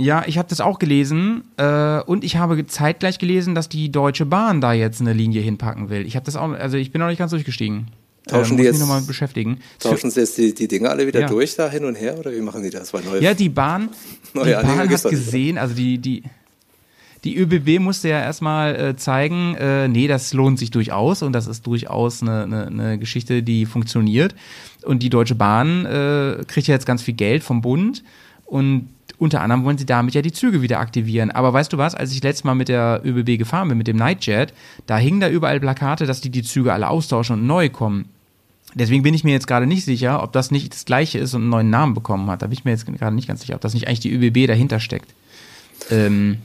Ja, 0.00 0.22
ich 0.26 0.38
habe 0.38 0.48
das 0.48 0.60
auch 0.60 0.78
gelesen 0.78 1.42
äh, 1.56 2.00
und 2.02 2.22
ich 2.22 2.36
habe 2.36 2.64
zeitgleich 2.66 3.18
gelesen, 3.18 3.56
dass 3.56 3.68
die 3.68 3.90
Deutsche 3.90 4.26
Bahn 4.26 4.60
da 4.60 4.72
jetzt 4.72 5.00
eine 5.00 5.12
Linie 5.12 5.42
hinpacken 5.42 5.90
will. 5.90 6.06
Ich 6.06 6.14
habe 6.14 6.24
das 6.24 6.36
auch, 6.36 6.52
also 6.52 6.76
ich 6.76 6.92
bin 6.92 7.00
noch 7.00 7.08
nicht 7.08 7.18
ganz 7.18 7.32
durchgestiegen. 7.32 7.88
Tauschen 8.28 8.54
äh, 8.54 8.60
die 8.60 8.64
jetzt, 8.64 8.78
nochmal 8.78 9.00
beschäftigen. 9.00 9.58
Tauschen 9.80 10.12
sie 10.12 10.20
jetzt 10.20 10.38
die, 10.38 10.54
die 10.54 10.68
Dinge 10.68 10.88
alle 10.88 11.06
wieder 11.06 11.20
ja. 11.20 11.26
durch 11.26 11.56
da 11.56 11.68
hin 11.68 11.84
und 11.84 11.96
her 11.96 12.16
oder 12.16 12.30
wie 12.32 12.40
machen 12.40 12.62
die 12.62 12.70
das? 12.70 12.92
Weil 12.94 13.02
neue, 13.02 13.20
ja, 13.20 13.34
die 13.34 13.48
Bahn, 13.48 13.88
die 14.34 14.52
Bahn 14.52 14.78
hat 14.78 14.88
gesehen, 14.88 15.58
also 15.58 15.74
die, 15.74 15.98
die, 15.98 16.22
die 17.24 17.36
ÖBB 17.36 17.80
musste 17.80 18.08
ja 18.08 18.20
erstmal 18.20 18.76
äh, 18.76 18.96
zeigen, 18.96 19.54
äh, 19.56 19.88
nee, 19.88 20.06
das 20.06 20.32
lohnt 20.32 20.58
sich 20.58 20.70
durchaus 20.70 21.22
und 21.22 21.32
das 21.32 21.46
ist 21.46 21.66
durchaus 21.66 22.22
eine, 22.22 22.44
eine, 22.44 22.66
eine 22.66 22.98
Geschichte, 22.98 23.42
die 23.42 23.66
funktioniert. 23.66 24.34
Und 24.84 25.02
die 25.02 25.10
Deutsche 25.10 25.34
Bahn 25.34 25.84
äh, 25.84 26.44
kriegt 26.46 26.68
ja 26.68 26.74
jetzt 26.74 26.86
ganz 26.86 27.02
viel 27.02 27.14
Geld 27.14 27.42
vom 27.42 27.60
Bund 27.60 28.04
und 28.46 28.88
unter 29.18 29.40
anderem 29.40 29.64
wollen 29.64 29.78
sie 29.78 29.86
damit 29.86 30.14
ja 30.14 30.22
die 30.22 30.32
Züge 30.32 30.62
wieder 30.62 30.78
aktivieren. 30.78 31.30
Aber 31.32 31.52
weißt 31.52 31.72
du 31.72 31.78
was, 31.78 31.94
als 31.94 32.12
ich 32.12 32.22
letztes 32.22 32.44
Mal 32.44 32.54
mit 32.54 32.68
der 32.68 33.02
ÖBB 33.04 33.36
gefahren 33.36 33.68
bin, 33.68 33.78
mit 33.78 33.88
dem 33.88 33.96
Nightjet, 33.96 34.54
da 34.86 34.96
hingen 34.96 35.20
da 35.20 35.28
überall 35.28 35.58
Plakate, 35.58 36.06
dass 36.06 36.20
die 36.20 36.30
die 36.30 36.44
Züge 36.44 36.72
alle 36.72 36.88
austauschen 36.88 37.40
und 37.40 37.46
neu 37.46 37.68
kommen. 37.68 38.08
Deswegen 38.74 39.02
bin 39.02 39.14
ich 39.14 39.24
mir 39.24 39.32
jetzt 39.32 39.46
gerade 39.46 39.66
nicht 39.66 39.84
sicher, 39.84 40.22
ob 40.22 40.32
das 40.32 40.50
nicht 40.50 40.74
das 40.74 40.84
gleiche 40.84 41.18
ist 41.18 41.34
und 41.34 41.42
einen 41.42 41.50
neuen 41.50 41.70
Namen 41.70 41.94
bekommen 41.94 42.30
hat. 42.30 42.42
Da 42.42 42.46
bin 42.46 42.52
ich 42.52 42.64
mir 42.64 42.70
jetzt 42.72 42.86
gerade 42.86 43.14
nicht 43.14 43.28
ganz 43.28 43.40
sicher, 43.40 43.54
ob 43.54 43.60
das 43.60 43.74
nicht 43.74 43.88
eigentlich 43.88 44.00
die 44.00 44.12
ÖBB 44.12 44.46
dahinter 44.46 44.78
steckt. 44.78 45.14
Ähm, 45.90 46.38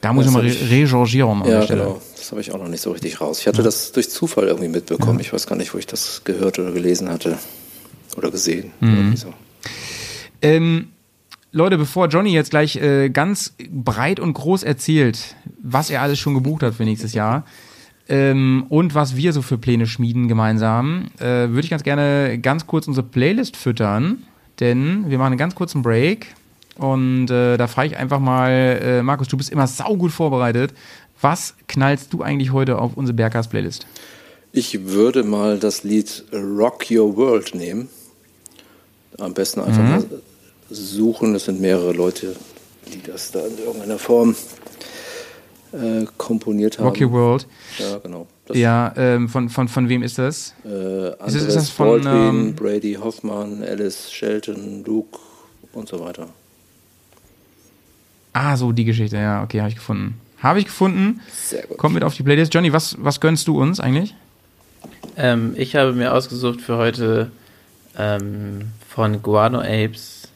da 0.00 0.12
muss 0.12 0.24
das 0.24 0.34
ich 0.34 0.36
mal 0.36 0.46
re 0.46 0.70
rechangieren 0.70 1.42
an 1.42 1.48
ja, 1.48 1.58
der 1.58 1.62
Stelle. 1.62 1.82
Genau. 1.82 2.02
Das 2.16 2.30
habe 2.30 2.40
ich 2.40 2.52
auch 2.52 2.58
noch 2.58 2.68
nicht 2.68 2.80
so 2.80 2.92
richtig 2.92 3.20
raus. 3.20 3.40
Ich 3.40 3.46
hatte 3.46 3.58
ja. 3.58 3.64
das 3.64 3.92
durch 3.92 4.10
Zufall 4.10 4.44
irgendwie 4.46 4.68
mitbekommen. 4.68 5.18
Ja. 5.18 5.24
Ich 5.24 5.32
weiß 5.32 5.46
gar 5.46 5.56
nicht, 5.56 5.74
wo 5.74 5.78
ich 5.78 5.86
das 5.86 6.22
gehört 6.24 6.58
oder 6.58 6.72
gelesen 6.72 7.08
hatte 7.08 7.38
oder 8.16 8.30
gesehen. 8.30 8.72
Mhm. 8.80 9.16
So. 9.16 9.32
Ähm, 10.42 10.88
Leute, 11.50 11.78
bevor 11.78 12.08
Johnny 12.08 12.32
jetzt 12.32 12.50
gleich 12.50 12.76
äh, 12.76 13.08
ganz 13.08 13.54
breit 13.70 14.20
und 14.20 14.34
groß 14.34 14.62
erzählt, 14.62 15.36
was 15.62 15.90
er 15.90 16.02
alles 16.02 16.18
schon 16.18 16.34
gebucht 16.34 16.62
hat 16.62 16.74
für 16.74 16.84
nächstes 16.84 17.14
Jahr 17.14 17.44
ähm, 18.08 18.66
und 18.68 18.94
was 18.94 19.16
wir 19.16 19.32
so 19.32 19.42
für 19.42 19.58
Pläne 19.58 19.86
schmieden 19.86 20.28
gemeinsam, 20.28 21.08
äh, 21.18 21.48
würde 21.48 21.60
ich 21.60 21.70
ganz 21.70 21.82
gerne 21.82 22.38
ganz 22.40 22.66
kurz 22.66 22.88
unsere 22.88 23.06
Playlist 23.06 23.56
füttern, 23.56 24.24
denn 24.60 25.08
wir 25.08 25.18
machen 25.18 25.32
einen 25.32 25.38
ganz 25.38 25.54
kurzen 25.54 25.82
Break 25.82 26.34
und 26.78 27.30
äh, 27.30 27.56
da 27.56 27.66
frage 27.66 27.88
ich 27.88 27.96
einfach 27.96 28.20
mal, 28.20 28.50
äh, 28.50 29.02
Markus, 29.02 29.28
du 29.28 29.36
bist 29.36 29.50
immer 29.50 29.66
saugut 29.66 30.12
vorbereitet. 30.12 30.72
Was 31.20 31.54
knallst 31.66 32.12
du 32.12 32.22
eigentlich 32.22 32.52
heute 32.52 32.78
auf 32.78 32.96
unsere 32.96 33.14
Berghaus-Playlist? 33.14 33.86
Ich 34.52 34.86
würde 34.86 35.24
mal 35.24 35.58
das 35.58 35.82
Lied 35.82 36.24
Rock 36.32 36.86
Your 36.90 37.16
World 37.16 37.54
nehmen. 37.54 37.88
Am 39.18 39.34
besten 39.34 39.60
einfach 39.60 39.82
mhm. 39.82 39.90
mal 39.90 40.04
suchen. 40.70 41.34
Es 41.34 41.46
sind 41.46 41.60
mehrere 41.60 41.92
Leute, 41.92 42.36
die 42.92 43.02
das 43.02 43.32
da 43.32 43.40
in 43.40 43.58
irgendeiner 43.58 43.98
Form 43.98 44.36
äh, 45.72 46.06
komponiert 46.16 46.78
haben. 46.78 46.86
Rock 46.86 47.00
Your 47.00 47.12
World. 47.12 47.46
Ja, 47.78 47.98
genau. 47.98 48.26
Das 48.46 48.56
ja, 48.56 48.92
ähm, 48.96 49.28
von, 49.28 49.48
von, 49.48 49.68
von 49.68 49.88
wem 49.88 50.02
ist 50.02 50.18
das? 50.18 50.54
Äh, 50.64 51.10
ist, 51.26 51.34
ist, 51.34 51.56
das 51.56 51.70
von 51.70 52.02
Baldwin, 52.02 52.12
ähm, 52.12 52.54
Brady 52.54 52.94
Hoffman, 52.94 53.62
Alice 53.62 54.10
Shelton, 54.10 54.84
Luke 54.84 55.18
und 55.72 55.88
so 55.88 56.00
weiter. 56.00 56.28
Ah, 58.32 58.56
so 58.56 58.72
die 58.72 58.84
Geschichte, 58.84 59.16
ja, 59.16 59.42
okay, 59.42 59.60
habe 59.60 59.70
ich 59.70 59.76
gefunden. 59.76 60.20
Habe 60.38 60.60
ich 60.60 60.66
gefunden. 60.66 61.20
Sehr 61.32 61.66
gut. 61.66 61.78
Kommt 61.78 61.94
mit 61.94 62.04
auf 62.04 62.14
die 62.14 62.22
Playlist. 62.22 62.54
Johnny, 62.54 62.72
was, 62.72 62.96
was 63.00 63.20
gönnst 63.20 63.48
du 63.48 63.60
uns 63.60 63.80
eigentlich? 63.80 64.14
Ähm, 65.16 65.54
ich 65.56 65.74
habe 65.74 65.92
mir 65.92 66.14
ausgesucht 66.14 66.60
für 66.60 66.76
heute 66.76 67.32
ähm, 67.98 68.70
von 68.88 69.20
Guano 69.20 69.58
Apes 69.60 70.28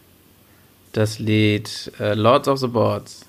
das 0.93 1.19
Lied 1.19 1.93
äh, 2.01 2.15
Lords 2.15 2.49
of 2.49 2.59
the 2.59 2.67
Boards. 2.67 3.25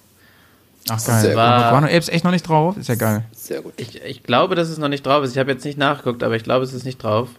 Ach 0.90 1.06
geil. 1.06 1.22
Sehr 1.22 1.36
war, 1.36 1.70
Guano 1.70 1.88
Apes 1.88 2.10
echt 2.10 2.24
noch 2.24 2.32
nicht 2.32 2.48
drauf? 2.48 2.78
Ist 2.78 2.90
ja 2.90 2.96
geil. 2.96 3.24
Sehr 3.32 3.62
gut. 3.62 3.74
Ich, 3.78 4.02
ich 4.04 4.24
glaube, 4.24 4.56
dass 4.56 4.70
es 4.70 4.78
noch 4.78 4.90
nicht 4.90 5.06
drauf 5.06 5.24
ist. 5.24 5.32
Ich 5.32 5.38
habe 5.38 5.52
jetzt 5.52 5.64
nicht 5.64 5.78
nachgeguckt, 5.78 6.24
aber 6.24 6.36
ich 6.36 6.44
glaube, 6.44 6.66
es 6.66 6.74
ist 6.74 6.86
nicht 6.86 7.02
drauf. 7.02 7.30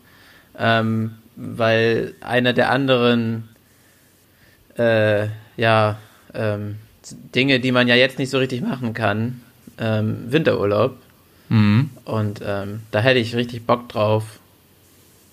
Ähm, 0.59 1.17
weil 1.37 2.15
einer 2.21 2.53
der 2.53 2.71
anderen 2.71 3.49
äh, 4.77 5.27
ja, 5.57 5.99
ähm, 6.33 6.77
Dinge, 7.35 7.61
die 7.61 7.73
man 7.73 7.89
ja 7.89 7.95
jetzt 7.95 8.19
nicht 8.19 8.31
so 8.31 8.39
richtig 8.39 8.63
machen 8.63 8.95
kann. 8.95 9.41
Ähm, 9.79 10.25
Winterurlaub. 10.29 10.97
Mhm. 11.49 11.91
Und 12.05 12.41
ähm, 12.45 12.81
da 12.91 13.01
hätte 13.01 13.19
ich 13.19 13.35
richtig 13.37 13.67
Bock 13.67 13.89
drauf, 13.89 14.25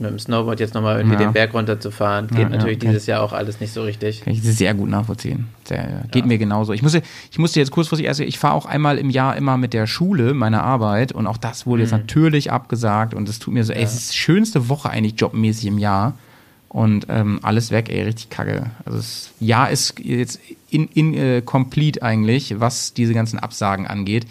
mit 0.01 0.11
dem 0.11 0.19
Snowboard 0.19 0.59
jetzt 0.59 0.73
nochmal 0.73 0.97
irgendwie 0.97 1.15
ja. 1.15 1.27
den 1.27 1.33
Berg 1.33 1.53
runterzufahren. 1.53 2.27
Geht 2.27 2.39
ja, 2.39 2.49
natürlich 2.49 2.83
ja, 2.83 2.89
dieses 2.89 3.05
Jahr 3.05 3.21
auch 3.21 3.33
alles 3.33 3.59
nicht 3.59 3.71
so 3.71 3.83
richtig. 3.83 4.21
Kann 4.21 4.33
ich 4.33 4.41
sehr 4.41 4.73
gut 4.73 4.89
nachvollziehen. 4.89 5.47
Sehr, 5.63 6.03
geht 6.11 6.25
mir 6.25 6.37
genauso. 6.37 6.73
Ich 6.73 6.81
musste, 6.81 7.01
ich 7.31 7.39
musste 7.39 7.59
jetzt 7.59 7.71
kurzfristig 7.71 8.07
erst, 8.07 8.19
ich 8.19 8.39
fahre 8.39 8.55
auch 8.55 8.65
einmal 8.65 8.97
im 8.97 9.09
Jahr 9.09 9.37
immer 9.37 9.57
mit 9.57 9.73
der 9.73 9.87
Schule, 9.87 10.33
meine 10.33 10.63
Arbeit, 10.63 11.11
und 11.11 11.27
auch 11.27 11.37
das 11.37 11.65
wurde 11.65 11.81
mhm. 11.81 11.85
jetzt 11.85 11.91
natürlich 11.91 12.51
abgesagt 12.51 13.13
und 13.13 13.29
es 13.29 13.39
tut 13.39 13.53
mir 13.53 13.63
so, 13.63 13.73
ey, 13.73 13.83
es 13.83 13.93
ist 13.93 14.11
die 14.11 14.17
schönste 14.17 14.69
Woche 14.69 14.89
eigentlich 14.89 15.19
jobmäßig 15.19 15.67
im 15.67 15.77
Jahr. 15.77 16.13
Und 16.67 17.07
ähm, 17.09 17.39
alles 17.41 17.71
weg, 17.71 17.89
ey, 17.89 18.01
richtig 18.03 18.29
kacke. 18.29 18.71
Also 18.85 18.97
das 18.97 19.31
Jahr 19.41 19.69
ist 19.69 19.99
jetzt 19.99 20.39
in, 20.69 20.87
in 20.93 21.13
äh, 21.13 21.41
complete 21.41 22.01
eigentlich, 22.01 22.61
was 22.61 22.93
diese 22.93 23.13
ganzen 23.13 23.39
Absagen 23.39 23.87
angeht. 23.87 24.25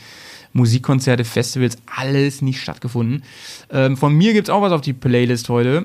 Musikkonzerte, 0.53 1.24
Festivals, 1.24 1.78
alles 1.86 2.42
nicht 2.42 2.61
stattgefunden. 2.61 3.22
Ähm, 3.70 3.96
von 3.96 4.14
mir 4.14 4.32
gibt's 4.32 4.51
auch 4.51 4.62
was 4.62 4.72
auf 4.72 4.80
die 4.80 4.92
Playlist 4.92 5.48
heute. 5.48 5.84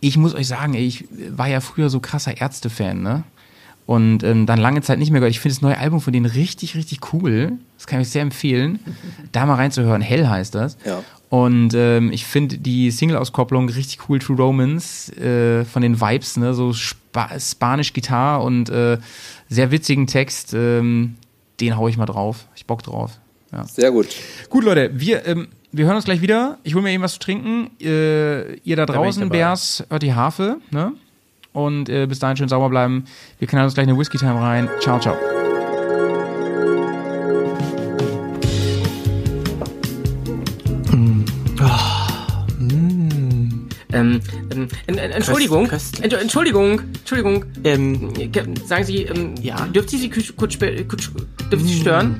Ich 0.00 0.16
muss 0.16 0.34
euch 0.34 0.46
sagen, 0.46 0.74
ey, 0.74 0.86
ich 0.86 1.04
war 1.30 1.48
ja 1.48 1.60
früher 1.60 1.90
so 1.90 2.00
krasser 2.00 2.40
Ärzte-Fan, 2.40 3.02
ne? 3.02 3.24
Und 3.86 4.22
ähm, 4.22 4.44
dann 4.44 4.58
lange 4.58 4.82
Zeit 4.82 4.98
nicht 4.98 5.10
mehr 5.10 5.20
gehört. 5.20 5.30
Ich 5.30 5.40
finde 5.40 5.54
das 5.54 5.62
neue 5.62 5.78
Album 5.78 6.02
von 6.02 6.12
denen 6.12 6.26
richtig, 6.26 6.74
richtig 6.74 7.14
cool. 7.14 7.52
Das 7.78 7.86
kann 7.86 8.02
ich 8.02 8.10
sehr 8.10 8.20
empfehlen, 8.20 8.80
da 9.32 9.46
mal 9.46 9.54
reinzuhören. 9.54 10.02
Hell 10.02 10.28
heißt 10.28 10.54
das. 10.54 10.76
Ja. 10.84 11.02
Und 11.30 11.72
ähm, 11.74 12.12
ich 12.12 12.26
finde 12.26 12.58
die 12.58 12.90
Single-Auskopplung 12.90 13.68
richtig 13.70 14.08
cool, 14.08 14.18
True 14.18 14.36
Romans, 14.36 15.10
äh, 15.16 15.64
von 15.64 15.82
den 15.82 16.00
Vibes, 16.00 16.36
ne? 16.36 16.52
So 16.52 16.72
Spa 16.74 17.30
Spanisch 17.38 17.92
Gitarre 17.92 18.44
und 18.44 18.68
äh, 18.68 18.98
sehr 19.48 19.70
witzigen 19.70 20.06
Text. 20.06 20.52
Ähm, 20.54 21.16
den 21.60 21.76
hau 21.76 21.88
ich 21.88 21.96
mal 21.96 22.06
drauf. 22.06 22.46
Ich 22.56 22.66
Bock 22.66 22.82
drauf. 22.82 23.18
Ja. 23.52 23.64
Sehr 23.64 23.90
gut. 23.90 24.08
Gut, 24.50 24.64
Leute, 24.64 24.90
wir, 24.94 25.26
ähm, 25.26 25.48
wir 25.72 25.86
hören 25.86 25.96
uns 25.96 26.04
gleich 26.04 26.20
wieder. 26.20 26.58
Ich 26.64 26.74
hole 26.74 26.82
mir 26.82 26.92
eben 26.92 27.02
was 27.02 27.14
zu 27.14 27.18
trinken. 27.18 27.70
Äh, 27.80 28.54
ihr 28.56 28.76
da 28.76 28.86
draußen, 28.86 29.22
da 29.22 29.28
Bärs, 29.28 29.84
hört 29.88 30.02
die 30.02 30.14
Harfe. 30.14 30.58
Ne? 30.70 30.92
Und 31.52 31.88
äh, 31.88 32.06
bis 32.06 32.18
dahin 32.18 32.36
schön 32.36 32.48
sauber 32.48 32.68
bleiben. 32.68 33.04
Wir 33.38 33.48
knallen 33.48 33.64
uns 33.64 33.74
gleich 33.74 33.88
eine 33.88 33.98
Whisky-Time 33.98 34.40
rein. 34.40 34.68
Ciao, 34.80 35.00
ciao. 35.00 35.16
Mm. 40.92 41.24
Oh. 41.60 42.62
Mm. 42.62 43.68
Ähm, 43.90 44.20
ähm, 44.52 44.68
Entschuldigung, 44.98 45.66
Köst, 45.66 46.02
Entschuldigung, 46.02 46.80
Entschuldigung. 46.80 47.44
Ähm, 47.64 48.12
sagen 48.66 48.84
Sie, 48.84 49.04
ähm, 49.04 49.34
ja? 49.40 49.66
dürfte 49.66 49.96
Sie 49.96 50.10
kurz, 50.10 50.36
kurz, 50.36 50.58
kurz 50.58 51.10
dürfte 51.50 51.66
Sie 51.66 51.80
stören? 51.80 52.18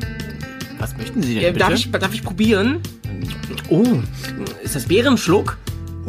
Was 0.79 0.97
möchten 0.97 1.23
Sie 1.23 1.35
denn? 1.35 1.43
Ja, 1.43 1.51
darf, 1.53 1.75
ich, 1.75 1.91
darf 1.91 2.15
ich 2.15 2.23
probieren? 2.23 2.81
Oh, 3.69 3.85
ist 4.63 4.77
das 4.77 4.87
Bärenschluck? 4.87 5.59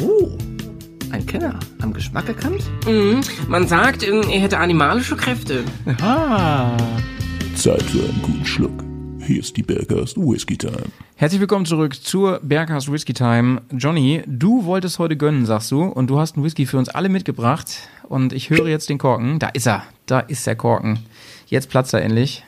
Oh, 0.03 0.37
ein 1.11 1.25
Kenner. 1.25 1.59
Am 1.81 1.91
Geschmack 1.91 2.27
erkannt? 2.27 2.63
Mhm. 2.85 3.21
Man 3.47 3.67
sagt, 3.67 4.07
ähm, 4.07 4.21
er 4.29 4.39
hätte 4.39 4.59
animalische 4.59 5.15
Kräfte. 5.15 5.63
Aha. 5.99 6.77
Zeit 7.55 7.81
für 7.83 8.03
einen 8.03 8.21
guten 8.21 8.45
Schluck. 8.45 8.83
Hier 9.25 9.39
ist 9.39 9.57
die 9.57 9.63
Berghast 9.63 10.17
Whisky 10.17 10.57
Time. 10.57 10.85
Herzlich 11.15 11.41
willkommen 11.41 11.65
zurück 11.65 11.95
zur 11.95 12.39
Berghast 12.41 12.91
Whisky 12.91 13.13
Time. 13.13 13.61
Johnny, 13.71 14.21
du 14.27 14.65
wolltest 14.65 14.99
heute 14.99 15.17
gönnen, 15.17 15.45
sagst 15.45 15.71
du, 15.71 15.83
und 15.83 16.09
du 16.09 16.19
hast 16.19 16.35
einen 16.35 16.45
Whisky 16.45 16.65
für 16.65 16.77
uns 16.77 16.89
alle 16.89 17.09
mitgebracht. 17.09 17.89
Und 18.07 18.33
ich 18.33 18.49
höre 18.49 18.67
jetzt 18.67 18.89
den 18.89 18.99
Korken. 18.99 19.39
Da 19.39 19.49
ist 19.49 19.67
er. 19.67 19.83
Da 20.05 20.19
ist 20.19 20.47
der 20.47 20.55
Korken. 20.55 20.99
Jetzt 21.49 21.69
platzt 21.69 21.93
er 21.93 22.01
endlich. 22.01 22.43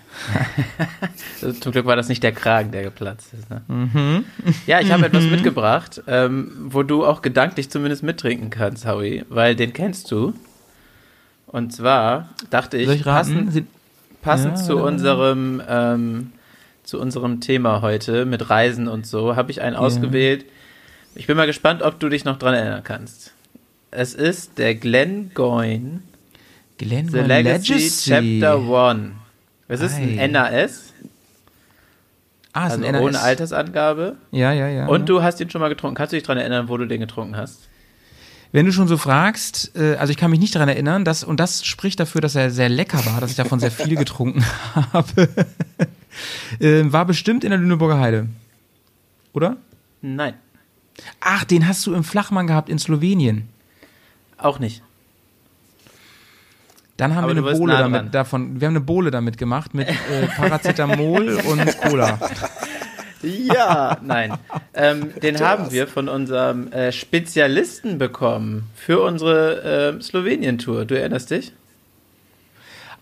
Zum 1.59 1.71
Glück 1.71 1.85
war 1.85 1.95
das 1.95 2.07
nicht 2.07 2.21
der 2.21 2.33
Kragen, 2.33 2.71
der 2.71 2.83
geplatzt 2.83 3.33
ist. 3.33 3.49
Ne? 3.49 3.61
Mhm. 3.67 4.25
Ja, 4.67 4.79
ich 4.79 4.91
habe 4.91 5.05
etwas 5.07 5.25
mitgebracht, 5.25 6.03
ähm, 6.07 6.51
wo 6.69 6.83
du 6.83 7.05
auch 7.05 7.21
gedanklich 7.21 7.69
zumindest 7.71 8.03
mittrinken 8.03 8.49
kannst, 8.51 8.85
Howie, 8.85 9.25
weil 9.29 9.55
den 9.55 9.73
kennst 9.73 10.11
du. 10.11 10.33
Und 11.47 11.73
zwar 11.73 12.29
dachte 12.49 12.77
ich, 12.77 12.89
ich 12.89 13.03
passend, 13.03 13.65
passend 14.21 14.57
ja, 14.57 14.63
zu 14.63 14.77
unserem 14.77 15.61
ähm, 15.67 16.31
zu 16.83 16.99
unserem 16.99 17.41
Thema 17.41 17.81
heute 17.81 18.25
mit 18.25 18.49
Reisen 18.49 18.87
und 18.87 19.07
so, 19.07 19.35
habe 19.35 19.51
ich 19.51 19.61
einen 19.61 19.75
ja. 19.75 19.79
ausgewählt. 19.79 20.45
Ich 21.15 21.27
bin 21.27 21.37
mal 21.37 21.47
gespannt, 21.47 21.81
ob 21.81 21.99
du 21.99 22.09
dich 22.09 22.25
noch 22.25 22.37
dran 22.37 22.53
erinnern 22.53 22.83
kannst. 22.83 23.33
Es 23.91 24.13
ist 24.13 24.57
der 24.57 24.75
Glen 24.75 25.31
Goyne 26.81 27.03
Glen 27.03 27.09
The 27.09 27.19
Legacy, 27.19 27.73
Legacy 27.73 28.09
Chapter 28.09 28.89
1. 28.89 29.11
Es 29.67 29.81
ist 29.81 29.95
ein 29.95 30.31
NAS. 30.31 30.93
Ah, 32.53 32.67
ist 32.67 32.73
also 32.73 32.85
ein 32.85 32.91
NAS. 32.91 33.01
ohne 33.01 33.19
Altersangabe. 33.19 34.17
Ja, 34.31 34.51
ja, 34.51 34.67
ja. 34.67 34.87
Und 34.87 35.07
du 35.07 35.21
hast 35.21 35.39
ihn 35.39 35.49
schon 35.49 35.61
mal 35.61 35.69
getrunken. 35.69 35.95
Kannst 35.95 36.11
du 36.11 36.17
dich 36.17 36.23
daran 36.23 36.39
erinnern, 36.39 36.67
wo 36.67 36.77
du 36.77 36.85
den 36.85 36.99
getrunken 36.99 37.37
hast? 37.37 37.67
Wenn 38.51 38.65
du 38.65 38.73
schon 38.73 38.89
so 38.89 38.97
fragst, 38.97 39.71
äh, 39.77 39.95
also 39.95 40.11
ich 40.11 40.17
kann 40.17 40.29
mich 40.29 40.41
nicht 40.41 40.53
daran 40.53 40.67
erinnern, 40.67 41.05
dass, 41.05 41.23
und 41.23 41.39
das 41.39 41.65
spricht 41.65 42.01
dafür, 42.01 42.19
dass 42.19 42.35
er 42.35 42.51
sehr 42.51 42.67
lecker 42.67 43.05
war, 43.05 43.21
dass 43.21 43.31
ich 43.31 43.37
davon 43.37 43.61
sehr 43.61 43.71
viel 43.71 43.95
getrunken 43.95 44.43
habe. 44.93 45.29
äh, 46.59 46.83
war 46.91 47.05
bestimmt 47.05 47.45
in 47.45 47.51
der 47.51 47.59
Lüneburger 47.59 47.99
Heide. 47.99 48.27
Oder? 49.31 49.55
Nein. 50.01 50.33
Ach, 51.21 51.45
den 51.45 51.65
hast 51.65 51.85
du 51.85 51.93
im 51.93 52.03
Flachmann 52.03 52.47
gehabt 52.47 52.67
in 52.67 52.77
Slowenien. 52.77 53.47
Auch 54.37 54.59
nicht. 54.59 54.83
Dann 57.01 57.15
haben 57.15 57.23
Aber 57.23 57.35
wir 57.35 57.49
eine 57.49 57.57
Bohle 57.57 57.73
nah 57.73 57.79
damit 57.79 58.13
davon, 58.13 58.61
wir 58.61 58.67
haben 58.67 58.75
eine 58.75 58.85
Bohle 58.85 59.09
damit 59.09 59.39
gemacht 59.39 59.73
mit 59.73 59.89
äh, 59.89 60.27
Paracetamol 60.37 61.29
und 61.47 61.81
Cola. 61.81 62.19
Ja, 63.23 63.97
nein. 64.03 64.37
Ähm, 64.75 65.09
den 65.19 65.39
haben 65.39 65.71
wir 65.71 65.87
von 65.87 66.07
unserem 66.07 66.71
äh, 66.71 66.91
Spezialisten 66.91 67.97
bekommen 67.97 68.69
für 68.75 69.01
unsere 69.01 69.95
äh, 69.97 69.99
Slowenien-Tour. 69.99 70.85
Du 70.85 70.95
erinnerst 70.95 71.31
dich? 71.31 71.53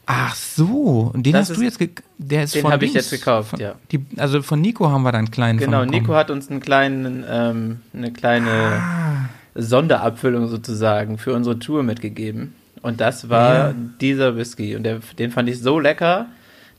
Ach 0.05 0.33
so, 0.33 1.11
und 1.13 1.25
den 1.25 1.33
das 1.33 1.49
hast 1.49 1.59
ist, 1.59 1.59
du 1.81 1.85
jetzt, 1.85 2.01
der 2.17 2.43
ist 2.45 2.55
den 2.55 2.71
habe 2.71 2.85
ich 2.85 2.93
jetzt 2.93 3.11
gekauft, 3.11 3.49
von, 3.49 3.59
ja. 3.59 3.75
Die, 3.91 3.99
also 4.15 4.41
von 4.41 4.61
Nico 4.61 4.89
haben 4.89 5.03
wir 5.03 5.11
dann 5.11 5.25
einen 5.25 5.31
kleinen. 5.31 5.59
Genau, 5.59 5.83
Nico 5.83 6.15
hat 6.15 6.31
uns 6.31 6.49
einen 6.49 6.61
kleinen, 6.61 7.25
ähm, 7.29 7.81
eine 7.93 8.13
kleine 8.13 8.49
ah. 8.49 9.29
Sonderabfüllung 9.55 10.47
sozusagen 10.47 11.17
für 11.17 11.33
unsere 11.33 11.59
Tour 11.59 11.83
mitgegeben. 11.83 12.55
Und 12.81 13.01
das 13.01 13.29
war 13.29 13.53
ja. 13.53 13.75
dieser 14.01 14.35
Whisky. 14.37 14.75
Und 14.75 14.83
der, 14.83 14.99
den 15.17 15.31
fand 15.31 15.49
ich 15.49 15.59
so 15.59 15.79
lecker, 15.79 16.27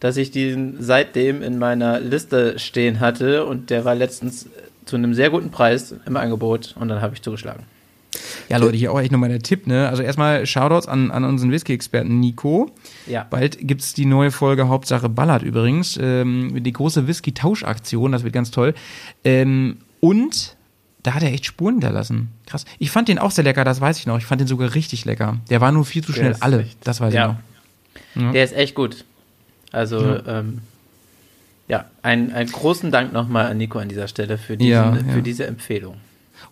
dass 0.01 0.17
ich 0.17 0.31
den 0.31 0.77
seitdem 0.81 1.43
in 1.43 1.59
meiner 1.59 2.01
Liste 2.01 2.59
stehen 2.59 3.01
hatte. 3.01 3.45
Und 3.45 3.71
der 3.71 3.85
war 3.85 3.95
letztens 3.95 4.49
zu 4.85 4.97
einem 4.97 5.15
sehr 5.15 5.31
guten 5.31 5.51
Preis 5.51 5.95
im 6.07 6.17
Angebot. 6.17 6.75
Und 6.79 6.89
dann 6.89 7.03
habe 7.03 7.15
ich 7.15 7.23
zugeschlagen. 7.23 7.65
Ja, 8.49 8.57
Leute, 8.57 8.77
hier 8.77 8.93
auch 8.93 9.01
echt 9.01 9.13
nochmal 9.13 9.29
der 9.29 9.41
Tipp, 9.41 9.67
ne? 9.67 9.89
Also 9.89 10.03
erstmal 10.03 10.45
Shoutouts 10.45 10.89
an, 10.89 11.11
an 11.13 11.25
unseren 11.25 11.53
Whisky-Experten 11.53 12.19
Nico. 12.19 12.71
Ja. 13.07 13.25
Bald 13.29 13.59
gibt 13.61 13.83
es 13.83 13.95
die 13.95 14.07
neue 14.07 14.33
Folge 14.33 14.69
Hauptsache 14.69 15.09
Ballard 15.09 15.43
übrigens. 15.43 15.99
Ähm, 16.01 16.63
die 16.63 16.73
große 16.73 17.07
Whisky-Tauschaktion, 17.07 18.11
das 18.11 18.25
wird 18.25 18.35
ganz 18.35 18.51
toll. 18.51 18.75
Ähm, 19.25 19.79
und 20.01 20.57
da 21.03 21.15
hat 21.15 21.23
er 21.23 21.33
echt 21.33 21.47
Spuren 21.47 21.75
hinterlassen. 21.75 22.29
Krass. 22.47 22.65
Ich 22.79 22.91
fand 22.91 23.09
den 23.09 23.19
auch 23.19 23.31
sehr 23.31 23.45
lecker, 23.45 23.65
das 23.65 23.81
weiß 23.81 23.99
ich 23.99 24.07
noch. 24.07 24.19
Ich 24.19 24.27
fand 24.27 24.41
den 24.41 24.49
sogar 24.49 24.75
richtig 24.75 25.05
lecker. 25.05 25.39
Der 25.49 25.61
war 25.61 25.73
nur 25.73 25.85
viel 25.85 26.05
zu 26.05 26.13
schnell 26.13 26.37
alle, 26.41 26.67
das 26.83 27.01
weiß 27.01 27.15
ja. 27.15 27.39
ich 28.15 28.21
noch. 28.21 28.25
Ja. 28.25 28.33
Der 28.33 28.45
ist 28.45 28.55
echt 28.55 28.75
gut. 28.75 29.05
Also, 29.73 30.01
ja, 30.01 30.23
ähm, 30.27 30.59
ja 31.69 31.85
ein, 32.03 32.33
einen 32.33 32.51
großen 32.51 32.91
Dank 32.91 33.13
nochmal 33.13 33.47
an 33.47 33.57
Nico 33.57 33.79
an 33.79 33.89
dieser 33.89 34.09
Stelle 34.09 34.37
für, 34.37 34.57
diesen, 34.57 34.71
ja, 34.71 34.97
für 35.13 35.23
diese 35.23 35.47
Empfehlung. 35.47 35.97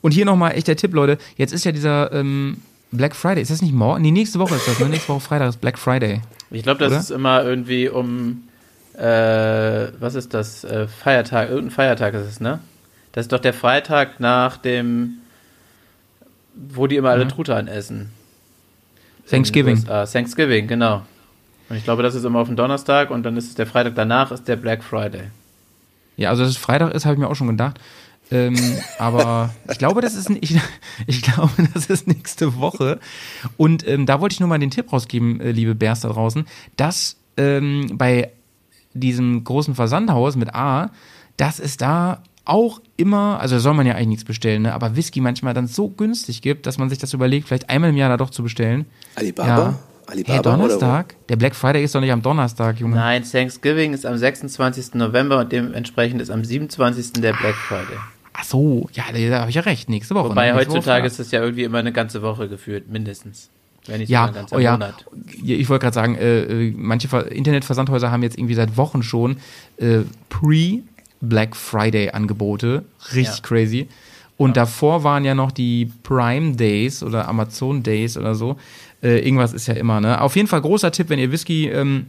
Und 0.01 0.13
hier 0.13 0.25
nochmal 0.25 0.53
echt 0.53 0.69
der 0.69 0.77
Tipp, 0.77 0.95
Leute. 0.95 1.19
Jetzt 1.37 1.53
ist 1.53 1.65
ja 1.65 1.73
dieser 1.73 2.13
ähm, 2.13 2.59
Black 2.93 3.17
Friday. 3.17 3.43
Ist 3.43 3.51
das 3.51 3.63
nicht 3.63 3.75
morgen? 3.75 4.03
Nee, 4.03 4.11
nächste 4.11 4.39
Woche 4.39 4.55
ist 4.55 4.69
das. 4.69 4.79
Ne? 4.79 4.89
Nächste 4.89 5.09
Woche 5.09 5.21
Freitag 5.21 5.49
ist 5.49 5.61
Black 5.61 5.79
Friday. 5.79 6.21
Ich 6.51 6.63
glaube, 6.63 6.79
das 6.79 6.93
Oder? 6.93 7.01
ist 7.01 7.11
immer 7.11 7.45
irgendwie 7.45 7.89
um, 7.89 8.45
äh, 8.97 9.89
was 9.99 10.15
ist 10.15 10.33
das? 10.35 10.65
Äh, 10.65 10.87
Feiertag, 10.87 11.51
irgendein 11.51 11.73
Feiertag 11.73 12.15
ist 12.15 12.27
es, 12.27 12.41
ne? 12.41 12.61
Das 13.19 13.25
ist 13.25 13.33
doch 13.33 13.41
der 13.41 13.53
Freitag 13.53 14.21
nach 14.21 14.59
dem, 14.59 15.15
wo 16.55 16.87
die 16.87 16.95
immer 16.95 17.11
alle 17.11 17.25
mhm. 17.25 17.31
Truthahn 17.31 17.67
essen. 17.67 18.13
Thanksgiving. 19.29 19.85
Thanksgiving, 19.85 20.69
genau. 20.69 21.03
Und 21.69 21.77
ich 21.77 21.83
glaube, 21.83 22.05
das 22.05 22.15
ist 22.15 22.23
immer 22.23 22.39
auf 22.39 22.47
dem 22.47 22.55
Donnerstag 22.55 23.11
und 23.11 23.25
dann 23.25 23.37
ist 23.37 23.49
es 23.49 23.55
der 23.57 23.67
Freitag 23.67 23.97
danach, 23.97 24.31
ist 24.31 24.47
der 24.47 24.55
Black 24.55 24.85
Friday. 24.85 25.33
Ja, 26.17 26.31
also 26.31 26.45
dass 26.45 26.53
es 26.53 26.59
Freitag 26.59 26.95
ist, 26.95 27.07
habe 27.07 27.15
ich 27.15 27.19
mir 27.19 27.27
auch 27.27 27.35
schon 27.35 27.49
gedacht. 27.49 27.81
Ähm, 28.31 28.57
aber 29.01 29.53
ich 29.69 29.79
glaube, 29.79 30.01
das 30.01 30.15
ist 30.15 30.31
ich, 30.41 30.57
ich 31.09 31.23
glaube, 31.23 31.51
das 31.75 31.87
ist 31.87 32.07
nächste 32.07 32.57
Woche. 32.59 33.01
Und 33.57 33.85
ähm, 33.89 34.07
da 34.07 34.21
wollte 34.21 34.35
ich 34.35 34.39
nur 34.39 34.49
mal 34.49 34.61
den 34.61 34.71
Tipp 34.71 34.93
rausgeben, 34.93 35.41
äh, 35.41 35.51
liebe 35.51 35.75
Bärs 35.75 36.03
da 36.03 36.11
draußen, 36.11 36.47
dass 36.77 37.17
ähm, 37.37 37.91
bei 37.95 38.31
diesem 38.95 39.43
großen 39.43 39.75
Versandhaus 39.75 40.37
mit 40.37 40.55
A, 40.55 40.93
dass 41.37 41.59
es 41.59 41.77
da 41.77 42.23
auch 42.49 42.81
immer, 42.97 43.39
also 43.41 43.59
soll 43.59 43.75
man 43.75 43.87
ja 43.87 43.95
eigentlich 43.95 44.09
nichts 44.09 44.25
bestellen, 44.25 44.63
ne? 44.63 44.75
aber 44.75 44.97
Whisky 44.97 45.21
manchmal 45.21 45.55
dann 45.55 45.67
so 45.67 45.89
günstig 45.89 46.43
gibt, 46.43 46.67
dass 46.67 46.79
man 46.79 46.89
sich 46.89 46.99
das 46.99 47.13
überlegt, 47.13 47.49
vielleicht 47.49 47.69
einmal 47.71 47.91
im 47.91 47.97
Jahr 47.97 48.09
da 48.09 48.17
doch 48.17 48.31
zu 48.31 48.43
bestellen. 48.43 48.87
Alibaba? 49.15 49.49
Ja. 49.49 49.79
Alibaba 50.07 50.35
Hey? 50.35 50.43
Donnerstag? 50.43 51.15
Der 51.29 51.37
Black 51.37 51.55
Friday 51.55 51.85
ist 51.85 51.95
doch 51.95 52.01
nicht 52.01 52.13
am 52.13 52.23
Donnerstag, 52.23 52.81
Junge. 52.81 52.97
Nein, 52.97 53.23
Thanksgiving 53.31 53.93
ist 53.93 54.07
am 54.07 54.17
26. 54.17 54.95
November 54.95 55.39
und 55.41 55.53
dementsprechend 55.53 56.23
ist 56.23 56.31
am 56.31 56.45
27. 56.45 57.13
der 57.21 57.35
Black 57.35 57.55
Friday. 57.55 57.99
Ach 58.33 58.45
so, 58.45 58.89
ja, 58.93 59.05
da, 59.13 59.41
habe 59.41 59.51
ich 59.51 59.57
ja 59.57 59.63
recht. 59.63 59.91
Nächste 59.91 60.15
Woche. 60.15 60.31
Wobei 60.31 60.49
ne? 60.51 60.55
Nächste 60.55 60.73
heutzutage 60.75 61.03
Woche. 61.03 61.07
ist 61.09 61.19
es 61.19 61.31
ja 61.33 61.43
irgendwie 61.43 61.65
immer 61.65 61.79
eine 61.79 61.93
ganze 61.93 62.23
Woche 62.23 62.49
geführt, 62.49 62.85
mindestens. 62.89 63.51
Wenn 63.87 63.99
nicht 63.99 64.09
Ja, 64.11 64.27
sogar 64.29 64.29
ein 64.29 64.35
ganzer 64.43 64.57
oh 64.57 64.61
ja. 64.61 64.73
Monat. 64.73 65.05
Ja, 65.43 65.57
Ich 65.57 65.69
wollte 65.69 65.83
gerade 65.83 65.95
sagen, 65.95 66.15
äh, 66.15 66.41
äh, 66.69 66.75
manche 66.77 67.09
Ver 67.09 67.31
Internetversandhäuser 67.33 68.11
haben 68.11 68.23
jetzt 68.23 68.39
irgendwie 68.39 68.55
seit 68.55 68.77
Wochen 68.77 69.03
schon 69.03 69.39
äh, 69.79 70.01
Pre-Black 71.21 71.57
Friday-Angebote. 71.57 72.85
Richtig 73.15 73.37
Ja. 73.37 73.43
crazy. 73.43 73.89
Und 74.37 74.57
davor 74.57 75.03
waren 75.03 75.25
ja 75.25 75.35
noch 75.35 75.51
die 75.51 75.91
Prime 76.05 76.55
Days 76.55 77.03
oder 77.03 77.29
Amazon 77.29 77.83
Days 77.83 78.17
oder 78.17 78.35
so. 78.35 78.57
Äh, 79.03 79.19
irgendwas 79.21 79.53
ist 79.53 79.67
ja 79.67 79.75
immer, 79.75 80.01
ne? 80.01 80.21
Auf 80.21 80.37
jeden 80.37 80.49
Fall 80.49 80.61
großer 80.61 80.93
Tipp, 80.93 81.09
wenn 81.09 81.19
ihr 81.19 81.33
Whisky 81.33 81.69
ähm, 81.69 82.07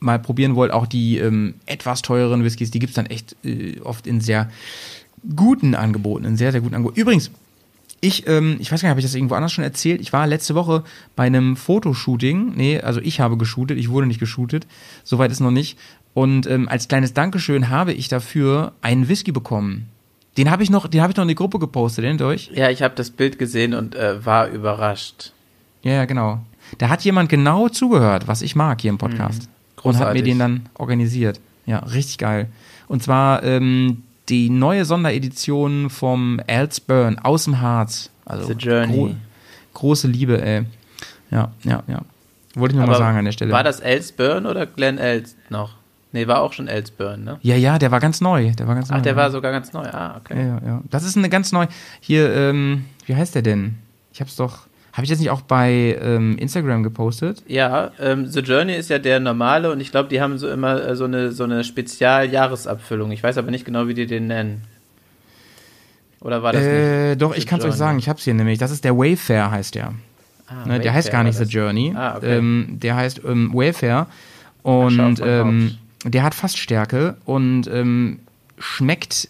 mal 0.00 0.18
probieren 0.18 0.54
wollt, 0.54 0.72
auch 0.72 0.86
die 0.86 1.18
ähm, 1.18 1.54
etwas 1.66 2.00
teureren 2.00 2.44
Whiskys, 2.44 2.70
die 2.70 2.78
gibt's 2.78 2.94
dann 2.96 3.06
echt 3.06 3.36
äh, 3.44 3.78
oft 3.80 4.06
in 4.06 4.22
sehr 4.22 4.50
guten 5.36 5.74
Angeboten, 5.74 6.24
in 6.24 6.36
sehr, 6.38 6.52
sehr 6.52 6.62
guten 6.62 6.74
Angeboten. 6.74 6.98
Übrigens, 6.98 7.30
ich, 8.00 8.26
ähm, 8.26 8.56
ich 8.58 8.72
weiß 8.72 8.80
gar 8.80 8.86
nicht, 8.86 8.90
habe 8.92 9.00
ich 9.00 9.04
das 9.06 9.14
irgendwo 9.14 9.34
anders 9.34 9.52
schon 9.52 9.64
erzählt? 9.64 10.00
Ich 10.00 10.14
war 10.14 10.26
letzte 10.26 10.54
Woche 10.54 10.84
bei 11.16 11.24
einem 11.24 11.54
Fotoshooting. 11.56 12.54
Nee, 12.56 12.80
also 12.80 12.98
ich 13.02 13.20
habe 13.20 13.36
geshootet, 13.36 13.76
ich 13.76 13.90
wurde 13.90 14.06
nicht 14.06 14.20
geshootet. 14.20 14.66
Soweit 15.04 15.30
ist 15.30 15.40
noch 15.40 15.50
nicht. 15.50 15.78
Und 16.14 16.46
ähm, 16.46 16.68
als 16.68 16.88
kleines 16.88 17.14
Dankeschön 17.14 17.68
habe 17.68 17.92
ich 17.92 18.08
dafür 18.08 18.72
einen 18.82 19.08
Whisky 19.08 19.32
bekommen. 19.32 19.88
Den 20.36 20.50
habe 20.50 20.62
ich 20.62 20.70
noch, 20.70 20.86
den 20.88 21.00
habe 21.00 21.12
ich 21.12 21.16
noch 21.16 21.22
in 21.22 21.28
die 21.28 21.34
Gruppe 21.34 21.58
gepostet, 21.58 22.04
ihr 22.04 22.26
euch? 22.26 22.50
Ja, 22.54 22.70
ich 22.70 22.82
habe 22.82 22.94
das 22.94 23.10
Bild 23.10 23.38
gesehen 23.38 23.74
und 23.74 23.94
äh, 23.94 24.24
war 24.24 24.48
überrascht. 24.48 25.32
Ja, 25.82 25.92
ja, 25.92 26.04
genau. 26.04 26.40
Da 26.78 26.88
hat 26.88 27.02
jemand 27.02 27.28
genau 27.28 27.68
zugehört, 27.68 28.28
was 28.28 28.42
ich 28.42 28.54
mag 28.54 28.80
hier 28.80 28.90
im 28.90 28.98
Podcast. 28.98 29.48
und 29.82 29.98
hat 29.98 30.12
mir 30.12 30.22
den 30.22 30.38
dann 30.38 30.68
organisiert. 30.74 31.40
Ja, 31.66 31.78
richtig 31.78 32.18
geil. 32.18 32.48
Und 32.86 33.02
zwar 33.02 33.42
ähm, 33.42 34.02
die 34.28 34.50
neue 34.50 34.84
Sonderedition 34.84 35.90
vom 35.90 36.40
Els 36.46 36.80
Burn 36.80 37.18
aus 37.18 37.44
dem 37.44 37.60
Harz. 37.60 38.10
Also 38.24 38.48
The 38.48 38.54
Journey. 38.54 39.16
große 39.74 40.06
Liebe, 40.06 40.40
ey. 40.42 40.64
Ja, 41.30 41.52
ja, 41.64 41.82
ja. 41.86 42.02
Wollte 42.54 42.74
ich 42.74 42.78
nur 42.78 42.86
mal 42.86 42.96
sagen 42.96 43.18
an 43.18 43.24
der 43.24 43.32
Stelle. 43.32 43.52
War 43.52 43.62
das 43.62 43.80
Elsburn 43.80 44.46
oder 44.46 44.66
Glenn 44.66 44.98
Els 44.98 45.36
noch? 45.48 45.79
Nee, 46.12 46.26
war 46.26 46.40
auch 46.42 46.52
schon 46.52 46.66
Elsburn, 46.66 47.22
ne? 47.22 47.38
Ja, 47.42 47.54
ja, 47.56 47.78
der 47.78 47.90
war 47.92 48.00
ganz 48.00 48.20
neu. 48.20 48.50
Der 48.58 48.66
war 48.66 48.74
ganz 48.74 48.90
Ach, 48.90 48.96
neu. 48.96 49.02
der 49.02 49.12
ja. 49.12 49.16
war 49.16 49.30
sogar 49.30 49.52
ganz 49.52 49.72
neu. 49.72 49.84
Ah, 49.86 50.16
okay. 50.18 50.36
Ja, 50.36 50.44
ja, 50.46 50.60
ja. 50.66 50.82
Das 50.90 51.04
ist 51.04 51.16
eine 51.16 51.28
ganz 51.28 51.52
neu. 51.52 51.66
Hier, 52.00 52.34
ähm, 52.34 52.84
wie 53.06 53.14
heißt 53.14 53.34
der 53.34 53.42
denn? 53.42 53.76
Ich 54.12 54.20
hab's 54.20 54.34
doch. 54.36 54.66
Habe 54.92 55.04
ich 55.04 55.10
das 55.10 55.20
nicht 55.20 55.30
auch 55.30 55.42
bei 55.42 55.96
ähm, 56.02 56.36
Instagram 56.38 56.82
gepostet? 56.82 57.44
Ja, 57.46 57.92
ähm, 58.00 58.26
The 58.26 58.40
Journey 58.40 58.74
ist 58.74 58.90
ja 58.90 58.98
der 58.98 59.20
normale 59.20 59.70
und 59.70 59.78
ich 59.80 59.92
glaube, 59.92 60.08
die 60.08 60.20
haben 60.20 60.36
so 60.36 60.50
immer 60.50 60.82
äh, 60.84 60.96
so 60.96 61.04
eine, 61.04 61.30
so 61.30 61.44
eine 61.44 61.62
Spezial-Jahresabfüllung. 61.62 63.12
Ich 63.12 63.22
weiß 63.22 63.38
aber 63.38 63.52
nicht 63.52 63.64
genau, 63.64 63.86
wie 63.86 63.94
die 63.94 64.06
den 64.06 64.26
nennen. 64.26 64.62
Oder 66.20 66.42
war 66.42 66.52
das 66.52 66.64
Äh, 66.64 67.14
doch, 67.16 67.32
The 67.34 67.38
ich 67.38 67.46
kann's 67.46 67.62
euch 67.62 67.68
Journey? 67.68 67.78
sagen. 67.78 67.98
Ich 68.00 68.08
hab's 68.08 68.24
hier 68.24 68.34
nämlich. 68.34 68.58
Das 68.58 68.72
ist 68.72 68.84
der 68.84 68.96
Wayfair, 68.96 69.50
heißt 69.52 69.76
der. 69.76 69.94
Ah, 70.48 70.66
Ne, 70.66 70.80
der 70.80 70.92
heißt 70.92 71.10
gar 71.12 71.22
nicht 71.22 71.38
The. 71.38 71.44
Journey. 71.44 71.94
Ah, 71.96 72.16
okay. 72.16 72.38
ähm, 72.38 72.66
der 72.82 72.96
heißt 72.96 73.20
ähm, 73.24 73.52
Wayfair. 73.54 74.08
Und 74.62 75.20
ähm, 75.24 75.78
der 76.04 76.22
hat 76.22 76.34
Fassstärke 76.34 77.16
und 77.24 77.66
ähm, 77.68 78.20
schmeckt 78.58 79.28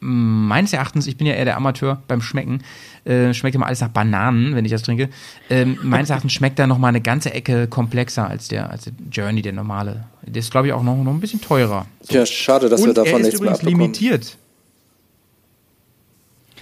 meines 0.00 0.72
Erachtens, 0.72 1.06
ich 1.06 1.16
bin 1.16 1.26
ja 1.26 1.34
eher 1.34 1.44
der 1.44 1.56
Amateur 1.56 2.02
beim 2.06 2.22
Schmecken, 2.22 2.62
äh, 3.04 3.34
schmeckt 3.34 3.56
immer 3.56 3.66
alles 3.66 3.80
nach 3.80 3.88
Bananen, 3.88 4.54
wenn 4.54 4.64
ich 4.64 4.70
das 4.70 4.82
trinke. 4.82 5.08
Ähm, 5.50 5.78
meines 5.82 6.10
Erachtens 6.10 6.32
schmeckt 6.32 6.58
er 6.58 6.66
noch 6.66 6.78
mal 6.78 6.88
eine 6.88 7.00
ganze 7.00 7.34
Ecke 7.34 7.66
komplexer 7.66 8.28
als 8.28 8.48
der, 8.48 8.70
als 8.70 8.84
der 8.84 8.92
Journey, 9.10 9.42
der 9.42 9.52
normale. 9.52 10.04
Der 10.22 10.40
ist, 10.40 10.50
glaube 10.50 10.68
ich, 10.68 10.72
auch 10.72 10.82
noch, 10.82 10.96
noch 11.02 11.12
ein 11.12 11.20
bisschen 11.20 11.40
teurer. 11.40 11.86
Ja, 12.10 12.24
schade, 12.26 12.68
dass 12.68 12.80
wir 12.82 12.90
und 12.90 12.98
davon 12.98 13.12
er 13.12 13.18
ist 13.20 13.26
nichts 13.26 13.40
mehr 13.40 13.52
abbekommen. 13.52 13.80
limitiert. 13.80 14.36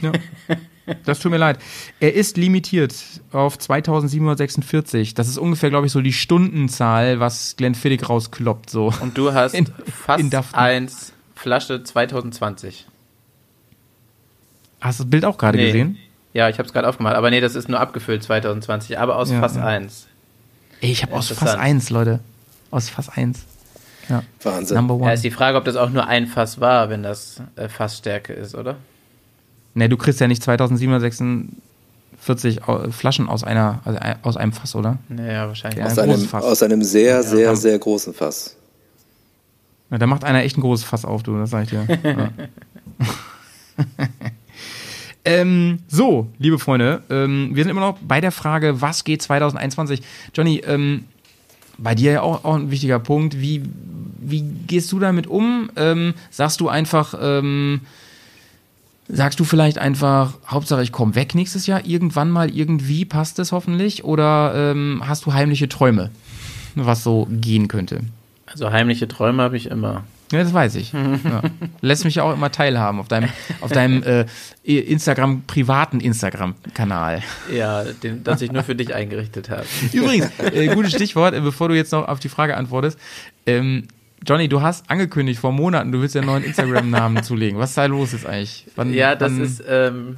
Ja. 0.01 0.13
Das 1.05 1.19
tut 1.19 1.33
mir 1.33 1.39
leid. 1.39 1.59
Er 2.01 2.15
ist 2.15 2.37
limitiert 2.37 2.95
auf 3.33 3.59
2746. 3.59 5.15
Das 5.15 5.29
ist 5.29 5.39
ungefähr, 5.39 5.71
glaube 5.71 5.87
ich, 5.87 5.93
so 5.93 6.01
die 6.01 6.13
Stundenzahl, 6.13 7.19
was 7.21 7.57
Glenfiddich 7.57 8.09
rauskloppt. 8.09 8.71
So. 8.71 8.93
Und 9.01 9.19
du 9.19 9.33
hast 9.35 9.55
In- 9.55 9.67
fast 10.05 10.21
in 10.21 10.33
eins 10.55 11.13
Flasche 11.35 11.83
2020. 11.83 12.87
Hast 14.81 15.01
du 15.01 15.05
das 15.05 15.11
Bild 15.11 15.25
auch 15.25 15.39
gerade 15.39 15.59
Nee. 15.59 15.67
gesehen? 15.67 15.99
Ja, 16.35 16.49
ich 16.49 16.59
habe 16.59 16.67
es 16.67 16.73
gerade 16.73 16.89
aufgemacht. 16.89 17.15
Aber 17.17 17.31
nee, 17.31 17.41
das 17.41 17.55
ist 17.55 17.69
nur 17.69 17.81
abgefüllt 17.81 18.23
2020, 18.23 18.99
aber 18.99 19.17
aus 19.17 19.31
Ja, 19.31 19.41
Fass 19.41 19.57
ja. 19.57 19.65
1. 19.65 20.07
Ey, 20.81 20.93
ich 20.93 21.03
habe 21.03 21.15
aus 21.15 21.29
Fass 21.29 21.39
Interessant. 21.39 21.63
1, 21.63 21.91
Leute. 21.91 22.21
Aus 22.71 22.89
Fass 22.91 23.09
1. 23.09 23.45
Ja. 24.09 24.23
Wahnsinn. 24.43 24.77
Number 24.77 24.95
Ja, 24.97 25.01
one. 25.03 25.15
ist 25.15 25.25
die 25.25 25.31
Frage, 25.31 25.57
ob 25.57 25.65
das 25.65 25.77
auch 25.77 25.91
nur 25.91 26.07
ein 26.07 26.27
Fass 26.27 26.61
war, 26.61 26.91
wenn 26.91 27.03
das 27.03 27.41
äh, 27.57 27.69
Fassstärke 27.69 28.33
ist, 28.35 28.55
oder? 28.55 28.77
Ne, 29.77 29.89
du 29.89 29.97
kriegst 29.97 30.19
ja 30.21 30.27
nicht 30.27 30.43
2746 30.43 32.67
Au- 32.67 32.91
Flaschen 32.91 33.29
aus 33.29 33.45
einer, 33.45 33.81
also 33.85 33.99
aus 34.23 34.37
einem 34.37 34.53
Fass, 34.53 34.75
oder? 34.75 34.99
Naja, 35.09 35.47
wahrscheinlich. 35.47 35.79
Ja. 35.79 35.87
aus, 35.87 35.99
ein 35.99 36.11
einem, 36.11 36.21
Fass. 36.23 36.45
aus 36.45 36.63
einem 36.63 36.83
sehr, 36.83 37.23
sehr, 37.23 37.49
komm. 37.49 37.57
sehr 37.57 37.79
großen 37.79 38.13
Fass. 38.15 38.57
Ja, 39.91 39.99
da 39.99 40.07
macht 40.09 40.25
einer 40.25 40.43
echt 40.43 40.59
ein 40.59 40.63
großes 40.63 40.85
Fass 40.85 41.05
auf, 41.05 41.23
du, 41.23 41.39
das 41.39 41.51
sag 41.51 41.63
ich 41.65 41.71
dir. 41.71 41.87
Ja. 42.03 42.31
ähm, 45.25 45.81
so, 45.89 46.29
liebe 46.39 46.59
Freunde, 46.59 47.03
ähm, 47.11 47.51
wir 47.53 47.63
sind 47.65 47.71
immer 47.71 47.81
noch 47.83 47.99
bei 48.01 48.21
der 48.21 48.33
Frage, 48.33 48.81
was 48.81 49.05
geht 49.05 49.23
2021? 49.23 50.03
Johnny, 50.35 50.63
ähm, 50.67 51.05
bei 51.79 51.95
dir 51.95 52.13
ja 52.13 52.23
auch, 52.23 52.45
auch 52.45 52.55
ein 52.55 52.71
wichtiger 52.71 52.99
Punkt. 52.99 53.39
Wie, 53.39 53.63
wie 54.19 54.41
gehst 54.67 54.91
du 54.93 54.99
damit 54.99 55.27
um? 55.27 55.71
Ähm, 55.77 56.15
sagst 56.31 56.61
du 56.61 56.69
einfach, 56.71 57.15
ähm, 57.21 57.83
sagst 59.09 59.41
du 59.41 59.45
vielleicht 59.45 59.79
einfach, 59.79 60.35
Hauptsache 60.47 60.83
ich 60.83 60.93
komme 60.93 61.15
weg 61.15 61.35
nächstes 61.35 61.67
Jahr, 61.67 61.85
irgendwann 61.85 62.31
mal, 62.31 62.51
irgendwie 62.51 63.05
passt 63.05 63.39
es 63.39 63.53
hoffentlich? 63.53 64.05
Oder 64.05 64.53
ähm, 64.55 65.03
hast 65.07 65.27
du 65.27 65.33
heimliche 65.33 65.69
Träume, 65.69 66.11
was 66.75 67.03
so 67.03 67.27
gehen 67.31 67.69
könnte? 67.69 68.01
Also 68.47 68.71
heimliche 68.71 69.09
Träume 69.09 69.43
habe 69.43 69.57
ich 69.57 69.67
immer. 69.67 70.05
Ja, 70.33 70.43
das 70.43 70.53
weiß 70.53 70.75
ich. 70.77 70.93
Ja. 71.27 71.43
Lässt 71.81 72.05
mich 72.05 72.17
ja 72.17 72.23
auch 72.23 72.33
immer 72.33 72.51
teilhaben 72.53 73.01
auf 73.01 73.09
deinem, 73.09 73.31
auf 73.61 73.73
deinem 73.73 74.03
äh, 74.03 74.27
Instagram, 74.65 75.43
privaten 75.47 76.01
Instagram-Kanal. 76.01 77.23
Ja, 77.53 77.85
den, 77.85 78.23
das 78.23 78.43
ich 78.43 78.53
nur 78.53 78.63
für 78.63 78.75
dich 78.75 78.95
eingerichtet 78.95 79.51
habe. 79.51 79.65
Übrigens, 79.93 80.31
äh, 80.39 80.67
gutes 80.75 80.93
Stichwort, 80.93 81.35
äh, 81.35 81.41
bevor 81.41 81.69
du 81.69 81.75
jetzt 81.75 81.93
noch 81.93 82.07
auf 82.07 82.21
die 82.21 82.29
Frage 82.29 82.57
antwortest. 82.57 82.99
Ähm, 83.47 83.89
Johnny, 84.25 84.49
du 84.49 84.63
hast 84.63 84.91
angekündigt 84.91 85.41
vor 85.41 85.53
Monaten, 85.53 85.93
du 85.93 86.01
willst 86.01 86.15
ja 86.15 86.21
einen 86.21 86.31
neuen 86.31 86.45
Instagram-Namen 86.45 87.23
zulegen. 87.23 87.59
Was 87.59 87.71
ist 87.71 87.79
da 87.79 87.87
los 87.87 88.13
jetzt 88.13 88.27
eigentlich? 88.27 88.67
Wann, 88.77 88.93
Ja, 88.93 89.15
das 89.15 89.33
wann, 89.33 89.43
ist, 89.43 89.63
ähm, 89.69 90.17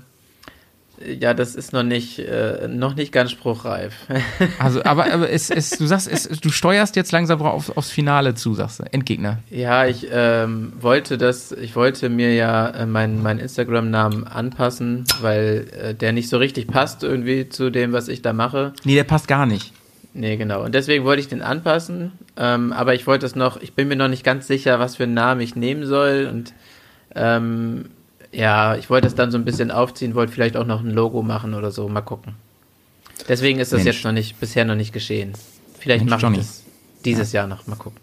ja, 1.21 1.33
das 1.33 1.55
ist 1.55 1.73
noch 1.73 1.83
nicht, 1.85 2.19
äh, 2.19 2.67
noch 2.69 2.97
nicht 2.97 3.13
ganz 3.13 3.31
spruchreif. 3.31 3.95
Also, 4.59 4.83
aber, 4.85 5.13
aber 5.13 5.31
es, 5.31 5.51
es, 5.51 5.71
du 5.71 5.87
sagst, 5.87 6.09
es, 6.09 6.25
du 6.29 6.51
steuerst 6.51 6.97
jetzt 6.97 7.13
langsam 7.13 7.41
auf, 7.43 7.77
aufs 7.77 7.91
Finale 7.91 8.35
zu, 8.35 8.55
sagst 8.55 8.81
du. 8.81 8.85
Endgegner. 8.91 9.39
ja, 9.51 9.87
ich 9.87 10.09
ähm, 10.11 10.73
wollte 10.81 11.19
das, 11.19 11.53
ich 11.53 11.77
wollte 11.77 12.09
mir 12.09 12.35
ja 12.35 12.69
äh, 12.71 12.87
meinen 12.87 13.23
meinen 13.23 13.39
Instagram-Namen 13.39 14.27
anpassen, 14.27 15.05
weil 15.21 15.69
äh, 15.81 15.95
der 15.95 16.13
nicht 16.13 16.29
so 16.29 16.39
richtig 16.39 16.67
passt 16.67 17.03
irgendwie 17.05 17.49
zu 17.49 17.71
dem, 17.71 17.93
was 17.93 18.09
ich 18.09 18.23
da 18.23 18.33
mache. 18.33 18.73
Nee, 18.85 18.95
der 18.95 19.05
passt 19.05 19.29
gar 19.29 19.47
nicht. 19.47 19.73
Nee, 20.15 20.37
genau. 20.37 20.65
Und 20.65 20.75
deswegen 20.75 21.05
wollte 21.05 21.21
ich 21.21 21.29
den 21.29 21.43
anpassen. 21.43 22.13
Ähm, 22.37 22.73
aber 22.73 22.95
ich 22.95 23.07
wollte 23.07 23.27
es 23.27 23.35
noch, 23.35 23.61
ich 23.61 23.75
bin 23.75 23.89
mir 23.89 23.97
noch 23.97 24.09
nicht 24.09 24.25
ganz 24.25 24.47
sicher, 24.47 24.79
was 24.79 24.97
für 24.97 25.05
einen 25.05 25.15
Namen 25.15 25.41
ich 25.41 25.55
nehmen 25.55 25.87
soll. 25.87 26.29
Und 26.31 26.55
ähm, 27.15 27.91
ja, 28.33 28.77
ich 28.77 28.91
wollte 28.91 29.07
es 29.07 29.15
dann 29.15 29.31
so 29.31 29.39
ein 29.39 29.45
bisschen 29.45 29.71
aufziehen, 29.71 30.15
wollte 30.15 30.33
vielleicht 30.33 30.57
auch 30.57 30.67
noch 30.67 30.81
ein 30.81 30.91
Logo 30.91 31.23
machen 31.23 31.55
oder 31.55 31.71
so. 31.71 31.89
Mal 31.89 32.01
gucken. 32.01 32.35
Deswegen 33.29 33.59
ist 33.59 33.73
das 33.73 33.85
Mensch. 33.85 33.97
jetzt 33.97 34.05
noch 34.05 34.13
nicht, 34.13 34.41
bisher 34.41 34.65
noch 34.65 34.75
nicht 34.75 34.93
geschehen. 34.93 35.33
Vielleicht 35.79 36.05
Mensch, 36.05 36.23
mache 36.23 36.33
ich 36.33 36.39
das 36.39 36.65
dieses 37.05 37.33
Jahr 37.33 37.47
noch. 37.47 37.67
Mal 37.67 37.77
gucken. 37.77 38.01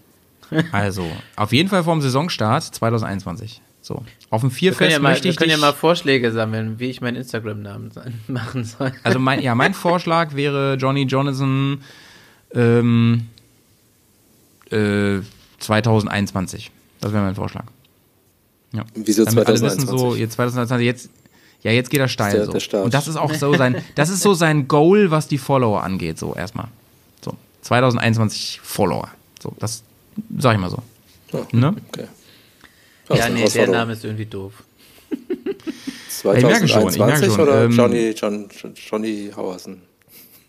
Also, 0.71 1.05
auf 1.35 1.53
jeden 1.53 1.69
Fall 1.69 1.83
vorm 1.83 2.01
Saisonstart 2.01 2.63
2021. 2.63 3.61
So. 3.85 4.03
Auf 4.31 4.41
dem 4.41 4.49
Wir 4.49 4.55
Vierfest 4.55 4.91
ja 4.93 4.99
mal, 4.99 5.09
möchte 5.09 5.25
wir 5.25 5.31
ich 5.31 5.37
können 5.37 5.51
ja 5.51 5.57
mal 5.57 5.71
Vorschläge 5.71 6.31
sammeln, 6.31 6.79
wie 6.79 6.89
ich 6.89 7.01
meinen 7.01 7.17
Instagram-Namen 7.17 7.91
machen 8.27 8.63
soll. 8.63 8.91
Also 9.03 9.19
mein, 9.19 9.43
ja, 9.43 9.53
mein 9.53 9.75
Vorschlag 9.75 10.33
wäre 10.33 10.73
Johnny 10.73 11.03
Jonathan 11.03 11.81
ähm, 12.55 13.27
äh, 14.71 15.19
2021. 15.59 16.71
Das 16.99 17.13
wäre 17.13 17.21
mein 17.23 17.35
Vorschlag. 17.35 17.65
Ja. 18.73 18.85
Wieso 18.95 19.23
Damit 19.23 19.45
alle 19.45 19.59
2021? 19.59 19.93
wissen, 19.93 19.97
so, 19.99 20.15
jetzt 20.15 20.33
2021, 20.33 20.85
jetzt, 20.85 21.09
ja, 21.61 21.71
jetzt 21.71 21.91
geht 21.91 21.99
er 21.99 22.07
steil. 22.07 22.33
der- 22.33 22.45
so. 22.45 22.53
der. 22.53 22.83
Und 22.85 22.93
das 22.93 23.07
ist 23.07 23.17
auch 23.17 23.31
so 23.35 23.53
sein, 23.53 23.83
das 23.93 24.09
ist 24.09 24.21
so 24.21 24.33
sein 24.33 24.67
Goal, 24.67 25.11
was 25.11 25.27
die 25.27 25.37
Follower 25.37 25.83
angeht, 25.83 26.17
so 26.17 26.33
erstmal. 26.33 26.69
So, 27.23 27.35
2021 27.61 28.61
Follower. 28.63 29.09
So, 29.39 29.55
das 29.59 29.83
sag 30.39 30.55
ich 30.55 30.59
mal 30.59 30.71
so. 30.71 30.81
Ja. 31.31 31.45
Ne? 31.51 31.75
Okay. 31.89 32.05
Ja, 33.09 33.25
eine 33.25 33.35
nee, 33.35 33.47
der. 33.47 33.67
Name 33.67 33.93
ist 33.93 34.03
irgendwie 34.03 34.25
doof. 34.25 34.53
ich 35.11 36.23
merke 36.23 36.67
schon, 36.67 36.89
ich 36.89 36.97
merke 36.97 37.27
2021 37.27 37.33
schon, 37.33 37.41
oder 37.41 37.63
ähm, 37.65 37.71
Johnny, 37.71 38.09
John, 38.11 38.49
Johnny 38.75 39.31
Hauersen? 39.35 39.81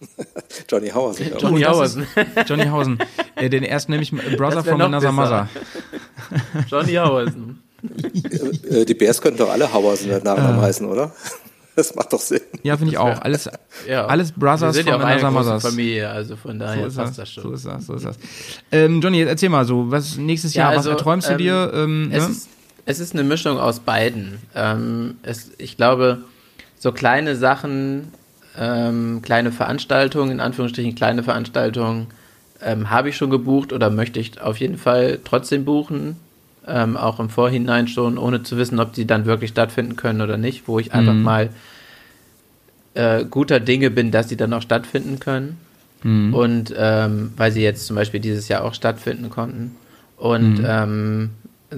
Johnny 0.70 0.88
Hausen. 0.88 1.32
Johnny 1.38 1.62
Hausen. 1.62 2.06
Johnny 2.46 2.66
Hausen. 2.66 2.98
Äh, 3.34 3.48
den 3.48 3.64
ersten 3.64 3.92
nämlich 3.92 4.10
Brother 4.10 4.62
from 4.62 4.80
Another 4.80 5.12
Mother. 5.12 5.48
Johnny 6.70 6.94
Hausen. 6.94 7.62
Äh, 8.70 8.84
die 8.84 8.94
Bears 8.94 9.20
könnten 9.20 9.38
doch 9.38 9.50
alle 9.50 9.72
Hausen 9.72 10.10
Nachnamen 10.10 10.58
äh. 10.58 10.62
heißen, 10.62 10.86
oder? 10.86 11.12
Das 11.76 11.94
macht 11.94 12.12
doch 12.12 12.20
Sinn. 12.20 12.40
Ja, 12.62 12.76
finde 12.76 12.92
ich 12.92 12.98
auch. 12.98 13.20
Alles, 13.20 13.48
ja. 13.88 14.06
alles 14.06 14.32
Brothers 14.32 14.74
Wir 14.74 14.84
sind 14.84 14.88
von 14.88 15.00
ja 15.00 15.30
Mothers. 15.30 15.62
Familie, 15.62 16.08
also 16.08 16.34
von 16.34 16.58
daher 16.58 16.90
so 16.90 17.02
passt 17.02 17.18
das, 17.18 17.28
das 17.28 17.32
schon. 17.32 17.42
So 17.44 17.52
ist 17.52 17.66
das, 17.66 17.86
so 17.86 17.94
ist 17.94 18.06
das. 18.06 18.18
Ähm, 18.72 19.00
Johnny, 19.00 19.20
erzähl 19.20 19.50
mal 19.50 19.64
so, 19.64 19.90
was 19.90 20.16
nächstes 20.16 20.54
Jahr, 20.54 20.72
ja, 20.72 20.78
also, 20.78 20.90
was 20.90 20.96
erträumst 20.96 21.28
ähm, 21.28 21.36
du 21.36 21.44
dir? 21.44 21.70
Ähm, 21.74 22.10
es, 22.12 22.24
ne? 22.24 22.30
ist, 22.30 22.48
es 22.86 22.98
ist 22.98 23.12
eine 23.12 23.24
Mischung 23.24 23.58
aus 23.58 23.80
beiden. 23.80 24.38
Ähm, 24.54 25.16
es, 25.22 25.52
ich 25.58 25.76
glaube, 25.76 26.22
so 26.78 26.92
kleine 26.92 27.36
Sachen 27.36 28.10
ähm, 28.58 29.20
kleine 29.22 29.52
Veranstaltungen, 29.52 30.32
in 30.32 30.40
Anführungsstrichen 30.40 30.94
kleine 30.94 31.22
Veranstaltungen, 31.22 32.08
ähm, 32.62 32.90
habe 32.90 33.10
ich 33.10 33.16
schon 33.16 33.30
gebucht 33.30 33.72
oder 33.72 33.90
möchte 33.90 34.18
ich 34.18 34.40
auf 34.40 34.58
jeden 34.58 34.78
Fall 34.78 35.20
trotzdem 35.24 35.64
buchen. 35.64 36.16
Ähm, 36.68 36.96
auch 36.96 37.20
im 37.20 37.30
Vorhinein 37.30 37.86
schon, 37.86 38.18
ohne 38.18 38.42
zu 38.42 38.56
wissen, 38.56 38.80
ob 38.80 38.92
die 38.92 39.06
dann 39.06 39.24
wirklich 39.24 39.50
stattfinden 39.50 39.94
können 39.94 40.20
oder 40.20 40.36
nicht, 40.36 40.66
wo 40.66 40.80
ich 40.80 40.92
einfach 40.92 41.14
mhm. 41.14 41.22
mal 41.22 41.50
äh, 42.94 43.24
guter 43.24 43.60
Dinge 43.60 43.90
bin, 43.90 44.10
dass 44.10 44.28
sie 44.28 44.36
dann 44.36 44.52
auch 44.52 44.62
stattfinden 44.62 45.20
können. 45.20 45.58
Mhm. 46.02 46.34
Und 46.34 46.74
ähm, 46.76 47.32
weil 47.36 47.52
sie 47.52 47.62
jetzt 47.62 47.86
zum 47.86 47.96
Beispiel 47.96 48.20
dieses 48.20 48.48
Jahr 48.48 48.64
auch 48.64 48.74
stattfinden 48.74 49.30
konnten. 49.30 49.76
Und 50.16 50.58
mhm. 50.58 50.66
ähm, 50.66 51.30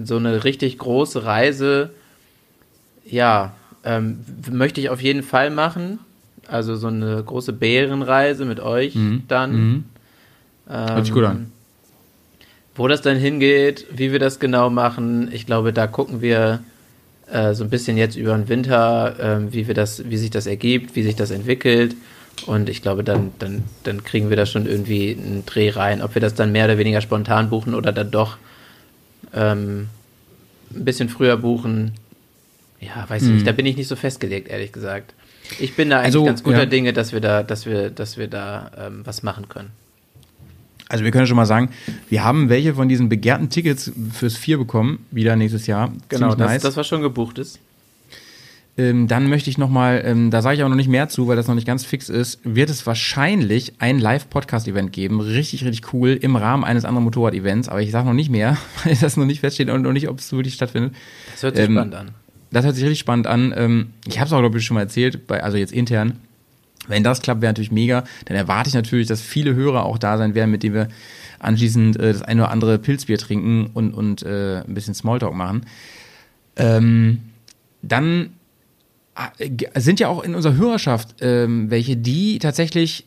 so 0.04 0.16
eine 0.16 0.44
richtig 0.44 0.78
große 0.78 1.24
Reise, 1.24 1.90
ja, 3.04 3.52
ähm, 3.84 4.20
möchte 4.50 4.80
ich 4.80 4.90
auf 4.90 5.00
jeden 5.00 5.22
Fall 5.22 5.50
machen. 5.50 5.98
Also 6.46 6.76
so 6.76 6.86
eine 6.86 7.22
große 7.22 7.52
Bärenreise 7.52 8.44
mit 8.44 8.60
euch 8.60 8.94
mhm. 8.94 9.24
dann. 9.28 9.52
Mhm. 9.52 9.84
Ähm, 10.70 10.88
Hört 10.94 11.04
sich 11.04 11.14
gut 11.14 11.24
an. 11.24 11.52
Wo 12.78 12.86
das 12.86 13.02
dann 13.02 13.18
hingeht, 13.18 13.86
wie 13.90 14.12
wir 14.12 14.20
das 14.20 14.38
genau 14.38 14.70
machen, 14.70 15.30
ich 15.32 15.46
glaube, 15.46 15.72
da 15.72 15.88
gucken 15.88 16.22
wir 16.22 16.60
äh, 17.28 17.52
so 17.52 17.64
ein 17.64 17.70
bisschen 17.70 17.96
jetzt 17.96 18.16
über 18.16 18.36
den 18.36 18.48
Winter, 18.48 19.18
äh, 19.18 19.52
wie 19.52 19.66
wir 19.66 19.74
das, 19.74 20.08
wie 20.08 20.16
sich 20.16 20.30
das 20.30 20.46
ergibt, 20.46 20.94
wie 20.94 21.02
sich 21.02 21.16
das 21.16 21.32
entwickelt. 21.32 21.96
Und 22.46 22.68
ich 22.68 22.80
glaube, 22.80 23.02
dann, 23.02 23.32
dann, 23.40 23.64
dann 23.82 24.04
kriegen 24.04 24.30
wir 24.30 24.36
da 24.36 24.46
schon 24.46 24.66
irgendwie 24.66 25.10
einen 25.10 25.44
Dreh 25.44 25.70
rein. 25.70 26.02
Ob 26.02 26.14
wir 26.14 26.22
das 26.22 26.34
dann 26.34 26.52
mehr 26.52 26.66
oder 26.66 26.78
weniger 26.78 27.00
spontan 27.00 27.50
buchen 27.50 27.74
oder 27.74 27.90
dann 27.90 28.12
doch 28.12 28.38
ähm, 29.34 29.88
ein 30.72 30.84
bisschen 30.84 31.08
früher 31.08 31.36
buchen, 31.36 31.94
ja, 32.80 33.06
weiß 33.08 33.24
ich 33.24 33.28
nicht. 33.28 33.40
Mhm. 33.40 33.46
Da 33.46 33.52
bin 33.52 33.66
ich 33.66 33.76
nicht 33.76 33.88
so 33.88 33.96
festgelegt, 33.96 34.46
ehrlich 34.46 34.70
gesagt. 34.70 35.14
Ich 35.58 35.74
bin 35.74 35.90
da 35.90 35.96
eigentlich 35.96 36.06
also, 36.06 36.24
ganz 36.24 36.44
guter 36.44 36.58
ja. 36.58 36.66
Dinge, 36.66 36.92
dass 36.92 37.12
wir 37.12 37.20
da, 37.20 37.42
dass 37.42 37.66
wir, 37.66 37.90
dass 37.90 38.18
wir 38.18 38.28
da 38.28 38.70
ähm, 38.78 39.00
was 39.04 39.24
machen 39.24 39.48
können. 39.48 39.70
Also 40.88 41.04
wir 41.04 41.10
können 41.10 41.26
schon 41.26 41.36
mal 41.36 41.46
sagen, 41.46 41.70
wir 42.08 42.24
haben 42.24 42.48
welche 42.48 42.74
von 42.74 42.88
diesen 42.88 43.08
begehrten 43.08 43.50
Tickets 43.50 43.92
fürs 44.12 44.36
Vier 44.36 44.58
bekommen, 44.58 45.06
wieder 45.10 45.36
nächstes 45.36 45.66
Jahr. 45.66 45.92
Genau, 46.08 46.34
das, 46.34 46.38
nice. 46.38 46.62
das 46.62 46.76
was 46.76 46.86
schon 46.86 47.02
gebucht 47.02 47.38
ist. 47.38 47.58
Ähm, 48.76 49.08
dann 49.08 49.28
möchte 49.28 49.50
ich 49.50 49.58
nochmal, 49.58 50.02
ähm, 50.04 50.30
da 50.30 50.40
sage 50.40 50.56
ich 50.56 50.62
auch 50.62 50.68
noch 50.68 50.76
nicht 50.76 50.88
mehr 50.88 51.08
zu, 51.08 51.26
weil 51.26 51.34
das 51.34 51.48
noch 51.48 51.56
nicht 51.56 51.66
ganz 51.66 51.84
fix 51.84 52.08
ist, 52.08 52.38
wird 52.44 52.70
es 52.70 52.86
wahrscheinlich 52.86 53.72
ein 53.80 53.98
Live-Podcast-Event 53.98 54.92
geben. 54.92 55.20
Richtig, 55.20 55.64
richtig 55.64 55.92
cool, 55.92 56.10
im 56.10 56.36
Rahmen 56.36 56.62
eines 56.62 56.84
anderen 56.84 57.04
Motorrad-Events. 57.04 57.68
Aber 57.68 57.82
ich 57.82 57.90
sage 57.90 58.06
noch 58.06 58.14
nicht 58.14 58.30
mehr, 58.30 58.56
weil 58.84 58.94
das 58.94 59.16
noch 59.16 59.26
nicht 59.26 59.40
feststeht 59.40 59.68
und 59.68 59.82
noch 59.82 59.92
nicht, 59.92 60.08
ob 60.08 60.20
es 60.20 60.32
wirklich 60.32 60.54
stattfindet. 60.54 60.94
Das 61.32 61.42
hört 61.42 61.56
sich 61.56 61.64
ähm, 61.64 61.72
spannend 61.72 61.94
an 61.96 62.10
das 62.50 62.64
hört 62.64 62.74
sich 62.74 62.84
richtig 62.84 63.00
spannend 63.00 63.26
an. 63.26 63.54
Ähm, 63.56 63.90
ich 64.06 64.18
habe 64.18 64.26
es 64.26 64.32
auch, 64.32 64.40
glaube 64.40 64.58
ich, 64.58 64.64
schon 64.64 64.74
mal 64.76 64.82
erzählt, 64.82 65.26
bei, 65.26 65.42
also 65.42 65.56
jetzt 65.56 65.72
intern. 65.72 66.18
Wenn 66.88 67.04
das 67.04 67.22
klappt, 67.22 67.42
wäre 67.42 67.50
natürlich 67.50 67.72
mega. 67.72 68.04
Dann 68.24 68.36
erwarte 68.36 68.68
ich 68.68 68.74
natürlich, 68.74 69.06
dass 69.06 69.20
viele 69.20 69.54
Hörer 69.54 69.84
auch 69.84 69.98
da 69.98 70.18
sein 70.18 70.34
werden, 70.34 70.50
mit 70.50 70.62
denen 70.62 70.74
wir 70.74 70.88
anschließend 71.38 71.98
äh, 71.98 72.12
das 72.12 72.22
eine 72.22 72.42
oder 72.42 72.50
andere 72.50 72.78
Pilzbier 72.78 73.18
trinken 73.18 73.70
und, 73.72 73.94
und 73.94 74.22
äh, 74.22 74.62
ein 74.66 74.74
bisschen 74.74 74.94
Smalltalk 74.94 75.34
machen. 75.34 75.62
Ähm, 76.56 77.20
dann 77.82 78.30
äh, 79.38 79.80
sind 79.80 80.00
ja 80.00 80.08
auch 80.08 80.22
in 80.22 80.34
unserer 80.34 80.56
Hörerschaft 80.56 81.16
ähm, 81.20 81.70
welche, 81.70 81.96
die 81.96 82.38
tatsächlich 82.38 83.06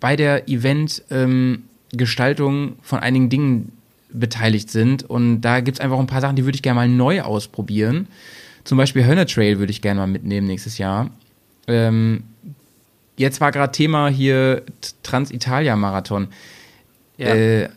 bei 0.00 0.16
der 0.16 0.48
Event-Gestaltung 0.48 2.54
ähm, 2.54 2.76
von 2.82 2.98
einigen 3.00 3.28
Dingen 3.28 3.72
beteiligt 4.12 4.70
sind. 4.70 5.02
Und 5.04 5.40
da 5.40 5.60
gibt 5.60 5.78
es 5.78 5.84
einfach 5.84 5.98
ein 5.98 6.06
paar 6.06 6.20
Sachen, 6.20 6.36
die 6.36 6.44
würde 6.44 6.56
ich 6.56 6.62
gerne 6.62 6.76
mal 6.76 6.88
neu 6.88 7.22
ausprobieren. 7.22 8.06
Zum 8.64 8.78
Beispiel 8.78 9.06
Hönne 9.06 9.26
Trail 9.26 9.58
würde 9.58 9.70
ich 9.70 9.82
gerne 9.82 10.00
mal 10.00 10.06
mitnehmen 10.06 10.46
nächstes 10.46 10.78
Jahr. 10.78 11.10
Ähm, 11.68 12.24
jetzt 13.16 13.40
war 13.40 13.52
gerade 13.52 13.72
Thema 13.72 14.08
hier 14.08 14.62
Transitalia-Marathon. 15.02 16.28
Ja. 17.18 17.34
Äh, 17.34 17.68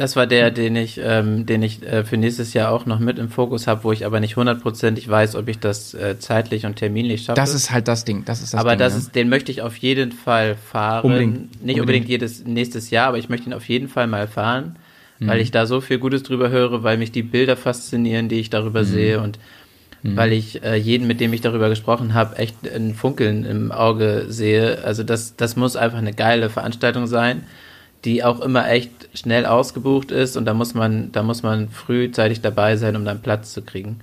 das 0.00 0.16
war 0.16 0.26
der, 0.26 0.50
den 0.50 0.76
ich, 0.76 0.98
ähm, 1.02 1.44
den 1.44 1.62
ich 1.62 1.82
äh, 1.82 2.04
für 2.04 2.16
nächstes 2.16 2.54
Jahr 2.54 2.72
auch 2.72 2.86
noch 2.86 3.00
mit 3.00 3.18
im 3.18 3.28
Fokus 3.28 3.66
habe, 3.66 3.84
wo 3.84 3.92
ich 3.92 4.06
aber 4.06 4.18
nicht 4.18 4.36
hundertprozentig 4.36 5.06
weiß, 5.06 5.36
ob 5.36 5.46
ich 5.46 5.58
das 5.58 5.92
äh, 5.92 6.18
zeitlich 6.18 6.64
und 6.64 6.76
terminlich 6.76 7.24
schaffe. 7.24 7.36
Das 7.36 7.52
ist 7.52 7.70
halt 7.70 7.86
das 7.86 8.06
Ding. 8.06 8.24
Das 8.24 8.40
ist 8.40 8.54
das 8.54 8.60
aber 8.60 8.70
Ding, 8.70 8.78
das 8.78 8.94
ja. 8.94 8.98
ist, 9.00 9.14
den 9.14 9.28
möchte 9.28 9.52
ich 9.52 9.60
auf 9.60 9.76
jeden 9.76 10.12
Fall 10.12 10.56
fahren. 10.56 11.04
Unbedingt. 11.04 11.34
Nicht 11.36 11.50
unbedingt. 11.52 11.80
unbedingt 11.80 12.08
jedes 12.08 12.44
nächstes 12.46 12.88
Jahr, 12.88 13.08
aber 13.08 13.18
ich 13.18 13.28
möchte 13.28 13.50
ihn 13.50 13.52
auf 13.52 13.68
jeden 13.68 13.88
Fall 13.88 14.06
mal 14.06 14.26
fahren, 14.26 14.76
mhm. 15.18 15.28
weil 15.28 15.40
ich 15.40 15.50
da 15.50 15.66
so 15.66 15.82
viel 15.82 15.98
Gutes 15.98 16.22
drüber 16.22 16.48
höre, 16.48 16.82
weil 16.82 16.96
mich 16.96 17.12
die 17.12 17.22
Bilder 17.22 17.58
faszinieren, 17.58 18.30
die 18.30 18.40
ich 18.40 18.48
darüber 18.48 18.80
mhm. 18.80 18.86
sehe 18.86 19.20
und 19.20 19.38
mhm. 20.02 20.16
weil 20.16 20.32
ich 20.32 20.62
äh, 20.62 20.76
jeden, 20.76 21.06
mit 21.06 21.20
dem 21.20 21.32
ich 21.32 21.40
darüber 21.40 21.68
gesprochen 21.68 22.14
habe, 22.14 22.36
echt 22.36 22.56
ein 22.66 22.94
Funkeln 22.94 23.44
im 23.44 23.72
Auge 23.72 24.26
sehe. 24.28 24.84
Also 24.84 25.02
das, 25.02 25.36
das 25.36 25.56
muss 25.56 25.76
einfach 25.76 25.98
eine 25.98 26.12
geile 26.12 26.50
Veranstaltung 26.50 27.06
sein, 27.06 27.44
die 28.04 28.24
auch 28.24 28.40
immer 28.40 28.68
echt 28.68 28.90
schnell 29.14 29.46
ausgebucht 29.46 30.10
ist 30.10 30.36
und 30.36 30.44
da 30.44 30.54
muss 30.54 30.74
man, 30.74 31.12
da 31.12 31.22
muss 31.22 31.42
man 31.42 31.68
frühzeitig 31.68 32.40
dabei 32.40 32.76
sein, 32.76 32.96
um 32.96 33.04
dann 33.04 33.22
Platz 33.22 33.52
zu 33.52 33.62
kriegen. 33.62 34.00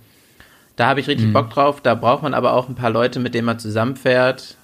Da 0.76 0.88
habe 0.88 0.99
ich 0.99 1.07
richtig 1.07 1.28
mhm. 1.28 1.34
Bock 1.34 1.49
drauf. 1.49 1.82
Da 1.82 1.95
braucht 1.95 2.24
man 2.24 2.34
aber 2.34 2.53
auch 2.53 2.69
ein 2.69 2.76
paar 2.76 2.91
Leute, 2.91 3.19
mit 3.19 3.34
denen 3.34 3.45
man 3.45 3.60
zusammenfährt. 3.60 4.56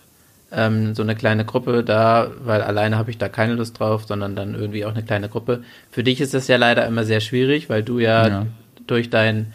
Ähm, 0.52 0.94
so 0.94 1.02
eine 1.02 1.16
kleine 1.16 1.44
Gruppe 1.44 1.84
da, 1.84 2.30
weil 2.46 2.62
alleine 2.62 2.98
habe 2.98 3.10
ich 3.10 3.18
da 3.18 3.28
keine 3.28 3.56
Lust 3.56 3.80
drauf, 3.80 4.04
sondern 4.06 4.36
dann 4.36 4.54
irgendwie 4.54 4.86
auch 4.86 4.92
eine 4.92 5.02
kleine 5.02 5.28
Gruppe. 5.28 5.64
Für 5.90 6.04
dich 6.04 6.22
ist 6.22 6.36
das 6.36 6.48
ja 6.48 6.58
leider 6.58 6.86
immer 6.86 7.04
sehr 7.04 7.20
schwierig, 7.20 7.70
weil 7.70 7.82
du 7.82 7.98
ja, 7.98 8.28
ja. 8.28 8.46
durch 8.86 9.10
dein 9.10 9.52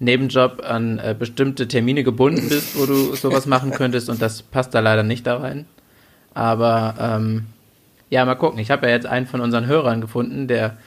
Nebenjob 0.00 0.62
an 0.64 0.98
äh, 0.98 1.14
bestimmte 1.16 1.68
Termine 1.68 2.02
gebunden 2.02 2.48
bist, 2.48 2.76
wo 2.78 2.86
du 2.86 3.14
sowas 3.14 3.46
machen 3.46 3.70
könntest 3.70 4.08
und 4.08 4.20
das 4.20 4.42
passt 4.42 4.74
da 4.74 4.80
leider 4.80 5.02
nicht 5.02 5.26
da 5.26 5.36
rein. 5.36 5.66
Aber 6.32 6.94
ähm, 6.98 7.46
ja, 8.08 8.24
mal 8.24 8.34
gucken. 8.34 8.58
Ich 8.58 8.70
habe 8.70 8.86
ja 8.86 8.92
jetzt 8.92 9.06
einen 9.06 9.26
von 9.26 9.40
unseren 9.40 9.66
Hörern 9.66 10.00
gefunden, 10.00 10.48
der 10.48 10.78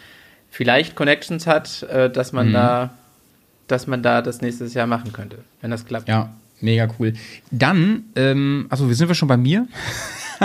vielleicht 0.49 0.95
Connections 0.95 1.45
hat, 1.45 1.83
äh, 1.83 2.09
dass 2.09 2.33
man 2.33 2.49
mhm. 2.49 2.53
da, 2.53 2.93
dass 3.67 3.85
man 3.85 4.01
da 4.01 4.23
das 4.23 4.41
nächstes 4.41 4.73
Jahr 4.73 4.87
machen 4.87 5.13
könnte, 5.13 5.37
wenn 5.61 5.69
das 5.69 5.85
klappt. 5.85 6.09
Ja, 6.09 6.33
mega 6.59 6.87
cool. 6.99 7.13
Dann, 7.51 8.05
ähm, 8.15 8.65
also 8.69 8.87
wir 8.87 8.95
sind 8.95 9.09
wir 9.09 9.15
schon 9.15 9.27
bei 9.27 9.37
mir. 9.37 9.67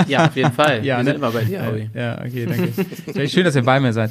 Ja, 0.07 0.27
auf 0.27 0.37
jeden 0.37 0.53
Fall. 0.53 0.85
ja, 0.85 0.99
wir 0.99 1.05
ne? 1.05 1.11
sind 1.11 1.17
immer 1.17 1.33
bei 1.33 1.45
dir, 1.45 1.67
Howie. 1.67 1.91
Ja, 1.95 2.19
okay, 2.25 2.47
danke. 2.47 3.29
Schön, 3.29 3.45
dass 3.45 3.57
ihr 3.57 3.65
bei 3.65 3.81
mir 3.81 3.93
seid. 3.93 4.11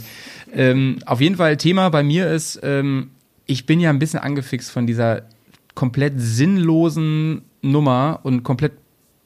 Ähm, 0.54 1.00
auf 1.06 1.22
jeden 1.22 1.36
Fall, 1.36 1.58
Thema 1.58 1.90
bei 1.90 2.04
mir 2.04 2.30
ist, 2.30 2.60
ähm, 2.64 3.12
ich 3.48 3.66
bin 3.66 3.80
ja 3.80 3.90
ein 3.90 4.00
bisschen 4.00 4.20
angefixt 4.20 4.70
von 4.70 4.86
dieser 4.86 5.24
komplett 5.74 6.14
sinnlosen 6.18 7.44
Nummer 7.62 8.20
und 8.24 8.44
komplett 8.44 8.74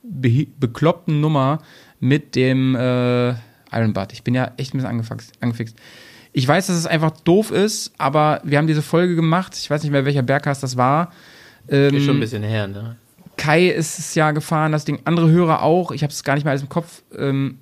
be 0.04 0.48
bekloppten 0.60 1.20
Nummer 1.22 1.60
mit 2.00 2.36
dem 2.36 2.76
äh, 2.76 3.30
Iron 3.72 3.94
Butt. 3.94 4.14
Ich 4.14 4.24
bin 4.24 4.34
ja 4.34 4.52
echt 4.58 4.74
ein 4.74 4.78
bisschen 4.78 4.90
angefixt, 4.90 5.34
angefixt. 5.40 5.78
Ich 6.34 6.48
weiß, 6.48 6.68
dass 6.68 6.78
es 6.78 6.86
einfach 6.86 7.12
doof 7.12 7.52
ist, 7.52 7.94
aber 7.98 8.42
wir 8.44 8.58
haben 8.58 8.68
diese 8.68 8.82
Folge 8.82 9.16
gemacht. 9.16 9.56
Ich 9.58 9.70
weiß 9.70 9.84
nicht 9.84 9.92
mehr, 9.92 10.06
welcher 10.06 10.22
Bergcast 10.22 10.64
das 10.64 10.78
war. 10.78 11.12
Ähm, 11.68 11.96
ist 11.96 12.06
schon 12.06 12.18
ein 12.18 12.22
bisschen 12.22 12.44
her, 12.44 12.68
ne? 12.68 12.96
Kai 13.38 13.68
ist 13.68 13.98
es 13.98 14.16
ja 14.16 14.32
gefahren, 14.32 14.72
das 14.72 14.86
Ding. 14.86 15.00
Andere 15.06 15.30
Hörer 15.30 15.64
auch. 15.64 15.92
Ich 15.92 16.04
habe 16.04 16.12
es 16.12 16.24
gar 16.24 16.36
nicht 16.36 16.44
mehr 16.44 16.52
alles 16.52 16.62
im 16.62 16.70
Kopf. 16.70 17.02
Ähm, 17.18 17.58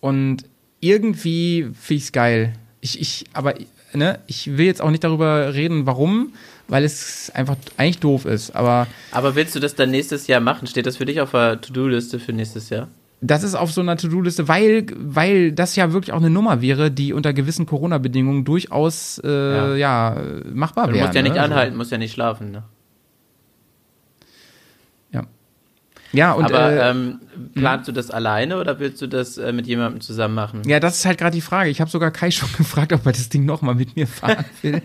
und 0.00 0.44
irgendwie 0.80 1.68
finde 1.74 1.98
ich 1.98 2.04
es 2.04 2.12
geil. 2.12 2.54
Ich, 2.80 3.00
ich, 3.00 3.24
aber 3.32 3.54
ne, 3.94 4.18
ich 4.26 4.56
will 4.56 4.66
jetzt 4.66 4.82
auch 4.82 4.90
nicht 4.90 5.04
darüber 5.04 5.54
reden, 5.54 5.86
warum, 5.86 6.32
weil 6.68 6.84
es 6.84 7.30
einfach 7.34 7.56
eigentlich 7.76 7.98
doof 7.98 8.24
ist. 8.24 8.54
Aber, 8.56 8.86
aber 9.10 9.34
willst 9.34 9.54
du 9.54 9.60
das 9.60 9.74
dann 9.74 9.90
nächstes 9.90 10.26
Jahr 10.26 10.40
machen? 10.40 10.66
Steht 10.66 10.86
das 10.86 10.96
für 10.96 11.04
dich 11.04 11.20
auf 11.20 11.32
der 11.32 11.60
To-Do-Liste 11.60 12.18
für 12.18 12.32
nächstes 12.32 12.70
Jahr? 12.70 12.88
Das 13.20 13.44
ist 13.44 13.54
auf 13.54 13.70
so 13.70 13.80
einer 13.80 13.96
To-Do-Liste, 13.96 14.48
weil, 14.48 14.86
weil 14.96 15.52
das 15.52 15.76
ja 15.76 15.92
wirklich 15.92 16.12
auch 16.12 16.18
eine 16.18 16.30
Nummer 16.30 16.60
wäre, 16.60 16.90
die 16.90 17.12
unter 17.12 17.32
gewissen 17.32 17.66
Corona-Bedingungen 17.66 18.44
durchaus 18.44 19.20
äh, 19.24 19.28
ja. 19.28 19.76
ja. 19.76 20.22
machbar 20.52 20.88
wäre. 20.88 20.98
Du 20.98 21.04
musst 21.04 21.14
ja 21.14 21.22
nicht 21.22 21.36
ne? 21.36 21.42
anhalten, 21.42 21.76
musst 21.76 21.92
ja 21.92 21.98
nicht 21.98 22.12
schlafen. 22.12 22.50
Ne? 22.50 22.64
Ja, 26.12 26.32
und 26.32 26.44
Aber 26.44 26.70
äh, 26.70 26.90
ähm, 26.90 27.20
planst 27.54 27.88
du 27.88 27.92
das 27.92 28.10
alleine 28.10 28.58
oder 28.58 28.78
willst 28.78 29.00
du 29.00 29.06
das 29.06 29.38
äh, 29.38 29.52
mit 29.52 29.66
jemandem 29.66 30.00
zusammen 30.00 30.34
machen? 30.34 30.62
Ja, 30.66 30.78
das 30.78 30.98
ist 30.98 31.06
halt 31.06 31.18
gerade 31.18 31.34
die 31.34 31.40
Frage. 31.40 31.70
Ich 31.70 31.80
habe 31.80 31.90
sogar 31.90 32.10
Kai 32.10 32.30
schon 32.30 32.50
gefragt, 32.56 32.92
ob 32.92 33.06
er 33.06 33.12
das 33.12 33.28
Ding 33.28 33.44
nochmal 33.44 33.74
mit 33.74 33.96
mir 33.96 34.06
fahren 34.06 34.44
will. 34.62 34.82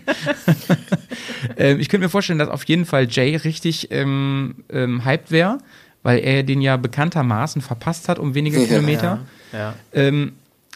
ähm, 1.56 1.80
ich 1.80 1.88
könnte 1.88 2.06
mir 2.06 2.10
vorstellen, 2.10 2.38
dass 2.38 2.48
auf 2.48 2.64
jeden 2.64 2.86
Fall 2.86 3.06
Jay 3.10 3.36
richtig 3.36 3.90
ähm, 3.90 4.64
ähm, 4.70 5.04
hyped 5.04 5.30
wäre, 5.30 5.58
weil 6.02 6.20
er 6.20 6.42
den 6.42 6.60
ja 6.60 6.76
bekanntermaßen 6.76 7.60
verpasst 7.60 8.08
hat 8.08 8.18
um 8.18 8.34
wenige 8.34 8.64
Kilometer. 8.66 9.20
Ja, 9.52 9.58
ja. 9.58 9.74
Ähm, 9.92 10.32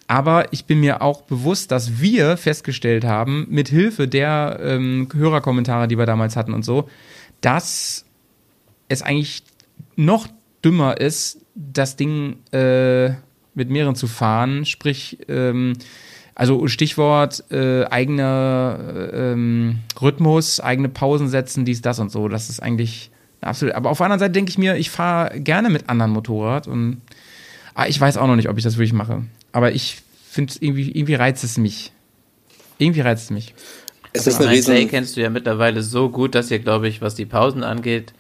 aber 0.06 0.52
ich 0.52 0.66
bin 0.66 0.80
mir 0.80 1.00
auch 1.00 1.22
bewusst, 1.22 1.70
dass 1.70 2.00
wir 2.00 2.36
festgestellt 2.36 3.04
haben, 3.04 3.46
mit 3.48 3.70
Hilfe 3.70 4.08
der 4.08 4.58
ähm, 4.62 5.08
Hörerkommentare, 5.14 5.88
die 5.88 5.96
wir 5.96 6.04
damals 6.04 6.36
hatten 6.36 6.52
und 6.52 6.64
so, 6.64 6.90
dass 7.40 8.04
es 8.88 9.00
eigentlich 9.00 9.42
noch 9.96 10.28
dümmer 10.64 11.00
ist, 11.00 11.38
das 11.54 11.96
Ding 11.96 12.36
äh, 12.52 13.10
mit 13.54 13.70
mehreren 13.70 13.94
zu 13.94 14.06
fahren. 14.06 14.64
Sprich, 14.64 15.18
ähm, 15.28 15.74
also 16.34 16.66
Stichwort 16.68 17.44
äh, 17.50 17.84
eigener 17.84 19.10
ähm, 19.12 19.80
Rhythmus, 20.00 20.60
eigene 20.60 20.88
Pausen 20.88 21.28
setzen, 21.28 21.64
dies, 21.64 21.82
das 21.82 21.98
und 21.98 22.10
so. 22.10 22.28
Das 22.28 22.48
ist 22.48 22.60
eigentlich 22.60 23.10
absolut. 23.40 23.74
Aber 23.74 23.90
auf 23.90 23.98
der 23.98 24.06
anderen 24.06 24.20
Seite 24.20 24.32
denke 24.32 24.50
ich 24.50 24.58
mir, 24.58 24.76
ich 24.76 24.90
fahre 24.90 25.40
gerne 25.40 25.68
mit 25.68 25.88
anderen 25.88 26.12
Motorrad 26.12 26.66
und 26.68 27.02
ah, 27.74 27.86
ich 27.86 28.00
weiß 28.00 28.16
auch 28.16 28.26
noch 28.26 28.36
nicht, 28.36 28.48
ob 28.48 28.56
ich 28.56 28.64
das 28.64 28.76
wirklich 28.76 28.92
mache. 28.92 29.24
Aber 29.52 29.72
ich 29.72 29.98
finde 30.28 30.54
irgendwie, 30.60 30.90
irgendwie 30.92 31.14
reizt 31.14 31.44
es 31.44 31.58
mich. 31.58 31.92
Irgendwie 32.78 33.02
reizt 33.02 33.24
es 33.24 33.30
mich. 33.30 33.54
Es 34.14 34.26
ist 34.26 34.40
eine 34.40 34.50
riesen, 34.50 34.88
kennst 34.88 35.16
du 35.16 35.20
ja 35.20 35.30
mittlerweile 35.30 35.82
so 35.82 36.10
gut, 36.10 36.34
dass 36.34 36.50
ihr, 36.50 36.58
glaube 36.58 36.88
ich, 36.88 37.00
was 37.00 37.14
die 37.14 37.24
Pausen 37.24 37.62
angeht, 37.62 38.12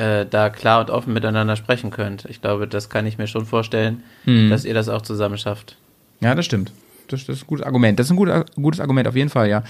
äh, 0.00 0.24
da 0.26 0.48
klar 0.50 0.80
und 0.80 0.90
offen 0.90 1.12
miteinander 1.12 1.56
sprechen 1.56 1.90
könnt. 1.90 2.24
Ich 2.26 2.40
glaube, 2.40 2.66
das 2.66 2.88
kann 2.88 3.06
ich 3.06 3.18
mir 3.18 3.26
schon 3.26 3.44
vorstellen, 3.46 4.02
Mhm. 4.24 4.48
dass 4.50 4.64
ihr 4.64 4.74
das 4.74 4.88
auch 4.88 5.02
zusammen 5.02 5.36
schafft. 5.38 5.76
Ja, 6.20 6.34
das 6.34 6.44
stimmt. 6.46 6.72
Das, 7.08 7.26
das 7.26 7.36
ist 7.36 7.42
ein 7.42 7.46
gutes 7.48 7.66
Argument. 7.66 7.98
Das 7.98 8.06
ist 8.06 8.10
ein 8.12 8.16
guter, 8.16 8.44
gutes 8.54 8.80
Argument, 8.80 9.06
auf 9.08 9.16
jeden 9.16 9.30
Fall, 9.30 9.48
ja. 9.48 9.62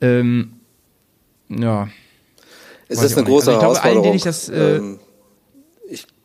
Ähm, 0.00 0.52
ja. 1.48 1.88
es 2.88 2.98
weiß 2.98 3.04
ist 3.04 3.18
eine 3.18 3.26
große 3.26 3.50
Also 3.50 3.52
ich 3.52 3.58
glaube, 3.58 3.82
allen, 3.82 3.94
Herausforderung. 3.94 4.02
denen 4.04 4.14
ich 4.16 4.22
das, 4.22 4.48
äh, 4.48 4.76
ähm, 4.76 4.98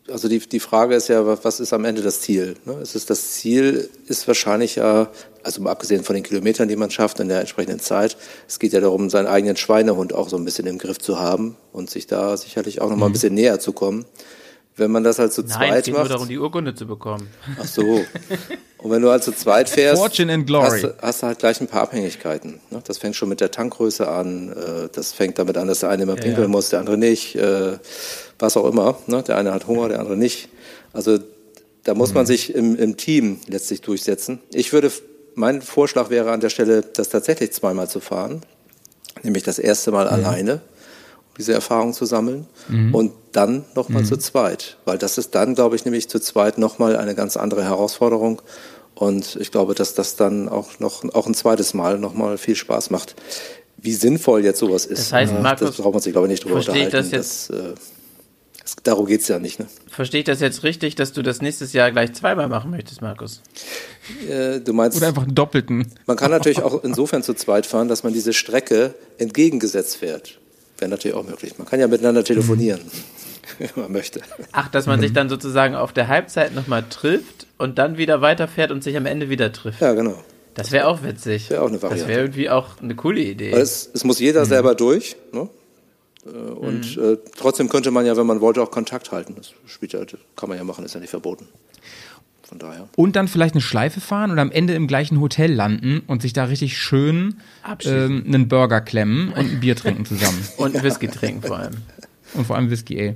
also 0.09 0.27
die, 0.27 0.39
die 0.39 0.59
Frage 0.59 0.95
ist 0.95 1.07
ja, 1.07 1.43
was 1.43 1.59
ist 1.59 1.71
am 1.73 1.85
Ende 1.85 2.01
das 2.01 2.21
Ziel? 2.21 2.55
Ne? 2.65 2.73
Es 2.81 2.93
ist 2.95 3.09
das 3.09 3.31
Ziel 3.33 3.89
ist 4.07 4.27
wahrscheinlich 4.27 4.75
ja, 4.75 5.09
also 5.43 5.61
mal 5.61 5.71
abgesehen 5.71 6.03
von 6.03 6.13
den 6.15 6.23
Kilometern, 6.23 6.67
die 6.67 6.75
man 6.75 6.91
schafft 6.91 7.19
in 7.19 7.29
der 7.29 7.39
entsprechenden 7.39 7.79
Zeit, 7.79 8.17
es 8.47 8.59
geht 8.59 8.73
ja 8.73 8.81
darum, 8.81 9.09
seinen 9.09 9.27
eigenen 9.27 9.55
Schweinehund 9.55 10.13
auch 10.13 10.27
so 10.29 10.35
ein 10.37 10.45
bisschen 10.45 10.67
im 10.67 10.77
Griff 10.77 10.99
zu 10.99 11.19
haben 11.19 11.55
und 11.71 11.89
sich 11.89 12.07
da 12.07 12.35
sicherlich 12.37 12.81
auch 12.81 12.87
noch 12.89 12.95
Mhm. 12.95 12.99
mal 12.99 13.05
ein 13.07 13.11
bisschen 13.13 13.33
näher 13.33 13.59
zu 13.59 13.71
kommen. 13.73 14.05
Wenn 14.75 14.89
man 14.89 15.03
das 15.03 15.19
halt 15.19 15.31
zu 15.31 15.41
Nein, 15.43 15.49
es 15.51 15.55
zweit 15.55 15.83
geht 15.85 15.93
nur 15.93 16.01
macht, 16.01 16.11
darum, 16.11 16.27
die 16.27 16.39
Urkunde 16.39 16.73
zu 16.73 16.87
bekommen. 16.87 17.27
ach 17.61 17.67
so. 17.67 18.03
Und 18.79 18.91
wenn 18.91 19.01
du 19.03 19.09
halt 19.11 19.23
zu 19.23 19.31
zweit 19.31 19.69
fährst. 19.69 20.01
Hast, 20.73 20.83
du- 20.83 20.95
hast 20.99 21.21
du 21.21 21.27
halt 21.27 21.39
gleich 21.39 21.61
ein 21.61 21.67
paar 21.67 21.83
Abhängigkeiten. 21.83 22.59
Ne? 22.71 22.81
Das 22.85 22.97
fängt 22.97 23.15
schon 23.15 23.29
mit 23.29 23.39
der 23.39 23.51
Tankgröße 23.51 24.07
an. 24.07 24.49
Äh, 24.51 24.89
das 24.91 25.13
fängt 25.13 25.37
damit 25.37 25.57
an, 25.57 25.67
dass 25.67 25.81
der 25.81 25.89
eine 25.89 26.03
immer 26.03 26.15
pinkeln 26.15 26.49
muss, 26.49 26.69
der 26.69 26.79
andere 26.79 26.97
nicht. 26.97 27.35
Was 28.39 28.57
auch 28.57 28.65
immer. 28.69 28.97
Ne? 29.07 29.23
Der 29.23 29.37
eine 29.37 29.53
hat 29.53 29.67
Hunger, 29.67 29.89
der 29.89 29.99
andere 29.99 30.17
nicht. 30.17 30.49
Also 30.91 31.19
da 31.83 31.93
muss 31.93 32.09
Mhm. 32.09 32.15
man 32.15 32.25
sich 32.25 32.53
im, 32.53 32.75
im 32.75 32.97
Team 32.97 33.39
letztlich 33.47 33.81
durchsetzen. 33.81 34.39
Ich 34.53 34.73
würde, 34.73 34.91
mein 35.35 35.61
Vorschlag 35.61 36.09
wäre 36.09 36.31
an 36.31 36.39
der 36.39 36.49
Stelle, 36.49 36.81
das 36.81 37.09
tatsächlich 37.09 37.51
zweimal 37.51 37.89
zu 37.89 37.99
fahren. 37.99 38.41
Nämlich 39.21 39.43
das 39.43 39.59
erste 39.59 39.91
Mal 39.91 40.07
alleine, 40.07 40.53
um 40.55 41.33
diese 41.37 41.53
Erfahrung 41.53 41.93
zu 41.93 42.05
sammeln. 42.05 42.47
Und 42.91 43.11
dann 43.31 43.63
nochmal 43.75 44.03
zu 44.05 44.17
zweit. 44.17 44.77
Weil 44.85 44.97
das 44.97 45.17
ist 45.17 45.35
dann, 45.35 45.55
glaube 45.55 45.75
ich, 45.75 45.85
nämlich 45.85 46.09
zu 46.09 46.19
zweit 46.19 46.57
nochmal 46.57 46.95
eine 46.97 47.15
ganz 47.15 47.37
andere 47.37 47.63
Herausforderung. 47.63 48.41
Und 48.95 49.37
ich 49.39 49.51
glaube, 49.51 49.73
dass 49.75 49.93
das 49.95 50.15
dann 50.15 50.47
auch 50.49 50.79
noch 50.79 51.03
auch 51.15 51.25
ein 51.27 51.33
zweites 51.33 51.73
Mal 51.73 51.97
nochmal 51.97 52.37
viel 52.37 52.55
Spaß 52.55 52.89
macht. 52.91 53.15
Wie 53.77 53.93
sinnvoll 53.93 54.43
jetzt 54.45 54.59
sowas 54.59 54.85
ist, 54.85 54.99
Das 54.99 55.13
heißt, 55.13 55.33
Markus, 55.41 55.67
das 55.69 55.77
braucht 55.77 55.93
man 55.93 56.01
sich, 56.01 56.13
glaube 56.13 56.27
ich, 56.27 56.31
nicht 56.31 56.43
drüber 56.45 56.55
unterhalten. 56.57 56.91
das 56.91 57.11
jetzt- 57.11 57.49
Das, 57.49 57.57
äh, 57.59 57.73
es, 58.65 58.75
darum 58.83 59.05
geht's 59.05 59.27
ja 59.27 59.39
nicht. 59.39 59.59
Ne? 59.59 59.67
Verstehe 59.89 60.19
ich 60.19 60.25
das 60.25 60.39
jetzt 60.39 60.63
richtig, 60.63 60.95
dass 60.95 61.11
du 61.13 61.21
das 61.21 61.41
nächstes 61.41 61.73
Jahr 61.73 61.91
gleich 61.91 62.13
zweimal 62.13 62.47
machen 62.47 62.71
möchtest, 62.71 63.01
Markus? 63.01 63.41
Äh, 64.29 64.59
du 64.61 64.73
meinst, 64.73 64.97
Oder 64.97 65.07
einfach 65.07 65.23
einen 65.23 65.35
doppelten. 65.35 65.87
man 66.05 66.17
kann 66.17 66.31
natürlich 66.31 66.61
auch 66.61 66.83
insofern 66.83 67.23
zu 67.23 67.33
zweit 67.33 67.65
fahren, 67.65 67.87
dass 67.87 68.03
man 68.03 68.13
diese 68.13 68.33
Strecke 68.33 68.93
entgegengesetzt 69.17 69.97
fährt. 69.97 70.39
Wäre 70.77 70.89
natürlich 70.89 71.15
auch 71.15 71.25
möglich. 71.25 71.57
Man 71.57 71.67
kann 71.67 71.79
ja 71.79 71.87
miteinander 71.87 72.23
telefonieren, 72.23 72.81
wenn 73.59 73.69
man 73.75 73.91
möchte. 73.91 74.21
Ach, 74.51 74.69
dass 74.69 74.85
man 74.87 74.99
Mhm. 74.99 75.03
sich 75.03 75.13
dann 75.13 75.29
sozusagen 75.29 75.75
auf 75.75 75.93
der 75.93 76.07
Halbzeit 76.07 76.53
nochmal 76.55 76.83
trifft 76.89 77.47
und 77.57 77.77
dann 77.77 77.97
wieder 77.97 78.21
weiterfährt 78.21 78.71
und 78.71 78.83
sich 78.83 78.97
am 78.97 79.05
Ende 79.05 79.29
wieder 79.29 79.51
trifft. 79.51 79.81
Ja, 79.81 79.93
genau. 79.93 80.15
Das 80.55 80.71
wäre 80.71 80.87
auch 80.87 81.03
witzig. 81.03 81.49
Wäre 81.49 81.61
auch 81.63 81.67
eine 81.67 81.77
Das 81.77 81.83
Variante. 81.83 82.07
wäre 82.07 82.21
irgendwie 82.21 82.49
auch 82.49 82.79
eine 82.81 82.95
coole 82.95 83.21
Idee. 83.21 83.51
Es, 83.51 83.89
es 83.93 84.03
muss 84.03 84.19
jeder 84.19 84.45
selber 84.45 84.75
durch. 84.75 85.15
Ne? 85.31 85.49
Äh, 86.25 86.29
Und 86.29 86.97
äh, 86.97 87.17
trotzdem 87.37 87.69
könnte 87.69 87.91
man 87.91 88.05
ja, 88.05 88.15
wenn 88.17 88.25
man 88.25 88.41
wollte, 88.41 88.61
auch 88.61 88.71
Kontakt 88.71 89.11
halten. 89.11 89.35
Das 89.35 89.53
spielt 89.65 89.93
ja, 89.93 90.01
kann 90.35 90.49
man 90.49 90.57
ja 90.57 90.63
machen, 90.63 90.85
ist 90.85 90.93
ja 90.93 90.99
nicht 90.99 91.09
verboten. 91.09 91.47
Von 92.43 92.59
daher. 92.59 92.87
Und 92.95 93.15
dann 93.15 93.27
vielleicht 93.27 93.55
eine 93.55 93.61
Schleife 93.61 94.01
fahren 94.01 94.29
und 94.29 94.37
am 94.37 94.51
Ende 94.51 94.73
im 94.73 94.87
gleichen 94.87 95.19
Hotel 95.19 95.51
landen 95.53 96.01
und 96.07 96.21
sich 96.21 96.33
da 96.33 96.45
richtig 96.45 96.77
schön 96.77 97.37
ähm, 97.85 98.23
einen 98.27 98.47
Burger 98.47 98.81
klemmen 98.81 99.29
und 99.29 99.37
ein 99.37 99.59
Bier 99.59 99.75
trinken 99.75 100.05
zusammen. 100.05 100.45
Und 100.57 100.75
einen 100.75 100.83
Whisky 100.83 101.07
trinken 101.07 101.41
vor 101.41 101.57
allem. 101.57 101.77
Und 102.33 102.45
vor 102.45 102.55
allem 102.55 102.69
Whisky, 102.69 102.97
ey. 102.97 103.15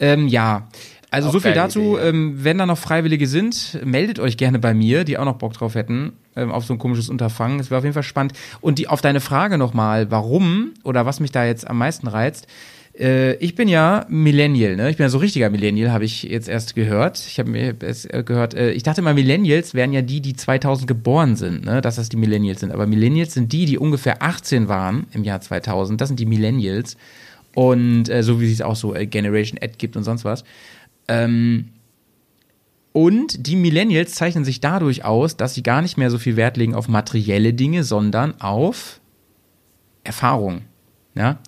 Ähm, 0.00 0.28
ja. 0.28 0.68
Also 1.10 1.28
Auch 1.28 1.34
so 1.34 1.40
viel 1.40 1.52
dazu. 1.52 1.80
Idee, 1.80 2.02
ja. 2.02 2.08
Ähm, 2.08 2.34
wenn 2.42 2.58
da 2.58 2.66
noch 2.66 2.78
Freiwillige 2.78 3.28
sind, 3.28 3.78
meldet 3.84 4.18
euch 4.18 4.36
gerne 4.36 4.58
bei 4.58 4.74
mir, 4.74 5.04
die 5.04 5.18
auch 5.18 5.24
noch 5.24 5.36
Bock 5.36 5.52
drauf 5.52 5.74
hätten, 5.74 6.14
ähm, 6.36 6.50
auf 6.50 6.64
so 6.64 6.74
ein 6.74 6.78
komisches 6.78 7.08
Unterfangen. 7.08 7.60
Es 7.60 7.70
wäre 7.70 7.78
auf 7.78 7.84
jeden 7.84 7.94
Fall 7.94 8.02
spannend. 8.02 8.34
Und 8.60 8.78
die 8.78 8.88
auf 8.88 9.00
deine 9.00 9.20
Frage 9.20 9.58
nochmal, 9.58 10.10
warum 10.10 10.72
oder 10.82 11.06
was 11.06 11.20
mich 11.20 11.32
da 11.32 11.44
jetzt 11.44 11.68
am 11.68 11.78
meisten 11.78 12.08
reizt. 12.08 12.46
Äh, 12.98 13.34
ich 13.36 13.54
bin 13.54 13.68
ja 13.68 14.06
Millennial, 14.08 14.76
ne? 14.76 14.90
Ich 14.90 14.96
bin 14.96 15.04
ja 15.04 15.10
so 15.10 15.18
richtiger 15.18 15.50
Millennial, 15.50 15.90
habe 15.90 16.04
ich 16.04 16.22
jetzt 16.22 16.48
erst 16.48 16.74
gehört. 16.74 17.18
Ich 17.18 17.38
habe 17.38 17.50
mir 17.50 17.74
es 17.80 18.04
äh, 18.04 18.22
gehört, 18.24 18.54
äh, 18.54 18.70
ich 18.70 18.84
dachte 18.84 19.00
immer, 19.00 19.14
Millennials 19.14 19.74
wären 19.74 19.92
ja 19.92 20.02
die, 20.02 20.20
die 20.20 20.34
2000 20.34 20.86
geboren 20.86 21.36
sind, 21.36 21.64
ne? 21.64 21.80
Dass 21.80 21.96
das 21.96 22.08
die 22.08 22.16
Millennials 22.16 22.60
sind. 22.60 22.70
Aber 22.70 22.86
Millennials 22.86 23.34
sind 23.34 23.52
die, 23.52 23.66
die 23.66 23.78
ungefähr 23.78 24.22
18 24.22 24.68
waren 24.68 25.06
im 25.12 25.24
Jahr 25.24 25.40
2000. 25.40 26.00
Das 26.00 26.08
sind 26.08 26.20
die 26.20 26.26
Millennials. 26.26 26.96
Und 27.54 28.08
äh, 28.08 28.22
so 28.22 28.40
wie 28.40 28.50
es 28.50 28.62
auch 28.62 28.76
so 28.76 28.94
äh, 28.94 29.06
Generation 29.06 29.58
Ad 29.62 29.74
gibt 29.78 29.96
und 29.96 30.04
sonst 30.04 30.24
was. 30.24 30.44
Ähm, 31.08 31.70
und 32.96 33.48
die 33.48 33.56
Millennials 33.56 34.14
zeichnen 34.14 34.44
sich 34.44 34.60
dadurch 34.60 35.04
aus, 35.04 35.36
dass 35.36 35.52
sie 35.54 35.64
gar 35.64 35.82
nicht 35.82 35.98
mehr 35.98 36.12
so 36.12 36.18
viel 36.18 36.36
Wert 36.36 36.56
legen 36.56 36.76
auf 36.76 36.86
materielle 36.86 37.52
Dinge, 37.52 37.82
sondern 37.82 38.40
auf 38.40 39.00
Erfahrung. 40.04 40.62
Ja. 41.16 41.40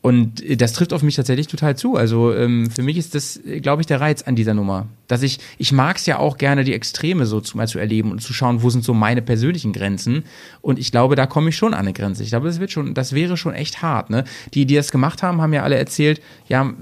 Und 0.00 0.42
äh, 0.42 0.56
das 0.56 0.72
trifft 0.72 0.92
auf 0.92 1.04
mich 1.04 1.14
tatsächlich 1.14 1.46
total 1.46 1.76
zu. 1.76 1.94
Also 1.94 2.34
ähm, 2.34 2.68
für 2.68 2.82
mich 2.82 2.96
ist 2.98 3.14
das, 3.14 3.38
glaube 3.60 3.82
ich, 3.82 3.86
der 3.86 4.00
Reiz 4.00 4.22
an 4.22 4.34
dieser 4.34 4.54
Nummer. 4.54 4.88
Dass 5.06 5.22
ich, 5.22 5.38
ich 5.56 5.70
mag 5.70 5.98
es 5.98 6.06
ja 6.06 6.18
auch 6.18 6.36
gerne, 6.36 6.64
die 6.64 6.74
Extreme 6.74 7.26
so 7.26 7.40
zu, 7.40 7.56
mal 7.56 7.68
zu 7.68 7.78
erleben 7.78 8.10
und 8.10 8.20
zu 8.20 8.32
schauen, 8.32 8.64
wo 8.64 8.68
sind 8.68 8.82
so 8.82 8.92
meine 8.92 9.22
persönlichen 9.22 9.72
Grenzen. 9.72 10.24
Und 10.62 10.80
ich 10.80 10.90
glaube, 10.90 11.14
da 11.14 11.26
komme 11.26 11.50
ich 11.50 11.56
schon 11.56 11.74
an 11.74 11.80
eine 11.80 11.92
Grenze. 11.92 12.24
Ich 12.24 12.30
glaube, 12.30 12.48
das 12.48 12.58
wird 12.58 12.72
schon, 12.72 12.92
das 12.92 13.12
wäre 13.12 13.36
schon 13.36 13.54
echt 13.54 13.82
hart. 13.82 14.10
Ne? 14.10 14.24
Die, 14.52 14.66
die 14.66 14.74
das 14.74 14.90
gemacht 14.90 15.22
haben, 15.22 15.40
haben 15.40 15.52
ja 15.52 15.62
alle 15.62 15.76
erzählt, 15.76 16.20
ja, 16.48 16.74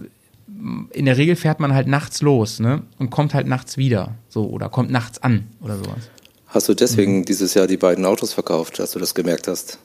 in 0.93 1.05
der 1.07 1.17
Regel 1.17 1.37
fährt 1.37 1.61
man 1.61 1.73
halt 1.75 1.87
nachts 1.87 2.21
los, 2.23 2.61
ne? 2.61 2.83
Und 2.99 3.11
kommt 3.11 3.35
halt 3.35 3.47
nachts 3.47 3.77
wieder. 3.77 4.15
So, 4.29 4.47
oder 4.49 4.69
kommt 4.69 4.91
nachts 4.91 5.23
an 5.23 5.47
oder 5.61 5.77
sowas. 5.77 6.11
Hast 6.49 6.69
du 6.69 6.75
deswegen 6.75 7.25
dieses 7.25 7.55
Jahr 7.55 7.67
die 7.67 7.77
beiden 7.77 8.05
Autos 8.05 8.33
verkauft, 8.33 8.79
dass 8.79 8.91
du 8.93 8.99
das 8.99 9.15
gemerkt 9.15 9.47
hast, 9.49 9.79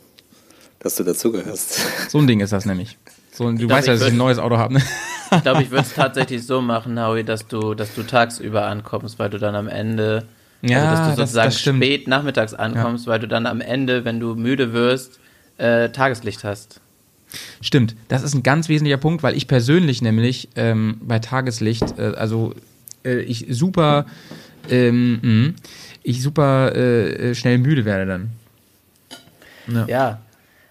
dass 0.80 0.96
du 0.96 1.04
dazugehörst? 1.04 1.80
So 2.10 2.18
ein 2.20 2.28
Ding 2.28 2.40
ist 2.40 2.54
das 2.54 2.66
nämlich. 2.66 2.98
So, 3.32 3.50
du 3.52 3.58
glaub, 3.58 3.72
weißt 3.72 3.88
ja, 3.88 3.94
ich 3.94 4.00
dass 4.00 4.08
ich 4.10 4.14
ein 4.14 4.18
neues 4.18 4.38
Auto 4.40 4.58
habe, 4.58 4.74
ne? 4.76 4.82
Ich 5.36 5.42
glaube, 5.42 5.62
ich 5.64 5.70
würde 5.72 5.84
es 5.84 5.94
tatsächlich 5.96 6.46
so 6.46 6.62
machen, 6.62 7.00
Howie, 7.00 7.24
dass 7.24 7.48
du, 7.48 7.74
dass 7.74 7.94
du 7.96 8.04
tagsüber 8.04 8.66
ankommst, 8.68 9.20
weil 9.20 9.30
du 9.30 9.38
dann 9.38 9.56
am 9.56 9.68
Ende, 9.68 10.26
Ja, 10.62 10.78
also 10.78 10.90
dass 10.90 11.00
du 11.00 11.06
das- 11.08 11.16
sozusagen 11.18 11.48
das 11.50 11.60
stimmt. 11.60 11.84
spät 11.84 12.08
nachmittags 12.08 12.54
ankommst, 12.54 13.08
weil 13.08 13.20
du 13.20 13.28
dann 13.28 13.46
am 13.46 13.60
Ende, 13.62 14.06
wenn 14.06 14.20
du 14.20 14.36
müde 14.36 14.72
wirst, 14.74 15.20
äh, 15.58 15.90
Tageslicht 15.90 16.44
hast. 16.44 16.80
Stimmt, 17.62 17.96
das 18.08 18.24
ist 18.24 18.34
ein 18.34 18.44
ganz 18.44 18.70
wesentlicher 18.70 18.98
Punkt, 18.98 19.24
weil 19.24 19.36
ich 19.36 19.48
persönlich 19.48 20.02
nämlich 20.02 20.50
ähm, 20.56 20.98
bei 21.02 21.20
Tageslicht, 21.20 21.98
äh, 21.98 22.14
also 22.16 22.54
äh, 23.04 23.20
ich 23.20 23.48
super, 23.50 24.06
ähm, 24.70 25.20
mh, 25.22 25.54
ich 26.04 26.22
super 26.22 26.76
äh, 26.76 27.36
schnell 27.36 27.58
müde 27.58 27.86
werde 27.86 28.06
dann. 28.06 28.30
Ja. 29.88 30.20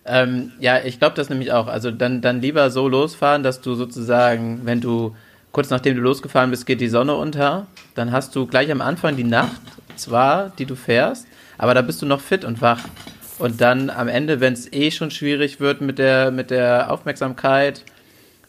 Ähm, 0.06 0.52
ja, 0.60 0.84
ich 0.84 0.98
glaube 0.98 1.16
das 1.16 1.30
nämlich 1.30 1.52
auch. 1.52 1.66
Also 1.66 1.90
dann, 1.90 2.20
dann 2.20 2.40
lieber 2.40 2.70
so 2.70 2.88
losfahren, 2.88 3.42
dass 3.42 3.60
du 3.60 3.74
sozusagen, 3.74 4.60
wenn 4.64 4.80
du 4.80 5.16
kurz 5.52 5.70
nachdem 5.70 5.96
du 5.96 6.02
losgefahren 6.02 6.50
bist, 6.50 6.66
geht 6.66 6.80
die 6.80 6.88
Sonne 6.88 7.14
unter, 7.14 7.66
dann 7.94 8.12
hast 8.12 8.34
du 8.36 8.46
gleich 8.46 8.70
am 8.70 8.80
Anfang 8.80 9.16
die 9.16 9.24
Nacht 9.24 9.60
zwar, 9.96 10.50
die 10.58 10.66
du 10.66 10.74
fährst, 10.74 11.26
aber 11.56 11.74
da 11.74 11.82
bist 11.82 12.02
du 12.02 12.06
noch 12.06 12.20
fit 12.20 12.44
und 12.44 12.60
wach. 12.60 12.80
Und 13.38 13.60
dann 13.60 13.90
am 13.90 14.08
Ende, 14.08 14.40
wenn 14.40 14.52
es 14.52 14.72
eh 14.72 14.90
schon 14.90 15.10
schwierig 15.10 15.60
wird 15.60 15.80
mit 15.80 15.98
der, 15.98 16.30
mit 16.30 16.50
der 16.50 16.92
Aufmerksamkeit 16.92 17.84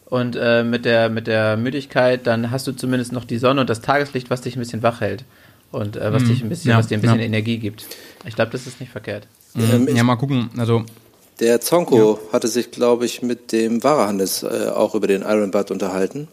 und 0.04 0.36
äh, 0.36 0.62
mit, 0.62 0.84
der, 0.84 1.08
mit 1.08 1.26
der 1.26 1.56
Müdigkeit, 1.56 2.26
dann 2.26 2.50
hast 2.50 2.66
du 2.66 2.72
zumindest 2.72 3.12
noch 3.12 3.24
die 3.24 3.38
Sonne 3.38 3.62
und 3.62 3.70
das 3.70 3.80
Tageslicht, 3.80 4.30
was 4.30 4.42
dich 4.42 4.56
ein 4.56 4.60
bisschen 4.60 4.82
wach 4.82 5.00
hält. 5.00 5.24
Und 5.72 5.96
äh, 5.96 6.12
was 6.12 6.24
dich 6.24 6.42
ein 6.42 6.48
bisschen, 6.48 6.70
ja, 6.70 6.78
was 6.78 6.86
dir 6.86 6.96
ein 6.96 7.00
bisschen 7.00 7.18
ja. 7.18 7.26
Energie 7.26 7.58
gibt. 7.58 7.86
Ich 8.24 8.36
glaube, 8.36 8.52
das 8.52 8.66
ist 8.66 8.78
nicht 8.80 8.92
verkehrt. 8.92 9.26
Ähm, 9.56 9.88
ja, 9.94 10.04
mal 10.04 10.16
gucken. 10.16 10.48
Also 10.56 10.84
Der 11.40 11.60
Zonko 11.60 12.20
hatte 12.32 12.46
sich, 12.46 12.70
glaube 12.70 13.04
ich, 13.04 13.20
mit 13.20 13.50
dem 13.50 13.82
Varahannes 13.82 14.44
äh, 14.44 14.70
auch 14.72 14.94
über 14.94 15.08
den 15.08 15.22
Iron 15.22 15.50
Butt 15.50 15.72
unterhalten. 15.72 16.28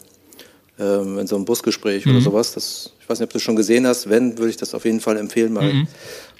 ähm, 0.78 1.18
in 1.18 1.26
so 1.26 1.36
einem 1.36 1.44
Busgespräch 1.44 2.06
mhm. 2.06 2.12
oder 2.12 2.20
sowas. 2.20 2.52
Das, 2.52 2.92
ich 3.00 3.08
weiß 3.08 3.18
nicht, 3.18 3.26
ob 3.26 3.32
du 3.32 3.38
es 3.38 3.42
schon 3.42 3.56
gesehen 3.56 3.86
hast. 3.86 4.08
Wenn, 4.08 4.38
würde 4.38 4.50
ich 4.50 4.56
das 4.56 4.74
auf 4.74 4.84
jeden 4.84 5.00
Fall 5.00 5.16
empfehlen, 5.16 5.52
mal, 5.52 5.72
mhm. 5.72 5.88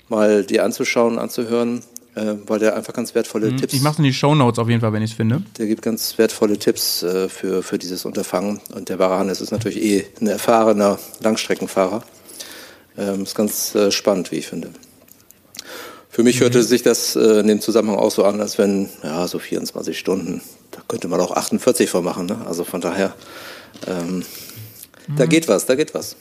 mal 0.08 0.44
dir 0.44 0.64
anzuschauen, 0.64 1.18
anzuhören, 1.18 1.82
äh, 2.14 2.34
weil 2.46 2.58
der 2.58 2.76
einfach 2.76 2.92
ganz 2.92 3.14
wertvolle 3.14 3.50
mhm. 3.50 3.56
Tipps. 3.56 3.74
Ich 3.74 3.82
mache 3.82 3.98
in 3.98 4.04
die 4.04 4.12
Show 4.12 4.34
Notes 4.34 4.58
auf 4.58 4.68
jeden 4.68 4.80
Fall, 4.80 4.92
wenn 4.92 5.02
ich 5.02 5.10
es 5.10 5.16
finde. 5.16 5.42
Der 5.58 5.66
gibt 5.66 5.82
ganz 5.82 6.16
wertvolle 6.18 6.58
Tipps 6.58 7.02
äh, 7.02 7.28
für, 7.28 7.62
für 7.62 7.78
dieses 7.78 8.04
Unterfangen. 8.04 8.60
Und 8.74 8.88
der 8.88 8.98
wahre 8.98 9.18
Hannes 9.18 9.40
ist 9.40 9.50
natürlich 9.50 9.82
eh 9.82 10.06
ein 10.20 10.28
erfahrener 10.28 10.98
Langstreckenfahrer. 11.20 12.04
Ähm, 12.96 13.24
ist 13.24 13.34
ganz 13.34 13.74
äh, 13.74 13.90
spannend, 13.90 14.30
wie 14.30 14.36
ich 14.36 14.46
finde. 14.46 14.70
Für 16.08 16.22
mich 16.22 16.38
hörte 16.38 16.58
mhm. 16.58 16.62
sich 16.62 16.84
das 16.84 17.16
äh, 17.16 17.40
in 17.40 17.48
dem 17.48 17.60
Zusammenhang 17.60 17.98
auch 17.98 18.12
so 18.12 18.24
an, 18.24 18.40
als 18.40 18.56
wenn, 18.56 18.88
ja, 19.02 19.26
so 19.26 19.40
24 19.40 19.98
Stunden, 19.98 20.42
da 20.70 20.80
könnte 20.86 21.08
man 21.08 21.20
auch 21.20 21.32
48 21.32 21.90
von 21.90 22.04
machen. 22.04 22.26
Ne? 22.26 22.38
Also 22.46 22.62
von 22.62 22.80
daher, 22.80 23.14
ähm, 23.88 24.18
mhm. 25.08 25.16
da 25.16 25.26
geht 25.26 25.48
was, 25.48 25.66
da 25.66 25.74
geht 25.74 25.92
was. 25.92 26.14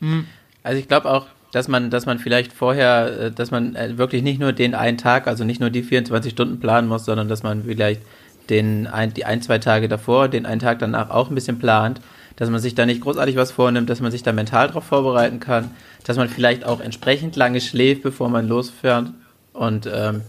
Mhm. 0.00 0.26
Also 0.64 0.80
ich 0.80 0.88
glaube 0.88 1.12
auch, 1.12 1.26
dass 1.54 1.68
man, 1.68 1.88
dass 1.88 2.04
man 2.04 2.18
vielleicht 2.18 2.52
vorher, 2.52 3.20
äh, 3.20 3.30
dass 3.30 3.52
man 3.52 3.76
äh, 3.76 3.96
wirklich 3.96 4.22
nicht 4.22 4.40
nur 4.40 4.52
den 4.52 4.74
einen 4.74 4.98
Tag, 4.98 5.28
also 5.28 5.44
nicht 5.44 5.60
nur 5.60 5.70
die 5.70 5.84
24 5.84 6.32
Stunden 6.32 6.58
planen 6.58 6.88
muss, 6.88 7.04
sondern 7.04 7.28
dass 7.28 7.44
man 7.44 7.64
vielleicht 7.64 8.02
den 8.50 8.88
ein, 8.88 9.14
die 9.14 9.24
ein, 9.24 9.40
zwei 9.40 9.58
Tage 9.58 9.88
davor, 9.88 10.28
den 10.28 10.46
einen 10.46 10.60
Tag 10.60 10.80
danach 10.80 11.10
auch 11.10 11.30
ein 11.30 11.34
bisschen 11.34 11.60
plant, 11.60 12.00
dass 12.36 12.50
man 12.50 12.60
sich 12.60 12.74
da 12.74 12.86
nicht 12.86 13.00
großartig 13.00 13.36
was 13.36 13.52
vornimmt, 13.52 13.88
dass 13.88 14.00
man 14.00 14.10
sich 14.10 14.24
da 14.24 14.32
mental 14.32 14.66
darauf 14.66 14.84
vorbereiten 14.84 15.38
kann, 15.38 15.70
dass 16.02 16.16
man 16.16 16.28
vielleicht 16.28 16.64
auch 16.64 16.80
entsprechend 16.80 17.36
lange 17.36 17.60
schläft, 17.60 18.02
bevor 18.02 18.28
man 18.28 18.48
losfährt 18.48 19.12
und 19.52 19.88
ähm, 19.90 20.22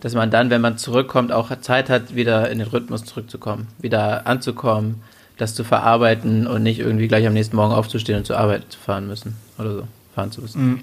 dass 0.00 0.14
man 0.14 0.32
dann, 0.32 0.50
wenn 0.50 0.60
man 0.60 0.78
zurückkommt, 0.78 1.30
auch 1.30 1.56
Zeit 1.60 1.88
hat, 1.88 2.16
wieder 2.16 2.50
in 2.50 2.58
den 2.58 2.66
Rhythmus 2.66 3.04
zurückzukommen, 3.04 3.68
wieder 3.78 4.26
anzukommen, 4.26 5.00
das 5.36 5.54
zu 5.54 5.62
verarbeiten 5.62 6.48
und 6.48 6.64
nicht 6.64 6.80
irgendwie 6.80 7.06
gleich 7.06 7.24
am 7.24 7.34
nächsten 7.34 7.54
Morgen 7.54 7.72
aufzustehen 7.72 8.18
und 8.18 8.26
zur 8.26 8.38
Arbeit 8.38 8.64
zu 8.70 8.80
fahren 8.80 9.06
müssen 9.06 9.36
oder 9.58 9.74
so, 9.74 9.88
fahren 10.14 10.30
zu 10.30 10.40
müssen. 10.40 10.64
Mhm. 10.64 10.80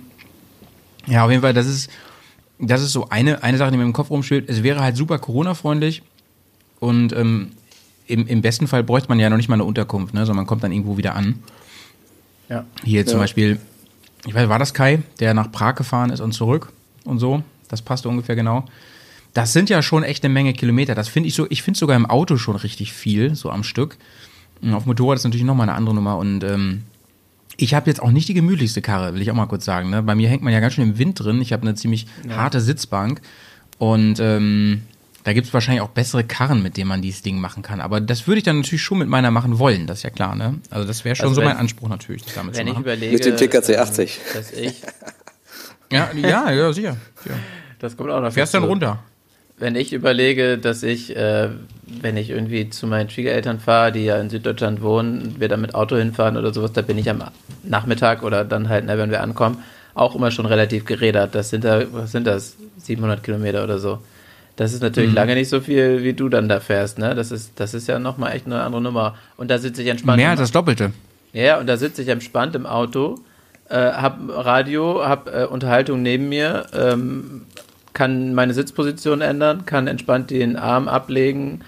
Ja, 1.08 1.26
auf 1.26 1.32
jeden 1.32 1.42
Fall, 1.42 1.54
das 1.54 1.68
ist, 1.68 1.90
das 2.60 2.82
ist 2.82 2.92
so 2.92 3.10
eine, 3.10 3.44
eine 3.44 3.58
Sache, 3.58 3.72
die 3.72 3.78
mir 3.78 3.84
im 3.84 3.94
Kopf 3.94 4.10
rumschwebt. 4.10 4.50
Es 4.50 4.64
wäre 4.64 4.82
halt 4.82 4.96
super 4.98 5.18
Corona-freundlich 5.18 6.04
und 6.80 7.14
ähm, 7.14 7.52
im, 8.08 8.28
im 8.28 8.42
besten 8.42 8.68
Fall 8.68 8.84
bräuchte 8.84 9.10
man 9.10 9.20
ja 9.20 9.30
noch 9.30 9.38
nicht 9.38 9.50
mal 9.50 9.56
eine 9.56 9.64
Unterkunft, 9.64 10.14
ne, 10.14 10.22
sondern 10.22 10.38
man 10.38 10.48
kommt 10.48 10.64
dann 10.64 10.72
irgendwo 10.72 10.98
wieder 10.98 11.16
an. 11.16 11.42
Ja. 12.50 12.66
Hier 12.84 13.06
zum 13.06 13.18
ja. 13.18 13.24
Beispiel, 13.24 13.60
ich 14.26 14.34
weiß, 14.34 14.50
war 14.50 14.60
das 14.60 14.74
Kai, 14.74 15.04
der 15.20 15.34
nach 15.34 15.52
Prag 15.52 15.76
gefahren 15.76 16.10
ist 16.10 16.20
und 16.20 16.34
zurück 16.34 16.72
und 17.06 17.20
so. 17.20 17.44
Das 17.70 17.82
passt 17.82 18.06
ungefähr 18.06 18.36
genau. 18.36 18.66
Das 19.34 19.54
sind 19.54 19.70
ja 19.70 19.84
schon 19.84 20.04
echt 20.04 20.24
eine 20.24 20.34
Menge 20.34 20.54
Kilometer. 20.54 20.96
Das 20.96 21.08
finde 21.08 21.30
ich 21.30 21.36
so, 21.36 21.46
ich 21.50 21.62
finde 21.62 21.78
sogar 21.78 21.96
im 21.96 22.08
Auto 22.08 22.38
schon 22.38 22.56
richtig 22.56 22.94
viel, 22.94 23.36
so 23.36 23.52
am 23.52 23.64
Stück. 23.64 23.98
Und 24.62 24.74
auf 24.74 24.88
Motorrad 24.88 25.18
ist 25.18 25.24
natürlich 25.24 25.46
nochmal 25.46 25.70
eine 25.70 25.78
andere 25.78 25.96
Nummer 25.96 26.18
und 26.18 26.44
ähm, 26.44 26.84
ich 27.62 27.74
habe 27.74 27.90
jetzt 27.90 28.02
auch 28.02 28.12
nicht 28.12 28.28
die 28.28 28.34
gemütlichste 28.34 28.82
Karre, 28.82 29.14
will 29.14 29.22
ich 29.22 29.30
auch 29.30 29.36
mal 29.36 29.46
kurz 29.46 29.66
sagen. 29.66 29.90
Ne? 29.90 30.02
Bei 30.02 30.16
mir 30.16 30.30
hängt 30.30 30.42
man 30.44 30.54
ja 30.54 30.60
ganz 30.60 30.74
schön 30.74 30.84
im 30.84 30.98
Wind 30.98 31.20
drin. 31.20 31.42
Ich 31.42 31.54
habe 31.54 31.64
eine 31.64 31.76
ziemlich 31.76 32.08
ja. 32.28 32.38
harte 32.38 32.62
Sitzbank. 32.62 33.22
Und 33.78 34.20
ähm, 34.20 34.84
da 35.24 35.34
gibt 35.34 35.48
es 35.48 35.54
wahrscheinlich 35.54 35.82
auch 35.82 35.90
bessere 35.90 36.24
Karren, 36.24 36.64
mit 36.64 36.78
denen 36.78 36.88
man 36.88 37.02
dieses 37.02 37.22
Ding 37.22 37.40
machen 37.40 37.62
kann. 37.62 37.82
Aber 37.82 38.00
das 38.00 38.28
würde 38.28 38.40
ich 38.40 38.44
dann 38.44 38.58
natürlich 38.58 38.82
schon 38.82 38.98
mit 39.00 39.10
meiner 39.10 39.32
machen 39.32 39.60
wollen, 39.60 39.88
das 39.88 40.00
ist 40.00 40.04
ja 40.04 40.10
klar. 40.10 40.36
Ne? 40.36 40.60
Also 40.70 40.88
das 40.88 41.04
wäre 41.04 41.16
schon 41.16 41.30
also 41.30 41.42
so 41.42 41.48
mein 41.48 41.58
Anspruch 41.58 41.90
natürlich, 41.90 42.24
das 42.24 42.36
damit 42.36 42.56
wenn 42.56 42.68
zu 42.68 42.74
machen. 42.74 42.86
Ich 42.86 42.94
überlege, 42.94 43.14
mit 43.14 43.26
dem 43.26 43.38
TKC 43.38 43.78
80. 43.78 44.18
Ähm, 44.18 44.34
dass 44.34 44.52
ich 44.52 44.82
ja, 45.92 46.10
ja, 46.14 46.52
ja, 46.52 46.74
sicher. 46.74 46.98
Ja. 47.26 47.34
Das 47.80 47.98
kommt 47.98 48.12
auch 48.12 48.22
noch. 48.22 48.32
Fährst 48.32 48.54
dann 48.54 48.64
runter? 48.64 49.04
Wenn 49.60 49.76
ich 49.76 49.94
überlege, 49.94 50.58
dass 50.58 50.84
ich, 50.84 51.16
äh, 51.16 51.50
wenn 52.02 52.18
ich 52.18 52.30
irgendwie 52.30 52.70
zu 52.70 52.88
meinen 52.88 53.10
Schwiegereltern 53.10 53.60
fahre, 53.60 53.92
die 53.92 54.06
ja 54.06 54.20
in 54.20 54.30
Süddeutschland 54.30 54.82
wohnen, 54.82 55.36
wir 55.40 55.50
dann 55.50 55.62
mit 55.62 55.76
Auto 55.76 55.98
hinfahren 55.98 56.38
oder 56.38 56.54
sowas, 56.54 56.72
da 56.74 56.82
bin 56.82 56.98
ich 56.98 57.10
am 57.10 57.24
Nachmittag 57.64 58.24
oder 58.24 58.46
dann 58.46 58.70
halt, 58.70 58.86
ne, 58.86 58.98
wenn 58.98 59.12
wir 59.12 59.22
ankommen, 59.22 59.64
auch 59.94 60.16
immer 60.16 60.32
schon 60.32 60.46
relativ 60.46 60.86
gerädert. 60.86 61.36
Das 61.36 61.50
sind 61.50 61.64
da, 61.64 61.84
was 61.92 62.12
sind 62.12 62.26
das? 62.26 62.56
700 62.78 63.24
Kilometer 63.24 63.64
oder 63.64 63.80
so. 63.80 64.00
Das 64.56 64.74
ist 64.74 64.82
natürlich 64.82 65.12
mhm. 65.12 65.16
lange 65.16 65.36
nicht 65.36 65.50
so 65.50 65.62
viel, 65.62 66.04
wie 66.04 66.14
du 66.14 66.30
dann 66.30 66.50
da 66.50 66.60
fährst, 66.60 67.00
ne? 67.00 67.16
Das 67.16 67.32
ist, 67.32 67.54
das 67.60 67.74
ist 67.74 67.88
ja 67.88 68.00
nochmal 68.00 68.34
echt 68.34 68.46
eine 68.46 68.62
andere 68.62 68.82
Nummer. 68.82 69.16
Und 69.38 69.50
da 69.50 69.58
sitze 69.58 69.82
ich 69.82 69.88
entspannt. 69.88 70.18
Mehr 70.18 70.32
als 70.32 70.40
das 70.40 70.52
Doppelte. 70.52 70.92
Ja, 71.32 71.60
und 71.60 71.68
da 71.68 71.78
sitze 71.78 72.02
ich 72.02 72.08
entspannt 72.08 72.56
im 72.56 72.66
Auto, 72.66 73.20
äh, 73.70 73.76
hab 73.76 74.20
Radio, 74.30 75.06
hab 75.06 75.34
äh, 75.34 75.46
Unterhaltung 75.46 76.02
neben 76.02 76.28
mir, 76.28 76.66
ähm, 76.74 77.44
kann 78.00 78.34
meine 78.34 78.54
Sitzposition 78.54 79.20
ändern, 79.20 79.66
kann 79.66 79.88
entspannt 79.88 80.30
den 80.30 80.56
Arm 80.56 80.88
ablegen. 80.88 81.60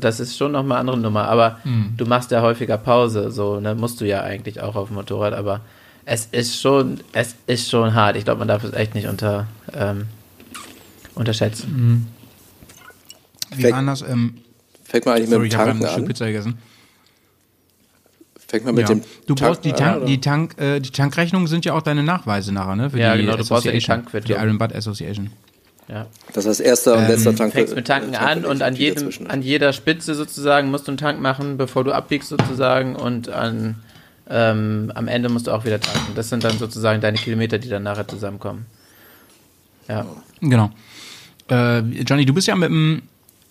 Das 0.00 0.18
ist 0.18 0.34
schon 0.34 0.52
nochmal 0.52 0.78
eine 0.78 0.92
andere 0.92 0.98
Nummer. 0.98 1.28
Aber 1.28 1.58
mhm. 1.62 1.92
du 1.94 2.06
machst 2.06 2.30
ja 2.30 2.40
häufiger 2.40 2.78
Pause, 2.78 3.30
so, 3.30 3.60
ne? 3.60 3.74
Musst 3.74 4.00
du 4.00 4.06
ja 4.06 4.22
eigentlich 4.22 4.62
auch 4.62 4.76
auf 4.76 4.88
dem 4.88 4.94
Motorrad, 4.94 5.34
aber 5.34 5.60
es 6.06 6.24
ist 6.32 6.58
schon, 6.58 7.00
es 7.12 7.34
ist 7.46 7.68
schon 7.68 7.92
hart. 7.92 8.16
Ich 8.16 8.24
glaube, 8.24 8.38
man 8.38 8.48
darf 8.48 8.64
es 8.64 8.72
echt 8.72 8.94
nicht 8.94 9.08
unter, 9.08 9.46
ähm, 9.74 10.06
unterschätzen. 11.14 11.70
Mhm. 11.76 12.06
Wie 13.54 13.60
Fängt, 13.60 13.74
war 13.74 13.82
das? 13.82 14.00
Ähm, 14.00 14.38
fängt 14.84 15.04
man 15.04 15.16
eigentlich 15.16 15.28
sorry, 15.28 15.42
mit 15.42 15.52
dem 15.52 15.58
Tanken 15.58 15.82
ich 15.82 15.90
an? 15.90 16.04
Pizza 16.06 16.26
gegessen. 16.28 16.58
Fängt 18.46 18.64
man 18.64 18.74
mit 18.74 18.88
ja. 18.88 18.94
dem 18.94 19.04
Du 19.26 19.34
brauchst 19.34 19.66
die 19.66 19.72
Tank, 19.72 20.06
die 20.06 20.18
Tank, 20.22 20.58
äh, 20.58 20.80
die 20.80 20.92
Tankrechnungen 20.92 21.46
sind 21.46 21.66
ja 21.66 21.74
auch 21.74 21.82
deine 21.82 22.02
Nachweise 22.02 22.54
nachher, 22.54 22.74
ne? 22.74 22.88
Für 22.88 22.98
ja, 22.98 23.14
die 23.14 23.26
genau, 23.26 23.36
du 23.36 23.44
brauchst 23.44 23.66
ja 23.66 23.72
die 23.72 23.80
Tankquittung. 23.80 24.34
Die 24.34 24.42
Iron 24.42 24.56
Butt 24.56 24.74
Association. 24.74 25.30
Ja. 25.88 26.06
Das 26.34 26.46
heißt, 26.46 26.60
erster 26.60 26.94
und 26.96 27.04
ähm, 27.04 27.08
letzter 27.08 27.34
Tank. 27.34 27.52
Du 27.52 27.58
fängst 27.58 27.74
mit 27.74 27.86
Tanken 27.86 28.12
äh, 28.12 28.18
an 28.18 28.44
und 28.44 28.62
an 28.62 28.76
jedem, 28.76 29.10
an 29.28 29.42
jeder 29.42 29.72
Spitze 29.72 30.14
sozusagen 30.14 30.70
musst 30.70 30.86
du 30.86 30.92
einen 30.92 30.98
Tank 30.98 31.20
machen, 31.20 31.56
bevor 31.56 31.82
du 31.84 31.92
abbiegst 31.92 32.28
sozusagen 32.28 32.94
und 32.94 33.30
an, 33.30 33.76
ähm, 34.28 34.92
am 34.94 35.08
Ende 35.08 35.30
musst 35.30 35.46
du 35.46 35.52
auch 35.52 35.64
wieder 35.64 35.80
tanken. 35.80 36.12
Das 36.14 36.28
sind 36.28 36.44
dann 36.44 36.58
sozusagen 36.58 37.00
deine 37.00 37.16
Kilometer, 37.16 37.58
die 37.58 37.70
dann 37.70 37.84
nachher 37.84 38.06
zusammenkommen. 38.06 38.66
Ja. 39.88 40.04
Genau. 40.40 40.70
Äh, 41.50 41.78
Johnny, 41.78 42.26
du 42.26 42.34
bist 42.34 42.46
ja 42.46 42.54
mit 42.54 42.68
dem, 42.68 43.02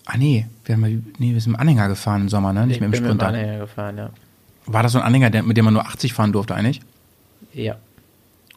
ah 0.06 0.16
nee, 0.16 0.46
wir, 0.64 0.76
haben, 0.76 1.12
nee, 1.18 1.34
wir 1.34 1.40
sind 1.40 1.54
im 1.54 1.60
Anhänger 1.60 1.88
gefahren 1.88 2.22
im 2.22 2.28
Sommer, 2.28 2.52
ne? 2.52 2.68
Nicht 2.68 2.76
ich 2.76 2.80
mit 2.80 2.94
dem 2.94 3.04
Sprinter. 3.04 3.32
Mit 3.32 3.34
dem 3.34 3.40
Anhänger 3.40 3.58
gefahren, 3.58 3.98
ja. 3.98 4.10
War 4.66 4.84
das 4.84 4.92
so 4.92 4.98
ein 4.98 5.04
Anhänger, 5.04 5.30
der, 5.30 5.42
mit 5.42 5.56
dem 5.56 5.64
man 5.64 5.74
nur 5.74 5.86
80 5.86 6.12
fahren 6.12 6.32
durfte 6.32 6.54
eigentlich? 6.54 6.80
Ja. 7.52 7.76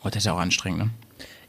Oh, 0.04 0.10
das 0.10 0.18
ist 0.18 0.26
ja 0.26 0.34
auch 0.34 0.40
anstrengend, 0.40 0.80
ne? 0.80 0.90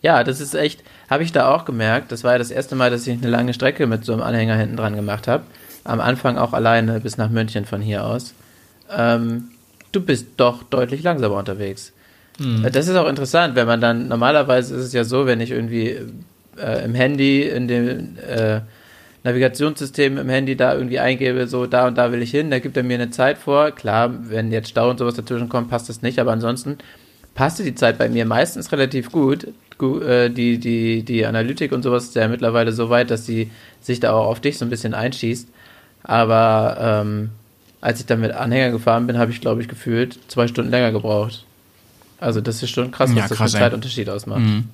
Ja, 0.03 0.25
das 0.25 0.41
ist 0.41 0.55
echt, 0.55 0.83
habe 1.09 1.23
ich 1.23 1.33
da 1.33 1.55
auch 1.55 1.65
gemerkt. 1.65 2.13
Das 2.13 2.25
war 2.25 2.33
ja 2.33 2.39
das 2.39 2.51
erste 2.51 2.75
Mal, 2.75 2.91
dass 2.91 3.07
ich 3.07 3.17
eine 3.17 3.31
lange 3.31 3.55
Strecke 3.55 3.87
mit 3.87 4.05
so 4.05 4.13
einem 4.13 4.23
Anhänger 4.23 4.57
hinten 4.57 4.77
dran 4.77 4.97
gemacht 4.97 5.29
habe. 5.29 5.45
Am 5.85 6.01
Anfang 6.01 6.37
auch 6.39 6.53
alleine 6.53 7.01
bis 7.01 7.17
nach 7.17 7.31
München 7.31 7.65
von 7.65 7.81
hier 7.81 8.05
aus. 8.05 8.35
Ähm, 8.95 9.51
du 9.93 10.01
bist 10.01 10.27
doch 10.37 10.65
deutlich 10.65 11.03
langsamer 11.03 11.37
unterwegs. 11.37 11.93
Mhm. 12.39 12.67
Das 12.73 12.89
ist 12.89 12.97
auch 12.97 13.09
interessant, 13.09 13.55
wenn 13.55 13.67
man 13.67 13.81
dann, 13.81 14.09
normalerweise 14.09 14.75
ist 14.75 14.87
es 14.87 14.93
ja 14.93 15.05
so, 15.05 15.27
wenn 15.27 15.41
ich 15.41 15.51
irgendwie 15.51 15.97
äh, 16.59 16.85
im 16.85 16.95
Handy, 16.95 17.43
in 17.43 17.69
dem 17.69 18.19
äh, 18.19 18.61
Navigationssystem 19.25 20.19
im 20.19 20.29
Handy 20.29 20.57
da 20.57 20.75
irgendwie 20.75 20.99
eingebe, 20.99 21.47
so 21.47 21.67
da 21.67 21.87
und 21.87 21.97
da 21.97 22.11
will 22.11 22.23
ich 22.23 22.33
hin, 22.33 22.51
da 22.51 22.59
gibt 22.59 22.77
er 22.77 22.83
mir 22.83 22.95
eine 22.95 23.11
Zeit 23.11 23.39
vor. 23.39 23.71
Klar, 23.71 24.11
wenn 24.29 24.51
jetzt 24.51 24.71
Stau 24.71 24.91
und 24.91 24.99
sowas 24.99 25.15
dazwischen 25.15 25.49
kommt, 25.49 25.71
passt 25.71 25.89
das 25.89 26.03
nicht, 26.03 26.19
aber 26.19 26.33
ansonsten 26.33 26.79
passte 27.35 27.65
die 27.65 27.75
Zeit 27.75 27.99
bei 27.99 28.09
mir 28.09 28.25
meistens 28.25 28.73
relativ 28.73 29.11
gut. 29.11 29.49
Äh, 29.81 30.31
die, 30.31 30.59
die, 30.59 31.03
die 31.03 31.27
Analytik 31.27 31.73
und 31.73 31.83
sowas 31.83 32.05
ist 32.05 32.15
ja 32.15 32.29
mittlerweile 32.29 32.73
so 32.73 32.89
weit, 32.89 33.11
dass 33.11 33.27
sie 33.27 33.51
sich 33.81 33.99
da 33.99 34.13
auch 34.13 34.27
auf 34.27 34.41
dich 34.41 34.59
so 34.59 34.65
ein 34.65 34.71
bisschen 34.71 34.95
einschießt. 34.95 35.49
Aber 36.05 36.77
ähm, 36.81 37.31
als 37.81 37.99
ich 38.01 38.07
dann 38.07 38.21
mit 38.21 38.33
Anhänger 38.33 38.71
gefahren 38.71 39.07
bin, 39.07 39.19
habe 39.19 39.33
ich, 39.33 39.41
glaube 39.41 39.61
ich, 39.61 39.69
gefühlt 39.69 40.19
zwei 40.29 40.47
Stunden 40.47 40.71
länger 40.71 40.93
gebraucht. 40.93 41.45
Also 42.21 42.41
das 42.41 42.63
ist 42.63 42.71
schon 42.71 42.93
krass, 42.93 43.11
was 43.11 43.17
ja, 43.17 43.23
krass, 43.23 43.31
das 43.31 43.39
für 43.39 43.59
einen 43.59 43.65
Zeitunterschied 43.65 44.09
ausmacht. 44.09 44.41
Mhm. 44.41 44.69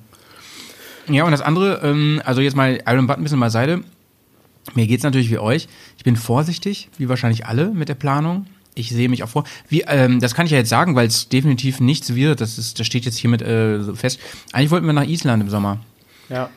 Ja, 1.07 1.23
und 1.23 1.31
das 1.31 1.41
andere, 1.41 1.81
ähm, 1.83 2.21
also 2.23 2.41
jetzt 2.41 2.55
mal 2.55 2.79
Iron 2.87 3.07
Butt 3.07 3.17
ein 3.17 3.23
bisschen 3.23 3.39
beiseite. 3.39 3.81
Mir 4.75 4.85
geht 4.85 4.99
es 4.99 5.03
natürlich 5.03 5.31
wie 5.31 5.39
euch. 5.39 5.67
Ich 5.97 6.03
bin 6.03 6.15
vorsichtig, 6.15 6.89
wie 6.99 7.09
wahrscheinlich 7.09 7.47
alle 7.47 7.69
mit 7.71 7.89
der 7.89 7.95
Planung 7.95 8.45
ich 8.79 8.89
sehe 8.89 9.09
mich 9.09 9.23
auch 9.23 9.29
vor. 9.29 9.43
Wie, 9.67 9.81
ähm, 9.81 10.19
das 10.19 10.33
kann 10.33 10.45
ich 10.45 10.51
ja 10.51 10.57
jetzt 10.57 10.69
sagen, 10.69 10.95
weil 10.95 11.07
es 11.07 11.29
definitiv 11.29 11.79
nichts 11.79 12.15
wird. 12.15 12.41
Das, 12.41 12.57
ist, 12.57 12.79
das 12.79 12.87
steht 12.87 13.05
jetzt 13.05 13.17
hiermit 13.17 13.41
äh, 13.41 13.81
so 13.81 13.93
fest. 13.95 14.19
Eigentlich 14.53 14.71
wollten 14.71 14.85
wir 14.85 14.93
nach 14.93 15.05
Island 15.05 15.43
im 15.43 15.49
Sommer. 15.49 15.79
Ja. 16.29 16.49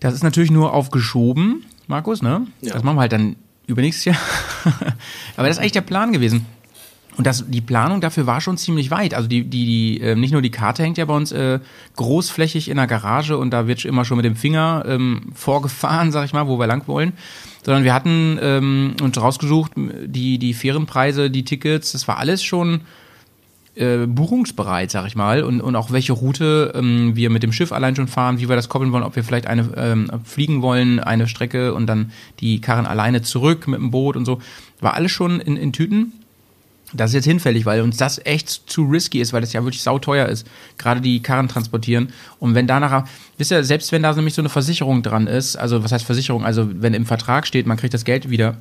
Das 0.00 0.14
ist 0.14 0.22
natürlich 0.22 0.50
nur 0.50 0.72
aufgeschoben, 0.72 1.64
Markus, 1.86 2.22
ne? 2.22 2.46
Ja. 2.60 2.74
Das 2.74 2.82
machen 2.82 2.96
wir 2.96 3.02
halt 3.02 3.12
dann 3.12 3.36
übernächstes 3.66 4.06
Jahr. 4.06 4.18
Aber 5.36 5.46
das 5.46 5.56
ist 5.56 5.58
eigentlich 5.60 5.72
der 5.72 5.82
Plan 5.82 6.12
gewesen. 6.12 6.46
Und 7.16 7.26
das, 7.26 7.44
die 7.48 7.60
Planung 7.60 8.00
dafür 8.00 8.26
war 8.26 8.40
schon 8.40 8.56
ziemlich 8.56 8.90
weit. 8.90 9.14
Also 9.14 9.28
die, 9.28 9.44
die, 9.44 9.66
die 9.66 10.00
äh, 10.00 10.14
nicht 10.14 10.32
nur 10.32 10.42
die 10.42 10.50
Karte 10.50 10.82
hängt 10.82 10.96
ja 10.96 11.04
bei 11.04 11.14
uns 11.14 11.32
äh, 11.32 11.58
großflächig 11.96 12.68
in 12.68 12.76
der 12.76 12.86
Garage 12.86 13.36
und 13.36 13.50
da 13.50 13.66
wird 13.66 13.84
immer 13.84 14.04
schon 14.04 14.16
mit 14.16 14.24
dem 14.24 14.36
Finger 14.36 14.84
ähm, 14.86 15.32
vorgefahren, 15.34 16.12
sag 16.12 16.24
ich 16.24 16.32
mal, 16.32 16.46
wo 16.46 16.58
wir 16.58 16.66
lang 16.66 16.86
wollen 16.86 17.12
sondern 17.62 17.84
wir 17.84 17.94
hatten 17.94 18.38
ähm, 18.40 18.96
uns 19.02 19.20
rausgesucht, 19.20 19.72
die, 19.76 20.38
die 20.38 20.54
Fährenpreise, 20.54 21.30
die 21.30 21.44
Tickets, 21.44 21.92
das 21.92 22.08
war 22.08 22.18
alles 22.18 22.42
schon 22.42 22.80
äh, 23.74 24.06
buchungsbereit, 24.06 24.90
sag 24.90 25.06
ich 25.06 25.14
mal, 25.14 25.42
und, 25.42 25.60
und 25.60 25.76
auch 25.76 25.90
welche 25.90 26.12
Route 26.12 26.72
ähm, 26.74 27.16
wir 27.16 27.30
mit 27.30 27.42
dem 27.42 27.52
Schiff 27.52 27.72
allein 27.72 27.94
schon 27.96 28.08
fahren, 28.08 28.38
wie 28.38 28.48
wir 28.48 28.56
das 28.56 28.68
koppeln 28.68 28.92
wollen, 28.92 29.04
ob 29.04 29.16
wir 29.16 29.24
vielleicht 29.24 29.46
eine 29.46 29.70
ähm, 29.76 30.10
fliegen 30.24 30.62
wollen, 30.62 31.00
eine 31.00 31.28
Strecke 31.28 31.74
und 31.74 31.86
dann 31.86 32.12
die 32.40 32.60
Karren 32.60 32.86
alleine 32.86 33.22
zurück 33.22 33.68
mit 33.68 33.78
dem 33.78 33.90
Boot 33.90 34.16
und 34.16 34.24
so. 34.24 34.40
War 34.80 34.94
alles 34.94 35.12
schon 35.12 35.40
in, 35.40 35.56
in 35.56 35.72
Tüten. 35.72 36.12
Das 36.92 37.10
ist 37.10 37.14
jetzt 37.14 37.24
hinfällig, 37.24 37.66
weil 37.66 37.82
uns 37.82 37.96
das 37.96 38.20
echt 38.24 38.48
zu 38.48 38.84
risky 38.84 39.20
ist, 39.20 39.32
weil 39.32 39.40
das 39.40 39.52
ja 39.52 39.62
wirklich 39.62 39.82
sauteuer 39.82 40.26
ist. 40.26 40.46
Gerade 40.78 41.00
die 41.00 41.22
Karren 41.22 41.48
transportieren. 41.48 42.12
Und 42.38 42.54
wenn 42.54 42.66
danach, 42.66 43.04
wisst 43.38 43.52
ihr, 43.52 43.62
selbst 43.64 43.92
wenn 43.92 44.02
da 44.02 44.12
nämlich 44.12 44.34
so 44.34 44.42
eine 44.42 44.48
Versicherung 44.48 45.02
dran 45.02 45.26
ist, 45.26 45.56
also 45.56 45.84
was 45.84 45.92
heißt 45.92 46.04
Versicherung? 46.04 46.44
Also 46.44 46.68
wenn 46.72 46.94
im 46.94 47.06
Vertrag 47.06 47.46
steht, 47.46 47.66
man 47.66 47.76
kriegt 47.76 47.94
das 47.94 48.04
Geld 48.04 48.30
wieder 48.30 48.56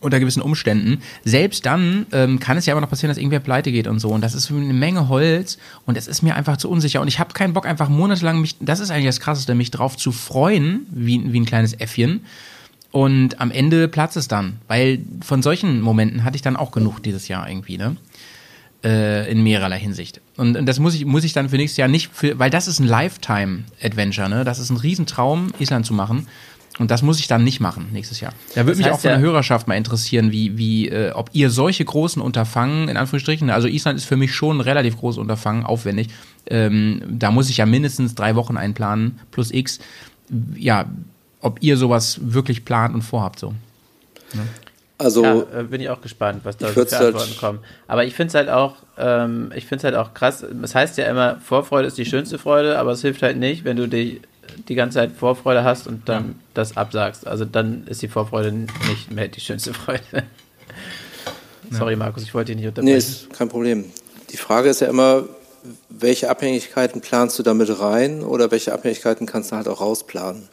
unter 0.00 0.18
gewissen 0.18 0.42
Umständen, 0.42 1.00
selbst 1.24 1.64
dann 1.66 2.06
ähm, 2.12 2.40
kann 2.40 2.56
es 2.56 2.66
ja 2.66 2.72
immer 2.72 2.80
noch 2.80 2.90
passieren, 2.90 3.10
dass 3.10 3.18
irgendwer 3.18 3.40
pleite 3.40 3.70
geht 3.70 3.86
und 3.86 4.00
so. 4.00 4.08
Und 4.08 4.22
das 4.22 4.34
ist 4.34 4.50
eine 4.50 4.74
Menge 4.74 5.08
Holz 5.08 5.58
und 5.86 5.96
es 5.96 6.08
ist 6.08 6.22
mir 6.22 6.34
einfach 6.34 6.56
zu 6.56 6.68
unsicher. 6.68 7.00
Und 7.00 7.08
ich 7.08 7.20
habe 7.20 7.32
keinen 7.34 7.52
Bock, 7.52 7.66
einfach 7.66 7.88
monatelang 7.88 8.40
mich, 8.40 8.56
das 8.60 8.80
ist 8.80 8.90
eigentlich 8.90 9.06
das 9.06 9.20
Krasseste, 9.20 9.54
mich 9.54 9.70
drauf 9.70 9.96
zu 9.96 10.10
freuen, 10.10 10.86
wie, 10.90 11.32
wie 11.32 11.40
ein 11.40 11.46
kleines 11.46 11.74
Äffchen 11.74 12.22
und 12.94 13.40
am 13.40 13.50
Ende 13.50 13.88
platzt 13.88 14.16
es 14.16 14.28
dann, 14.28 14.58
weil 14.68 15.00
von 15.20 15.42
solchen 15.42 15.80
Momenten 15.80 16.22
hatte 16.22 16.36
ich 16.36 16.42
dann 16.42 16.54
auch 16.54 16.70
genug 16.70 17.02
dieses 17.02 17.26
Jahr 17.26 17.48
irgendwie, 17.48 17.76
ne? 17.76 17.96
Äh, 18.84 19.28
in 19.32 19.42
mehrerlei 19.42 19.80
Hinsicht. 19.80 20.20
Und, 20.36 20.56
und 20.56 20.64
das 20.64 20.78
muss 20.78 20.94
ich, 20.94 21.04
muss 21.04 21.24
ich 21.24 21.32
dann 21.32 21.48
für 21.48 21.56
nächstes 21.56 21.76
Jahr 21.76 21.88
nicht, 21.88 22.14
für, 22.14 22.38
weil 22.38 22.50
das 22.50 22.68
ist 22.68 22.78
ein 22.78 22.86
Lifetime-Adventure, 22.86 24.28
ne? 24.28 24.44
Das 24.44 24.60
ist 24.60 24.70
ein 24.70 24.76
Riesentraum, 24.76 25.52
Island 25.58 25.86
zu 25.86 25.92
machen. 25.92 26.28
Und 26.78 26.92
das 26.92 27.02
muss 27.02 27.18
ich 27.18 27.26
dann 27.26 27.42
nicht 27.42 27.58
machen 27.58 27.88
nächstes 27.92 28.20
Jahr. 28.20 28.32
Da 28.54 28.64
würde 28.64 28.78
mich 28.78 28.88
auch 28.88 29.00
von 29.00 29.10
der 29.10 29.18
Hörerschaft 29.18 29.66
mal 29.66 29.74
interessieren, 29.74 30.30
wie, 30.30 30.56
wie, 30.56 30.88
äh, 30.88 31.10
ob 31.10 31.30
ihr 31.32 31.50
solche 31.50 31.84
großen 31.84 32.22
Unterfangen, 32.22 32.88
in 32.88 32.96
Anführungsstrichen, 32.96 33.50
also 33.50 33.66
Island 33.66 33.98
ist 33.98 34.04
für 34.04 34.16
mich 34.16 34.32
schon 34.32 34.58
ein 34.58 34.60
relativ 34.60 34.98
großes 34.98 35.18
Unterfangen, 35.18 35.64
aufwendig. 35.64 36.10
Ähm, 36.46 37.02
da 37.08 37.32
muss 37.32 37.50
ich 37.50 37.56
ja 37.56 37.66
mindestens 37.66 38.14
drei 38.14 38.36
Wochen 38.36 38.56
einplanen, 38.56 39.18
plus 39.32 39.50
X. 39.50 39.80
Ja, 40.56 40.86
ob 41.44 41.62
ihr 41.62 41.76
sowas 41.76 42.18
wirklich 42.22 42.64
plant 42.64 42.94
und 42.94 43.02
vorhabt 43.02 43.38
so. 43.38 43.54
Ja. 44.32 44.40
Also 44.96 45.24
ja, 45.24 45.60
äh, 45.60 45.64
bin 45.64 45.80
ich 45.80 45.90
auch 45.90 46.00
gespannt, 46.00 46.40
was 46.44 46.56
da 46.56 46.68
so 46.68 46.72
für 46.72 46.96
Antworten 46.96 47.18
halt 47.18 47.38
kommen. 47.38 47.58
Aber 47.88 48.04
ich 48.04 48.14
finde 48.14 48.28
es 48.28 48.34
halt 48.34 48.48
auch, 48.48 48.76
ähm, 48.96 49.52
ich 49.54 49.66
finde 49.66 49.78
es 49.78 49.84
halt 49.84 49.96
auch 49.96 50.14
krass. 50.14 50.44
Es 50.62 50.74
heißt 50.74 50.96
ja 50.98 51.06
immer, 51.06 51.38
Vorfreude 51.40 51.88
ist 51.88 51.98
die 51.98 52.06
schönste 52.06 52.38
Freude, 52.38 52.78
aber 52.78 52.92
es 52.92 53.02
hilft 53.02 53.22
halt 53.22 53.36
nicht, 53.36 53.64
wenn 53.64 53.76
du 53.76 53.88
die, 53.88 54.22
die 54.68 54.74
ganze 54.74 54.98
Zeit 54.98 55.12
Vorfreude 55.12 55.64
hast 55.64 55.86
und 55.86 56.08
dann 56.08 56.24
ja. 56.24 56.34
das 56.54 56.76
absagst. 56.76 57.26
Also 57.26 57.44
dann 57.44 57.86
ist 57.86 58.02
die 58.02 58.08
Vorfreude 58.08 58.52
nicht 58.52 59.10
mehr 59.10 59.28
die 59.28 59.40
schönste 59.40 59.74
Freude. 59.74 60.00
Sorry, 61.70 61.96
Markus, 61.96 62.22
ich 62.22 62.32
wollte 62.32 62.52
dich 62.52 62.56
nicht 62.56 62.68
unterbrechen. 62.68 62.92
Nee, 62.92 62.98
ist 62.98 63.32
kein 63.32 63.48
Problem. 63.48 63.86
Die 64.30 64.36
Frage 64.36 64.68
ist 64.68 64.80
ja 64.80 64.86
immer, 64.86 65.24
welche 65.88 66.30
Abhängigkeiten 66.30 67.00
planst 67.00 67.38
du 67.38 67.42
damit 67.42 67.80
rein 67.80 68.22
oder 68.22 68.50
welche 68.50 68.72
Abhängigkeiten 68.72 69.26
kannst 69.26 69.50
du 69.50 69.56
halt 69.56 69.68
auch 69.68 69.80
rausplanen? 69.80 70.48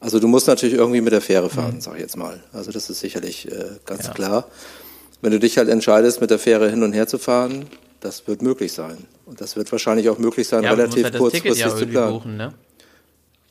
Also 0.00 0.20
du 0.20 0.28
musst 0.28 0.46
natürlich 0.48 0.74
irgendwie 0.74 1.00
mit 1.00 1.12
der 1.12 1.20
Fähre 1.20 1.48
fahren, 1.48 1.76
mhm. 1.76 1.80
sag 1.80 1.94
ich 1.94 2.00
jetzt 2.00 2.16
mal. 2.16 2.42
Also 2.52 2.72
das 2.72 2.90
ist 2.90 3.00
sicherlich 3.00 3.50
äh, 3.50 3.64
ganz 3.86 4.06
ja. 4.06 4.12
klar. 4.12 4.48
Wenn 5.22 5.32
du 5.32 5.38
dich 5.38 5.56
halt 5.56 5.68
entscheidest, 5.68 6.20
mit 6.20 6.30
der 6.30 6.38
Fähre 6.38 6.68
hin 6.68 6.82
und 6.82 6.92
her 6.92 7.06
zu 7.06 7.18
fahren, 7.18 7.66
das 8.00 8.26
wird 8.26 8.42
möglich 8.42 8.72
sein. 8.72 8.98
Und 9.24 9.40
das 9.40 9.56
wird 9.56 9.72
wahrscheinlich 9.72 10.10
auch 10.10 10.18
möglich 10.18 10.46
sein, 10.46 10.62
ja, 10.62 10.70
relativ 10.70 11.04
halt 11.04 11.16
kurzfristig 11.16 11.64
ja 11.64 11.74
zu 11.74 11.86
planen. 11.86 12.12
Buchen, 12.12 12.36
ne? 12.36 12.52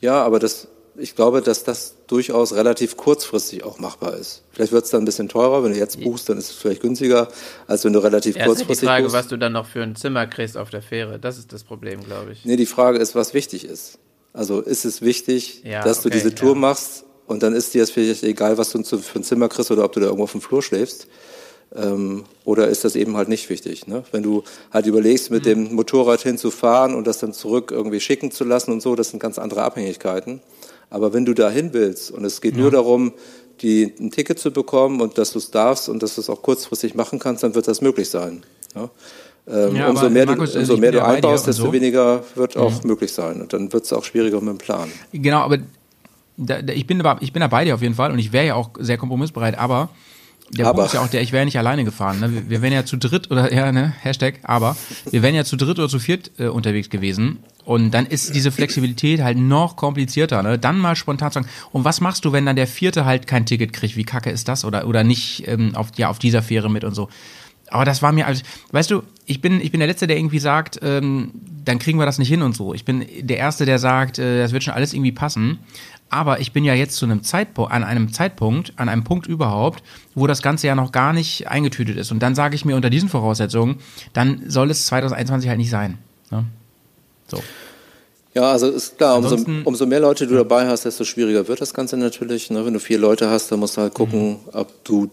Ja, 0.00 0.22
aber 0.22 0.38
das, 0.38 0.68
ich 0.96 1.16
glaube, 1.16 1.42
dass 1.42 1.64
das 1.64 1.96
durchaus 2.06 2.54
relativ 2.54 2.96
kurzfristig 2.96 3.64
auch 3.64 3.80
machbar 3.80 4.14
ist. 4.14 4.42
Vielleicht 4.52 4.70
wird 4.70 4.84
es 4.84 4.90
dann 4.90 5.02
ein 5.02 5.06
bisschen 5.06 5.28
teurer. 5.28 5.64
Wenn 5.64 5.72
du 5.72 5.78
jetzt 5.78 6.00
buchst, 6.00 6.28
dann 6.28 6.38
ist 6.38 6.50
es 6.50 6.56
vielleicht 6.56 6.82
günstiger, 6.82 7.28
als 7.66 7.84
wenn 7.84 7.92
du 7.92 7.98
relativ 7.98 8.36
ja, 8.36 8.44
kurzfristig 8.44 8.68
buchst. 8.68 8.82
die 8.82 8.86
Frage, 8.86 9.02
buchst. 9.04 9.16
was 9.16 9.28
du 9.28 9.36
dann 9.36 9.52
noch 9.52 9.66
für 9.66 9.82
ein 9.82 9.96
Zimmer 9.96 10.26
kriegst 10.28 10.56
auf 10.56 10.70
der 10.70 10.82
Fähre. 10.82 11.18
Das 11.18 11.38
ist 11.38 11.52
das 11.52 11.64
Problem, 11.64 12.04
glaube 12.04 12.32
ich. 12.32 12.44
Nee, 12.44 12.56
die 12.56 12.66
Frage 12.66 12.98
ist, 12.98 13.16
was 13.16 13.34
wichtig 13.34 13.64
ist. 13.64 13.98
Also 14.34 14.60
ist 14.60 14.84
es 14.84 15.00
wichtig, 15.00 15.62
ja, 15.64 15.82
dass 15.82 16.00
okay, 16.00 16.10
du 16.10 16.16
diese 16.16 16.34
Tour 16.34 16.52
ja. 16.52 16.58
machst 16.58 17.04
und 17.26 17.42
dann 17.42 17.54
ist 17.54 17.72
dir 17.72 17.78
jetzt 17.78 17.92
vielleicht 17.92 18.24
egal, 18.24 18.58
was 18.58 18.70
du 18.70 18.82
für 18.82 19.18
ein 19.18 19.22
Zimmer 19.22 19.48
kriegst 19.48 19.70
oder 19.70 19.84
ob 19.84 19.92
du 19.92 20.00
da 20.00 20.06
irgendwo 20.06 20.24
auf 20.24 20.32
dem 20.32 20.40
Flur 20.40 20.60
schläfst. 20.60 21.06
Ähm, 21.74 22.24
oder 22.44 22.68
ist 22.68 22.84
das 22.84 22.96
eben 22.96 23.16
halt 23.16 23.28
nicht 23.28 23.48
wichtig? 23.48 23.86
Ne? 23.86 24.02
Wenn 24.10 24.22
du 24.22 24.42
halt 24.72 24.86
überlegst, 24.86 25.30
mit 25.30 25.44
mhm. 25.44 25.48
dem 25.48 25.74
Motorrad 25.74 26.20
hinzufahren 26.20 26.94
und 26.94 27.06
das 27.06 27.18
dann 27.18 27.32
zurück 27.32 27.70
irgendwie 27.70 28.00
schicken 28.00 28.32
zu 28.32 28.44
lassen 28.44 28.72
und 28.72 28.82
so, 28.82 28.96
das 28.96 29.10
sind 29.10 29.20
ganz 29.20 29.38
andere 29.38 29.62
Abhängigkeiten. 29.62 30.40
Aber 30.90 31.12
wenn 31.12 31.24
du 31.24 31.32
da 31.32 31.48
hin 31.48 31.70
willst 31.72 32.10
und 32.10 32.24
es 32.24 32.40
geht 32.40 32.56
ja. 32.56 32.62
nur 32.62 32.70
darum, 32.72 33.12
die, 33.60 33.94
ein 34.00 34.10
Ticket 34.10 34.40
zu 34.40 34.50
bekommen 34.50 35.00
und 35.00 35.16
dass 35.16 35.32
du 35.32 35.38
es 35.38 35.52
darfst 35.52 35.88
und 35.88 36.02
dass 36.02 36.16
du 36.16 36.20
es 36.20 36.28
auch 36.28 36.42
kurzfristig 36.42 36.94
machen 36.94 37.20
kannst, 37.20 37.44
dann 37.44 37.54
wird 37.54 37.68
das 37.68 37.80
möglich 37.80 38.10
sein. 38.10 38.42
Ja? 38.74 38.90
Ähm, 39.46 39.76
ja, 39.76 39.88
umso 39.88 40.08
mehr, 40.08 40.26
Markus, 40.26 40.52
du, 40.52 40.60
umso 40.60 40.76
mehr 40.76 40.92
du 40.92 41.04
einbaust, 41.04 41.46
desto 41.46 41.64
so. 41.64 41.72
weniger 41.72 42.22
wird 42.34 42.56
auch 42.56 42.82
mhm. 42.82 42.88
möglich 42.88 43.12
sein. 43.12 43.42
Und 43.42 43.52
dann 43.52 43.72
wird 43.72 43.84
es 43.84 43.92
auch 43.92 44.04
schwieriger 44.04 44.40
mit 44.40 44.48
dem 44.48 44.58
Plan. 44.58 44.88
Genau, 45.12 45.40
aber 45.40 45.58
da, 46.36 46.62
da, 46.62 46.72
ich, 46.72 46.86
bin, 46.86 47.02
ich 47.20 47.32
bin 47.32 47.40
da 47.40 47.48
bei 47.48 47.64
dir 47.64 47.74
auf 47.74 47.82
jeden 47.82 47.94
Fall 47.94 48.10
und 48.10 48.18
ich 48.18 48.32
wäre 48.32 48.46
ja 48.46 48.54
auch 48.54 48.70
sehr 48.78 48.96
kompromissbereit, 48.96 49.58
aber 49.58 49.90
der 50.50 50.66
aber. 50.66 50.74
Punkt 50.74 50.88
ist 50.88 50.94
ja 50.94 51.00
auch 51.00 51.08
der, 51.08 51.22
ich 51.22 51.32
wäre 51.32 51.40
ja 51.42 51.44
nicht 51.46 51.58
alleine 51.58 51.84
gefahren. 51.84 52.20
Ne? 52.20 52.32
Wir, 52.32 52.50
wir 52.50 52.62
wären 52.62 52.72
ja 52.72 52.84
zu 52.84 52.96
dritt 52.96 53.30
oder 53.30 53.52
ja, 53.52 53.72
ne, 53.72 53.94
Hashtag, 54.00 54.40
aber 54.42 54.76
wir 55.10 55.22
wären 55.22 55.34
ja 55.34 55.44
zu 55.44 55.56
dritt 55.56 55.78
oder 55.78 55.88
zu 55.88 55.98
viert 55.98 56.32
äh, 56.38 56.46
unterwegs 56.46 56.90
gewesen. 56.90 57.38
Und 57.64 57.92
dann 57.92 58.04
ist 58.04 58.34
diese 58.34 58.52
Flexibilität 58.52 59.22
halt 59.22 59.38
noch 59.38 59.76
komplizierter. 59.76 60.42
Ne? 60.42 60.58
Dann 60.58 60.78
mal 60.78 60.96
spontan 60.96 61.30
sagen, 61.30 61.48
und 61.72 61.84
was 61.84 62.02
machst 62.02 62.24
du, 62.26 62.32
wenn 62.32 62.44
dann 62.44 62.56
der 62.56 62.66
vierte 62.66 63.06
halt 63.06 63.26
kein 63.26 63.46
Ticket 63.46 63.72
kriegt? 63.72 63.96
Wie 63.96 64.04
kacke 64.04 64.30
ist 64.30 64.48
das? 64.48 64.66
Oder, 64.66 64.86
oder 64.86 65.02
nicht 65.02 65.48
ähm, 65.48 65.74
auf, 65.74 65.88
ja, 65.96 66.10
auf 66.10 66.18
dieser 66.18 66.42
Fähre 66.42 66.70
mit 66.70 66.84
und 66.84 66.94
so. 66.94 67.08
Aber 67.68 67.86
das 67.86 68.02
war 68.02 68.12
mir, 68.12 68.26
also, 68.26 68.42
weißt 68.72 68.90
du, 68.90 69.02
ich 69.26 69.40
bin, 69.40 69.60
ich 69.60 69.70
bin 69.70 69.80
der 69.80 69.86
Letzte, 69.86 70.06
der 70.06 70.18
irgendwie 70.18 70.38
sagt, 70.38 70.80
ähm, 70.82 71.30
dann 71.64 71.78
kriegen 71.78 71.98
wir 71.98 72.06
das 72.06 72.18
nicht 72.18 72.28
hin 72.28 72.42
und 72.42 72.54
so. 72.54 72.74
Ich 72.74 72.84
bin 72.84 73.06
der 73.20 73.38
Erste, 73.38 73.64
der 73.64 73.78
sagt, 73.78 74.18
äh, 74.18 74.40
das 74.40 74.52
wird 74.52 74.62
schon 74.62 74.74
alles 74.74 74.92
irgendwie 74.92 75.12
passen. 75.12 75.58
Aber 76.10 76.40
ich 76.40 76.52
bin 76.52 76.64
ja 76.64 76.74
jetzt 76.74 76.96
zu 76.96 77.06
einem 77.06 77.22
Zeitpunkt, 77.22 77.72
an 77.72 77.82
einem 77.82 78.12
Zeitpunkt, 78.12 78.74
an 78.76 78.88
einem 78.88 79.02
Punkt 79.02 79.26
überhaupt, 79.26 79.82
wo 80.14 80.26
das 80.26 80.42
Ganze 80.42 80.66
ja 80.66 80.74
noch 80.74 80.92
gar 80.92 81.12
nicht 81.12 81.48
eingetütet 81.48 81.96
ist. 81.96 82.12
Und 82.12 82.22
dann 82.22 82.34
sage 82.34 82.54
ich 82.54 82.64
mir 82.64 82.76
unter 82.76 82.90
diesen 82.90 83.08
Voraussetzungen, 83.08 83.76
dann 84.12 84.42
soll 84.48 84.70
es 84.70 84.86
2021 84.86 85.48
halt 85.48 85.58
nicht 85.58 85.70
sein. 85.70 85.98
Ne? 86.30 86.44
So. 87.26 87.42
Ja, 88.34 88.52
also 88.52 88.68
ist 88.68 88.98
klar, 88.98 89.16
umso, 89.16 89.36
umso, 89.64 89.86
mehr 89.86 90.00
Leute 90.00 90.26
du 90.26 90.34
dabei 90.34 90.66
hast, 90.66 90.84
desto 90.84 91.04
schwieriger 91.04 91.48
wird 91.48 91.60
das 91.60 91.72
Ganze 91.72 91.96
natürlich. 91.96 92.50
Ne? 92.50 92.66
Wenn 92.66 92.74
du 92.74 92.80
vier 92.80 92.98
Leute 92.98 93.30
hast, 93.30 93.50
dann 93.50 93.60
musst 93.60 93.76
du 93.76 93.80
halt 93.80 93.94
gucken, 93.94 94.30
mhm. 94.30 94.38
ob 94.52 94.84
du 94.84 95.10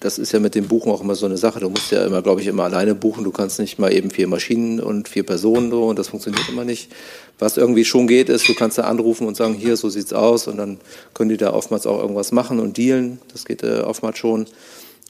das 0.00 0.18
ist 0.18 0.32
ja 0.32 0.40
mit 0.40 0.54
dem 0.54 0.68
Buchen 0.68 0.90
auch 0.92 1.00
immer 1.00 1.14
so 1.14 1.26
eine 1.26 1.36
Sache. 1.36 1.60
Du 1.60 1.70
musst 1.70 1.90
ja 1.90 2.04
immer, 2.04 2.22
glaube 2.22 2.40
ich, 2.40 2.46
immer 2.46 2.64
alleine 2.64 2.94
buchen. 2.94 3.24
Du 3.24 3.30
kannst 3.30 3.58
nicht 3.58 3.78
mal 3.78 3.92
eben 3.92 4.10
vier 4.10 4.28
Maschinen 4.28 4.80
und 4.80 5.08
vier 5.08 5.24
Personen 5.24 5.70
so 5.70 5.84
und 5.84 5.98
das 5.98 6.08
funktioniert 6.08 6.48
immer 6.48 6.64
nicht. 6.64 6.92
Was 7.38 7.56
irgendwie 7.56 7.84
schon 7.84 8.06
geht, 8.06 8.28
ist, 8.28 8.48
du 8.48 8.54
kannst 8.54 8.78
da 8.78 8.82
anrufen 8.82 9.26
und 9.26 9.36
sagen, 9.36 9.54
hier, 9.54 9.76
so 9.76 9.88
sieht's 9.88 10.12
aus 10.12 10.48
und 10.48 10.58
dann 10.58 10.78
können 11.14 11.30
die 11.30 11.36
da 11.36 11.52
oftmals 11.52 11.86
auch 11.86 12.00
irgendwas 12.00 12.32
machen 12.32 12.60
und 12.60 12.76
dealen. 12.76 13.18
Das 13.32 13.44
geht 13.44 13.62
äh, 13.62 13.80
oftmals 13.80 14.18
schon. 14.18 14.46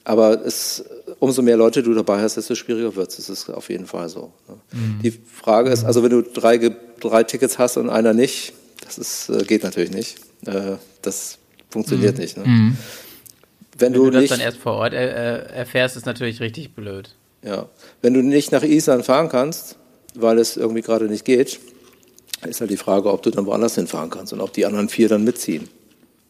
Aber 0.03 0.45
es, 0.45 0.85
umso 1.19 1.41
mehr 1.41 1.57
Leute 1.57 1.83
du 1.83 1.93
dabei 1.93 2.21
hast, 2.21 2.37
desto 2.37 2.55
schwieriger 2.55 2.95
wird 2.95 3.09
es. 3.09 3.17
Das 3.17 3.29
ist 3.29 3.49
auf 3.49 3.69
jeden 3.69 3.87
Fall 3.87 4.07
so. 4.07 4.31
Ne? 4.47 4.55
Mhm. 4.71 4.99
Die 5.03 5.11
Frage 5.11 5.69
ist, 5.69 5.83
also 5.83 6.01
wenn 6.01 6.11
du 6.11 6.21
drei, 6.21 6.57
drei 7.01 7.23
Tickets 7.23 7.57
hast 7.57 7.75
und 7.75 7.89
einer 7.89 8.13
nicht, 8.13 8.53
das 8.85 8.97
ist, 8.97 9.29
äh, 9.29 9.43
geht 9.43 9.63
natürlich 9.63 9.91
nicht. 9.91 10.15
Äh, 10.45 10.77
das 11.01 11.39
funktioniert 11.69 12.15
mhm. 12.15 12.21
nicht. 12.21 12.37
Ne? 12.37 12.45
Mhm. 12.45 12.77
Wenn, 13.77 13.93
wenn 13.93 13.93
du, 13.93 14.09
du, 14.09 14.21
das 14.21 14.29
dann 14.29 14.39
erst 14.39 14.57
vor 14.57 14.73
Ort 14.73 14.93
er, 14.93 15.49
erfährst, 15.49 15.95
ist 15.97 16.05
natürlich 16.05 16.39
richtig 16.39 16.73
blöd. 16.73 17.09
Ja, 17.43 17.67
wenn 18.01 18.13
du 18.13 18.21
nicht 18.21 18.51
nach 18.51 18.63
Island 18.63 19.05
fahren 19.05 19.29
kannst, 19.29 19.77
weil 20.15 20.39
es 20.39 20.57
irgendwie 20.57 20.81
gerade 20.81 21.05
nicht 21.05 21.25
geht, 21.25 21.59
ist 22.47 22.61
halt 22.61 22.71
die 22.71 22.77
Frage, 22.77 23.11
ob 23.11 23.21
du 23.21 23.29
dann 23.29 23.45
woanders 23.45 23.75
hinfahren 23.75 24.09
kannst 24.09 24.33
und 24.33 24.41
ob 24.41 24.53
die 24.53 24.65
anderen 24.65 24.89
vier 24.89 25.09
dann 25.09 25.23
mitziehen. 25.23 25.69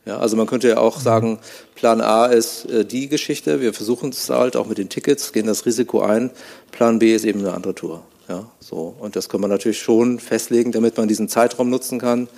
Ja, 0.06 0.20
also 0.20 0.38
man 0.38 0.48
könnte 0.48 0.70
ja 0.70 0.78
auch 0.78 1.02
sagen, 1.02 1.40
Plan 1.76 2.00
A 2.00 2.28
ist 2.28 2.66
äh, 2.66 2.86
die 2.86 3.10
Geschichte, 3.10 3.60
wir 3.60 3.74
versuchen 3.74 4.12
es 4.12 4.30
halt 4.30 4.56
auch 4.56 4.66
mit 4.66 4.78
den 4.78 4.88
Tickets, 4.88 5.34
gehen 5.34 5.48
das 5.48 5.66
Risiko 5.66 6.02
ein. 6.02 6.32
Plan 6.72 7.00
B 7.00 7.14
ist 7.14 7.26
eben 7.26 7.40
eine 7.40 7.54
andere 7.54 7.76
Tour. 7.76 8.04
Ja, 8.30 8.50
so. 8.60 8.96
Und 9.00 9.18
das 9.18 9.28
kann 9.28 9.42
man 9.42 9.50
natürlich 9.50 9.80
schon 9.80 10.20
festlegen, 10.20 10.72
damit 10.72 10.98
man 10.98 11.10
diesen 11.10 11.28
Zeitraum 11.28 11.70
nutzen 11.70 12.00
kann, 12.00 12.30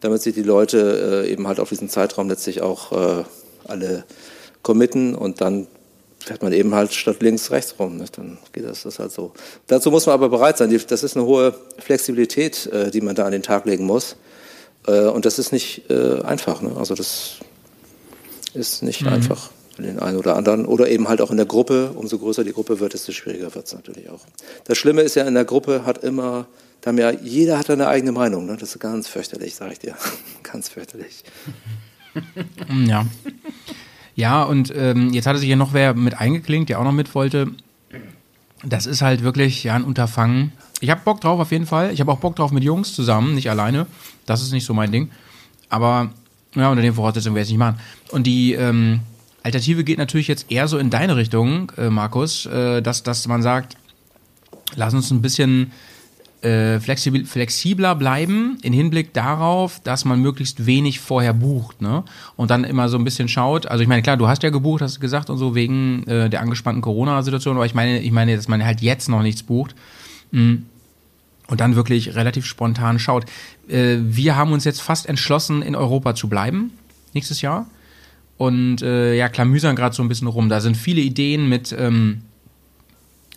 damit 0.00 0.22
sich 0.22 0.34
die 0.34 0.42
Leute 0.42 1.24
äh, 1.26 1.30
eben 1.30 1.46
halt 1.46 1.60
auf 1.60 1.68
diesen 1.68 1.90
Zeitraum 1.90 2.28
letztlich 2.28 2.62
auch 2.62 2.92
äh, 2.92 3.24
alle 3.64 4.04
committen 4.62 5.14
und 5.14 5.40
dann 5.40 5.66
fährt 6.24 6.42
man 6.42 6.52
eben 6.52 6.74
halt 6.74 6.92
statt 6.92 7.16
links 7.20 7.50
rechts 7.50 7.74
rum. 7.78 7.96
Nicht? 7.96 8.18
Dann 8.18 8.38
geht 8.52 8.64
das, 8.64 8.82
das 8.82 8.98
halt 8.98 9.12
so. 9.12 9.32
Dazu 9.66 9.90
muss 9.90 10.06
man 10.06 10.14
aber 10.14 10.28
bereit 10.28 10.58
sein. 10.58 10.78
Das 10.88 11.02
ist 11.02 11.16
eine 11.16 11.26
hohe 11.26 11.54
Flexibilität, 11.78 12.66
äh, 12.66 12.90
die 12.90 13.00
man 13.00 13.14
da 13.14 13.24
an 13.24 13.32
den 13.32 13.42
Tag 13.42 13.64
legen 13.64 13.84
muss. 13.84 14.16
Äh, 14.86 15.06
und 15.06 15.24
das 15.24 15.38
ist 15.38 15.52
nicht 15.52 15.90
äh, 15.90 16.20
einfach. 16.22 16.62
Ne? 16.62 16.76
Also 16.76 16.94
das 16.94 17.38
ist 18.54 18.82
nicht 18.82 19.02
mhm. 19.02 19.08
einfach 19.08 19.50
für 19.74 19.82
den 19.82 19.98
einen 19.98 20.18
oder 20.18 20.36
anderen. 20.36 20.66
Oder 20.66 20.88
eben 20.88 21.08
halt 21.08 21.20
auch 21.20 21.30
in 21.30 21.36
der 21.36 21.46
Gruppe. 21.46 21.92
Umso 21.94 22.18
größer 22.18 22.44
die 22.44 22.52
Gruppe 22.52 22.80
wird, 22.80 22.92
desto 22.92 23.12
schwieriger 23.12 23.54
wird 23.54 23.66
es 23.66 23.72
natürlich 23.72 24.10
auch. 24.10 24.20
Das 24.64 24.78
Schlimme 24.78 25.02
ist 25.02 25.16
ja, 25.16 25.24
in 25.24 25.34
der 25.34 25.44
Gruppe 25.44 25.86
hat 25.86 26.04
immer, 26.04 26.46
da 26.82 26.92
ja, 26.92 27.10
jeder 27.10 27.58
hat 27.58 27.70
eine 27.70 27.88
eigene 27.88 28.12
Meinung. 28.12 28.46
Ne? 28.46 28.56
Das 28.58 28.70
ist 28.70 28.78
ganz 28.78 29.08
fürchterlich, 29.08 29.54
sage 29.54 29.72
ich 29.72 29.78
dir. 29.78 29.94
ganz 30.42 30.68
fürchterlich. 30.68 31.24
Ja. 32.88 33.06
Ja, 34.14 34.42
und 34.42 34.72
ähm, 34.76 35.12
jetzt 35.12 35.26
hatte 35.26 35.38
sich 35.38 35.48
ja 35.48 35.56
noch 35.56 35.72
wer 35.72 35.94
mit 35.94 36.18
eingeklinkt, 36.18 36.68
der 36.68 36.80
auch 36.80 36.84
noch 36.84 36.92
mit 36.92 37.14
wollte. 37.14 37.48
Das 38.64 38.86
ist 38.86 39.02
halt 39.02 39.22
wirklich 39.22 39.64
ja 39.64 39.74
ein 39.74 39.84
Unterfangen. 39.84 40.52
Ich 40.80 40.90
habe 40.90 41.00
Bock 41.04 41.20
drauf 41.20 41.40
auf 41.40 41.52
jeden 41.52 41.66
Fall. 41.66 41.92
Ich 41.92 42.00
habe 42.00 42.12
auch 42.12 42.18
Bock 42.18 42.36
drauf 42.36 42.50
mit 42.50 42.64
Jungs 42.64 42.94
zusammen, 42.94 43.34
nicht 43.34 43.50
alleine. 43.50 43.86
Das 44.26 44.42
ist 44.42 44.52
nicht 44.52 44.66
so 44.66 44.74
mein 44.74 44.92
Ding. 44.92 45.10
Aber 45.68 46.10
ja, 46.54 46.70
unter 46.70 46.82
den 46.82 46.94
Voraussetzungen 46.94 47.34
werde 47.34 47.42
ich 47.42 47.48
es 47.48 47.52
nicht 47.52 47.58
machen. 47.58 47.78
Und 48.10 48.26
die, 48.26 48.54
ähm, 48.54 49.00
Alternative 49.42 49.84
geht 49.84 49.98
natürlich 49.98 50.28
jetzt 50.28 50.50
eher 50.50 50.68
so 50.68 50.78
in 50.78 50.90
deine 50.90 51.16
Richtung, 51.16 51.72
äh, 51.78 51.88
Markus, 51.88 52.46
äh, 52.46 52.82
dass, 52.82 53.02
dass 53.02 53.26
man 53.26 53.42
sagt, 53.42 53.76
lass 54.76 54.92
uns 54.92 55.10
ein 55.10 55.22
bisschen 55.22 55.72
äh, 56.42 56.80
flexibler 56.80 57.94
bleiben 57.94 58.58
in 58.62 58.72
Hinblick 58.72 59.12
darauf, 59.12 59.80
dass 59.80 60.04
man 60.04 60.20
möglichst 60.20 60.66
wenig 60.66 61.00
vorher 61.00 61.34
bucht, 61.34 61.82
ne? 61.82 62.04
Und 62.36 62.50
dann 62.50 62.64
immer 62.64 62.88
so 62.88 62.96
ein 62.96 63.04
bisschen 63.04 63.28
schaut. 63.28 63.66
Also 63.66 63.82
ich 63.82 63.88
meine, 63.88 64.02
klar, 64.02 64.16
du 64.16 64.26
hast 64.26 64.42
ja 64.42 64.50
gebucht, 64.50 64.82
hast 64.82 65.00
gesagt 65.00 65.30
und 65.30 65.38
so 65.38 65.54
wegen 65.54 66.06
äh, 66.06 66.30
der 66.30 66.40
angespannten 66.40 66.82
Corona-Situation, 66.82 67.56
aber 67.56 67.66
ich 67.66 67.74
meine, 67.74 68.00
ich 68.00 68.12
meine, 68.12 68.36
dass 68.36 68.48
man 68.48 68.64
halt 68.64 68.80
jetzt 68.80 69.08
noch 69.08 69.22
nichts 69.22 69.42
bucht. 69.42 69.74
Mhm. 70.30 70.66
Und 71.48 71.60
dann 71.60 71.74
wirklich 71.74 72.14
relativ 72.14 72.46
spontan 72.46 72.98
schaut. 72.98 73.24
Äh, 73.68 73.96
wir 74.00 74.36
haben 74.36 74.52
uns 74.52 74.64
jetzt 74.64 74.80
fast 74.80 75.06
entschlossen, 75.06 75.62
in 75.62 75.74
Europa 75.74 76.14
zu 76.14 76.28
bleiben 76.28 76.72
nächstes 77.12 77.42
Jahr. 77.42 77.66
Und 78.36 78.82
äh, 78.82 79.14
ja, 79.14 79.28
klamüsern 79.28 79.76
gerade 79.76 79.94
so 79.94 80.02
ein 80.02 80.08
bisschen 80.08 80.28
rum. 80.28 80.48
Da 80.48 80.60
sind 80.60 80.76
viele 80.76 81.00
Ideen 81.00 81.48
mit, 81.48 81.74
ähm, 81.78 82.22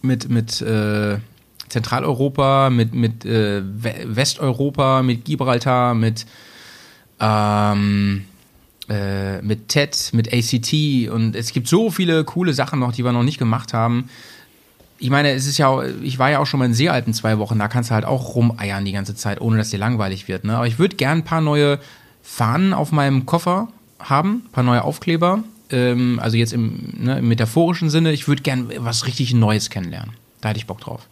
mit, 0.02 0.30
mit 0.30 0.62
äh, 0.62 1.18
Zentraleuropa, 1.74 2.70
mit, 2.70 2.94
mit 2.94 3.26
äh, 3.26 3.64
Westeuropa, 3.64 5.02
mit 5.02 5.26
Gibraltar, 5.26 5.96
mit, 5.96 6.26
ähm, 7.20 8.26
äh, 8.90 9.42
mit 9.42 9.70
TED, 9.70 10.12
mit 10.14 10.32
ACT 10.32 11.10
und 11.10 11.36
es 11.36 11.52
gibt 11.52 11.68
so 11.68 11.90
viele 11.90 12.24
coole 12.26 12.54
Sachen 12.54 12.80
noch, 12.80 12.94
die 12.94 13.04
wir 13.04 13.12
noch 13.12 13.24
nicht 13.24 13.40
gemacht 13.40 13.74
haben. 13.74 14.10
Ich 15.00 15.10
meine, 15.10 15.32
es 15.32 15.48
ist 15.48 15.58
ja, 15.58 15.84
ich 16.04 16.20
war 16.20 16.30
ja 16.30 16.40
auch 16.40 16.46
schon 16.46 16.60
mal 16.60 16.66
in 16.66 16.76
Seealpen 16.76 17.14
zwei 17.14 17.40
Wochen, 17.40 17.58
da 17.58 17.68
kannst 17.68 17.90
du 17.90 17.96
halt 17.96 18.06
auch 18.06 18.36
rumeiern 18.36 18.86
die 18.86 18.92
ganze 18.92 19.16
Zeit, 19.16 19.42
ohne 19.42 19.58
dass 19.58 19.72
dir 19.72 19.80
langweilig 19.80 20.28
wird. 20.28 20.44
Ne? 20.44 20.56
Aber 20.56 20.68
ich 20.68 20.78
würde 20.78 20.96
gern 20.96 21.20
ein 21.20 21.24
paar 21.24 21.42
neue 21.42 21.80
Fahnen 22.22 22.74
auf 22.74 22.92
meinem 22.92 23.26
Koffer 23.26 23.68
haben, 24.00 24.44
ein 24.46 24.52
paar 24.52 24.64
neue 24.64 24.84
Aufkleber. 24.84 25.44
Ähm, 25.72 26.20
also 26.22 26.38
jetzt 26.38 26.54
im, 26.54 26.94
ne, 27.00 27.18
im 27.18 27.28
metaphorischen 27.28 27.90
Sinne, 27.90 28.12
ich 28.12 28.28
würde 28.28 28.44
gern 28.44 28.72
was 28.78 29.08
richtig 29.08 29.34
Neues 29.34 29.72
kennenlernen. 29.72 30.14
Da 30.40 30.50
hätte 30.50 30.60
ich 30.60 30.68
Bock 30.68 30.82
drauf. 30.82 31.08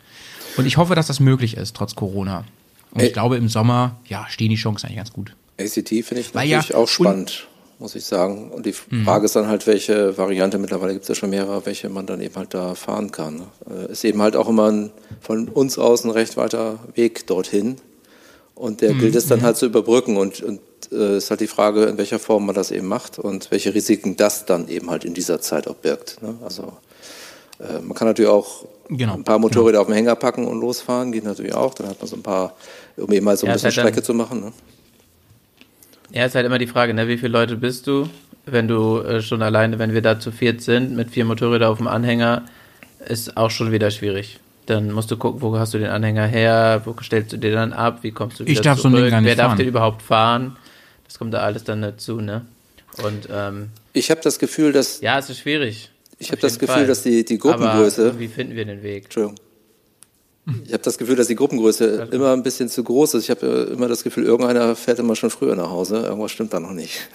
Und 0.58 0.66
ich 0.66 0.78
hoffe, 0.78 0.96
dass 0.96 1.08
das 1.08 1.20
möglich 1.20 1.58
ist, 1.58 1.76
trotz 1.76 1.96
Corona. 1.96 2.46
Und 2.92 3.04
ich 3.04 3.14
glaube, 3.14 3.38
im 3.38 3.48
Sommer, 3.48 4.00
ja, 4.06 4.26
stehen 4.30 4.50
die 4.50 4.56
Chancen 4.56 4.88
eigentlich 4.88 4.98
ganz 4.98 5.14
gut. 5.14 5.36
ACT 5.58 5.90
finde 5.90 6.20
ich 6.20 6.36
Weil 6.36 6.48
natürlich 6.48 6.70
ja, 6.70 6.76
auch 6.78 6.88
spannend, 6.88 7.48
muss 7.80 7.96
ich 7.96 8.04
sagen. 8.04 8.52
Und 8.52 8.66
die 8.66 8.74
mhm. 8.90 9.06
Frage 9.06 9.26
ist 9.26 9.36
dann 9.36 9.48
halt, 9.48 9.66
welche 9.68 10.18
Variante, 10.18 10.58
mittlerweile 10.58 10.94
gibt 10.94 11.04
es 11.04 11.10
ja 11.10 11.16
schon 11.16 11.30
mehrere, 11.30 11.66
welche 11.66 11.90
man 11.90 12.06
dann 12.06 12.22
eben 12.22 12.36
halt 12.36 12.54
da 12.54 12.76
fahren 12.76 13.12
kann. 13.12 13.38
Ne? 13.38 13.48
Äh, 13.70 13.92
ist 13.92 14.04
eben 14.04 14.22
halt 14.22 14.36
auch 14.36 14.50
immer 14.50 14.72
ein, 14.72 14.92
von 15.22 15.48
uns 15.48 15.78
aus 15.78 16.04
ein 16.04 16.12
recht 16.12 16.38
weiter 16.38 16.80
Weg 16.96 17.28
dorthin. 17.28 17.78
Und 18.56 18.82
der 18.82 18.94
mhm. 18.94 19.00
gilt 19.00 19.16
es 19.16 19.28
dann 19.28 19.42
halt 19.42 19.58
zu 19.58 19.66
überbrücken. 19.66 20.18
Und, 20.18 20.42
und 20.42 20.60
äh, 20.92 21.18
ist 21.18 21.30
halt 21.30 21.40
die 21.40 21.48
Frage, 21.48 21.86
in 21.86 21.98
welcher 21.98 22.20
Form 22.20 22.46
man 22.46 22.56
das 22.56 22.72
eben 22.72 22.88
macht 22.88 23.20
und 23.20 23.52
welche 23.52 23.74
Risiken 23.74 24.18
das 24.18 24.46
dann 24.46 24.68
eben 24.68 24.90
halt 24.90 25.06
in 25.06 25.14
dieser 25.14 25.40
Zeit 25.42 25.68
auch 25.68 25.76
birgt. 25.76 26.22
Ne? 26.22 26.36
Also 26.44 26.74
äh, 27.62 27.82
man 27.82 27.96
kann 27.96 28.08
natürlich 28.08 28.32
auch 28.32 28.66
genau. 28.90 29.14
ein 29.14 29.24
paar 29.24 29.40
Motorräder 29.40 29.72
genau. 29.72 29.82
auf 29.82 29.88
den 29.88 29.96
Hänger 29.96 30.16
packen 30.16 30.48
und 30.48 30.60
losfahren, 30.60 31.12
geht 31.12 31.24
natürlich 31.24 31.54
auch. 31.54 31.74
Dann 31.74 31.88
hat 31.88 32.00
man 32.00 32.08
so 32.08 32.16
ein 32.16 32.24
paar, 32.24 32.56
um 32.98 33.12
eben 33.12 33.26
mal 33.26 33.38
so 33.38 33.46
ein 33.46 33.50
ja, 33.50 33.54
bisschen 33.54 33.68
halt 33.68 33.74
Strecke 33.74 34.04
zu 34.04 34.14
machen. 34.14 34.42
Ne? 34.42 34.52
Ja, 36.12 36.26
ist 36.26 36.36
halt 36.36 36.46
immer 36.46 36.58
die 36.58 36.68
Frage, 36.68 36.94
ne? 36.94 37.08
wie 37.08 37.18
viele 37.18 37.32
Leute 37.32 37.56
bist 37.56 37.88
du? 37.88 38.10
Wenn 38.46 38.68
du 38.68 39.00
äh, 39.00 39.22
schon 39.22 39.42
alleine, 39.42 39.80
wenn 39.80 39.94
wir 39.94 40.02
da 40.02 40.20
zu 40.20 40.32
viert 40.32 40.62
sind, 40.62 40.96
mit 40.96 41.12
vier 41.12 41.26
Motorrädern 41.26 41.72
auf 41.72 41.78
dem 41.78 41.88
Anhänger, 41.88 42.44
ist 43.08 43.38
auch 43.38 43.52
schon 43.52 43.72
wieder 43.72 43.92
schwierig. 43.92 44.40
Dann 44.66 44.92
musst 44.92 45.12
du 45.12 45.18
gucken, 45.18 45.42
wo 45.42 45.58
hast 45.58 45.74
du 45.74 45.78
den 45.78 45.90
Anhänger 45.90 46.26
her, 46.26 46.82
wo 46.86 46.96
stellst 47.02 47.34
du 47.34 47.38
den 47.38 47.54
dann 47.54 47.74
ab, 47.74 48.00
wie 48.02 48.12
kommst 48.12 48.40
du 48.40 48.46
wieder 48.46 48.52
ich 48.52 48.62
darf 48.62 48.80
zurück, 48.80 48.92
so 48.92 48.98
ein 48.98 49.04
Ding 49.04 49.12
gar 49.12 49.22
nicht 49.22 49.30
wer 49.30 49.36
darf 49.36 49.48
fahren. 49.48 49.58
den 49.58 49.68
überhaupt 49.68 50.02
fahren? 50.02 50.58
Das 51.06 51.20
kommt 51.20 51.34
da 51.34 51.40
alles 51.40 51.64
dann 51.64 51.82
dazu, 51.82 52.22
ne? 52.22 52.46
Und 53.04 53.28
ähm, 53.32 53.70
ich 53.94 54.12
habe 54.12 54.22
das 54.22 54.40
Gefühl, 54.40 54.72
dass 54.72 55.02
ja, 55.02 55.18
es 55.18 55.30
ist 55.30 55.40
schwierig. 55.40 55.92
Ich 56.22 56.32
habe 56.32 56.42
das 56.42 56.60
Gefühl, 56.60 56.76
Fall. 56.76 56.88
dass 56.88 57.02
die, 57.02 57.26
die 57.26 57.40
Gruppengröße. 57.40 58.10
Aber 58.10 58.20
wie 58.20 58.28
finden 58.28 58.56
wir 58.56 58.64
den 58.64 58.84
Weg? 58.84 59.06
Entschuldigung. 59.06 59.38
Ich 60.66 60.74
habe 60.74 60.84
das 60.84 60.98
Gefühl, 60.98 61.16
dass 61.16 61.28
die 61.28 61.36
Gruppengröße 61.36 62.10
immer 62.12 62.34
ein 62.34 62.44
bisschen 62.44 62.70
zu 62.70 62.84
groß 62.84 63.16
ist. 63.16 63.24
Ich 63.24 63.30
habe 63.30 63.72
immer 63.74 63.88
das 63.88 64.04
Gefühl, 64.04 64.26
irgendeiner 64.26 64.76
fährt 64.76 65.00
immer 65.00 65.16
schon 65.16 65.32
früher 65.32 65.56
nach 65.56 65.70
Hause. 65.70 65.98
Irgendwas 65.98 66.32
stimmt 66.32 66.54
da 66.54 66.60
noch 66.60 66.74
nicht. 66.74 67.08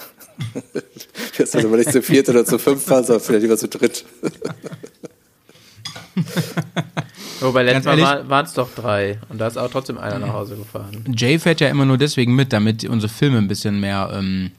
Jetzt 1.38 1.54
dann 1.54 1.64
aber 1.64 1.76
nicht 1.76 1.92
zu 1.92 2.02
viert 2.02 2.28
oder 2.28 2.44
zu 2.44 2.58
fünf 2.58 2.84
fahren, 2.84 3.04
sondern 3.04 3.24
vielleicht 3.24 3.42
lieber 3.42 3.56
zu 3.56 3.68
dritt. 3.68 4.04
Wobei 7.40 7.62
letztes 7.62 7.84
Mal 7.84 8.28
waren 8.28 8.46
es 8.46 8.54
doch 8.54 8.74
drei 8.74 9.20
und 9.28 9.38
da 9.38 9.46
ist 9.46 9.56
auch 9.58 9.70
trotzdem 9.70 9.98
einer 9.98 10.18
nach 10.18 10.32
Hause 10.32 10.56
gefahren. 10.56 11.04
Jay 11.14 11.38
fährt 11.38 11.60
ja 11.60 11.68
immer 11.68 11.84
nur 11.84 11.98
deswegen 11.98 12.34
mit, 12.34 12.52
damit 12.52 12.84
unsere 12.88 13.12
Filme 13.12 13.38
ein 13.38 13.46
bisschen 13.48 13.78
mehr 13.78 14.10
ähm, 14.12 14.50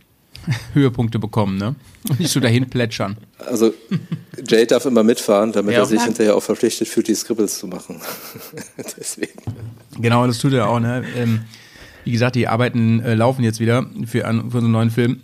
Höhepunkte 0.73 1.19
bekommen, 1.19 1.57
ne? 1.57 1.75
Und 2.09 2.19
nicht 2.19 2.31
so 2.31 2.39
dahin 2.39 2.69
plätschern. 2.69 3.17
Also 3.45 3.73
Jay 4.47 4.65
darf 4.65 4.85
immer 4.85 5.03
mitfahren, 5.03 5.51
damit 5.51 5.73
ja, 5.73 5.79
er 5.79 5.85
sich 5.85 6.01
hinterher 6.01 6.35
auch 6.35 6.43
verpflichtet 6.43 6.87
fühlt, 6.87 7.07
die 7.07 7.15
Scribbles 7.15 7.59
zu 7.59 7.67
machen. 7.67 8.01
Deswegen. 8.97 9.41
Genau, 9.99 10.25
das 10.25 10.39
tut 10.39 10.53
er 10.53 10.69
auch, 10.69 10.79
ne? 10.79 11.03
Ähm, 11.15 11.41
wie 12.03 12.11
gesagt, 12.11 12.35
die 12.35 12.47
Arbeiten 12.47 13.01
äh, 13.01 13.15
laufen 13.15 13.43
jetzt 13.43 13.59
wieder 13.59 13.85
für, 14.05 14.25
an, 14.25 14.49
für 14.49 14.57
unseren 14.57 14.71
neuen 14.71 14.91
Film. 14.91 15.21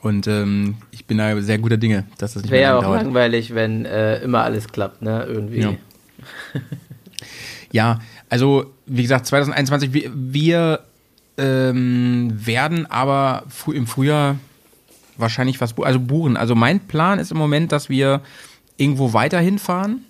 Und 0.00 0.26
ähm, 0.26 0.76
ich 0.90 1.06
bin 1.06 1.18
da 1.18 1.40
sehr 1.40 1.58
guter 1.58 1.76
Dinge, 1.76 2.04
dass 2.18 2.34
das 2.34 2.42
nicht 2.42 2.52
Wäre 2.52 2.62
ja 2.62 2.78
auch 2.78 2.82
dauert. 2.82 3.02
langweilig, 3.02 3.54
wenn 3.54 3.84
äh, 3.84 4.22
immer 4.22 4.42
alles 4.42 4.68
klappt, 4.68 5.02
ne? 5.02 5.24
Irgendwie. 5.28 5.60
Ja. 5.60 5.74
ja, 7.72 8.00
also 8.28 8.72
wie 8.86 9.02
gesagt, 9.02 9.26
2021, 9.26 9.92
wir, 9.92 10.10
wir 10.14 10.80
ähm, 11.36 12.32
werden 12.34 12.90
aber 12.90 13.44
im 13.72 13.86
Frühjahr 13.86 14.36
wahrscheinlich 15.16 15.60
was, 15.60 15.76
also 15.78 16.00
buchen. 16.00 16.36
Also 16.36 16.54
mein 16.54 16.80
Plan 16.80 17.18
ist 17.18 17.30
im 17.30 17.38
Moment, 17.38 17.72
dass 17.72 17.88
wir 17.88 18.20
irgendwo 18.76 19.12
weiterhin 19.12 19.58
fahren 19.58 20.04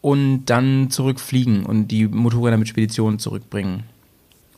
und 0.00 0.46
dann 0.46 0.90
zurückfliegen 0.90 1.66
und 1.66 1.88
die 1.88 2.06
Motorräder 2.06 2.56
mit 2.56 2.68
Speditionen 2.68 3.18
zurückbringen. 3.18 3.84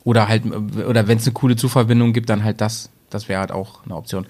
Oder 0.03 0.27
halt, 0.27 0.43
oder 0.45 1.07
wenn 1.07 1.17
es 1.17 1.25
eine 1.25 1.33
coole 1.33 1.55
Zugverbindung 1.55 2.13
gibt, 2.13 2.29
dann 2.29 2.43
halt 2.43 2.61
das. 2.61 2.89
Das 3.09 3.27
wäre 3.27 3.39
halt 3.39 3.51
auch 3.51 3.83
eine 3.85 3.95
Option. 3.95 4.27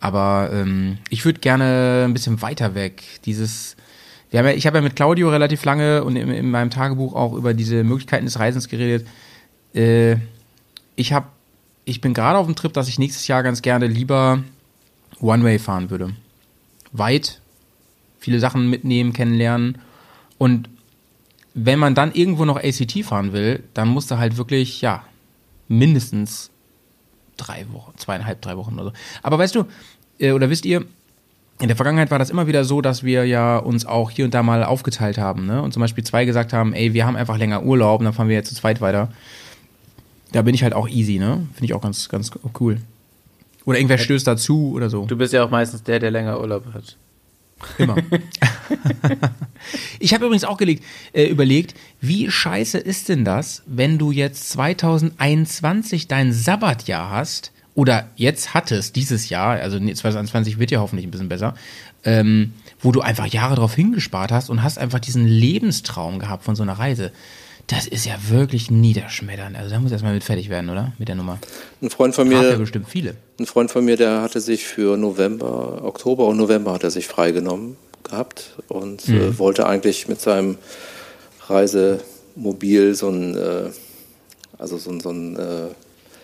Aber 0.00 0.50
ähm, 0.52 0.98
ich 1.08 1.24
würde 1.24 1.40
gerne 1.40 2.04
ein 2.06 2.12
bisschen 2.12 2.42
weiter 2.42 2.74
weg. 2.74 3.02
Dieses, 3.24 3.76
wir 4.30 4.38
haben 4.38 4.46
ja, 4.46 4.52
ich 4.52 4.66
habe 4.66 4.78
ja 4.78 4.82
mit 4.82 4.96
Claudio 4.96 5.30
relativ 5.30 5.64
lange 5.64 6.04
und 6.04 6.16
in, 6.16 6.30
in, 6.30 6.50
meinem 6.50 6.70
Tagebuch 6.70 7.14
auch 7.14 7.34
über 7.34 7.54
diese 7.54 7.84
Möglichkeiten 7.84 8.24
des 8.24 8.38
Reisens 8.38 8.68
geredet. 8.68 9.06
Äh, 9.74 10.16
ich 10.96 11.12
habe, 11.12 11.26
ich 11.84 12.00
bin 12.00 12.14
gerade 12.14 12.38
auf 12.38 12.46
dem 12.46 12.54
Trip, 12.54 12.72
dass 12.72 12.88
ich 12.88 12.98
nächstes 12.98 13.26
Jahr 13.26 13.42
ganz 13.42 13.62
gerne 13.62 13.86
lieber 13.86 14.42
One-Way 15.20 15.58
fahren 15.58 15.90
würde. 15.90 16.14
Weit, 16.92 17.40
viele 18.18 18.40
Sachen 18.40 18.70
mitnehmen, 18.70 19.12
kennenlernen. 19.12 19.78
Und 20.38 20.68
wenn 21.54 21.78
man 21.78 21.94
dann 21.94 22.12
irgendwo 22.12 22.44
noch 22.44 22.56
ACT 22.56 23.04
fahren 23.04 23.32
will, 23.32 23.62
dann 23.74 23.88
musst 23.88 24.10
du 24.10 24.18
halt 24.18 24.36
wirklich, 24.36 24.80
ja, 24.80 25.04
mindestens 25.68 26.50
drei 27.36 27.66
Wochen, 27.72 27.92
zweieinhalb, 27.96 28.40
drei 28.40 28.56
Wochen 28.56 28.74
oder 28.74 28.84
so. 28.84 28.92
Aber 29.22 29.38
weißt 29.38 29.54
du, 29.54 29.64
äh, 30.18 30.32
oder 30.32 30.50
wisst 30.50 30.64
ihr, 30.64 30.84
in 31.60 31.68
der 31.68 31.76
Vergangenheit 31.76 32.10
war 32.10 32.18
das 32.18 32.30
immer 32.30 32.46
wieder 32.46 32.64
so, 32.64 32.80
dass 32.80 33.04
wir 33.04 33.24
ja 33.26 33.56
uns 33.58 33.86
auch 33.86 34.10
hier 34.10 34.24
und 34.24 34.34
da 34.34 34.42
mal 34.42 34.64
aufgeteilt 34.64 35.18
haben, 35.18 35.46
ne? 35.46 35.62
Und 35.62 35.72
zum 35.72 35.80
Beispiel 35.80 36.02
zwei 36.02 36.24
gesagt 36.24 36.52
haben, 36.52 36.72
ey, 36.72 36.94
wir 36.94 37.06
haben 37.06 37.16
einfach 37.16 37.38
länger 37.38 37.62
Urlaub 37.62 38.00
und 38.00 38.04
dann 38.04 38.14
fahren 38.14 38.28
wir 38.28 38.34
jetzt 38.34 38.48
zu 38.48 38.56
zweit 38.56 38.80
weiter. 38.80 39.12
Da 40.34 40.42
bin 40.42 40.52
ich 40.52 40.64
halt 40.64 40.72
auch 40.72 40.88
easy, 40.88 41.20
ne? 41.20 41.46
Finde 41.52 41.66
ich 41.66 41.74
auch 41.74 41.80
ganz, 41.80 42.08
ganz 42.08 42.32
cool. 42.58 42.78
Oder 43.66 43.78
irgendwer 43.78 43.98
stößt 43.98 44.26
dazu 44.26 44.72
oder 44.74 44.90
so. 44.90 45.06
Du 45.06 45.16
bist 45.16 45.32
ja 45.32 45.44
auch 45.44 45.50
meistens 45.50 45.84
der, 45.84 46.00
der 46.00 46.10
länger 46.10 46.40
Urlaub 46.40 46.64
hat. 46.74 46.96
Immer. 47.78 47.96
ich 50.00 50.12
habe 50.12 50.24
übrigens 50.24 50.42
auch 50.42 50.56
gelegt, 50.56 50.82
äh, 51.12 51.26
überlegt, 51.26 51.76
wie 52.00 52.28
scheiße 52.28 52.78
ist 52.78 53.08
denn 53.08 53.24
das, 53.24 53.62
wenn 53.66 53.96
du 53.96 54.10
jetzt 54.10 54.50
2021 54.50 56.08
dein 56.08 56.32
Sabbatjahr 56.32 57.10
hast 57.10 57.52
oder 57.76 58.08
jetzt 58.16 58.54
hattest, 58.54 58.96
dieses 58.96 59.28
Jahr, 59.28 59.60
also 59.60 59.78
2021 59.78 60.58
wird 60.58 60.72
ja 60.72 60.80
hoffentlich 60.80 61.06
ein 61.06 61.12
bisschen 61.12 61.28
besser, 61.28 61.54
ähm, 62.02 62.54
wo 62.80 62.90
du 62.90 63.02
einfach 63.02 63.26
Jahre 63.26 63.54
drauf 63.54 63.76
hingespart 63.76 64.32
hast 64.32 64.50
und 64.50 64.64
hast 64.64 64.78
einfach 64.78 64.98
diesen 64.98 65.28
Lebenstraum 65.28 66.18
gehabt 66.18 66.42
von 66.42 66.56
so 66.56 66.64
einer 66.64 66.72
Reise. 66.72 67.12
Das 67.68 67.86
ist 67.86 68.04
ja 68.04 68.14
wirklich 68.28 68.70
niederschmetternd. 68.70 69.56
Also 69.56 69.70
da 69.70 69.80
muss 69.80 69.90
erstmal 69.90 70.14
mit 70.14 70.24
fertig 70.24 70.50
werden, 70.50 70.68
oder? 70.68 70.92
Mit 70.98 71.08
der 71.08 71.14
Nummer. 71.14 71.38
Ein 71.80 71.90
Freund 71.90 72.14
von 72.14 72.28
mir. 72.28 72.42
ja 72.42 72.56
bestimmt 72.56 72.88
viele. 72.88 73.16
Ein 73.40 73.46
Freund 73.46 73.70
von 73.70 73.84
mir, 73.84 73.96
der 73.96 74.20
hatte 74.20 74.40
sich 74.40 74.64
für 74.64 74.96
November, 74.96 75.82
Oktober 75.84 76.26
und 76.26 76.36
November 76.36 76.72
hat 76.72 76.84
er 76.84 76.90
sich 76.90 77.06
freigenommen 77.06 77.76
gehabt 78.02 78.50
und 78.68 79.08
mhm. 79.08 79.20
äh, 79.20 79.38
wollte 79.38 79.66
eigentlich 79.66 80.08
mit 80.08 80.20
seinem 80.20 80.58
Reisemobil 81.46 82.94
so 82.94 83.08
ein, 83.08 83.36
äh, 83.36 83.70
also 84.58 84.76
so 84.76 84.90
ein, 84.90 85.00
so 85.00 85.10
ein 85.10 85.36
äh, 85.36 85.68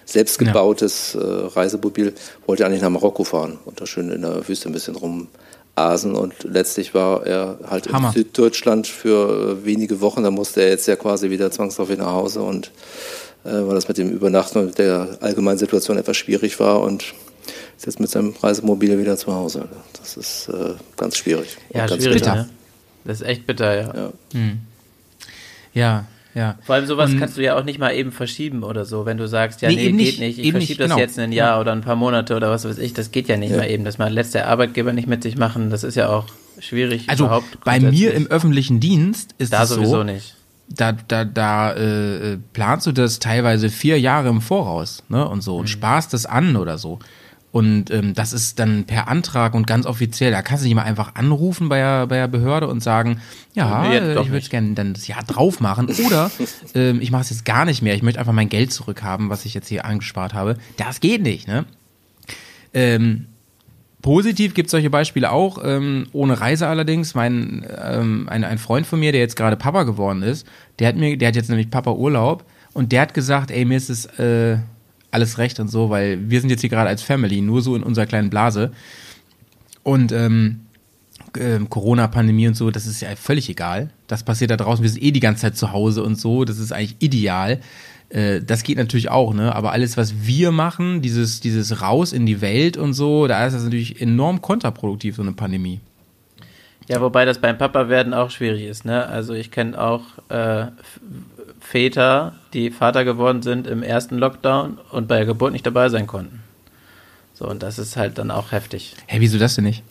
selbstgebautes 0.04 1.14
ja. 1.14 1.20
Äh, 1.20 1.46
Reisemobil, 1.46 2.14
wollte 2.46 2.66
eigentlich 2.66 2.82
nach 2.82 2.90
Marokko 2.90 3.24
fahren 3.24 3.58
und 3.64 3.80
da 3.80 3.86
schön 3.86 4.10
in 4.10 4.22
der 4.22 4.46
Wüste 4.46 4.68
ein 4.68 4.72
bisschen 4.72 4.96
rum 4.96 5.28
Asen 5.74 6.14
und 6.14 6.34
letztlich 6.44 6.94
war 6.94 7.26
er 7.26 7.58
halt 7.68 7.92
Hammer. 7.92 8.08
in 8.08 8.14
Süddeutschland 8.14 8.86
für 8.86 9.58
äh, 9.62 9.64
wenige 9.64 10.00
Wochen. 10.00 10.22
Da 10.22 10.30
musste 10.30 10.62
er 10.62 10.68
jetzt 10.68 10.86
ja 10.86 10.96
quasi 10.96 11.30
wieder 11.30 11.50
zwangsläufig 11.50 11.98
nach 11.98 12.12
Hause 12.12 12.42
und 12.42 12.70
äh, 13.44 13.50
weil 13.52 13.74
das 13.74 13.88
mit 13.88 13.98
dem 13.98 14.10
Übernachten 14.10 14.58
und 14.58 14.78
der 14.78 15.18
allgemeinen 15.20 15.58
Situation 15.58 15.96
etwas 15.96 16.16
schwierig 16.16 16.60
war 16.60 16.80
und 16.82 17.14
ist 17.76 17.86
jetzt 17.86 18.00
mit 18.00 18.10
seinem 18.10 18.34
Reisemobil 18.42 18.98
wieder 18.98 19.16
zu 19.16 19.32
Hause. 19.32 19.68
Das 19.98 20.16
ist 20.16 20.48
äh, 20.48 20.74
ganz 20.96 21.16
schwierig. 21.16 21.56
Ja, 21.72 21.86
ganz 21.86 22.02
schwierig, 22.02 22.18
bitter. 22.18 22.34
Ne? 22.34 22.48
Das 23.04 23.20
ist 23.20 23.26
echt 23.26 23.46
bitter, 23.46 23.74
ja. 23.74 23.94
Ja, 23.94 24.12
hm. 24.32 24.60
ja. 25.72 26.04
Ja. 26.34 26.56
Vor 26.62 26.76
allem 26.76 26.86
sowas 26.86 27.10
Und, 27.10 27.18
kannst 27.18 27.36
du 27.36 27.42
ja 27.42 27.58
auch 27.58 27.64
nicht 27.64 27.78
mal 27.78 27.92
eben 27.92 28.12
verschieben 28.12 28.62
oder 28.62 28.84
so, 28.84 29.06
wenn 29.06 29.16
du 29.16 29.26
sagst, 29.26 29.62
ja, 29.62 29.68
nee, 29.68 29.76
nee 29.76 29.82
geht 29.86 29.94
nicht, 29.94 30.20
nicht. 30.20 30.38
ich 30.38 30.52
verschiebe 30.52 30.78
das 30.78 30.90
genau. 30.90 30.98
jetzt 30.98 31.18
ein 31.18 31.32
Jahr 31.32 31.56
ja. 31.56 31.60
oder 31.60 31.72
ein 31.72 31.80
paar 31.80 31.96
Monate 31.96 32.36
oder 32.36 32.50
was 32.50 32.64
weiß 32.64 32.78
ich, 32.78 32.92
das 32.92 33.10
geht 33.10 33.28
ja 33.28 33.36
nicht 33.36 33.50
ja. 33.50 33.56
mal 33.56 33.68
eben. 33.68 33.84
Das 33.84 33.98
mal 33.98 34.12
lässt 34.12 34.34
der 34.34 34.48
Arbeitgeber 34.48 34.92
nicht 34.92 35.08
mit 35.08 35.22
sich 35.22 35.36
machen, 35.36 35.70
das 35.70 35.82
ist 35.82 35.96
ja 35.96 36.08
auch 36.08 36.26
schwierig 36.60 37.08
also 37.08 37.24
überhaupt. 37.24 37.64
Bei 37.64 37.80
mir 37.80 38.14
im 38.14 38.26
öffentlichen 38.28 38.80
Dienst 38.80 39.34
ist 39.38 39.52
da 39.52 39.64
es 39.64 39.70
sowieso 39.70 39.98
so, 39.98 40.04
nicht. 40.04 40.36
Da, 40.68 40.92
da, 40.92 41.24
da 41.24 41.72
äh, 41.72 42.38
planst 42.52 42.86
du 42.86 42.92
das 42.92 43.18
teilweise 43.18 43.70
vier 43.70 43.98
Jahre 43.98 44.28
im 44.28 44.40
Voraus, 44.40 45.02
ne? 45.08 45.28
Und 45.28 45.42
so 45.42 45.56
und 45.56 45.62
mhm. 45.62 45.68
sparst 45.68 46.14
es 46.14 46.26
an 46.26 46.54
oder 46.54 46.78
so. 46.78 47.00
Und 47.52 47.90
ähm, 47.90 48.14
das 48.14 48.32
ist 48.32 48.60
dann 48.60 48.84
per 48.84 49.08
Antrag 49.08 49.54
und 49.54 49.66
ganz 49.66 49.84
offiziell. 49.84 50.30
Da 50.30 50.40
kannst 50.40 50.62
du 50.62 50.68
nicht 50.68 50.76
mal 50.76 50.84
einfach 50.84 51.16
anrufen 51.16 51.68
bei 51.68 51.78
der, 51.78 52.06
bei 52.06 52.16
der 52.16 52.28
Behörde 52.28 52.68
und 52.68 52.80
sagen, 52.80 53.20
ja, 53.54 53.88
nee, 53.88 53.96
äh, 53.96 54.20
ich 54.22 54.30
würde 54.30 54.48
gerne 54.48 54.74
dann 54.74 54.94
das 54.94 55.08
Jahr 55.08 55.24
drauf 55.24 55.60
machen. 55.60 55.88
Oder 56.06 56.30
ähm, 56.74 57.00
ich 57.00 57.10
mache 57.10 57.22
es 57.22 57.30
jetzt 57.30 57.44
gar 57.44 57.64
nicht 57.64 57.82
mehr. 57.82 57.94
Ich 57.94 58.02
möchte 58.02 58.20
einfach 58.20 58.32
mein 58.32 58.48
Geld 58.48 58.72
zurückhaben, 58.72 59.30
was 59.30 59.44
ich 59.44 59.54
jetzt 59.54 59.68
hier 59.68 59.84
angespart 59.84 60.32
habe. 60.32 60.56
Das 60.76 61.00
geht 61.00 61.22
nicht, 61.22 61.48
ne? 61.48 61.64
Ähm, 62.72 63.26
Positiv 64.02 64.54
gibt 64.54 64.68
es 64.68 64.70
solche 64.70 64.88
Beispiele 64.88 65.30
auch, 65.30 65.58
ähm, 65.62 66.06
ohne 66.12 66.40
Reise 66.40 66.68
allerdings. 66.68 67.14
Mein, 67.14 67.66
ähm, 67.82 68.28
ein, 68.30 68.44
ein 68.44 68.58
Freund 68.58 68.86
von 68.86 68.98
mir, 68.98 69.12
der 69.12 69.20
jetzt 69.20 69.36
gerade 69.36 69.56
Papa 69.56 69.82
geworden 69.82 70.22
ist, 70.22 70.46
der 70.78 70.88
hat 70.88 70.96
mir, 70.96 71.16
der 71.18 71.28
hat 71.28 71.36
jetzt 71.36 71.50
nämlich 71.50 71.70
Papa 71.70 71.92
Urlaub 71.92 72.44
und 72.72 72.92
der 72.92 73.02
hat 73.02 73.14
gesagt, 73.14 73.50
ey, 73.50 73.64
mir 73.64 73.76
ist 73.76 73.90
es 73.90 74.06
äh, 74.18 74.58
alles 75.10 75.38
recht 75.38 75.60
und 75.60 75.68
so, 75.68 75.90
weil 75.90 76.30
wir 76.30 76.40
sind 76.40 76.50
jetzt 76.50 76.60
hier 76.60 76.70
gerade 76.70 76.88
als 76.88 77.02
Family, 77.02 77.40
nur 77.40 77.62
so 77.62 77.76
in 77.76 77.82
unserer 77.82 78.06
kleinen 78.06 78.30
Blase. 78.30 78.72
Und 79.82 80.12
ähm, 80.12 80.60
äh, 81.36 81.58
Corona-Pandemie 81.68 82.48
und 82.48 82.54
so, 82.54 82.70
das 82.70 82.86
ist 82.86 83.00
ja 83.00 83.14
völlig 83.16 83.48
egal. 83.48 83.90
Das 84.06 84.22
passiert 84.22 84.50
da 84.50 84.56
draußen, 84.56 84.82
wir 84.82 84.90
sind 84.90 85.02
eh 85.02 85.10
die 85.10 85.20
ganze 85.20 85.42
Zeit 85.42 85.56
zu 85.56 85.72
Hause 85.72 86.02
und 86.02 86.18
so, 86.18 86.44
das 86.44 86.58
ist 86.58 86.72
eigentlich 86.72 86.96
ideal. 87.00 87.60
Äh, 88.08 88.40
das 88.40 88.62
geht 88.62 88.76
natürlich 88.76 89.10
auch, 89.10 89.32
ne? 89.34 89.54
Aber 89.54 89.72
alles, 89.72 89.96
was 89.96 90.26
wir 90.26 90.50
machen, 90.50 91.00
dieses, 91.00 91.40
dieses 91.40 91.80
Raus 91.80 92.12
in 92.12 92.26
die 92.26 92.40
Welt 92.40 92.76
und 92.76 92.92
so, 92.92 93.26
da 93.26 93.46
ist 93.46 93.54
das 93.54 93.64
natürlich 93.64 94.00
enorm 94.00 94.42
kontraproduktiv, 94.42 95.16
so 95.16 95.22
eine 95.22 95.32
Pandemie. 95.32 95.80
Ja, 96.88 97.00
wobei 97.00 97.24
das 97.24 97.38
beim 97.38 97.56
Papa 97.56 97.88
werden 97.88 98.12
auch 98.14 98.30
schwierig 98.30 98.64
ist, 98.64 98.84
ne? 98.84 99.06
Also 99.06 99.32
ich 99.32 99.52
kenne 99.52 99.80
auch 99.80 100.02
äh, 100.28 100.66
Väter, 101.60 102.34
die 102.52 102.70
Vater 102.70 103.04
geworden 103.04 103.42
sind 103.42 103.66
im 103.66 103.82
ersten 103.82 104.18
Lockdown 104.18 104.78
und 104.90 105.06
bei 105.08 105.16
der 105.16 105.26
Geburt 105.26 105.52
nicht 105.52 105.66
dabei 105.66 105.88
sein 105.88 106.06
konnten. 106.06 106.42
So, 107.34 107.48
und 107.48 107.62
das 107.62 107.78
ist 107.78 107.96
halt 107.96 108.18
dann 108.18 108.30
auch 108.30 108.52
heftig. 108.52 108.94
Hä, 108.96 109.02
hey, 109.06 109.20
wieso 109.20 109.38
das 109.38 109.54
denn 109.54 109.64
nicht? 109.64 109.82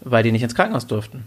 Weil 0.00 0.22
die 0.22 0.32
nicht 0.32 0.42
ins 0.42 0.54
Krankenhaus 0.54 0.86
durften. 0.86 1.24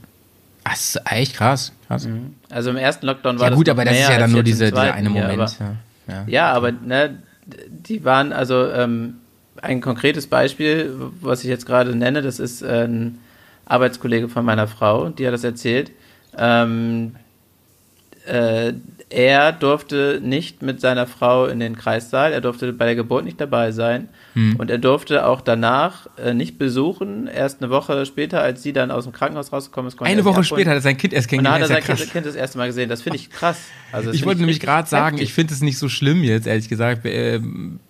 Ach, 0.63 0.71
das 0.71 0.95
ist 0.95 1.01
echt 1.05 1.35
krass. 1.35 1.73
krass. 1.87 2.05
Mhm. 2.05 2.35
Also 2.49 2.69
im 2.69 2.77
ersten 2.77 3.05
Lockdown 3.05 3.39
war 3.39 3.49
ja, 3.49 3.55
gut, 3.55 3.67
das 3.67 3.73
aber 3.73 3.85
das 3.85 3.95
ist 3.95 4.09
ja 4.09 4.17
dann 4.17 4.31
nur 4.31 4.43
diese, 4.43 4.65
dieser 4.65 4.93
eine 4.93 5.09
Moment. 5.09 5.37
Ja, 5.37 5.65
aber, 5.67 5.77
ja. 6.07 6.23
ja, 6.27 6.51
aber 6.53 6.71
ne, 6.71 7.19
die 7.67 8.05
waren 8.05 8.33
also 8.33 8.71
ähm, 8.71 9.15
ein 9.61 9.81
konkretes 9.81 10.27
Beispiel, 10.27 10.95
was 11.19 11.43
ich 11.43 11.49
jetzt 11.49 11.65
gerade 11.65 11.95
nenne, 11.95 12.21
das 12.21 12.39
ist 12.39 12.63
ein 12.63 13.19
Arbeitskollege 13.65 14.29
von 14.29 14.45
meiner 14.45 14.67
Frau, 14.67 15.09
die 15.09 15.25
hat 15.25 15.33
das 15.33 15.43
erzählt. 15.43 15.91
Ähm, 16.37 17.15
äh, 18.25 18.73
er 19.11 19.51
durfte 19.51 20.21
nicht 20.23 20.61
mit 20.61 20.79
seiner 20.79 21.05
Frau 21.05 21.45
in 21.45 21.59
den 21.59 21.75
Kreissaal, 21.75 22.31
er 22.31 22.39
durfte 22.39 22.71
bei 22.71 22.85
der 22.85 22.95
Geburt 22.95 23.25
nicht 23.25 23.41
dabei 23.41 23.71
sein 23.71 24.07
hm. 24.33 24.55
und 24.55 24.71
er 24.71 24.77
durfte 24.77 25.25
auch 25.25 25.41
danach 25.41 26.07
äh, 26.17 26.33
nicht 26.33 26.57
besuchen. 26.57 27.27
Erst 27.27 27.61
eine 27.61 27.69
Woche 27.69 28.05
später, 28.05 28.41
als 28.41 28.63
sie 28.63 28.71
dann 28.71 28.89
aus 28.89 29.03
dem 29.03 29.11
Krankenhaus 29.11 29.51
rausgekommen 29.51 29.89
ist, 29.89 29.97
konnte 29.97 30.09
Eine 30.09 30.23
Woche 30.23 30.45
später 30.45 30.69
hat 30.69 30.77
er 30.77 30.81
sein 30.81 30.97
Kind 30.97 31.13
erst 31.13 31.27
kennengelernt. 31.27 31.63
Und 31.63 31.69
dann 31.69 31.77
hat 31.77 31.89
er 31.89 31.95
sein 31.95 31.97
kind, 31.97 32.11
kind, 32.13 32.25
das 32.25 32.35
erste 32.35 32.57
Mal 32.57 32.67
gesehen. 32.67 32.87
Das 32.87 33.01
finde 33.01 33.17
ich 33.17 33.29
krass. 33.29 33.59
Also 33.91 34.11
ich 34.11 34.25
wollte 34.25 34.39
nämlich 34.39 34.61
gerade 34.61 34.87
sagen, 34.87 35.17
ich 35.17 35.33
finde 35.33 35.53
es 35.53 35.61
nicht 35.61 35.77
so 35.77 35.89
schlimm 35.89 36.23
jetzt, 36.23 36.47
ehrlich 36.47 36.69
gesagt. 36.69 37.05
Äh, 37.05 37.41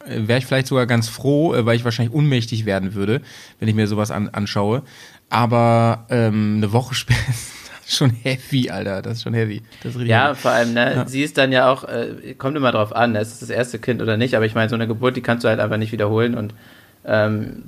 Wäre 0.07 0.39
ich 0.39 0.47
vielleicht 0.47 0.67
sogar 0.67 0.87
ganz 0.87 1.07
froh, 1.07 1.53
äh, 1.53 1.65
weil 1.65 1.75
ich 1.75 1.85
wahrscheinlich 1.85 2.13
unmächtig 2.13 2.65
werden 2.65 2.95
würde, 2.95 3.21
wenn 3.59 3.67
ich 3.67 3.75
mir 3.75 3.85
sowas 3.85 4.09
an, 4.09 4.29
anschaue. 4.29 4.81
Aber 5.29 6.07
ähm, 6.09 6.55
eine 6.57 6.73
Woche 6.73 6.95
später 6.95 7.19
schon 7.87 8.11
heavy, 8.11 8.69
Alter. 8.69 9.01
Das 9.01 9.17
ist 9.17 9.23
schon 9.23 9.33
heavy. 9.33 9.61
Das 9.83 9.95
ja, 9.95 10.29
heavy. 10.29 10.39
vor 10.39 10.51
allem, 10.51 10.73
ne, 10.73 10.95
ja. 10.95 11.07
sie 11.07 11.23
ist 11.23 11.37
dann 11.37 11.51
ja 11.51 11.69
auch, 11.69 11.83
äh, 11.83 12.35
kommt 12.37 12.55
immer 12.57 12.71
drauf 12.71 12.95
an, 12.95 13.15
ist 13.15 13.33
es 13.33 13.39
das 13.39 13.49
erste 13.49 13.79
Kind 13.79 14.01
oder 14.01 14.17
nicht, 14.17 14.35
aber 14.35 14.45
ich 14.45 14.55
meine, 14.55 14.69
so 14.69 14.75
eine 14.75 14.87
Geburt, 14.87 15.15
die 15.15 15.21
kannst 15.21 15.43
du 15.43 15.49
halt 15.49 15.59
einfach 15.59 15.77
nicht 15.77 15.91
wiederholen 15.91 16.35
und 16.35 16.53
ähm, 17.05 17.63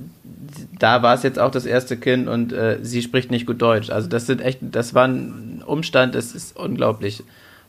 da 0.78 1.02
war 1.02 1.14
es 1.14 1.22
jetzt 1.22 1.38
auch 1.38 1.50
das 1.50 1.66
erste 1.66 1.96
Kind 1.96 2.28
und 2.28 2.52
äh, 2.52 2.78
sie 2.82 3.02
spricht 3.02 3.30
nicht 3.30 3.46
gut 3.46 3.60
Deutsch. 3.60 3.90
Also 3.90 4.08
das 4.08 4.26
sind 4.26 4.40
echt, 4.40 4.60
das 4.62 4.94
war 4.94 5.06
ein 5.06 5.62
Umstand, 5.66 6.14
das 6.14 6.32
ist 6.32 6.56
unglaublich. 6.56 7.22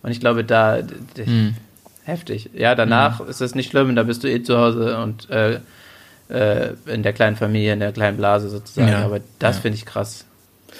Und 0.04 0.12
ich 0.12 0.20
glaube, 0.20 0.44
da 0.44 0.80
hm. 1.16 1.56
heftig. 2.04 2.52
Ja, 2.54 2.76
danach 2.76 3.20
hm. 3.20 3.30
ist 3.30 3.42
es 3.42 3.56
nicht 3.56 3.72
schlimm, 3.72 3.96
da 3.96 4.04
bist 4.04 4.24
du 4.24 4.30
eh 4.30 4.44
zu 4.44 4.58
Hause 4.58 4.98
und 5.00 5.30
äh, 5.32 5.60
äh, 6.30 6.74
in 6.86 7.04
der 7.04 7.14
kleinen 7.14 7.36
Familie, 7.36 7.74
in 7.74 7.80
der 7.80 7.92
kleinen 7.92 8.18
Blase 8.18 8.50
sozusagen. 8.50 8.90
Ja. 8.90 9.04
Aber 9.04 9.20
das 9.40 9.58
ja. 9.58 9.62
finde 9.64 9.78
ich 9.78 9.86
krass. 9.86 10.26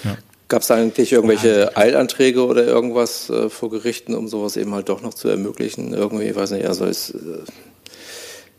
Ja. 0.04 0.16
Gab 0.48 0.62
es 0.62 0.70
eigentlich 0.70 1.12
irgendwelche 1.12 1.76
Eilanträge 1.76 2.46
oder 2.46 2.64
irgendwas 2.64 3.30
äh, 3.30 3.48
vor 3.50 3.70
Gerichten, 3.70 4.14
um 4.14 4.28
sowas 4.28 4.56
eben 4.56 4.74
halt 4.74 4.88
doch 4.88 5.02
noch 5.02 5.14
zu 5.14 5.28
ermöglichen? 5.28 5.92
Irgendwie, 5.92 6.24
ich 6.24 6.36
weiß 6.36 6.52
nicht, 6.52 6.66
also 6.66 6.84
ist, 6.84 7.10
äh, 7.10 7.18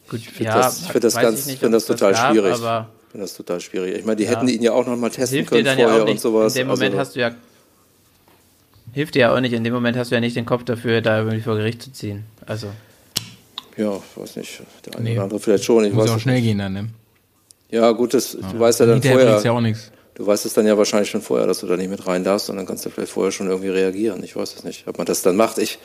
Gut, 0.09 0.19
ich 0.19 0.30
finde 0.30 0.51
ja, 0.51 0.57
das, 0.57 0.88
find 0.88 1.03
das, 1.03 1.15
ganz, 1.15 1.45
nicht, 1.45 1.59
find 1.59 1.73
das 1.73 1.85
total 1.85 2.11
das 2.11 2.22
gab, 2.22 2.31
schwierig. 2.31 2.53
Ich 2.53 3.11
finde 3.11 3.23
das 3.23 3.34
total 3.35 3.61
schwierig. 3.61 3.97
Ich 3.97 4.05
meine, 4.05 4.18
die 4.18 4.23
ja. 4.23 4.31
hätten 4.31 4.47
ihn 4.47 4.61
ja 4.61 4.73
auch 4.73 4.85
noch 4.85 4.97
mal 4.97 5.09
testen 5.09 5.45
können 5.45 5.65
vorher 5.65 5.97
ja 5.97 6.03
und 6.03 6.19
sowas. 6.19 6.55
In 6.55 6.61
dem 6.61 6.68
Moment 6.68 6.91
also, 6.91 6.99
hast 6.99 7.15
du 7.15 7.19
ja 7.22 7.31
hilft 8.93 9.15
dir 9.15 9.19
ja 9.19 9.35
auch 9.35 9.39
nicht. 9.39 9.53
In 9.53 9.64
dem 9.64 9.73
Moment 9.73 9.95
hast 9.95 10.11
du 10.11 10.15
ja 10.15 10.22
nicht 10.22 10.35
den 10.35 10.45
Kopf 10.45 10.64
dafür, 10.64 11.01
da 11.01 11.19
irgendwie 11.19 11.41
vor 11.41 11.55
Gericht 11.55 11.84
zu 11.84 11.91
ziehen. 11.91 12.26
Also 12.45 12.68
ja, 13.77 13.99
weiß 14.15 14.38
nicht. 14.38 14.61
Der 14.85 14.95
eine 14.95 15.03
nee. 15.03 15.14
oder 15.14 15.23
andere 15.23 15.39
vielleicht 15.39 15.64
schon. 15.65 15.85
Ich 15.85 15.93
Muss 15.93 16.05
weiß 16.05 16.15
auch 16.15 16.19
schnell 16.19 16.41
gehen 16.41 16.57
dann, 16.57 16.73
ne? 16.73 16.89
Ja, 17.69 17.91
gut, 17.91 18.14
das, 18.14 18.34
ja. 18.34 18.51
du 18.51 18.59
weißt 18.59 18.80
ja 18.80 18.85
dann 18.88 19.03
vorher. 19.03 19.41
Ja 19.43 19.51
auch 19.51 19.61
nichts 19.61 19.91
du 20.18 20.26
weißt 20.26 20.45
es 20.48 20.53
dann 20.53 20.65
ja 20.65 20.77
wahrscheinlich 20.77 21.11
schon 21.11 21.22
vorher, 21.22 21.45
dass 21.45 21.60
du 21.60 21.68
da 21.68 21.77
nicht 21.77 21.89
mit 21.89 22.07
rein 22.07 22.23
darfst 22.23 22.49
und 22.49 22.57
dann 22.57 22.65
kannst 22.65 22.85
du 22.85 22.89
vielleicht 22.89 23.11
vorher 23.11 23.31
schon 23.31 23.48
irgendwie 23.48 23.69
reagieren. 23.69 24.23
Ich 24.23 24.35
weiß 24.35 24.56
es 24.56 24.64
nicht, 24.64 24.88
ob 24.88 24.98
man 24.98 25.06
das 25.06 25.22
dann 25.22 25.35
macht. 25.35 25.60
Ich 25.60 25.77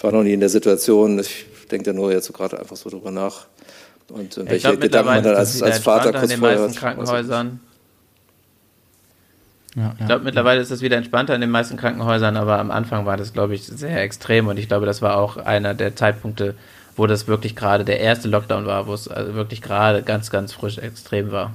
war 0.00 0.12
noch 0.12 0.22
nie 0.22 0.32
in 0.32 0.40
der 0.40 0.48
Situation. 0.48 1.18
Ich 1.18 1.46
denke 1.70 1.84
da 1.84 1.92
nur 1.92 2.12
jetzt 2.12 2.26
so 2.26 2.32
gerade 2.32 2.58
einfach 2.58 2.76
so 2.76 2.88
drüber 2.88 3.10
nach. 3.10 3.46
Und 4.08 4.38
äh, 4.38 4.48
welche 4.48 4.76
Gedanken 4.78 5.10
man 5.10 5.24
dann 5.24 5.34
als, 5.34 5.60
als 5.60 5.80
Vater 5.80 6.12
kurz 6.12 6.24
in 6.24 6.28
den 6.30 6.38
vorher 6.38 6.60
meisten 6.60 6.76
hat. 6.76 6.80
Krankenhäusern. 6.80 7.60
Ja, 9.74 9.82
ja. 9.82 9.94
Ich 9.98 10.06
glaube, 10.06 10.24
mittlerweile 10.24 10.60
ist 10.60 10.70
das 10.70 10.80
wieder 10.80 10.96
entspannter 10.96 11.34
in 11.34 11.40
den 11.40 11.50
meisten 11.50 11.76
Krankenhäusern, 11.76 12.36
aber 12.36 12.60
am 12.60 12.70
Anfang 12.70 13.06
war 13.06 13.16
das, 13.16 13.32
glaube 13.32 13.56
ich, 13.56 13.66
sehr 13.66 14.00
extrem 14.02 14.46
und 14.46 14.56
ich 14.56 14.68
glaube, 14.68 14.86
das 14.86 15.02
war 15.02 15.16
auch 15.16 15.36
einer 15.36 15.74
der 15.74 15.96
Zeitpunkte, 15.96 16.54
wo 16.94 17.08
das 17.08 17.26
wirklich 17.26 17.56
gerade 17.56 17.84
der 17.84 17.98
erste 17.98 18.28
Lockdown 18.28 18.66
war, 18.66 18.86
wo 18.86 18.94
es 18.94 19.08
also 19.08 19.34
wirklich 19.34 19.62
gerade 19.62 20.04
ganz, 20.04 20.30
ganz 20.30 20.52
frisch 20.52 20.78
extrem 20.78 21.32
war 21.32 21.54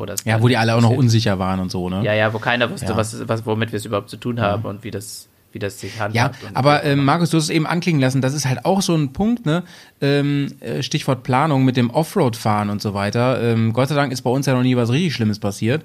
wo 0.00 0.06
das. 0.06 0.24
Ja, 0.24 0.42
wo 0.42 0.48
die 0.48 0.56
alle 0.56 0.74
auch 0.74 0.80
noch 0.80 0.90
unsicher 0.90 1.38
waren 1.38 1.60
und 1.60 1.70
so, 1.70 1.88
ne? 1.88 2.02
Ja, 2.02 2.14
ja, 2.14 2.34
wo 2.34 2.38
keiner 2.38 2.70
wusste, 2.70 2.86
ja. 2.86 2.96
was, 2.96 3.28
was, 3.28 3.46
womit 3.46 3.70
wir 3.70 3.76
es 3.76 3.84
überhaupt 3.84 4.10
zu 4.10 4.16
tun 4.16 4.40
haben 4.40 4.64
ja. 4.64 4.70
und 4.70 4.82
wie 4.82 4.90
das 4.90 5.28
wie 5.52 5.58
das 5.58 5.80
sich 5.80 5.98
handhabt. 5.98 6.42
Ja, 6.42 6.50
aber 6.54 6.84
äh, 6.84 6.94
Markus, 6.94 7.30
du 7.30 7.36
hast 7.36 7.44
es 7.44 7.50
eben 7.50 7.66
anklingen 7.66 8.00
lassen, 8.00 8.20
das 8.20 8.34
ist 8.34 8.46
halt 8.46 8.64
auch 8.64 8.82
so 8.82 8.94
ein 8.94 9.12
Punkt, 9.12 9.46
ne? 9.46 9.64
Ähm, 10.00 10.54
äh, 10.60 10.82
Stichwort 10.82 11.24
Planung 11.24 11.64
mit 11.64 11.76
dem 11.76 11.90
Offroad-Fahren 11.90 12.70
und 12.70 12.80
so 12.80 12.94
weiter. 12.94 13.42
Ähm, 13.42 13.72
Gott 13.72 13.88
sei 13.88 13.96
Dank 13.96 14.12
ist 14.12 14.22
bei 14.22 14.30
uns 14.30 14.46
ja 14.46 14.54
noch 14.54 14.62
nie 14.62 14.76
was 14.76 14.90
richtig 14.90 15.12
Schlimmes 15.12 15.40
passiert. 15.40 15.84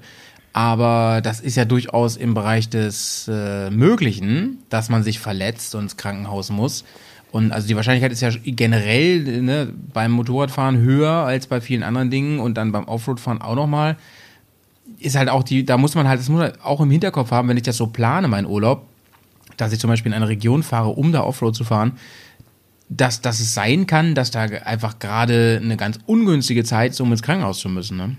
Aber 0.52 1.20
das 1.20 1.40
ist 1.40 1.56
ja 1.56 1.66
durchaus 1.66 2.16
im 2.16 2.32
Bereich 2.32 2.70
des 2.70 3.28
äh, 3.30 3.68
Möglichen, 3.70 4.58
dass 4.70 4.88
man 4.88 5.02
sich 5.02 5.18
verletzt 5.18 5.74
und 5.74 5.82
ins 5.82 5.96
Krankenhaus 5.96 6.48
muss. 6.48 6.84
Und 7.36 7.52
also 7.52 7.68
die 7.68 7.76
Wahrscheinlichkeit 7.76 8.12
ist 8.12 8.22
ja 8.22 8.30
generell 8.44 9.42
ne, 9.42 9.70
beim 9.92 10.12
Motorradfahren 10.12 10.78
höher 10.78 11.10
als 11.10 11.46
bei 11.46 11.60
vielen 11.60 11.82
anderen 11.82 12.10
Dingen 12.10 12.40
und 12.40 12.54
dann 12.54 12.72
beim 12.72 12.88
Offroadfahren 12.88 13.42
auch 13.42 13.54
nochmal. 13.54 13.98
Ist 14.98 15.16
halt 15.16 15.28
auch 15.28 15.42
die, 15.42 15.66
da 15.66 15.76
muss 15.76 15.94
man 15.94 16.08
halt, 16.08 16.18
das 16.18 16.30
muss 16.30 16.40
man 16.40 16.52
auch 16.62 16.80
im 16.80 16.90
Hinterkopf 16.90 17.30
haben, 17.32 17.50
wenn 17.50 17.58
ich 17.58 17.62
das 17.62 17.76
so 17.76 17.88
plane, 17.88 18.26
meinen 18.26 18.46
Urlaub, 18.46 18.86
dass 19.58 19.70
ich 19.70 19.78
zum 19.78 19.90
Beispiel 19.90 20.12
in 20.12 20.16
eine 20.16 20.28
Region 20.28 20.62
fahre, 20.62 20.88
um 20.88 21.12
da 21.12 21.24
Offroad 21.24 21.54
zu 21.54 21.64
fahren, 21.64 21.98
dass, 22.88 23.20
dass 23.20 23.38
es 23.38 23.52
sein 23.52 23.86
kann, 23.86 24.14
dass 24.14 24.30
da 24.30 24.40
einfach 24.40 24.98
gerade 24.98 25.60
eine 25.62 25.76
ganz 25.76 25.98
ungünstige 26.06 26.64
Zeit 26.64 26.92
ist, 26.92 27.02
um 27.02 27.12
ins 27.12 27.20
Krankenhaus 27.20 27.58
zu 27.58 27.68
müssen. 27.68 27.98
Ne? 27.98 28.16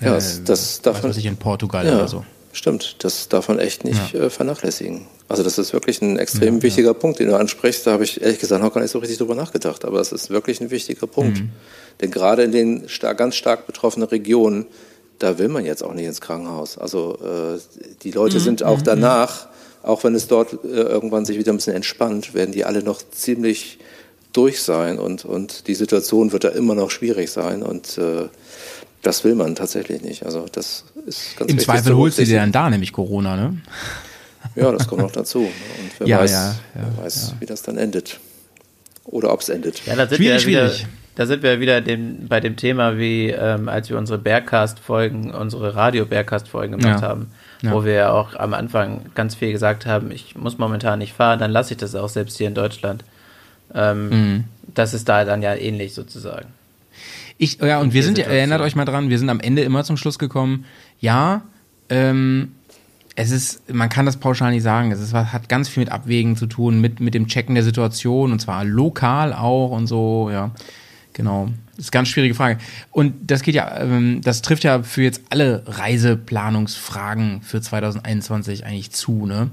Ja, 0.00 0.16
äh, 0.16 0.22
das 0.44 0.82
darf 0.82 1.00
man. 1.00 1.12
in 1.12 1.36
Portugal 1.36 1.86
ja. 1.86 1.94
oder 1.94 2.08
so. 2.08 2.24
Stimmt, 2.52 2.96
das 3.04 3.28
darf 3.28 3.48
man 3.48 3.60
echt 3.60 3.84
nicht 3.84 4.12
ja. 4.12 4.22
äh, 4.22 4.30
vernachlässigen. 4.30 5.06
Also 5.28 5.44
das 5.44 5.56
ist 5.56 5.72
wirklich 5.72 6.02
ein 6.02 6.18
extrem 6.18 6.56
ja, 6.56 6.62
wichtiger 6.62 6.88
ja. 6.88 6.94
Punkt, 6.94 7.20
den 7.20 7.28
du 7.28 7.36
ansprichst. 7.36 7.86
Da 7.86 7.92
habe 7.92 8.02
ich 8.02 8.20
ehrlich 8.20 8.40
gesagt 8.40 8.60
noch 8.60 8.74
gar 8.74 8.80
nicht 8.80 8.90
so 8.90 8.98
richtig 8.98 9.18
drüber 9.18 9.36
nachgedacht. 9.36 9.84
Aber 9.84 10.00
es 10.00 10.10
ist 10.10 10.30
wirklich 10.30 10.60
ein 10.60 10.70
wichtiger 10.72 11.06
Punkt. 11.06 11.38
Mhm. 11.38 11.50
Denn 12.00 12.10
gerade 12.10 12.42
in 12.42 12.50
den 12.50 12.88
star 12.88 13.14
ganz 13.14 13.36
stark 13.36 13.66
betroffenen 13.66 14.08
Regionen, 14.08 14.66
da 15.20 15.38
will 15.38 15.48
man 15.48 15.64
jetzt 15.64 15.84
auch 15.84 15.94
nicht 15.94 16.06
ins 16.06 16.20
Krankenhaus. 16.20 16.76
Also 16.76 17.18
äh, 17.22 17.60
die 18.02 18.10
Leute 18.10 18.38
mhm. 18.38 18.42
sind 18.42 18.62
auch 18.64 18.78
mhm. 18.78 18.84
danach, 18.84 19.46
auch 19.84 20.02
wenn 20.02 20.16
es 20.16 20.26
dort 20.26 20.52
äh, 20.64 20.66
irgendwann 20.66 21.24
sich 21.24 21.38
wieder 21.38 21.52
ein 21.52 21.56
bisschen 21.56 21.76
entspannt, 21.76 22.34
werden 22.34 22.50
die 22.50 22.64
alle 22.64 22.82
noch 22.82 23.00
ziemlich 23.12 23.78
durch 24.32 24.60
sein 24.60 24.98
und, 24.98 25.24
und 25.24 25.68
die 25.68 25.74
Situation 25.74 26.32
wird 26.32 26.44
da 26.44 26.48
immer 26.48 26.74
noch 26.74 26.90
schwierig 26.90 27.30
sein. 27.30 27.62
Und 27.62 27.96
äh, 27.98 28.28
Das 29.02 29.24
will 29.24 29.34
man 29.34 29.54
tatsächlich 29.54 30.02
nicht. 30.02 30.26
Also 30.26 30.46
das 30.50 30.84
ist 31.10 31.36
ganz 31.36 31.50
Im 31.50 31.58
Zweifel 31.58 31.96
holst 31.96 32.18
du 32.18 32.24
dir 32.24 32.38
dann 32.38 32.52
da 32.52 32.70
nämlich 32.70 32.92
Corona, 32.92 33.36
ne? 33.36 33.58
Ja, 34.56 34.72
das 34.72 34.86
kommt 34.86 35.02
noch 35.02 35.12
dazu. 35.12 35.40
Und 35.40 35.52
wer 35.98 36.06
ja, 36.06 36.18
weiß, 36.20 36.32
ja, 36.32 36.48
ja, 36.48 36.56
wer 36.74 37.04
weiß 37.04 37.34
wie 37.38 37.46
das 37.46 37.62
dann 37.62 37.76
endet. 37.76 38.18
Oder 39.04 39.32
ob 39.32 39.40
es 39.40 39.48
endet. 39.48 39.84
Ja, 39.86 39.96
da 39.96 40.06
sind 40.06 40.16
schwierig, 40.16 40.46
wir 40.46 40.48
wieder, 40.48 40.68
schwierig. 40.70 40.86
Da 41.16 41.26
sind 41.26 41.42
wir 41.42 41.60
wieder 41.60 41.80
dem, 41.80 42.28
bei 42.28 42.40
dem 42.40 42.56
Thema, 42.56 42.96
wie 42.96 43.28
ähm, 43.28 43.68
als 43.68 43.90
wir 43.90 43.98
unsere 43.98 44.18
Bergcast-Folgen, 44.18 45.32
unsere 45.32 45.74
Radio-Bergcast-Folgen 45.74 46.78
gemacht 46.78 47.02
haben, 47.02 47.30
wo 47.62 47.84
wir 47.84 47.92
ja 47.92 48.12
auch 48.12 48.34
am 48.36 48.54
Anfang 48.54 49.06
ganz 49.14 49.34
viel 49.34 49.52
gesagt 49.52 49.84
haben, 49.84 50.10
ich 50.12 50.34
muss 50.36 50.56
momentan 50.56 50.98
nicht 50.98 51.12
fahren, 51.12 51.38
dann 51.38 51.50
lasse 51.50 51.74
ich 51.74 51.78
das 51.78 51.94
auch 51.94 52.08
selbst 52.08 52.38
hier 52.38 52.46
in 52.46 52.54
Deutschland. 52.54 53.04
Ähm, 53.74 54.08
mhm. 54.08 54.44
Das 54.74 54.94
ist 54.94 55.08
da 55.08 55.24
dann 55.24 55.42
ja 55.42 55.54
ähnlich 55.54 55.92
sozusagen. 55.94 56.46
Ich, 57.42 57.58
ja, 57.60 57.80
und 57.80 57.94
wir 57.94 58.02
sind, 58.02 58.18
erinnert 58.18 58.60
euch 58.60 58.76
mal 58.76 58.84
dran, 58.84 59.08
wir 59.08 59.18
sind 59.18 59.30
am 59.30 59.40
Ende 59.40 59.62
immer 59.62 59.82
zum 59.82 59.96
Schluss 59.96 60.18
gekommen, 60.18 60.66
ja, 61.00 61.42
ähm, 61.88 62.52
es 63.16 63.30
ist, 63.30 63.72
man 63.72 63.88
kann 63.88 64.06
das 64.06 64.16
pauschal 64.16 64.52
nicht 64.52 64.62
sagen. 64.62 64.92
Es 64.92 65.00
ist, 65.00 65.12
hat 65.12 65.48
ganz 65.48 65.68
viel 65.68 65.82
mit 65.82 65.92
Abwägen 65.92 66.36
zu 66.36 66.46
tun, 66.46 66.80
mit, 66.80 67.00
mit 67.00 67.14
dem 67.14 67.26
Checken 67.26 67.54
der 67.54 67.64
Situation 67.64 68.32
und 68.32 68.40
zwar 68.40 68.64
lokal 68.64 69.32
auch 69.32 69.70
und 69.70 69.86
so, 69.86 70.30
ja. 70.30 70.52
Genau. 71.12 71.48
Das 71.76 71.86
ist 71.86 71.88
eine 71.88 71.98
ganz 72.00 72.08
schwierige 72.08 72.34
Frage. 72.34 72.58
Und 72.92 73.14
das 73.30 73.42
geht 73.42 73.54
ja, 73.54 73.80
ähm, 73.80 74.20
das 74.22 74.42
trifft 74.42 74.64
ja 74.64 74.82
für 74.82 75.02
jetzt 75.02 75.22
alle 75.30 75.64
Reiseplanungsfragen 75.66 77.42
für 77.42 77.60
2021 77.60 78.64
eigentlich 78.64 78.92
zu, 78.92 79.26
ne? 79.26 79.50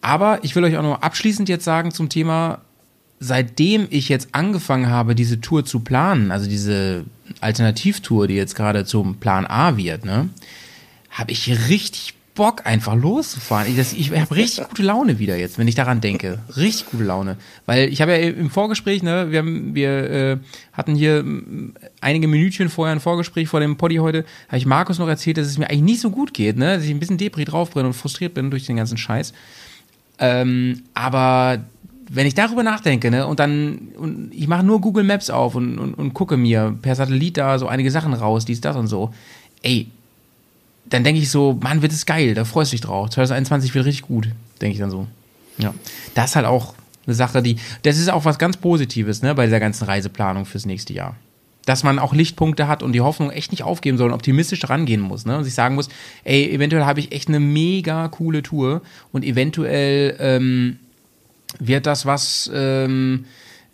Aber 0.00 0.38
ich 0.42 0.54
will 0.54 0.64
euch 0.64 0.76
auch 0.76 0.82
noch 0.82 1.02
abschließend 1.02 1.48
jetzt 1.48 1.64
sagen 1.64 1.90
zum 1.90 2.08
Thema 2.08 2.60
seitdem 3.18 3.86
ich 3.90 4.08
jetzt 4.08 4.28
angefangen 4.32 4.88
habe, 4.88 5.14
diese 5.14 5.40
Tour 5.40 5.64
zu 5.64 5.80
planen, 5.80 6.30
also 6.30 6.48
diese 6.48 7.04
Alternativtour, 7.40 8.28
die 8.28 8.34
jetzt 8.34 8.54
gerade 8.54 8.84
zum 8.84 9.16
Plan 9.16 9.46
A 9.46 9.76
wird, 9.76 10.04
ne, 10.04 10.28
habe 11.16 11.32
ich 11.32 11.68
richtig 11.68 12.14
Bock, 12.34 12.66
einfach 12.66 12.94
loszufahren. 12.94 13.66
Ich, 13.66 13.98
ich 13.98 14.10
habe 14.12 14.36
richtig 14.36 14.68
gute 14.68 14.82
Laune 14.82 15.18
wieder 15.18 15.36
jetzt, 15.36 15.58
wenn 15.58 15.66
ich 15.66 15.74
daran 15.74 16.02
denke. 16.02 16.38
Richtig 16.54 16.90
gute 16.90 17.04
Laune. 17.04 17.38
Weil 17.64 17.88
ich 17.88 18.02
habe 18.02 18.12
ja 18.12 18.18
im 18.18 18.50
Vorgespräch, 18.50 19.02
ne, 19.02 19.30
wir, 19.30 19.38
haben, 19.38 19.74
wir 19.74 20.10
äh, 20.10 20.36
hatten 20.74 20.94
hier 20.94 21.24
einige 22.02 22.28
Minütchen 22.28 22.68
vorher 22.68 22.94
ein 22.94 23.00
Vorgespräch 23.00 23.48
vor 23.48 23.60
dem 23.60 23.76
Poddy 23.78 23.96
heute, 23.96 24.26
habe 24.48 24.58
ich 24.58 24.66
Markus 24.66 24.98
noch 24.98 25.08
erzählt, 25.08 25.38
dass 25.38 25.46
es 25.46 25.56
mir 25.56 25.70
eigentlich 25.70 25.82
nicht 25.82 26.00
so 26.00 26.10
gut 26.10 26.34
geht, 26.34 26.58
ne, 26.58 26.76
dass 26.76 26.84
ich 26.84 26.90
ein 26.90 27.00
bisschen 27.00 27.16
Depri 27.16 27.46
draufbrenne 27.46 27.88
und 27.88 27.94
frustriert 27.94 28.34
bin 28.34 28.50
durch 28.50 28.66
den 28.66 28.76
ganzen 28.76 28.98
Scheiß. 28.98 29.32
Ähm, 30.18 30.82
aber 30.92 31.64
wenn 32.10 32.26
ich 32.26 32.34
darüber 32.34 32.62
nachdenke, 32.62 33.10
ne, 33.10 33.26
und 33.26 33.40
dann, 33.40 33.78
und 33.96 34.30
ich 34.34 34.46
mache 34.46 34.62
nur 34.62 34.82
Google 34.82 35.04
Maps 35.04 35.30
auf 35.30 35.54
und, 35.54 35.78
und, 35.78 35.94
und 35.94 36.12
gucke 36.12 36.36
mir 36.36 36.76
per 36.82 36.94
Satellit 36.94 37.38
da 37.38 37.58
so 37.58 37.66
einige 37.66 37.90
Sachen 37.90 38.12
raus, 38.12 38.44
dies, 38.44 38.60
das 38.60 38.76
und 38.76 38.88
so, 38.88 39.14
ey, 39.62 39.88
dann 40.88 41.04
denke 41.04 41.20
ich 41.20 41.30
so, 41.30 41.58
Mann, 41.60 41.82
wird 41.82 41.92
es 41.92 42.06
geil, 42.06 42.34
da 42.34 42.44
freust 42.44 42.72
du 42.72 42.74
dich 42.74 42.80
drauf. 42.82 43.10
2021 43.10 43.74
wird 43.74 43.86
richtig 43.86 44.06
gut, 44.06 44.28
denke 44.60 44.74
ich 44.74 44.80
dann 44.80 44.90
so. 44.90 45.06
Ja. 45.58 45.74
Das 46.14 46.30
ist 46.30 46.36
halt 46.36 46.46
auch 46.46 46.74
eine 47.06 47.14
Sache, 47.14 47.42
die, 47.42 47.56
das 47.82 47.98
ist 47.98 48.10
auch 48.10 48.24
was 48.24 48.38
ganz 48.38 48.56
Positives, 48.56 49.22
ne, 49.22 49.34
bei 49.34 49.46
dieser 49.46 49.60
ganzen 49.60 49.84
Reiseplanung 49.84 50.44
fürs 50.44 50.66
nächste 50.66 50.92
Jahr. 50.92 51.16
Dass 51.64 51.82
man 51.82 51.98
auch 51.98 52.14
Lichtpunkte 52.14 52.68
hat 52.68 52.82
und 52.82 52.92
die 52.92 53.00
Hoffnung 53.00 53.30
echt 53.30 53.50
nicht 53.50 53.62
aufgeben 53.62 53.98
soll 53.98 54.08
und 54.08 54.14
optimistisch 54.14 54.68
rangehen 54.68 55.00
muss, 55.00 55.26
ne, 55.26 55.38
und 55.38 55.44
sich 55.44 55.54
sagen 55.54 55.74
muss, 55.74 55.88
ey, 56.24 56.50
eventuell 56.50 56.84
habe 56.84 57.00
ich 57.00 57.12
echt 57.12 57.28
eine 57.28 57.40
mega 57.40 58.08
coole 58.08 58.42
Tour 58.42 58.82
und 59.12 59.24
eventuell, 59.24 60.16
ähm, 60.18 60.78
wird 61.58 61.86
das 61.86 62.06
was, 62.06 62.50
ähm, 62.52 63.24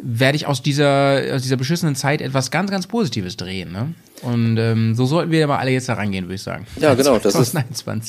werde 0.03 0.37
ich 0.37 0.47
aus 0.47 0.63
dieser, 0.63 1.23
aus 1.33 1.43
dieser 1.43 1.57
beschissenen 1.57 1.95
Zeit 1.95 2.21
etwas 2.21 2.51
ganz, 2.51 2.71
ganz 2.71 2.87
Positives 2.87 3.37
drehen. 3.37 3.73
Ne? 3.73 3.95
Und 4.23 4.57
ähm, 4.59 4.95
so 4.95 5.07
sollten 5.07 5.31
wir 5.31 5.45
aber 5.45 5.59
alle 5.59 5.71
jetzt 5.71 5.89
da 5.89 5.95
rangehen, 5.95 6.27
würde 6.27 6.35
ich 6.35 6.43
sagen. 6.43 6.67
Ja, 6.81 6.95
genau. 6.95 7.19
Das 7.19 7.35
ist, 7.35 7.55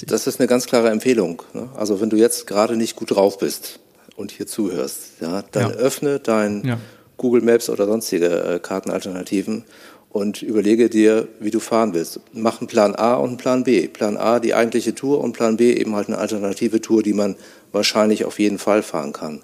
das 0.07 0.27
ist 0.27 0.39
eine 0.39 0.47
ganz 0.47 0.65
klare 0.65 0.89
Empfehlung. 0.89 1.41
Ne? 1.53 1.69
Also 1.75 2.01
wenn 2.01 2.09
du 2.09 2.17
jetzt 2.17 2.47
gerade 2.47 2.75
nicht 2.75 2.95
gut 2.95 3.11
drauf 3.11 3.37
bist 3.37 3.79
und 4.15 4.31
hier 4.31 4.47
zuhörst, 4.47 5.21
ja, 5.21 5.43
dann 5.51 5.71
ja. 5.71 5.75
öffne 5.75 6.19
dein 6.19 6.63
ja. 6.65 6.77
Google 7.17 7.41
Maps 7.41 7.69
oder 7.69 7.85
sonstige 7.85 8.55
äh, 8.55 8.59
Kartenalternativen 8.59 9.63
und 10.09 10.43
überlege 10.43 10.89
dir, 10.89 11.27
wie 11.39 11.51
du 11.51 11.59
fahren 11.59 11.93
willst. 11.93 12.19
Mach 12.33 12.59
einen 12.59 12.67
Plan 12.67 12.95
A 12.95 13.15
und 13.15 13.29
einen 13.29 13.37
Plan 13.37 13.63
B. 13.63 13.87
Plan 13.87 14.17
A 14.17 14.39
die 14.39 14.53
eigentliche 14.53 14.93
Tour 14.93 15.19
und 15.19 15.33
Plan 15.33 15.57
B 15.57 15.73
eben 15.73 15.95
halt 15.95 16.07
eine 16.07 16.19
alternative 16.19 16.81
Tour, 16.81 17.01
die 17.01 17.13
man 17.13 17.35
wahrscheinlich 17.71 18.25
auf 18.25 18.39
jeden 18.39 18.59
Fall 18.59 18.83
fahren 18.83 19.13
kann. 19.13 19.41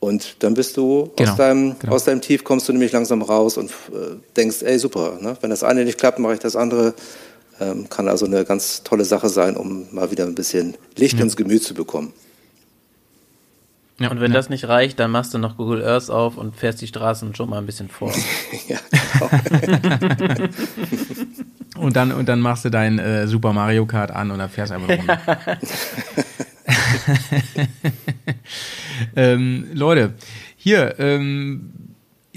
Und 0.00 0.42
dann 0.44 0.54
bist 0.54 0.76
du 0.76 1.10
genau, 1.16 1.30
aus, 1.30 1.36
deinem, 1.36 1.78
genau. 1.78 1.94
aus 1.94 2.04
deinem 2.04 2.20
Tief, 2.20 2.44
kommst 2.44 2.68
du 2.68 2.72
nämlich 2.72 2.92
langsam 2.92 3.22
raus 3.22 3.56
und 3.56 3.70
äh, 3.70 4.16
denkst, 4.36 4.62
ey, 4.62 4.78
super, 4.78 5.18
ne? 5.20 5.36
wenn 5.40 5.50
das 5.50 5.64
eine 5.64 5.84
nicht 5.84 5.98
klappt, 5.98 6.18
mache 6.20 6.34
ich 6.34 6.40
das 6.40 6.54
andere. 6.54 6.94
Ähm, 7.60 7.88
kann 7.88 8.08
also 8.08 8.24
eine 8.26 8.44
ganz 8.44 8.84
tolle 8.84 9.04
Sache 9.04 9.28
sein, 9.28 9.56
um 9.56 9.86
mal 9.90 10.12
wieder 10.12 10.24
ein 10.24 10.36
bisschen 10.36 10.76
Licht 10.96 11.18
ja. 11.18 11.24
ins 11.24 11.36
Gemüt 11.36 11.64
zu 11.64 11.74
bekommen. 11.74 12.12
Ja, 14.00 14.12
und 14.12 14.20
wenn 14.20 14.30
ja. 14.30 14.36
das 14.36 14.48
nicht 14.48 14.68
reicht, 14.68 15.00
dann 15.00 15.10
machst 15.10 15.34
du 15.34 15.38
noch 15.38 15.56
Google 15.56 15.84
Earth 15.84 16.08
auf 16.08 16.36
und 16.36 16.54
fährst 16.54 16.80
die 16.80 16.86
Straßen 16.86 17.34
schon 17.34 17.50
mal 17.50 17.58
ein 17.58 17.66
bisschen 17.66 17.88
vor. 17.88 18.12
ja, 18.68 18.78
genau. 20.16 20.48
und, 21.78 21.96
dann, 21.96 22.12
und 22.12 22.28
dann 22.28 22.38
machst 22.38 22.64
du 22.64 22.70
dein 22.70 23.00
äh, 23.00 23.26
Super 23.26 23.52
Mario 23.52 23.86
Kart 23.86 24.12
an 24.12 24.30
und 24.30 24.38
dann 24.38 24.50
fährst 24.50 24.70
einfach 24.70 24.88
rum. 24.96 25.08
Ähm, 29.16 29.66
Leute, 29.72 30.14
hier, 30.56 30.98
ähm, 30.98 31.70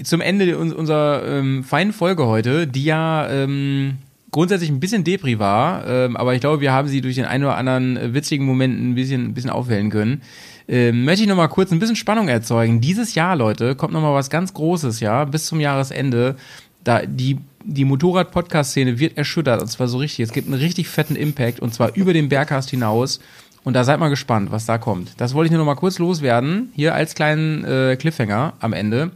zum 0.02 0.20
Ende 0.20 0.58
unserer 0.58 1.22
ähm, 1.26 1.64
feinen 1.64 1.92
Folge 1.92 2.26
heute, 2.26 2.66
die 2.66 2.84
ja 2.84 3.28
ähm, 3.30 3.98
grundsätzlich 4.30 4.70
ein 4.70 4.80
bisschen 4.80 5.04
Depri 5.04 5.38
war, 5.38 5.86
ähm, 5.86 6.16
aber 6.16 6.34
ich 6.34 6.40
glaube, 6.40 6.60
wir 6.60 6.72
haben 6.72 6.88
sie 6.88 7.00
durch 7.00 7.14
den 7.14 7.26
einen 7.26 7.44
oder 7.44 7.56
anderen 7.56 8.14
witzigen 8.14 8.46
Moment 8.46 8.80
ein 8.80 8.94
bisschen, 8.94 9.26
ein 9.26 9.34
bisschen 9.34 9.50
aufwellen 9.50 9.90
können. 9.90 10.22
Ähm, 10.68 11.04
möchte 11.04 11.22
ich 11.22 11.28
noch 11.28 11.36
mal 11.36 11.48
kurz 11.48 11.70
ein 11.70 11.78
bisschen 11.78 11.96
Spannung 11.96 12.28
erzeugen. 12.28 12.80
Dieses 12.80 13.14
Jahr, 13.14 13.36
Leute, 13.36 13.74
kommt 13.74 13.92
noch 13.92 14.00
mal 14.00 14.14
was 14.14 14.30
ganz 14.30 14.54
Großes, 14.54 15.00
ja, 15.00 15.24
bis 15.24 15.46
zum 15.46 15.60
Jahresende. 15.60 16.36
Da 16.84 17.02
die 17.06 17.38
die 17.64 17.84
Motorrad-Podcast-Szene 17.84 18.98
wird 18.98 19.16
erschüttert 19.16 19.60
und 19.60 19.68
zwar 19.68 19.88
so 19.88 19.98
richtig. 19.98 20.20
Es 20.20 20.32
gibt 20.32 20.48
einen 20.48 20.60
richtig 20.60 20.88
fetten 20.88 21.16
Impact 21.16 21.60
und 21.60 21.72
zwar 21.72 21.94
über 21.94 22.12
den 22.12 22.28
Berghast 22.28 22.70
hinaus. 22.70 23.20
Und 23.64 23.74
da 23.74 23.84
seid 23.84 24.00
mal 24.00 24.08
gespannt, 24.08 24.50
was 24.50 24.66
da 24.66 24.78
kommt. 24.78 25.20
Das 25.20 25.34
wollte 25.34 25.46
ich 25.46 25.52
nur 25.52 25.58
noch 25.58 25.66
mal 25.66 25.76
kurz 25.76 25.98
loswerden, 25.98 26.70
hier 26.74 26.94
als 26.94 27.14
kleinen 27.14 27.64
äh, 27.64 27.96
Cliffhanger 27.96 28.54
am 28.60 28.72
Ende. 28.72 29.12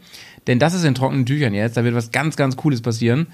Denn 0.47 0.59
das 0.59 0.75
ist 0.75 0.85
in 0.85 0.95
trockenen 0.95 1.27
Tüchern 1.27 1.55
jetzt. 1.55 1.77
Da 1.77 1.85
wird 1.85 1.95
was 1.95 2.13
ganz, 2.13 2.37
ganz 2.37 2.57
Cooles 2.57 2.81
passieren. 2.81 3.27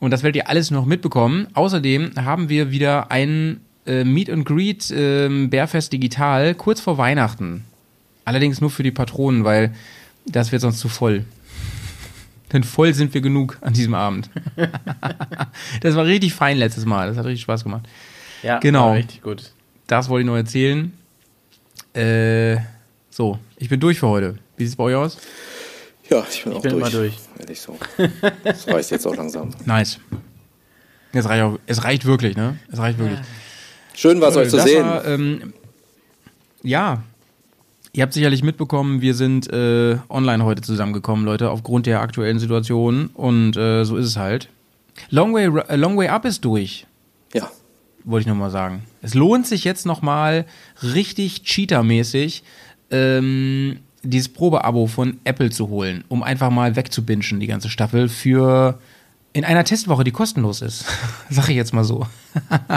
Und 0.00 0.10
das 0.10 0.22
werdet 0.22 0.36
ihr 0.36 0.48
alles 0.48 0.70
noch 0.70 0.86
mitbekommen. 0.86 1.48
Außerdem 1.52 2.12
haben 2.16 2.48
wir 2.48 2.70
wieder 2.70 3.10
ein 3.10 3.60
äh, 3.86 4.04
Meet 4.04 4.30
and 4.30 4.46
Greet 4.46 4.90
äh, 4.90 5.28
Bärfest 5.48 5.92
Digital 5.92 6.54
kurz 6.54 6.80
vor 6.80 6.96
Weihnachten. 6.96 7.64
Allerdings 8.24 8.60
nur 8.60 8.70
für 8.70 8.82
die 8.82 8.90
Patronen, 8.90 9.44
weil 9.44 9.74
das 10.26 10.52
wird 10.52 10.62
sonst 10.62 10.78
zu 10.78 10.88
voll. 10.88 11.24
Denn 12.52 12.64
voll 12.64 12.94
sind 12.94 13.12
wir 13.12 13.20
genug 13.20 13.58
an 13.60 13.74
diesem 13.74 13.94
Abend. 13.94 14.30
das 15.80 15.96
war 15.96 16.06
richtig 16.06 16.32
fein 16.32 16.56
letztes 16.56 16.86
Mal. 16.86 17.08
Das 17.08 17.18
hat 17.18 17.26
richtig 17.26 17.42
Spaß 17.42 17.64
gemacht. 17.64 17.86
Ja, 18.42 18.60
genau. 18.60 18.92
richtig 18.92 19.20
gut. 19.22 19.52
Das 19.88 20.08
wollte 20.08 20.20
ich 20.22 20.26
noch 20.26 20.36
erzählen. 20.36 20.92
Äh, 21.94 22.58
so, 23.10 23.38
ich 23.56 23.68
bin 23.68 23.80
durch 23.80 23.98
für 23.98 24.06
heute. 24.06 24.38
Wie 24.56 24.64
sieht 24.64 24.72
es 24.72 24.76
bei 24.76 24.84
euch 24.84 24.94
aus? 24.94 25.18
Ja, 26.08 26.24
ich 26.30 26.44
bin 26.44 26.52
ich 26.52 26.58
auch 26.58 26.62
bin 26.62 26.72
durch. 26.72 26.82
Immer 26.82 26.90
durch. 26.90 27.14
Ehrlich 27.40 27.60
so. 27.60 27.76
Das 28.44 28.68
reicht 28.68 28.90
jetzt 28.92 29.06
auch 29.06 29.16
langsam. 29.16 29.50
Nice. 29.64 29.98
Es 31.12 31.28
reicht, 31.28 31.42
auch, 31.42 31.58
es 31.66 31.82
reicht 31.82 32.04
wirklich, 32.04 32.36
ne? 32.36 32.58
Es 32.70 32.78
reicht 32.78 32.98
wirklich. 32.98 33.18
Schön 33.94 34.20
war 34.20 34.28
es 34.28 34.36
euch 34.36 34.50
zu 34.50 34.60
sehen. 34.60 34.84
War, 34.84 35.04
ähm, 35.06 35.52
ja, 36.62 37.02
Ihr 37.92 38.02
habt 38.02 38.12
sicherlich 38.12 38.44
mitbekommen, 38.44 39.00
wir 39.00 39.14
sind 39.14 39.50
äh, 39.52 39.96
online 40.08 40.44
heute 40.44 40.62
zusammengekommen, 40.62 41.24
Leute, 41.24 41.50
aufgrund 41.50 41.86
der 41.86 42.00
aktuellen 42.00 42.38
Situation. 42.38 43.10
Und 43.14 43.56
äh, 43.56 43.82
so 43.84 43.96
ist 43.96 44.06
es 44.06 44.16
halt. 44.16 44.48
Long 45.10 45.34
Way, 45.34 45.48
uh, 45.48 45.62
Long 45.74 45.96
Way 45.96 46.08
Up 46.08 46.24
ist 46.24 46.44
durch. 46.44 46.86
Wollte 48.04 48.22
ich 48.22 48.26
nochmal 48.26 48.50
sagen. 48.50 48.84
Es 49.02 49.14
lohnt 49.14 49.46
sich 49.46 49.64
jetzt 49.64 49.86
nochmal 49.86 50.46
richtig 50.82 51.42
Cheater-mäßig 51.44 52.42
ähm, 52.90 53.80
dieses 54.02 54.28
Probeabo 54.28 54.86
von 54.86 55.18
Apple 55.24 55.50
zu 55.50 55.68
holen, 55.68 56.04
um 56.08 56.22
einfach 56.22 56.50
mal 56.50 56.76
wegzubingen, 56.76 57.40
die 57.40 57.46
ganze 57.46 57.68
Staffel, 57.68 58.08
für 58.08 58.78
in 59.32 59.44
einer 59.44 59.64
Testwoche, 59.64 60.04
die 60.04 60.10
kostenlos 60.10 60.62
ist. 60.62 60.84
Sag 61.30 61.48
ich 61.48 61.56
jetzt 61.56 61.72
mal 61.72 61.84
so. 61.84 62.06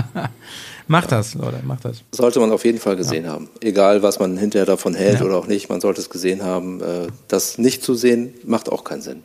macht 0.88 1.12
das, 1.12 1.34
Leute, 1.34 1.62
macht 1.64 1.86
das. 1.86 2.04
Sollte 2.12 2.40
man 2.40 2.52
auf 2.52 2.66
jeden 2.66 2.80
Fall 2.80 2.96
gesehen 2.96 3.26
ja. 3.26 3.32
haben. 3.32 3.50
Egal, 3.62 4.04
was 4.04 4.20
man 4.20 4.38
hinterher 4.38 4.66
davon 4.66 4.94
hält 4.94 5.20
ja. 5.20 5.26
oder 5.26 5.38
auch 5.38 5.48
nicht, 5.48 5.70
man 5.70 5.82
sollte 5.82 6.02
es 6.02 6.10
gesehen 6.10 6.44
haben. 6.44 6.82
Äh, 6.82 7.08
das 7.28 7.58
nicht 7.58 7.84
zu 7.84 7.96
sehen, 7.96 8.34
macht 8.44 8.70
auch 8.70 8.84
keinen 8.84 9.02
Sinn. 9.02 9.24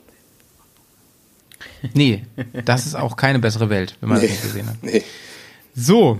Nee, 1.93 2.23
das 2.65 2.85
ist 2.85 2.95
auch 2.95 3.15
keine 3.15 3.39
bessere 3.39 3.69
Welt, 3.69 3.95
wenn 3.99 4.09
man 4.09 4.19
nee. 4.19 4.27
das 4.27 4.31
nicht 4.31 4.43
gesehen 4.43 4.67
hat. 4.67 4.77
Nee. 4.81 5.03
So, 5.79 6.17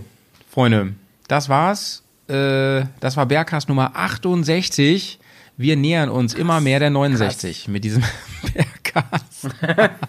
Freunde, 0.51 0.93
das 1.27 1.49
war's. 1.49 2.03
Äh, 2.27 2.83
das 2.99 3.17
war 3.17 3.25
Bergcast 3.25 3.67
Nummer 3.67 3.95
68. 3.95 5.17
Wir 5.57 5.75
nähern 5.75 6.09
uns 6.09 6.35
immer 6.35 6.61
mehr 6.61 6.79
der 6.79 6.91
69 6.91 7.61
Krass. 7.61 7.67
mit 7.67 7.83
diesem 7.83 8.03
Bergcast. 8.53 9.49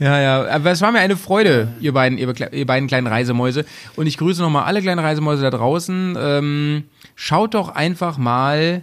Ja, 0.00 0.20
ja, 0.20 0.46
aber 0.48 0.72
es 0.72 0.80
war 0.80 0.90
mir 0.90 0.98
eine 0.98 1.16
Freude, 1.16 1.68
ihr 1.80 1.92
beiden, 1.92 2.18
ihr, 2.18 2.34
ihr 2.52 2.66
beiden 2.66 2.88
kleinen 2.88 3.06
Reisemäuse. 3.06 3.64
Und 3.94 4.08
ich 4.08 4.18
grüße 4.18 4.42
nochmal 4.42 4.64
alle 4.64 4.82
kleinen 4.82 4.98
Reisemäuse 4.98 5.42
da 5.42 5.50
draußen. 5.50 6.16
Ähm, 6.18 6.84
schaut 7.14 7.54
doch 7.54 7.68
einfach 7.68 8.18
mal, 8.18 8.82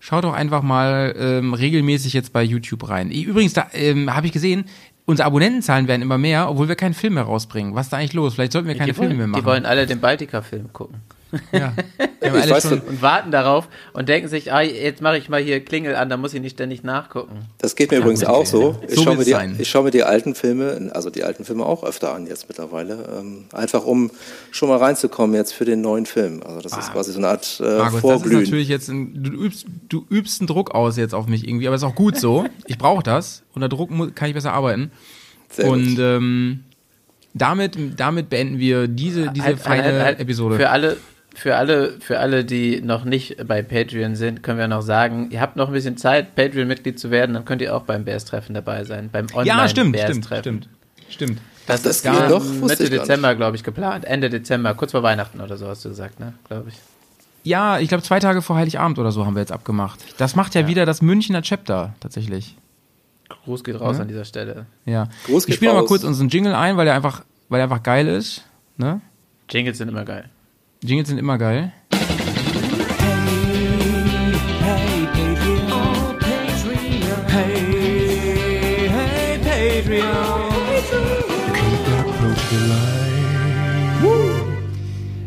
schaut 0.00 0.24
doch 0.24 0.34
einfach 0.34 0.62
mal 0.62 1.14
ähm, 1.18 1.54
regelmäßig 1.54 2.12
jetzt 2.12 2.34
bei 2.34 2.42
YouTube 2.42 2.88
rein. 2.90 3.10
Übrigens, 3.10 3.54
da 3.54 3.68
ähm, 3.72 4.14
habe 4.14 4.26
ich 4.26 4.32
gesehen, 4.32 4.66
unsere 5.06 5.26
Abonnentenzahlen 5.26 5.88
werden 5.88 6.02
immer 6.02 6.18
mehr, 6.18 6.50
obwohl 6.50 6.68
wir 6.68 6.76
keinen 6.76 6.94
Film 6.94 7.14
mehr 7.14 7.24
rausbringen. 7.24 7.74
Was 7.74 7.86
ist 7.86 7.92
da 7.92 7.98
eigentlich 7.98 8.12
los? 8.14 8.34
Vielleicht 8.34 8.52
sollten 8.52 8.68
wir 8.68 8.76
keine 8.76 8.94
Filme 8.94 9.14
mehr 9.14 9.26
machen. 9.26 9.42
Die 9.42 9.46
wollen 9.46 9.66
alle 9.66 9.86
den 9.86 10.00
Baltica-Film 10.00 10.72
gucken. 10.72 11.00
Ja. 11.52 11.72
ich 12.20 12.50
weiß 12.50 12.68
schon, 12.68 12.80
und 12.80 13.02
warten 13.02 13.30
darauf 13.30 13.68
und 13.92 14.08
denken 14.08 14.28
sich, 14.28 14.52
ah, 14.52 14.60
jetzt 14.60 15.02
mache 15.02 15.18
ich 15.18 15.28
mal 15.28 15.40
hier 15.40 15.64
Klingel 15.64 15.94
an, 15.94 16.08
da 16.08 16.16
muss 16.16 16.34
ich 16.34 16.40
nicht 16.40 16.54
ständig 16.54 16.82
nachgucken. 16.82 17.40
Das 17.58 17.76
geht 17.76 17.90
mir 17.90 17.98
ja, 17.98 18.02
übrigens 18.02 18.24
auch 18.24 18.46
so. 18.46 18.78
Ich 18.86 18.94
so 18.94 19.02
schaue 19.02 19.16
mir, 19.16 19.24
die, 19.24 19.62
ich 19.62 19.68
schau 19.68 19.82
mir 19.82 19.90
die 19.90 20.04
alten 20.04 20.34
Filme, 20.34 20.90
also 20.94 21.10
die 21.10 21.24
alten 21.24 21.44
Filme 21.44 21.64
auch 21.66 21.84
öfter 21.84 22.14
an 22.14 22.26
jetzt 22.26 22.48
mittlerweile. 22.48 23.18
Ähm, 23.18 23.44
einfach 23.52 23.84
um 23.84 24.10
schon 24.50 24.68
mal 24.68 24.78
reinzukommen 24.78 25.34
jetzt 25.34 25.52
für 25.52 25.64
den 25.64 25.80
neuen 25.80 26.06
Film. 26.06 26.42
Also 26.44 26.60
das 26.60 26.72
ah, 26.74 26.78
ist 26.80 26.92
quasi 26.92 27.12
so 27.12 27.18
eine 27.18 27.28
Art 27.28 27.60
äh, 27.60 27.78
Markus, 27.78 28.00
Vorglühen. 28.00 28.32
Das 28.32 28.42
ist 28.42 28.48
natürlich 28.48 28.68
jetzt 28.68 28.88
ein, 28.88 29.22
du 29.22 29.30
übst, 29.32 29.66
du 29.88 30.06
übst 30.10 30.40
einen 30.40 30.48
Druck 30.48 30.74
aus 30.74 30.96
jetzt 30.96 31.14
auf 31.14 31.26
mich 31.26 31.46
irgendwie, 31.46 31.66
aber 31.66 31.76
ist 31.76 31.82
auch 31.82 31.94
gut 31.94 32.16
so. 32.16 32.46
Ich 32.66 32.78
brauche 32.78 33.02
das. 33.02 33.42
Unter 33.52 33.68
Druck 33.68 33.90
kann 34.14 34.28
ich 34.28 34.34
besser 34.34 34.52
arbeiten. 34.52 34.92
Sehr 35.50 35.68
und 35.68 35.98
ähm, 35.98 36.60
damit, 37.34 37.76
damit 37.96 38.28
beenden 38.28 38.58
wir 38.58 38.88
diese, 38.88 39.30
diese 39.30 39.44
halt, 39.44 39.60
feine 39.60 39.84
halt, 39.84 40.02
halt, 40.02 40.20
Episode. 40.20 40.56
Für 40.56 40.70
alle, 40.70 40.96
für 41.34 41.56
alle, 41.56 41.92
für 42.00 42.18
alle, 42.18 42.44
die 42.44 42.80
noch 42.80 43.04
nicht 43.04 43.36
bei 43.46 43.62
Patreon 43.62 44.16
sind, 44.16 44.42
können 44.42 44.58
wir 44.58 44.68
noch 44.68 44.82
sagen, 44.82 45.30
ihr 45.30 45.40
habt 45.40 45.56
noch 45.56 45.68
ein 45.68 45.72
bisschen 45.72 45.96
Zeit, 45.96 46.34
Patreon-Mitglied 46.34 46.98
zu 46.98 47.10
werden, 47.10 47.34
dann 47.34 47.44
könnt 47.44 47.62
ihr 47.62 47.74
auch 47.74 47.82
beim 47.82 48.04
Bears-Treffen 48.04 48.54
dabei 48.54 48.84
sein, 48.84 49.08
beim 49.10 49.26
online 49.32 49.46
Ja, 49.46 49.68
stimmt, 49.68 49.98
stimmt, 49.98 50.26
stimmt, 50.26 50.68
stimmt. 51.08 51.40
Das, 51.66 51.82
das 51.82 51.96
ist 51.96 52.02
gar 52.02 52.28
doch, 52.28 52.44
Mitte 52.44 52.90
Dezember, 52.90 53.34
glaube 53.36 53.56
ich, 53.56 53.62
geplant. 53.62 54.04
Ende 54.04 54.28
Dezember, 54.28 54.74
kurz 54.74 54.90
vor 54.90 55.02
Weihnachten 55.02 55.40
oder 55.40 55.56
so 55.56 55.68
hast 55.68 55.84
du 55.84 55.90
gesagt, 55.90 56.18
ne? 56.18 56.34
Glaube 56.48 56.70
ich. 56.70 56.74
Ja, 57.42 57.78
ich 57.78 57.88
glaube 57.88 58.02
zwei 58.02 58.18
Tage 58.18 58.42
vor 58.42 58.56
Heiligabend 58.56 58.98
oder 58.98 59.12
so 59.12 59.24
haben 59.24 59.34
wir 59.34 59.40
jetzt 59.40 59.52
abgemacht. 59.52 60.00
Das 60.18 60.34
macht 60.36 60.54
ja, 60.54 60.62
ja. 60.62 60.66
wieder 60.66 60.84
das 60.84 61.00
Münchner 61.00 61.42
Chapter 61.42 61.94
tatsächlich. 62.00 62.56
Gruß 63.44 63.64
geht 63.64 63.80
raus 63.80 63.96
ja? 63.96 64.02
an 64.02 64.08
dieser 64.08 64.24
Stelle. 64.24 64.66
Ja. 64.84 65.08
Gruß 65.26 65.46
geht 65.46 65.54
ich 65.54 65.56
spiele 65.56 65.72
mal 65.72 65.84
kurz 65.84 66.02
unseren 66.02 66.28
Jingle 66.28 66.54
ein, 66.54 66.76
weil 66.76 66.88
er 66.88 66.94
einfach, 66.94 67.24
weil 67.48 67.60
er 67.60 67.64
einfach 67.64 67.82
geil 67.82 68.08
ist. 68.08 68.44
Ne? 68.76 69.00
Jingles 69.48 69.78
sind 69.78 69.88
immer 69.88 70.04
geil. 70.04 70.28
Jingles 70.82 71.08
sind 71.08 71.18
immer 71.18 71.36
geil. 71.36 71.72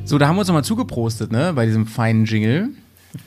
So, 0.06 0.18
da 0.18 0.28
haben 0.28 0.36
wir 0.36 0.40
uns 0.40 0.48
nochmal 0.48 0.64
zugeprostet, 0.64 1.32
ne, 1.32 1.54
bei 1.56 1.66
diesem 1.66 1.86
feinen 1.88 2.26
Jingle. 2.26 2.70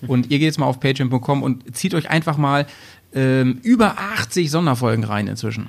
Und 0.07 0.31
ihr 0.31 0.39
geht 0.39 0.47
jetzt 0.47 0.59
mal 0.59 0.67
auf 0.67 0.81
patreon.com 0.81 1.43
und 1.43 1.77
zieht 1.77 1.95
euch 1.95 2.11
einfach 2.11 2.37
mal 2.37 2.67
ähm, 3.15 3.61
über 3.63 3.99
80 3.99 4.51
Sonderfolgen 4.51 5.05
rein 5.05 5.29
inzwischen. 5.29 5.69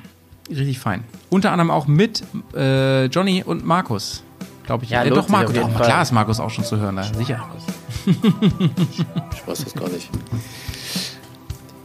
Richtig 0.50 0.80
fein. 0.80 1.04
Unter 1.30 1.52
anderem 1.52 1.70
auch 1.70 1.88
mit 1.88 2.24
äh, 2.56 3.06
Johnny 3.06 3.44
und 3.44 3.66
Markus 3.66 4.24
glaube 4.68 4.84
ich. 4.84 4.92
Ja, 4.92 5.04
äh, 5.04 5.10
doch, 5.10 5.28
Markus. 5.30 5.56
Doch, 5.56 5.74
klar 5.82 6.04
ist 6.04 6.12
Markus 6.12 6.40
auch 6.40 6.52
schon 6.52 6.64
zu 6.64 6.78
hören, 6.78 6.98
da. 6.98 7.04
sicher. 7.04 7.44
ich 8.06 9.48
weiß 9.48 9.64
das 9.64 9.74
gar 9.74 9.90
nicht. 9.90 10.10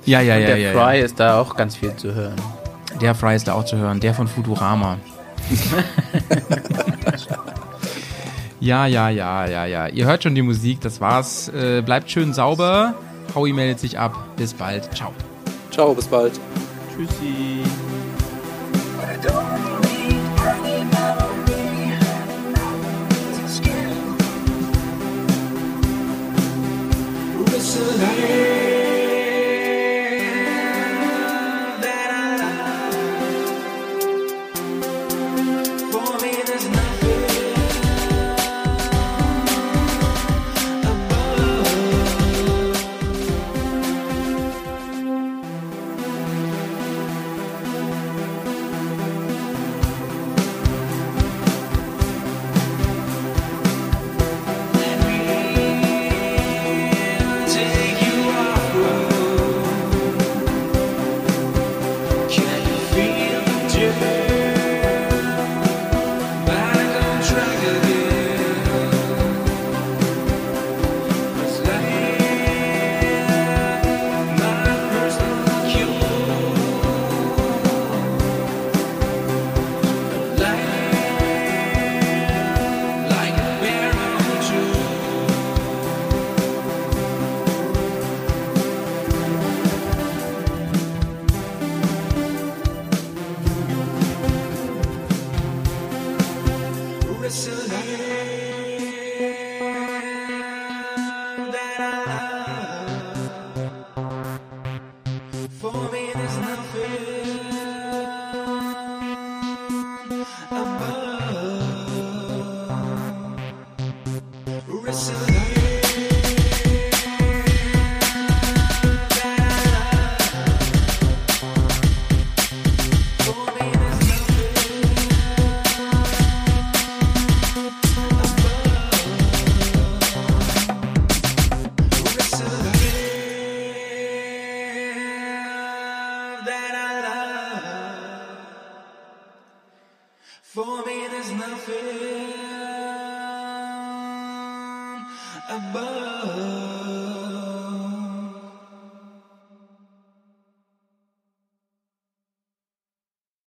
Ja, 0.05 0.21
ja, 0.21 0.37
ja. 0.37 0.47
der 0.49 0.59
ja, 0.59 0.73
Fry 0.73 0.99
ja. 0.99 1.05
ist 1.05 1.19
da 1.19 1.41
auch 1.41 1.57
ganz 1.57 1.77
viel 1.77 1.97
zu 1.97 2.13
hören. 2.15 2.35
Der 3.01 3.15
Fry 3.15 3.35
ist 3.35 3.49
da 3.49 3.55
auch 3.55 3.65
zu 3.65 3.79
hören. 3.79 4.01
Der 4.01 4.13
von 4.13 4.29
Futurama. 4.29 4.99
ja, 8.61 8.87
ja, 8.87 9.09
ja, 9.09 9.47
ja, 9.47 9.65
ja. 9.65 9.87
Ihr 9.87 10.05
hört 10.05 10.23
schon 10.23 10.35
die 10.35 10.43
Musik, 10.43 10.81
das 10.81 11.01
war's. 11.01 11.49
Äh, 11.49 11.83
bleibt 11.83 12.11
schön 12.11 12.35
sauber. 12.35 12.95
Howie 13.35 13.53
meldet 13.53 13.81
sich 13.81 13.99
ab. 13.99 14.15
Bis 14.37 14.53
bald. 14.53 14.95
Ciao. 14.95 15.13
Ciao, 15.71 15.95
bis 15.95 16.07
bald. 16.07 16.39
Tschüssi. 16.95 17.63
tonight. 27.83 28.61